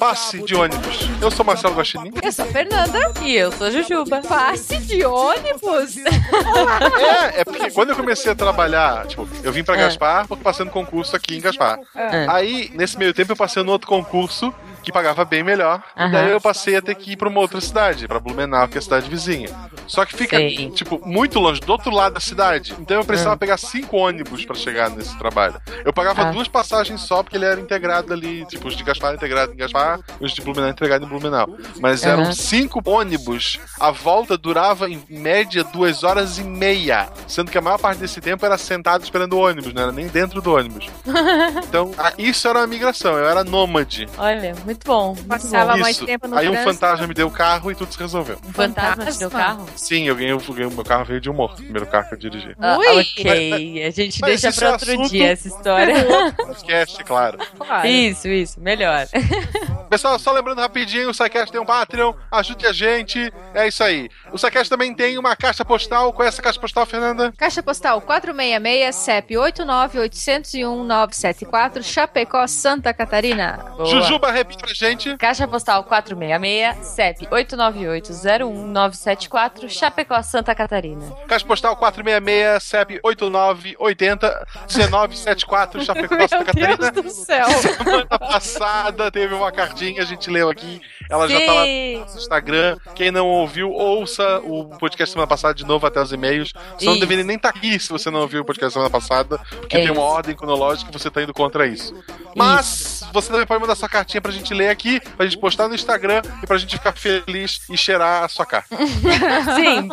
passe 0.00 0.42
de 0.42 0.54
ônibus. 0.54 1.08
Eu 1.20 1.30
sou 1.30 1.43
Marcelo 1.44 1.74
Guaxinim. 1.74 2.10
Eu 2.22 2.32
sou 2.32 2.44
a 2.44 2.48
Fernanda 2.48 3.12
e 3.22 3.34
eu 3.36 3.52
sou 3.52 3.66
a 3.66 3.70
Jujuba. 3.70 4.22
Passe 4.22 4.78
de 4.78 5.04
ônibus? 5.04 5.96
É, 5.98 7.40
é 7.40 7.44
porque 7.44 7.70
quando 7.70 7.90
eu 7.90 7.96
comecei 7.96 8.32
a 8.32 8.34
trabalhar, 8.34 9.06
tipo, 9.06 9.28
eu 9.42 9.52
vim 9.52 9.62
pra 9.62 9.74
É. 9.74 9.78
Gaspar 9.78 10.26
porque 10.26 10.42
passei 10.42 10.64
no 10.64 10.70
concurso 10.70 11.14
aqui 11.16 11.36
em 11.36 11.40
Gaspar. 11.40 11.78
É. 11.94 12.26
Aí, 12.28 12.70
nesse 12.74 12.98
meio 12.98 13.12
tempo, 13.14 13.32
eu 13.32 13.36
passei 13.36 13.62
no 13.62 13.72
outro 13.72 13.88
concurso 13.88 14.52
que 14.84 14.92
pagava 14.92 15.24
bem 15.24 15.42
melhor. 15.42 15.82
E 15.96 16.02
Aham. 16.02 16.10
daí 16.12 16.30
eu 16.30 16.40
passei 16.40 16.76
a 16.76 16.82
ter 16.82 16.94
que 16.94 17.12
ir 17.12 17.16
pra 17.16 17.28
uma 17.28 17.40
outra 17.40 17.60
cidade, 17.60 18.06
pra 18.06 18.20
Blumenau, 18.20 18.68
que 18.68 18.76
é 18.76 18.78
a 18.78 18.82
cidade 18.82 19.08
vizinha. 19.08 19.48
Só 19.86 20.04
que 20.04 20.14
fica, 20.16 20.36
Sei. 20.36 20.70
tipo, 20.70 21.00
muito 21.06 21.38
longe, 21.38 21.60
do 21.60 21.70
outro 21.72 21.90
lado 21.92 22.14
da 22.14 22.20
cidade. 22.20 22.74
Então 22.78 22.96
eu 22.98 23.04
precisava 23.04 23.34
Ah. 23.34 23.38
pegar 23.38 23.56
cinco 23.58 23.96
ônibus 23.96 24.44
pra 24.44 24.54
chegar 24.54 24.90
nesse 24.90 25.16
trabalho. 25.18 25.54
Eu 25.84 25.92
pagava 25.92 26.22
Ah. 26.22 26.30
duas 26.30 26.48
passagens 26.48 27.00
só, 27.02 27.22
porque 27.22 27.36
ele 27.36 27.44
era 27.44 27.60
integrado 27.60 28.12
ali, 28.12 28.44
tipo, 28.46 28.68
os 28.68 28.76
de 28.76 28.82
Gaspar 28.84 29.14
integrado 29.14 29.52
em 29.52 29.56
Gaspar, 29.56 30.00
os 30.20 30.32
de 30.32 30.40
Blumenau 30.42 30.70
integrado 30.70 31.04
em 31.04 31.08
Blumenau. 31.08 31.48
Mas 31.80 32.04
eram 32.04 32.32
cinco 32.32 32.80
ônibus. 32.88 33.58
A 33.80 33.90
volta 33.90 34.36
durava, 34.38 34.88
em 34.88 35.02
média, 35.08 35.64
duas 35.64 36.02
horas 36.04 36.38
e 36.38 36.44
meia. 36.44 37.08
Sendo 37.26 37.50
que 37.50 37.58
a 37.58 37.60
maior 37.60 37.78
parte 37.78 37.98
desse 37.98 38.20
tempo 38.20 38.44
era 38.44 38.56
sentado 38.58 39.02
esperando 39.02 39.34
o 39.34 39.40
ônibus, 39.40 39.72
não 39.72 39.82
era 39.82 39.92
nem 39.92 40.06
dentro 40.08 40.40
do 40.42 40.54
ônibus. 40.54 40.86
Então, 41.68 41.92
isso 42.18 42.46
era 42.48 42.60
uma 42.60 42.66
migração, 42.66 43.16
eu 43.18 43.28
era 43.28 43.42
nômade. 43.44 44.06
Olha, 44.18 44.54
muito 44.64 44.73
bom. 44.84 45.08
Muito 45.14 45.26
Passava 45.26 45.72
bom. 45.74 45.78
mais 45.80 45.96
Isso. 45.96 46.06
tempo 46.06 46.26
no 46.28 46.36
Aí 46.36 46.48
um 46.48 46.52
trânsito. 46.52 46.74
fantasma 46.74 47.06
me 47.06 47.14
deu 47.14 47.26
o 47.26 47.30
carro 47.30 47.70
e 47.70 47.74
tudo 47.74 47.92
se 47.92 47.98
resolveu. 47.98 48.38
Um 48.46 48.52
fantasma 48.52 49.04
te 49.06 49.18
deu 49.18 49.30
carro? 49.30 49.66
Sim, 49.76 50.08
eu 50.08 50.14
ganhei, 50.14 50.32
eu 50.32 50.38
ganhei- 50.38 50.66
o 50.66 50.70
meu 50.74 50.84
carro 50.84 51.04
veio 51.04 51.20
de 51.20 51.30
um 51.30 51.34
morto, 51.34 51.60
o 51.60 51.62
primeiro 51.62 51.86
carro 51.86 52.08
que 52.08 52.14
eu 52.14 52.18
dirigi. 52.18 52.54
Ah, 52.58 52.78
ok, 52.78 53.84
a 53.84 53.90
gente 53.90 54.20
Mas 54.20 54.40
deixa 54.40 54.58
pra 54.58 54.72
outro 54.72 54.90
assunto 54.92 55.10
dia 55.10 55.32
essa 55.32 55.48
história. 55.48 55.94
Podcast, 56.36 57.04
claro. 57.04 57.38
Claro. 57.56 57.86
Isso, 57.94 58.28
isso, 58.28 58.60
melhor. 58.60 59.06
Pessoal, 59.88 60.18
só 60.18 60.32
lembrando 60.32 60.60
rapidinho, 60.60 61.08
o 61.10 61.14
SciCast 61.14 61.52
tem 61.52 61.60
um 61.60 61.66
Patreon, 61.66 62.12
ajude 62.30 62.66
a 62.66 62.72
gente, 62.72 63.32
é 63.54 63.68
isso 63.68 63.82
aí. 63.82 64.08
O 64.32 64.38
SciCast 64.38 64.70
também 64.70 64.94
tem 64.94 65.18
uma 65.18 65.34
caixa 65.36 65.64
postal, 65.64 66.12
qual 66.12 66.26
é 66.26 66.28
essa 66.28 66.42
caixa 66.42 66.60
postal, 66.60 66.84
Fernanda? 66.86 67.32
Caixa 67.36 67.60
postal 67.62 68.00
466, 68.00 68.94
CEP 68.94 69.34
89801-974, 69.34 71.82
Chapecó, 71.82 72.46
Santa 72.46 72.94
Catarina. 72.94 73.56
Boa. 73.76 73.86
Jujuba, 73.86 74.30
repite 74.30 74.62
pra 74.62 74.72
gente. 74.74 75.16
Caixa 75.16 75.48
postal 75.48 75.82
466, 75.84 76.86
CEP 76.86 77.26
898-01974, 77.26 79.68
Chapecó, 79.68 80.22
Santa 80.22 80.54
Catarina. 80.54 81.04
Caixa 81.28 81.46
postal 81.46 81.76
466, 81.76 82.62
CEP 82.62 83.00
8980 83.02 84.46
1974, 84.74 85.84
Chapecó, 85.84 86.28
Santa 86.28 86.44
Meu 86.44 86.46
Catarina. 86.46 86.90
Deus 86.90 87.06
do 87.06 87.24
céu. 87.24 87.46
Semana 87.60 88.18
passada 88.18 89.10
teve 89.10 89.34
uma 89.34 89.52
cartinha, 89.52 89.83
a 89.98 90.04
gente 90.04 90.30
leu 90.30 90.48
aqui. 90.50 90.80
Ela 91.10 91.28
já 91.28 91.40
tá 91.40 91.52
lá 91.52 91.64
Sim. 91.64 91.94
no 91.94 92.00
nosso 92.00 92.18
Instagram. 92.18 92.76
Quem 92.94 93.10
não 93.10 93.26
ouviu, 93.28 93.70
ouça 93.70 94.40
o 94.40 94.64
podcast 94.78 95.12
semana 95.12 95.26
passada 95.26 95.54
de 95.54 95.64
novo 95.64 95.86
até 95.86 96.00
os 96.00 96.12
e-mails. 96.12 96.52
Você 96.78 96.84
não 96.86 96.92
Isso. 96.92 97.00
deveria 97.00 97.24
nem 97.24 97.36
estar 97.36 97.50
aqui 97.50 97.78
se 97.78 97.88
você 97.90 98.10
não 98.10 98.20
ouviu 98.20 98.40
o 98.42 98.44
podcast 98.44 98.72
semana 98.72 98.90
passada, 98.90 99.38
porque 99.60 99.76
É 99.76 99.80
tem 99.80 99.90
uma 99.90 100.00
isso. 100.02 100.10
ordem 100.14 100.34
cronológica 100.34 100.90
e 100.90 100.92
você 100.92 101.10
tá 101.10 101.22
indo 101.22 101.34
contra 101.34 101.66
isso. 101.66 101.94
Mas 102.34 103.04
você 103.12 103.30
também 103.30 103.46
pode 103.46 103.60
mandar 103.60 103.74
sua 103.74 103.88
cartinha 103.88 104.20
pra 104.20 104.32
gente 104.32 104.52
ler 104.54 104.68
aqui, 104.68 104.98
pra 105.16 105.26
gente 105.26 105.38
postar 105.38 105.68
no 105.68 105.74
Instagram 105.74 106.22
e 106.42 106.46
pra 106.46 106.56
gente 106.58 106.76
ficar 106.76 106.92
feliz 106.92 107.60
e 107.70 107.76
cheirar 107.76 108.24
a 108.24 108.28
sua 108.28 108.46
carta. 108.46 108.74
Sim, 109.56 109.88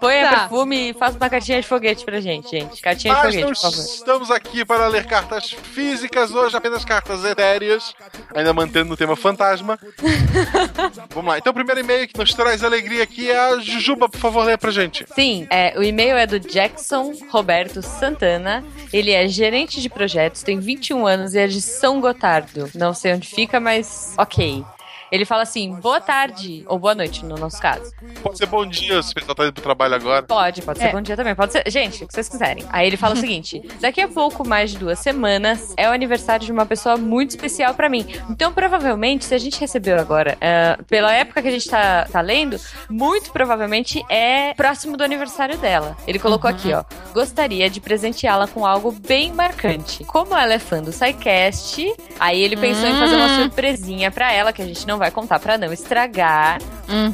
ponha 0.00 0.28
Tá. 0.28 0.36
perfume 0.40 0.90
e 0.90 0.94
faça 0.94 1.16
uma 1.16 1.30
cartinha 1.30 1.60
de 1.60 1.66
foguete 1.66 2.04
pra 2.04 2.20
gente, 2.20 2.50
gente. 2.50 2.80
Cartinha 2.82 3.14
de 3.14 3.20
Mas 3.20 3.26
foguete, 3.34 3.44
não 3.44 3.52
por 3.52 3.60
favor. 3.60 3.84
estamos 3.84 4.30
aqui 4.30 4.64
para 4.64 4.86
ler 4.88 5.06
cartas 5.06 5.50
físicas 5.50 6.30
hoje, 6.32 6.56
apenas 6.56 6.84
cartas 6.84 7.24
etéreas, 7.24 7.94
ainda 8.34 8.52
mantendo 8.52 8.92
o 8.92 8.96
tema 8.96 9.07
fantasma. 9.16 9.78
Vamos 11.14 11.30
lá, 11.30 11.38
então 11.38 11.50
o 11.50 11.54
primeiro 11.54 11.80
e-mail 11.80 12.06
que 12.06 12.18
nos 12.18 12.32
traz 12.34 12.62
alegria 12.62 13.02
aqui 13.02 13.30
é 13.30 13.38
a 13.38 13.58
Jujuba, 13.58 14.08
por 14.08 14.18
favor, 14.18 14.44
lê 14.44 14.56
pra 14.56 14.70
gente. 14.70 15.04
Sim, 15.14 15.46
é, 15.50 15.74
o 15.76 15.82
e-mail 15.82 16.16
é 16.16 16.26
do 16.26 16.38
Jackson 16.38 17.12
Roberto 17.30 17.82
Santana. 17.82 18.64
Ele 18.92 19.10
é 19.10 19.26
gerente 19.28 19.80
de 19.80 19.88
projetos, 19.88 20.42
tem 20.42 20.58
21 20.58 21.06
anos 21.06 21.34
e 21.34 21.38
é 21.38 21.46
de 21.46 21.60
São 21.60 22.00
Gotardo. 22.00 22.70
Não 22.74 22.94
sei 22.94 23.14
onde 23.14 23.28
fica, 23.28 23.60
mas 23.60 24.14
ok. 24.16 24.64
Ele 25.10 25.24
fala 25.24 25.42
assim, 25.42 25.74
boa 25.76 26.00
tarde, 26.00 26.64
ou 26.66 26.78
boa 26.78 26.94
noite, 26.94 27.24
no 27.24 27.36
nosso 27.36 27.60
caso. 27.60 27.92
Pode 28.22 28.38
ser 28.38 28.46
bom 28.46 28.66
dia 28.66 29.02
se 29.02 29.12
o 29.12 29.14
pessoal 29.14 29.34
tá 29.34 29.44
indo 29.44 29.52
pro 29.52 29.62
trabalho 29.62 29.94
agora. 29.94 30.22
Pode, 30.22 30.62
pode 30.62 30.78
ser 30.78 30.86
É. 30.86 30.92
bom 30.92 31.00
dia 31.00 31.16
também. 31.16 31.34
Pode 31.34 31.52
ser. 31.52 31.62
Gente, 31.70 32.04
o 32.04 32.06
que 32.06 32.12
vocês 32.14 32.28
quiserem. 32.28 32.64
Aí 32.70 32.86
ele 32.86 32.96
fala 32.96 33.14
o 33.14 33.16
seguinte: 33.16 33.62
daqui 33.80 34.00
a 34.00 34.08
pouco, 34.08 34.46
mais 34.46 34.70
de 34.70 34.78
duas 34.78 34.98
semanas, 34.98 35.72
é 35.76 35.88
o 35.88 35.92
aniversário 35.92 36.44
de 36.44 36.52
uma 36.52 36.66
pessoa 36.66 36.96
muito 36.96 37.30
especial 37.30 37.74
pra 37.74 37.88
mim. 37.88 38.06
Então, 38.30 38.52
provavelmente, 38.52 39.24
se 39.24 39.34
a 39.34 39.38
gente 39.38 39.58
recebeu 39.60 39.98
agora, 39.98 40.36
é, 40.40 40.76
pela 40.88 41.12
época 41.12 41.40
que 41.42 41.48
a 41.48 41.52
gente 41.52 41.68
tá, 41.68 42.06
tá 42.10 42.20
lendo, 42.20 42.58
muito 42.90 43.30
provavelmente 43.32 44.02
é 44.08 44.52
próximo 44.54 44.96
do 44.96 45.04
aniversário 45.04 45.56
dela. 45.58 45.96
Ele 46.06 46.18
colocou 46.18 46.48
aqui, 46.50 46.72
ó. 46.72 46.84
Gostaria 47.12 47.68
de 47.70 47.80
presenteá-la 47.80 48.46
com 48.46 48.66
algo 48.66 48.92
bem 48.92 49.32
marcante. 49.32 50.04
Como 50.04 50.36
ela 50.36 50.52
é 50.54 50.58
fã 50.58 50.82
do 50.82 50.92
SciCast, 50.92 51.94
aí 52.18 52.40
ele 52.42 52.56
pensou 52.56 52.86
em 52.88 52.98
fazer 52.98 53.16
uma 53.16 53.36
surpresinha 53.42 54.10
pra 54.10 54.32
ela, 54.32 54.52
que 54.52 54.62
a 54.62 54.66
gente 54.66 54.86
não 54.86 54.97
vai 54.98 55.10
contar 55.10 55.38
pra 55.38 55.56
não 55.56 55.72
estragar. 55.72 56.58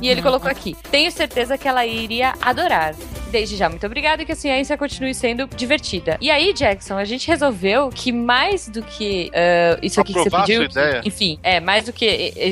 E 0.01 0.09
ele 0.09 0.23
colocou 0.23 0.51
aqui: 0.51 0.77
Tenho 0.91 1.11
certeza 1.11 1.57
que 1.59 1.67
ela 1.69 1.85
iria 1.87 2.35
adorar. 2.41 2.95
desde 3.31 3.57
já, 3.57 3.69
muito 3.69 3.85
obrigada 3.85 4.23
e 4.23 4.25
que 4.27 4.31
a 4.31 4.37
ciência 4.37 4.79
continue 4.79 5.13
sendo 5.13 5.49
divertida. 5.57 6.17
E 6.21 6.31
aí, 6.31 6.53
Jackson, 6.53 6.97
a 6.97 7.05
gente 7.05 7.27
resolveu 7.27 7.91
que 7.93 8.13
mais 8.13 8.69
do 8.69 8.81
que 8.81 9.29
ah, 9.35 9.77
isso 9.83 10.01
aqui 10.01 10.13
que 10.13 10.21
você 10.21 10.31
pediu, 10.31 10.71
sua 10.71 10.83
ideia. 10.83 11.03
enfim, 11.05 11.37
é, 11.43 11.59
mais 11.59 11.85
do 11.87 11.93
que 11.93 12.05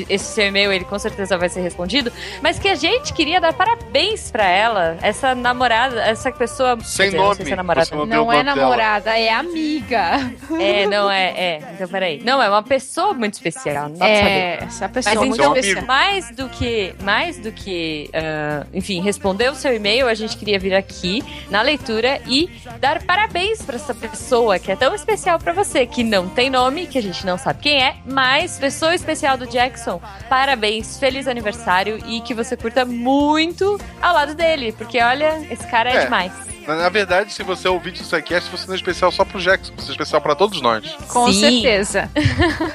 esse 0.09 0.25
seu 0.25 0.45
e-mail, 0.47 0.73
ele 0.73 0.83
com 0.83 0.99
certeza 0.99 1.37
vai 1.37 1.47
ser 1.47 1.61
respondido, 1.61 2.11
mas 2.41 2.59
que 2.59 2.67
a 2.67 2.75
gente 2.75 3.13
queria 3.13 3.39
dar 3.39 3.53
parabéns 3.53 4.29
pra 4.29 4.45
ela, 4.45 4.97
essa 5.01 5.33
namorada, 5.33 6.01
essa 6.01 6.29
pessoa... 6.33 6.77
Sem 6.83 7.05
dizer, 7.05 7.17
não 7.17 7.23
nome, 7.23 7.35
sei 7.37 7.45
se 7.45 7.53
é 7.53 7.55
namorada. 7.55 7.85
você 7.85 7.95
não 7.95 8.05
Não 8.05 8.33
é 8.33 8.43
nome 8.43 8.43
dela. 8.43 8.55
namorada, 8.55 9.17
é 9.17 9.29
amiga. 9.33 10.31
É, 10.59 10.85
não, 10.87 11.09
é, 11.09 11.29
é. 11.29 11.61
Então, 11.75 11.87
peraí. 11.87 12.21
Não, 12.25 12.43
é 12.43 12.49
uma 12.49 12.61
pessoa 12.63 13.13
muito 13.13 13.35
especial, 13.35 13.87
não 13.87 13.95
pra 13.97 14.07
saber. 14.07 14.29
É, 14.29 14.59
essa 14.65 14.89
pessoa 14.89 15.15
Mas 15.15 15.27
muito 15.29 15.41
então, 15.41 15.55
especial. 15.55 15.85
mais 15.85 16.29
do 16.35 16.49
que, 16.49 16.93
mais 17.01 17.12
do 17.41 17.51
que, 17.51 18.09
ah, 18.13 18.65
enfim, 18.73 19.01
responder 19.01 19.49
o 19.51 19.55
seu 19.55 19.73
e-mail, 19.75 20.07
a 20.07 20.13
gente 20.13 20.35
queria 20.35 20.57
vir 20.59 20.73
aqui 20.73 21.23
na 21.49 21.61
leitura 21.61 22.19
e 22.27 22.49
dar 22.79 23.03
parabéns 23.03 23.61
pra 23.61 23.75
essa 23.75 23.93
pessoa 23.93 24.57
que 24.59 24.71
é 24.71 24.75
tão 24.75 24.93
especial 24.95 25.37
pra 25.39 25.53
você, 25.53 25.85
que 25.85 26.03
não 26.03 26.27
tem 26.27 26.49
nome, 26.49 26.87
que 26.87 26.97
a 26.97 27.01
gente 27.01 27.25
não 27.25 27.37
sabe 27.37 27.61
quem 27.61 27.83
é, 27.83 27.95
mas 28.05 28.57
pessoa 28.57 28.95
especial 28.95 29.37
do 29.37 29.45
Jackson, 29.47 30.01
parabéns, 30.29 30.97
feliz 30.97 31.27
aniversário 31.27 31.99
e 32.07 32.19
que 32.21 32.33
você 32.33 32.57
curta 32.57 32.83
muito 32.83 33.79
ao 34.01 34.13
lado 34.13 34.33
dele, 34.33 34.71
porque 34.71 34.99
olha, 34.99 35.45
esse 35.51 35.65
cara 35.67 35.89
é, 35.91 35.95
É. 35.97 36.03
demais. 36.05 36.31
Na, 36.67 36.75
na 36.75 36.89
verdade, 36.89 37.33
se 37.33 37.43
você 37.43 37.67
ouvir 37.67 37.91
o 37.93 37.97
SciCast, 37.97 38.49
você 38.49 38.65
não 38.67 38.73
é 38.73 38.77
especial 38.77 39.11
só 39.11 39.23
pro 39.25 39.39
Jackson, 39.39 39.73
você 39.77 39.89
é 39.89 39.91
especial 39.91 40.21
pra 40.21 40.35
todos 40.35 40.61
nós. 40.61 40.85
Com 41.07 41.31
Sim. 41.31 41.39
certeza. 41.39 42.09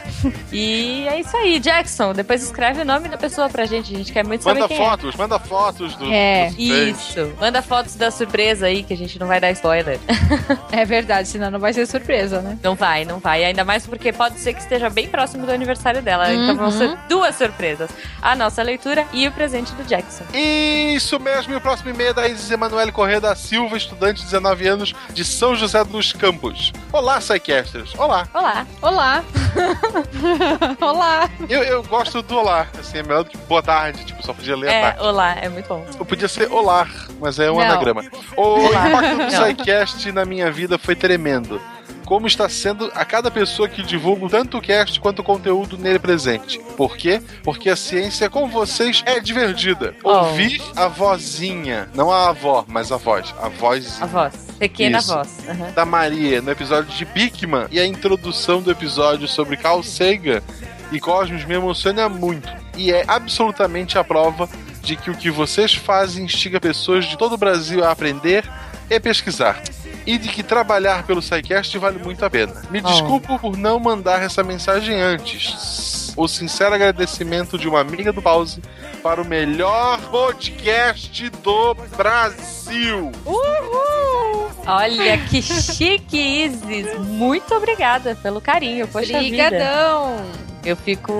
E 0.52 1.06
é 1.06 1.20
isso 1.20 1.36
aí, 1.36 1.60
Jackson. 1.60 2.12
Depois 2.12 2.42
escreve 2.42 2.80
o 2.80 2.84
nome 2.84 3.08
da 3.08 3.16
pessoa 3.16 3.48
pra 3.48 3.66
gente. 3.66 3.94
A 3.94 3.98
gente 3.98 4.12
quer 4.12 4.26
muito 4.26 4.42
saber 4.42 4.60
Manda 4.60 4.68
quem 4.68 4.76
fotos, 4.76 5.14
manda 5.14 5.38
fotos 5.38 5.94
do. 5.94 6.12
É, 6.12 6.48
do 6.50 6.56
que. 6.56 6.62
Isso. 6.90 7.32
Manda 7.38 7.62
fotos 7.62 7.94
da 7.94 8.10
surpresa 8.10 8.66
aí, 8.66 8.82
que 8.82 8.92
a 8.92 8.96
gente 8.96 9.18
não 9.18 9.26
vai 9.28 9.40
dar 9.40 9.50
spoiler. 9.52 9.98
É 10.72 10.84
verdade, 10.84 11.28
senão 11.28 11.50
não 11.50 11.58
vai 11.58 11.72
ser 11.72 11.86
surpresa, 11.86 12.40
né? 12.40 12.58
Não 12.62 12.74
vai, 12.74 13.04
não 13.04 13.18
vai. 13.18 13.44
Ainda 13.44 13.64
mais 13.64 13.86
porque 13.86 14.12
pode 14.12 14.38
ser 14.38 14.52
que 14.54 14.60
esteja 14.60 14.88
bem 14.90 15.08
próximo 15.08 15.44
do 15.46 15.52
aniversário 15.52 16.02
dela. 16.02 16.32
Então 16.32 16.56
vão 16.56 16.66
Uhum. 16.66 16.70
ser 16.72 16.98
duas 17.08 17.34
surpresas. 17.36 17.90
A 18.20 18.34
nossa 18.36 18.62
leitura 18.62 19.06
e 19.12 19.26
o 19.26 19.32
presente 19.32 19.72
do 19.72 19.82
Jackson. 19.84 20.24
Isso 20.34 21.18
mesmo, 21.18 21.52
e 21.52 21.56
o 21.56 21.60
próximo 21.60 21.90
e-mail 21.90 22.10
é 22.10 22.14
da 22.14 22.28
Isis 22.28 22.50
Emanuele 22.50 22.92
Corrêa 22.92 23.20
da 23.20 23.34
Silva, 23.34 23.76
estudante 23.78 24.18
de 24.18 24.24
19 24.26 24.68
anos 24.68 24.94
de 25.12 25.24
São 25.24 25.56
José 25.56 25.82
dos 25.84 26.12
Campos. 26.12 26.72
Olá, 26.92 27.18
Psycasters. 27.18 27.94
Olá. 27.98 28.28
Olá. 28.34 28.66
Olá. 28.82 29.24
Olá. 30.80 31.30
Eu, 31.48 31.62
eu 31.62 31.82
gosto 31.82 32.22
do 32.22 32.36
olá, 32.36 32.66
assim, 32.78 32.98
é 32.98 33.02
melhor 33.02 33.24
do 33.24 33.30
que 33.30 33.36
boa 33.38 33.62
tarde, 33.62 34.04
tipo, 34.04 34.22
só 34.24 34.32
podia 34.32 34.56
ler 34.56 34.68
a 34.68 34.72
É, 34.72 34.82
tarde. 34.82 35.00
olá, 35.06 35.34
é 35.40 35.48
muito 35.48 35.66
bom. 35.68 35.84
Eu 35.98 36.04
podia 36.04 36.28
ser 36.28 36.50
olá, 36.52 36.86
mas 37.20 37.38
é 37.38 37.50
um 37.50 37.54
Não. 37.56 37.62
anagrama. 37.62 38.04
O 38.36 38.42
Olá. 38.42 38.88
impacto 38.88 39.10
do 39.12 39.18
Não. 39.18 39.30
SciCast 39.30 40.12
na 40.12 40.24
minha 40.24 40.50
vida 40.50 40.78
foi 40.78 40.94
tremendo. 40.94 41.60
Como 42.08 42.26
está 42.26 42.48
sendo 42.48 42.90
a 42.94 43.04
cada 43.04 43.30
pessoa 43.30 43.68
que 43.68 43.82
divulga 43.82 44.30
tanto 44.30 44.56
o 44.56 44.62
cast 44.62 44.98
quanto 44.98 45.18
o 45.18 45.22
conteúdo 45.22 45.76
nele 45.76 45.98
presente. 45.98 46.58
Por 46.74 46.96
quê? 46.96 47.20
Porque 47.42 47.68
a 47.68 47.76
ciência 47.76 48.30
com 48.30 48.48
vocês 48.48 49.02
é 49.04 49.20
divertida. 49.20 49.94
Oh. 50.02 50.08
Ouvir 50.08 50.62
a 50.74 50.88
vozinha, 50.88 51.86
não 51.94 52.10
a 52.10 52.30
avó, 52.30 52.64
mas 52.66 52.90
a 52.90 52.96
voz. 52.96 53.34
A 53.38 53.50
voz 53.50 54.00
A 54.00 54.06
voz. 54.06 54.32
Pequena 54.58 55.00
Isso. 55.00 55.12
voz. 55.12 55.28
Aham. 55.46 55.70
da 55.72 55.84
Maria 55.84 56.40
no 56.40 56.50
episódio 56.50 56.90
de 56.96 57.04
Bigman 57.04 57.66
e 57.70 57.78
a 57.78 57.84
introdução 57.84 58.62
do 58.62 58.70
episódio 58.70 59.28
sobre 59.28 59.58
Carl 59.58 59.82
Sagan 59.82 60.40
e 60.90 60.98
Cosmos 60.98 61.44
me 61.44 61.56
emociona 61.56 62.08
muito. 62.08 62.48
E 62.74 62.90
é 62.90 63.04
absolutamente 63.06 63.98
a 63.98 64.02
prova 64.02 64.48
de 64.80 64.96
que 64.96 65.10
o 65.10 65.14
que 65.14 65.30
vocês 65.30 65.74
fazem 65.74 66.24
instiga 66.24 66.58
pessoas 66.58 67.04
de 67.04 67.18
todo 67.18 67.34
o 67.34 67.38
Brasil 67.38 67.84
a 67.84 67.90
aprender 67.90 68.50
e 68.88 68.98
pesquisar. 68.98 69.62
E 70.08 70.16
de 70.16 70.28
que 70.30 70.42
trabalhar 70.42 71.02
pelo 71.02 71.20
SciCast 71.20 71.76
vale 71.76 71.98
muito 71.98 72.24
a 72.24 72.30
pena. 72.30 72.62
Me 72.70 72.80
Oh. 72.82 72.88
desculpo 72.88 73.38
por 73.38 73.58
não 73.58 73.78
mandar 73.78 74.22
essa 74.22 74.42
mensagem 74.42 74.98
antes. 74.98 76.14
O 76.16 76.26
sincero 76.26 76.74
agradecimento 76.74 77.58
de 77.58 77.68
uma 77.68 77.80
amiga 77.80 78.10
do 78.12 78.22
Pause 78.22 78.62
para 79.02 79.20
o 79.20 79.24
melhor 79.24 80.00
podcast 80.10 81.28
do 81.42 81.74
Brasil. 81.96 83.12
Olha 84.66 85.18
que 85.28 85.40
chique, 85.42 86.18
Isis. 86.18 86.98
Muito 87.00 87.54
obrigada 87.54 88.14
pelo 88.16 88.40
carinho. 88.40 88.88
Poxa 88.88 89.20
vida. 89.20 89.60
Eu 90.64 90.76
fico. 90.76 91.12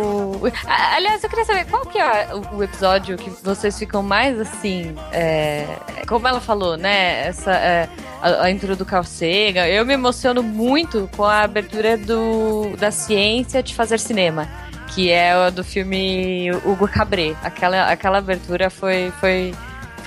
Aliás, 0.67 1.23
eu 1.23 1.31
queria 1.31 1.45
saber 1.45 1.65
qual 1.67 1.85
que 1.87 1.99
é 1.99 2.29
o 2.53 2.63
episódio 2.63 3.17
que 3.17 3.31
vocês 3.43 3.79
ficam 3.79 4.03
mais 4.03 4.39
assim. 4.41 4.95
é, 5.13 5.65
Como 6.07 6.27
ela 6.27 6.41
falou, 6.41 6.77
né? 6.77 7.27
Essa. 7.27 7.53
é, 7.53 7.89
A, 8.21 8.45
a 8.45 8.51
intro 8.51 8.75
do 8.75 8.85
Carl 8.85 9.05
Sagan. 9.05 9.67
Eu 9.67 9.87
me 9.87 9.95
emociono 9.95 10.43
muito 10.43 11.09
com 11.17 11.23
a 11.25 11.43
abertura 11.43 11.97
do, 11.97 12.77
da 12.77 12.91
ciência 12.91 13.63
de 13.63 13.75
fazer 13.75 13.99
cinema. 14.01 14.49
Que 14.95 15.13
é 15.13 15.37
o 15.47 15.51
do 15.53 15.63
filme 15.63 16.51
Hugo 16.65 16.89
Cabret. 16.89 17.37
Aquela, 17.45 17.91
aquela 17.93 18.19
abertura 18.19 18.69
foi, 18.71 19.13
foi, 19.21 19.55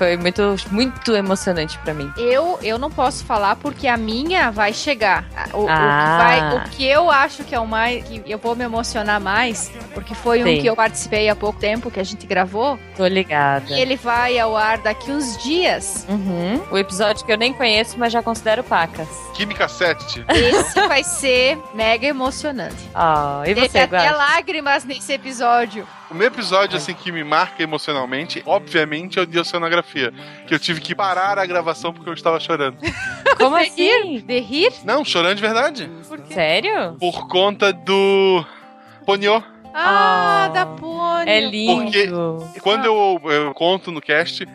foi 0.02 0.18
muito, 0.18 0.56
muito 0.72 1.16
emocionante 1.16 1.78
pra 1.80 1.94
mim. 1.94 2.12
Eu, 2.18 2.58
eu 2.64 2.80
não 2.80 2.90
posso 2.90 3.24
falar 3.24 3.56
porque 3.58 3.88
a 3.88 3.96
minha 3.98 4.50
vai 4.50 4.74
chegar. 4.74 5.26
O, 5.54 5.66
o 5.66 5.70
Ah. 5.70 5.78
que 5.78 6.24
vai- 6.24 6.56
o 6.56 6.70
que 6.72 6.86
eu 6.88 7.12
acho 7.12 7.44
que 7.44 7.54
é 7.54 7.60
o 7.60 7.68
mais. 7.68 8.04
que 8.04 8.24
eu 8.26 8.40
vou 8.40 8.56
me 8.56 8.64
emocionar 8.64 9.20
mais, 9.22 9.72
porque 9.94 10.16
foi 10.16 10.42
um 10.42 10.46
Sim. 10.48 10.62
que 10.62 10.66
eu 10.68 10.76
participei 10.76 11.30
há 11.30 11.36
pouco 11.36 11.60
tempo, 11.60 11.92
que 11.92 12.00
a 12.00 12.04
gente 12.04 12.26
gravou. 12.26 12.80
Tô 12.98 13.06
ligada. 13.06 13.72
E 13.78 13.80
ele 13.80 13.96
vai 13.96 14.40
ao 14.40 14.58
ar 14.58 14.80
daqui 14.80 15.12
uns 15.12 15.38
dias. 15.44 16.06
Uhum. 16.10 16.60
O 16.72 16.78
episódio 16.80 17.24
que 17.24 17.32
eu 17.32 17.38
nem 17.38 17.54
conheço, 17.54 18.00
mas 18.00 18.12
já 18.12 18.24
considero 18.24 18.64
pacas. 18.64 19.08
Química 19.36 19.68
7. 19.68 20.26
Esse 20.30 20.88
vai 20.88 21.04
ser 21.04 21.60
mega 21.76 22.08
emocionante. 22.08 22.90
Ah, 22.96 23.42
e 23.46 23.54
Teve 23.54 23.70
você, 23.70 23.80
até 23.80 23.98
Guaxa? 23.98 24.16
lágrimas 24.16 24.84
nesse 24.84 25.14
episódio. 25.14 25.88
O 26.10 26.14
meu 26.14 26.28
episódio, 26.28 26.76
assim, 26.76 26.94
que 26.94 27.10
me 27.10 27.24
marca 27.24 27.64
emocionalmente, 27.64 28.44
obviamente, 28.46 29.18
é 29.18 29.22
o 29.22 29.26
de 29.26 29.40
oceanografia. 29.40 29.91
Que 30.48 30.54
eu 30.54 30.60
tive 30.60 30.80
que 30.82 30.96
parar 30.96 31.38
a 31.40 31.46
gravação 31.46 31.92
porque 31.94 32.10
eu 32.10 32.14
estava 32.14 32.40
chorando. 32.40 32.78
Como 33.38 33.58
De 33.58 33.64
assim? 33.66 34.20
De 34.26 34.40
rir? 34.40 34.72
Não, 34.84 35.04
chorando 35.04 35.36
de 35.36 35.42
verdade. 35.42 35.90
Sério? 36.30 36.96
Por 37.00 37.28
conta 37.28 37.72
do. 37.74 38.46
Ponyo. 39.06 39.44
Ah, 39.74 40.44
Ah, 40.44 40.48
da 40.50 40.66
Pônio. 40.66 41.30
É 41.30 41.40
lindo. 41.40 42.38
Porque- 42.40 42.60
Quando 42.60 42.86
eu, 42.86 43.22
eu 43.26 43.54
conto 43.54 43.92
no 43.92 44.02
cast 44.02 44.46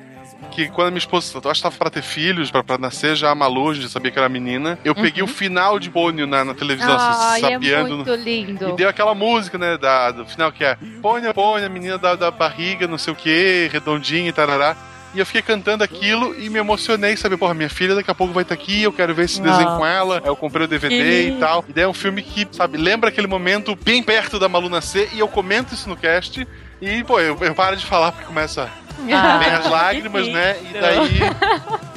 que 0.51 0.69
quando 0.69 0.89
a 0.89 0.91
minha 0.91 0.99
esposa, 0.99 1.41
eu 1.43 1.51
acho 1.51 1.61
que 1.61 1.63
tava 1.63 1.77
pra 1.77 1.91
ter 1.91 2.03
filhos, 2.03 2.51
pra, 2.51 2.63
pra 2.63 2.77
nascer 2.79 3.17
já 3.17 3.31
a 3.31 3.35
Malu, 3.35 3.75
já 3.75 3.89
sabia 3.89 4.11
que 4.11 4.19
era 4.19 4.29
menina, 4.29 4.79
eu 4.85 4.95
peguei 4.95 5.23
o 5.23 5.27
final 5.27 5.79
de 5.79 5.89
Pônio 5.91 6.27
na, 6.27 6.45
na 6.45 6.55
televisão, 6.55 6.97
Ai, 6.99 7.39
assim, 7.41 7.47
é 7.47 7.51
sabiando. 7.53 7.97
muito 7.97 8.15
lindo. 8.15 8.69
E 8.69 8.73
deu 8.75 8.89
aquela 8.89 9.15
música, 9.15 9.57
né, 9.59 9.77
da, 9.79 10.11
do 10.11 10.27
final 10.27 10.53
que 10.53 10.63
é 10.65 10.77
Pônia, 11.03 11.33
Pônia, 11.33 11.69
menina 11.69 11.97
da, 11.99 12.15
da 12.15 12.31
barriga, 12.31 12.87
não 12.87 12.99
sei 12.99 13.13
o 13.13 13.17
que, 13.17 13.69
redondinha 13.73 14.29
e 14.29 14.33
tarará. 14.33 14.77
E 15.17 15.19
eu 15.19 15.25
fiquei 15.25 15.41
cantando 15.41 15.83
aquilo 15.83 16.39
e 16.39 16.51
me 16.51 16.59
emocionei, 16.59 17.17
sabe? 17.17 17.39
Porra, 17.39 17.55
minha 17.55 17.71
filha 17.71 17.95
daqui 17.95 18.11
a 18.11 18.15
pouco 18.15 18.35
vai 18.35 18.43
estar 18.43 18.55
aqui, 18.55 18.83
eu 18.83 18.93
quero 18.93 19.15
ver 19.15 19.25
esse 19.25 19.41
desenho 19.41 19.71
Ah. 19.71 19.77
com 19.79 19.87
ela. 19.87 20.19
Aí 20.23 20.27
eu 20.29 20.37
comprei 20.37 20.67
o 20.67 20.69
DVD 20.69 20.95
Que 21.03 21.29
e 21.31 21.37
tal. 21.41 21.65
E 21.67 21.73
daí 21.73 21.85
é 21.85 21.89
um 21.89 21.95
filme 21.95 22.21
que, 22.23 22.47
sabe, 22.53 22.77
lembra 22.77 23.09
aquele 23.09 23.27
momento 23.27 23.75
bem 23.75 24.03
perto 24.03 24.39
da 24.39 24.47
Malu 24.49 24.69
nascer 24.69 25.09
e 25.15 25.19
eu 25.19 25.27
comento 25.27 25.73
isso 25.73 25.89
no 25.89 25.97
cast. 25.97 26.47
E, 26.83 27.03
pô, 27.05 27.19
eu, 27.19 27.37
eu 27.41 27.55
paro 27.55 27.75
de 27.77 27.87
falar 27.87 28.13
porque 28.13 28.27
começa 28.27 28.69
Ah, 29.11 29.39
bem 29.39 29.49
as 29.49 29.65
lágrimas, 29.71 30.29
né? 30.29 30.57
E 30.71 30.79
daí, 30.79 31.21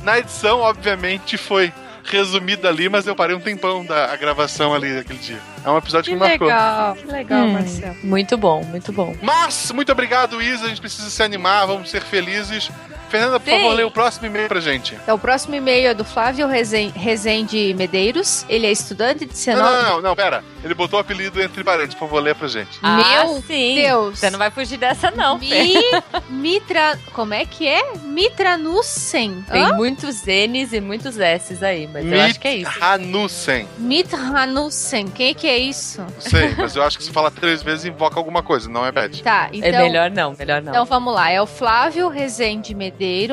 na 0.04 0.18
edição, 0.20 0.62
obviamente, 0.62 1.36
foi 1.38 1.74
resumida 2.06 2.70
ali, 2.70 2.88
mas 2.90 3.06
eu 3.06 3.16
parei 3.16 3.36
um 3.36 3.40
tempão 3.40 3.86
da 3.86 4.12
a 4.12 4.16
gravação 4.16 4.74
ali 4.74 4.96
daquele 4.96 5.20
dia. 5.20 5.38
É 5.64 5.70
um 5.70 5.78
episódio 5.78 6.06
Que 6.12 6.18
que, 6.18 6.24
me 6.24 6.28
marcou. 6.30 6.48
legal, 6.48 6.96
que 6.96 7.06
legal, 7.06 7.42
Hum, 7.42 7.54
Marcelo. 7.54 7.96
Muito 8.02 8.38
bom, 8.38 8.64
muito 8.64 8.92
bom. 8.94 9.14
Mas, 9.22 9.72
muito 9.74 9.92
obrigado, 9.92 10.42
Isa. 10.42 10.66
A 10.66 10.70
gente 10.70 10.80
precisa 10.82 11.10
se 11.10 11.22
animar, 11.22 11.68
vamos 11.68 11.90
ser 11.90 12.02
felizes. 12.02 12.72
Fernanda, 13.10 13.40
por 13.40 13.50
Sim. 13.50 13.58
favor, 13.58 13.74
lê 13.74 13.84
o 13.84 13.92
próximo 13.92 14.28
e-mail 14.28 14.48
pra 14.48 14.60
gente. 14.60 14.96
Então, 14.96 15.16
o 15.16 15.20
próximo 15.20 15.56
e-mail 15.56 15.90
é 15.90 15.94
do 15.94 16.06
Flávio 16.06 16.48
Rezende 16.48 17.74
Medeiros. 17.78 18.46
Ele 18.48 18.66
é 18.68 18.72
estudante 18.72 19.20
de 19.26 19.32
Não, 19.32 19.36
Senão. 19.36 19.64
não, 19.72 19.84
não, 19.84 20.02
não, 20.02 20.16
pera. 20.16 20.44
Ele 20.64 20.74
botou 20.74 20.98
o 21.00 21.02
apelido 21.02 21.42
entre 21.42 21.64
parênteses, 21.64 21.96
por 21.96 22.02
favor, 22.08 22.22
lê 22.22 22.34
pra 22.34 22.48
gente. 22.48 22.80
Ah, 22.84 22.98
Meu 23.24 23.42
sim. 23.42 23.76
Deus. 23.76 24.20
Você 24.20 24.30
não 24.30 24.38
vai 24.40 24.52
fugir 24.52 24.78
dessa, 24.78 25.10
não. 25.12 25.38
Mi, 25.38 25.74
Mitra. 26.30 27.00
Como 27.14 27.34
é 27.34 27.46
que 27.46 27.68
é? 27.68 27.94
Mitranussen. 28.04 29.44
Tem 29.50 29.64
Hã? 29.64 29.74
muitos 29.74 30.24
N's 30.26 30.74
e 30.74 30.82
muitos 30.82 31.18
S's 31.18 31.64
aí, 31.64 31.88
mas 31.88 32.06
eu 32.12 32.22
acho 32.22 32.40
que 32.40 32.48
é 32.48 32.56
isso. 32.58 32.72
Hanussen. 32.84 33.68
Mitranussen. 33.78 35.08
Quem 35.08 35.34
que 35.34 35.48
é 35.48 35.58
isso? 35.58 36.02
Não 36.02 36.22
sei, 36.22 36.54
mas 36.58 36.76
eu 36.76 36.84
acho 36.84 36.98
que 36.98 37.04
se 37.04 37.12
falar 37.12 37.32
três 37.32 37.62
vezes 37.64 37.86
invoca 37.86 38.18
alguma 38.20 38.44
coisa, 38.44 38.70
não 38.70 38.86
é 38.86 38.92
bad. 38.92 39.22
Tá, 39.24 39.50
então. 39.52 39.68
É 39.70 39.72
melhor 39.84 40.12
não, 40.12 40.36
melhor 40.38 40.62
não. 40.62 40.72
Então 40.72 40.86
vamos 40.86 41.14
lá, 41.14 41.30
é 41.32 41.42
o 41.42 41.46
Flávio 41.48 42.10
Rezende 42.10 42.74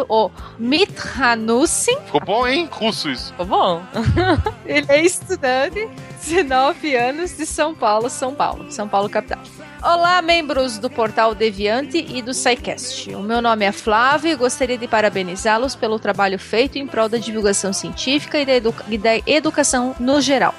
O 0.09 0.31
Mitranussen. 0.59 1.99
Ficou 2.07 2.21
bom, 2.25 2.47
hein? 2.47 2.69
Russo 2.71 3.11
isso. 3.11 3.31
Ficou 3.33 3.47
bom? 3.47 3.83
Ele 4.65 4.87
é 4.89 5.01
estudante, 5.03 5.89
19 6.25 6.95
anos, 6.95 7.37
de 7.37 7.45
São 7.45 7.75
Paulo, 7.75 8.09
São 8.09 8.33
Paulo, 8.33 8.71
São 8.71 8.87
Paulo 8.89 9.09
capital. 9.09 9.41
Olá, 9.83 10.23
membros 10.23 10.79
do 10.79 10.89
portal 10.89 11.35
Deviante 11.35 11.99
e 11.99 12.23
do 12.23 12.33
SciCast. 12.33 13.13
O 13.15 13.21
meu 13.21 13.43
nome 13.43 13.65
é 13.65 13.73
Flávio 13.73 14.31
e 14.31 14.37
gostaria 14.37 14.79
de 14.79 14.87
parabenizá-los 14.87 15.75
pelo 15.75 15.99
trabalho 15.99 16.39
feito 16.39 16.79
em 16.79 16.87
prol 16.87 17.09
da 17.09 17.19
divulgação 17.19 17.73
científica 17.73 18.39
e 18.39 18.47
da, 18.47 18.55
edu- 18.55 18.75
e 18.89 18.97
da 18.97 19.17
educação 19.27 19.95
no 19.99 20.21
geral, 20.21 20.55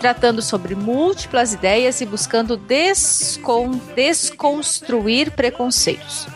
tratando 0.00 0.40
sobre 0.42 0.74
múltiplas 0.74 1.52
ideias 1.54 2.00
e 2.00 2.06
buscando 2.06 2.56
descon- 2.56 3.80
desconstruir 3.94 5.30
preconceitos. 5.32 6.26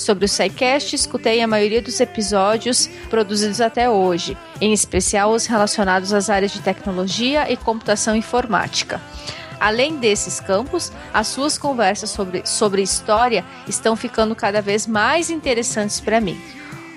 Sobre 0.00 0.24
o 0.24 0.28
SciCast, 0.28 0.96
escutei 0.96 1.42
a 1.42 1.46
maioria 1.46 1.82
dos 1.82 2.00
episódios 2.00 2.88
produzidos 3.10 3.60
até 3.60 3.88
hoje, 3.90 4.34
em 4.58 4.72
especial 4.72 5.30
os 5.30 5.44
relacionados 5.44 6.14
às 6.14 6.30
áreas 6.30 6.52
de 6.52 6.60
tecnologia 6.62 7.52
e 7.52 7.56
computação 7.56 8.16
informática. 8.16 8.98
Além 9.60 9.98
desses 9.98 10.40
campos, 10.40 10.90
as 11.12 11.26
suas 11.26 11.58
conversas 11.58 12.08
sobre, 12.08 12.46
sobre 12.46 12.80
história 12.80 13.44
estão 13.68 13.94
ficando 13.94 14.34
cada 14.34 14.62
vez 14.62 14.86
mais 14.86 15.28
interessantes 15.28 16.00
para 16.00 16.18
mim. 16.18 16.40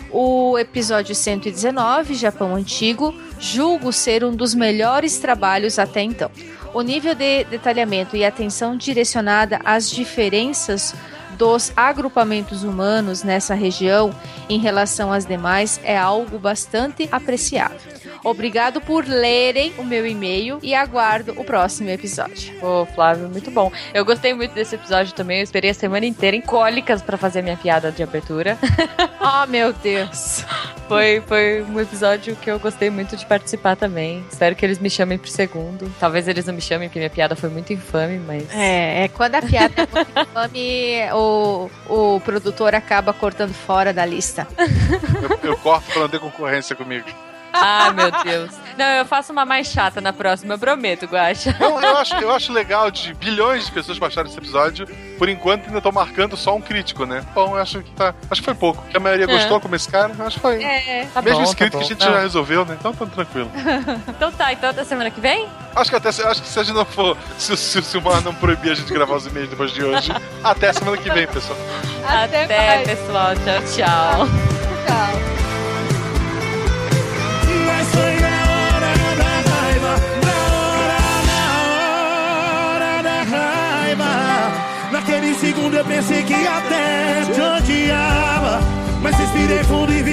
O 0.09 0.57
episódio 0.57 1.13
119, 1.13 2.13
Japão 2.13 2.55
Antigo, 2.55 3.13
julgo 3.37 3.91
ser 3.91 4.23
um 4.23 4.33
dos 4.33 4.55
melhores 4.55 5.17
trabalhos 5.17 5.77
até 5.77 6.01
então. 6.03 6.31
O 6.73 6.81
nível 6.81 7.13
de 7.13 7.43
detalhamento 7.43 8.15
e 8.15 8.23
atenção 8.23 8.77
direcionada 8.77 9.59
às 9.65 9.91
diferenças 9.91 10.95
dos 11.43 11.73
agrupamentos 11.75 12.63
humanos 12.63 13.21
nessa 13.21 13.53
região 13.53 14.15
em 14.49 14.59
relação 14.59 15.11
às 15.11 15.25
demais 15.25 15.77
é 15.83 15.97
algo 15.97 16.39
bastante 16.39 17.09
apreciável. 17.11 17.91
Obrigado 18.23 18.79
por 18.79 19.05
lerem 19.05 19.73
o 19.77 19.83
meu 19.83 20.07
e-mail 20.07 20.57
e 20.63 20.73
aguardo 20.73 21.33
o 21.35 21.43
próximo 21.43 21.89
episódio. 21.89 22.53
Ô, 22.63 22.85
Flávio, 22.85 23.27
muito 23.27 23.51
bom. 23.51 23.69
Eu 23.93 24.05
gostei 24.05 24.33
muito 24.33 24.53
desse 24.53 24.75
episódio 24.75 25.13
também. 25.13 25.39
Eu 25.39 25.43
esperei 25.43 25.71
a 25.71 25.73
semana 25.73 26.05
inteira 26.05 26.37
em 26.37 26.41
cólicas 26.41 27.01
pra 27.01 27.17
fazer 27.17 27.41
minha 27.41 27.57
piada 27.57 27.91
de 27.91 28.01
abertura. 28.01 28.57
oh, 29.19 29.45
meu 29.47 29.73
Deus. 29.73 30.45
Foi, 30.87 31.21
foi 31.27 31.63
um 31.63 31.79
episódio 31.79 32.35
que 32.35 32.49
eu 32.49 32.59
gostei 32.59 32.89
muito 32.89 33.17
de 33.17 33.25
participar 33.25 33.75
também. 33.75 34.23
Espero 34.29 34.55
que 34.55 34.65
eles 34.65 34.79
me 34.79 34.89
chamem 34.89 35.17
pro 35.17 35.29
segundo. 35.29 35.91
Talvez 35.99 36.27
eles 36.27 36.45
não 36.45 36.53
me 36.53 36.61
chamem, 36.61 36.87
porque 36.87 36.99
minha 36.99 37.09
piada 37.09 37.35
foi 37.35 37.49
muito 37.49 37.73
infame, 37.73 38.19
mas. 38.19 38.43
É, 38.53 39.05
é 39.05 39.07
quando 39.07 39.35
a 39.35 39.41
piada 39.41 39.73
é 39.75 39.87
muito 39.91 40.11
infame, 40.19 41.11
o, 41.13 41.32
o 41.87 42.21
produtor 42.23 42.75
acaba 42.75 43.13
cortando 43.13 43.53
fora 43.53 43.93
da 43.93 44.05
lista. 44.05 44.47
Eu, 45.21 45.51
eu 45.51 45.57
corto 45.57 45.91
pra 45.91 46.01
não 46.01 46.09
ter 46.09 46.19
concorrência 46.19 46.75
comigo. 46.75 47.07
Ah, 47.53 47.91
meu 47.91 48.11
Deus. 48.23 48.51
Não, 48.77 48.85
eu 48.85 49.05
faço 49.05 49.31
uma 49.31 49.45
mais 49.45 49.67
chata 49.67 50.01
na 50.01 50.11
próxima, 50.11 50.55
eu 50.55 50.59
prometo, 50.59 51.05
Guaxa. 51.05 51.55
Não, 51.59 51.79
eu 51.79 51.97
acho, 51.97 52.15
eu 52.15 52.31
acho 52.31 52.51
legal 52.51 52.89
de 52.89 53.13
bilhões 53.13 53.67
de 53.67 53.71
pessoas 53.71 53.99
baixaram 53.99 54.27
esse 54.27 54.37
episódio. 54.37 54.87
Por 55.19 55.29
enquanto, 55.29 55.67
ainda 55.67 55.79
tô 55.79 55.91
marcando 55.91 56.35
só 56.35 56.55
um 56.55 56.61
crítico, 56.61 57.05
né? 57.05 57.23
Bom, 57.35 57.55
eu 57.55 57.61
acho 57.61 57.81
que 57.83 57.91
tá. 57.91 58.15
Acho 58.31 58.41
que 58.41 58.45
foi 58.45 58.55
pouco. 58.55 58.83
Que 58.89 58.97
a 58.97 58.99
maioria 58.99 59.25
É. 59.25 59.27
gostou 59.27 59.59
como 59.61 59.75
esse 59.75 59.87
cara. 59.87 60.11
Acho 60.19 60.35
que 60.37 60.41
foi. 60.41 60.63
É, 60.63 61.07
tá 61.13 61.21
Mesmo 61.21 61.37
bom, 61.39 61.43
esse 61.45 61.55
crítico 61.55 61.77
tá 61.79 61.85
a 61.85 61.87
gente 61.87 61.99
bom. 61.99 62.05
já 62.05 62.11
Não. 62.11 62.19
resolveu, 62.21 62.65
né? 62.65 62.75
Então 62.79 62.93
tá 62.93 63.05
tranquilo. 63.05 63.51
Então 64.09 64.31
tá, 64.31 64.51
então 64.53 64.69
até 64.69 64.83
semana 64.83 65.11
que 65.11 65.21
vem? 65.21 65.47
Acho 65.75 65.89
que 65.91 65.95
até 65.95 66.09
acho 66.09 66.41
que 66.41 66.47
se 66.47 66.59
a 66.59 66.63
gente 66.63 66.75
não 66.75 66.85
for. 66.85 67.15
Se, 67.37 67.53
o- 67.53 67.57
se 67.57 67.77
o 67.79 67.83
Silmar 67.83 68.21
não 68.21 68.33
proibir 68.33 68.71
a 68.71 68.75
gente 68.75 68.87
de 68.87 68.93
gravar 68.93 69.15
os 69.15 69.25
e-mails 69.27 69.49
depois 69.49 69.71
de 69.71 69.83
hoje, 69.83 70.11
até 70.43 70.71
semana 70.73 70.97
que 70.97 71.09
vem, 71.11 71.27
pessoal. 71.27 71.57
Até, 72.07 72.47
pessoal. 72.85 73.33
Tchau, 73.35 73.61
tchau. 73.75 74.27
Tchau. 74.87 75.42
Segundo 85.43 85.75
eu 85.75 85.83
pensei 85.83 86.23
que 86.23 86.33
até 86.33 87.25
te 87.33 87.41
odiava. 87.41 88.61
Mas 89.01 89.17
respirei 89.17 89.63
fundo 89.65 89.91
e 89.91 90.01
vi 90.01 90.12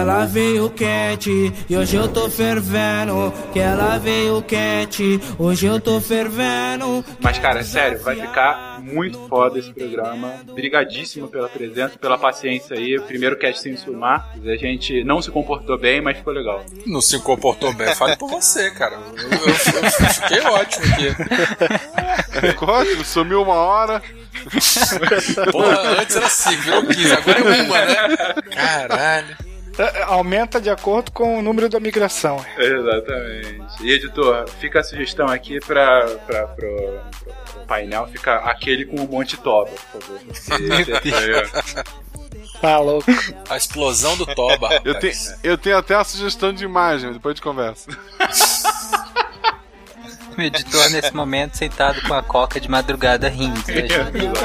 ela 0.00 0.24
veio 0.26 0.70
quente 0.70 1.52
e 1.68 1.76
hoje 1.76 1.96
eu 1.96 2.08
tô 2.08 2.28
fervendo. 2.30 3.32
Que 3.52 3.58
ela 3.60 3.98
veio 3.98 4.42
quente, 4.42 5.20
hoje 5.38 5.66
eu 5.66 5.80
tô 5.80 6.00
fervendo. 6.00 7.04
Mas, 7.20 7.38
cara, 7.38 7.62
sério, 7.62 8.00
vai 8.02 8.16
ficar 8.16 8.80
muito 8.80 9.18
foda 9.28 9.58
esse 9.58 9.72
programa. 9.72 10.34
Brigadíssimo 10.54 11.28
pela 11.28 11.48
presença, 11.48 11.98
pela 11.98 12.16
paciência 12.18 12.76
aí. 12.76 12.98
Primeiro 13.00 13.36
cast 13.38 13.60
sem 13.62 13.76
filmar. 13.76 14.30
A 14.44 14.56
gente 14.56 15.04
não 15.04 15.20
se 15.20 15.30
comportou 15.30 15.78
bem, 15.78 16.00
mas 16.00 16.16
ficou 16.18 16.32
legal. 16.32 16.64
Não 16.86 17.00
se 17.00 17.18
comportou 17.20 17.72
bem, 17.74 17.94
fale 17.94 18.16
por 18.16 18.30
você, 18.30 18.70
cara. 18.70 18.96
Eu, 19.16 19.30
eu- 19.30 19.48
eu 19.48 20.10
fiquei 20.14 20.40
ótimo 20.40 20.84
aqui. 20.94 22.48
Ficou 22.48 22.68
ótimo, 22.68 23.04
sumiu 23.04 23.42
uma 23.42 23.54
hora. 23.54 24.02
Porra, 25.52 26.00
antes 26.00 26.16
era 26.16 26.28
5, 26.28 26.62
virou 26.62 26.86
15, 26.86 27.12
agora 27.12 27.38
é 27.40 27.62
uma, 27.62 27.84
né? 27.84 28.34
Caralho. 28.54 29.36
Aumenta 30.06 30.60
de 30.60 30.68
acordo 30.70 31.10
com 31.12 31.38
o 31.38 31.42
número 31.42 31.68
da 31.68 31.78
migração. 31.80 32.44
Exatamente. 32.58 33.82
E 33.82 33.92
editor, 33.92 34.48
fica 34.60 34.80
a 34.80 34.84
sugestão 34.84 35.26
aqui 35.28 35.58
pra, 35.60 36.06
pro, 36.26 36.48
pro- 36.48 37.00
painel, 37.66 38.06
fica 38.08 38.36
aquele 38.36 38.84
com 38.84 38.96
o 38.96 39.08
Monte 39.08 39.36
Toba, 39.36 39.70
por 39.92 40.02
favor. 40.02 40.20
Esse- 40.28 40.50
Tá 42.60 42.78
louco. 42.78 43.10
A 43.48 43.56
explosão 43.56 44.16
do 44.18 44.26
Toba. 44.26 44.68
Eu 44.84 44.94
tenho, 44.98 45.14
eu 45.42 45.56
tenho 45.56 45.78
até 45.78 45.94
a 45.94 46.04
sugestão 46.04 46.52
de 46.52 46.62
imagem, 46.62 47.10
depois 47.12 47.34
de 47.34 47.40
conversa. 47.42 47.90
O 50.38 50.42
editor 50.42 50.88
nesse 50.90 51.12
momento 51.14 51.56
sentado 51.58 52.00
com 52.02 52.14
a 52.14 52.22
coca 52.22 52.58
de 52.60 52.70
madrugada 52.70 53.28
rindo. 53.28 53.60
né? 53.68 53.84
Exatamente. 53.84 54.40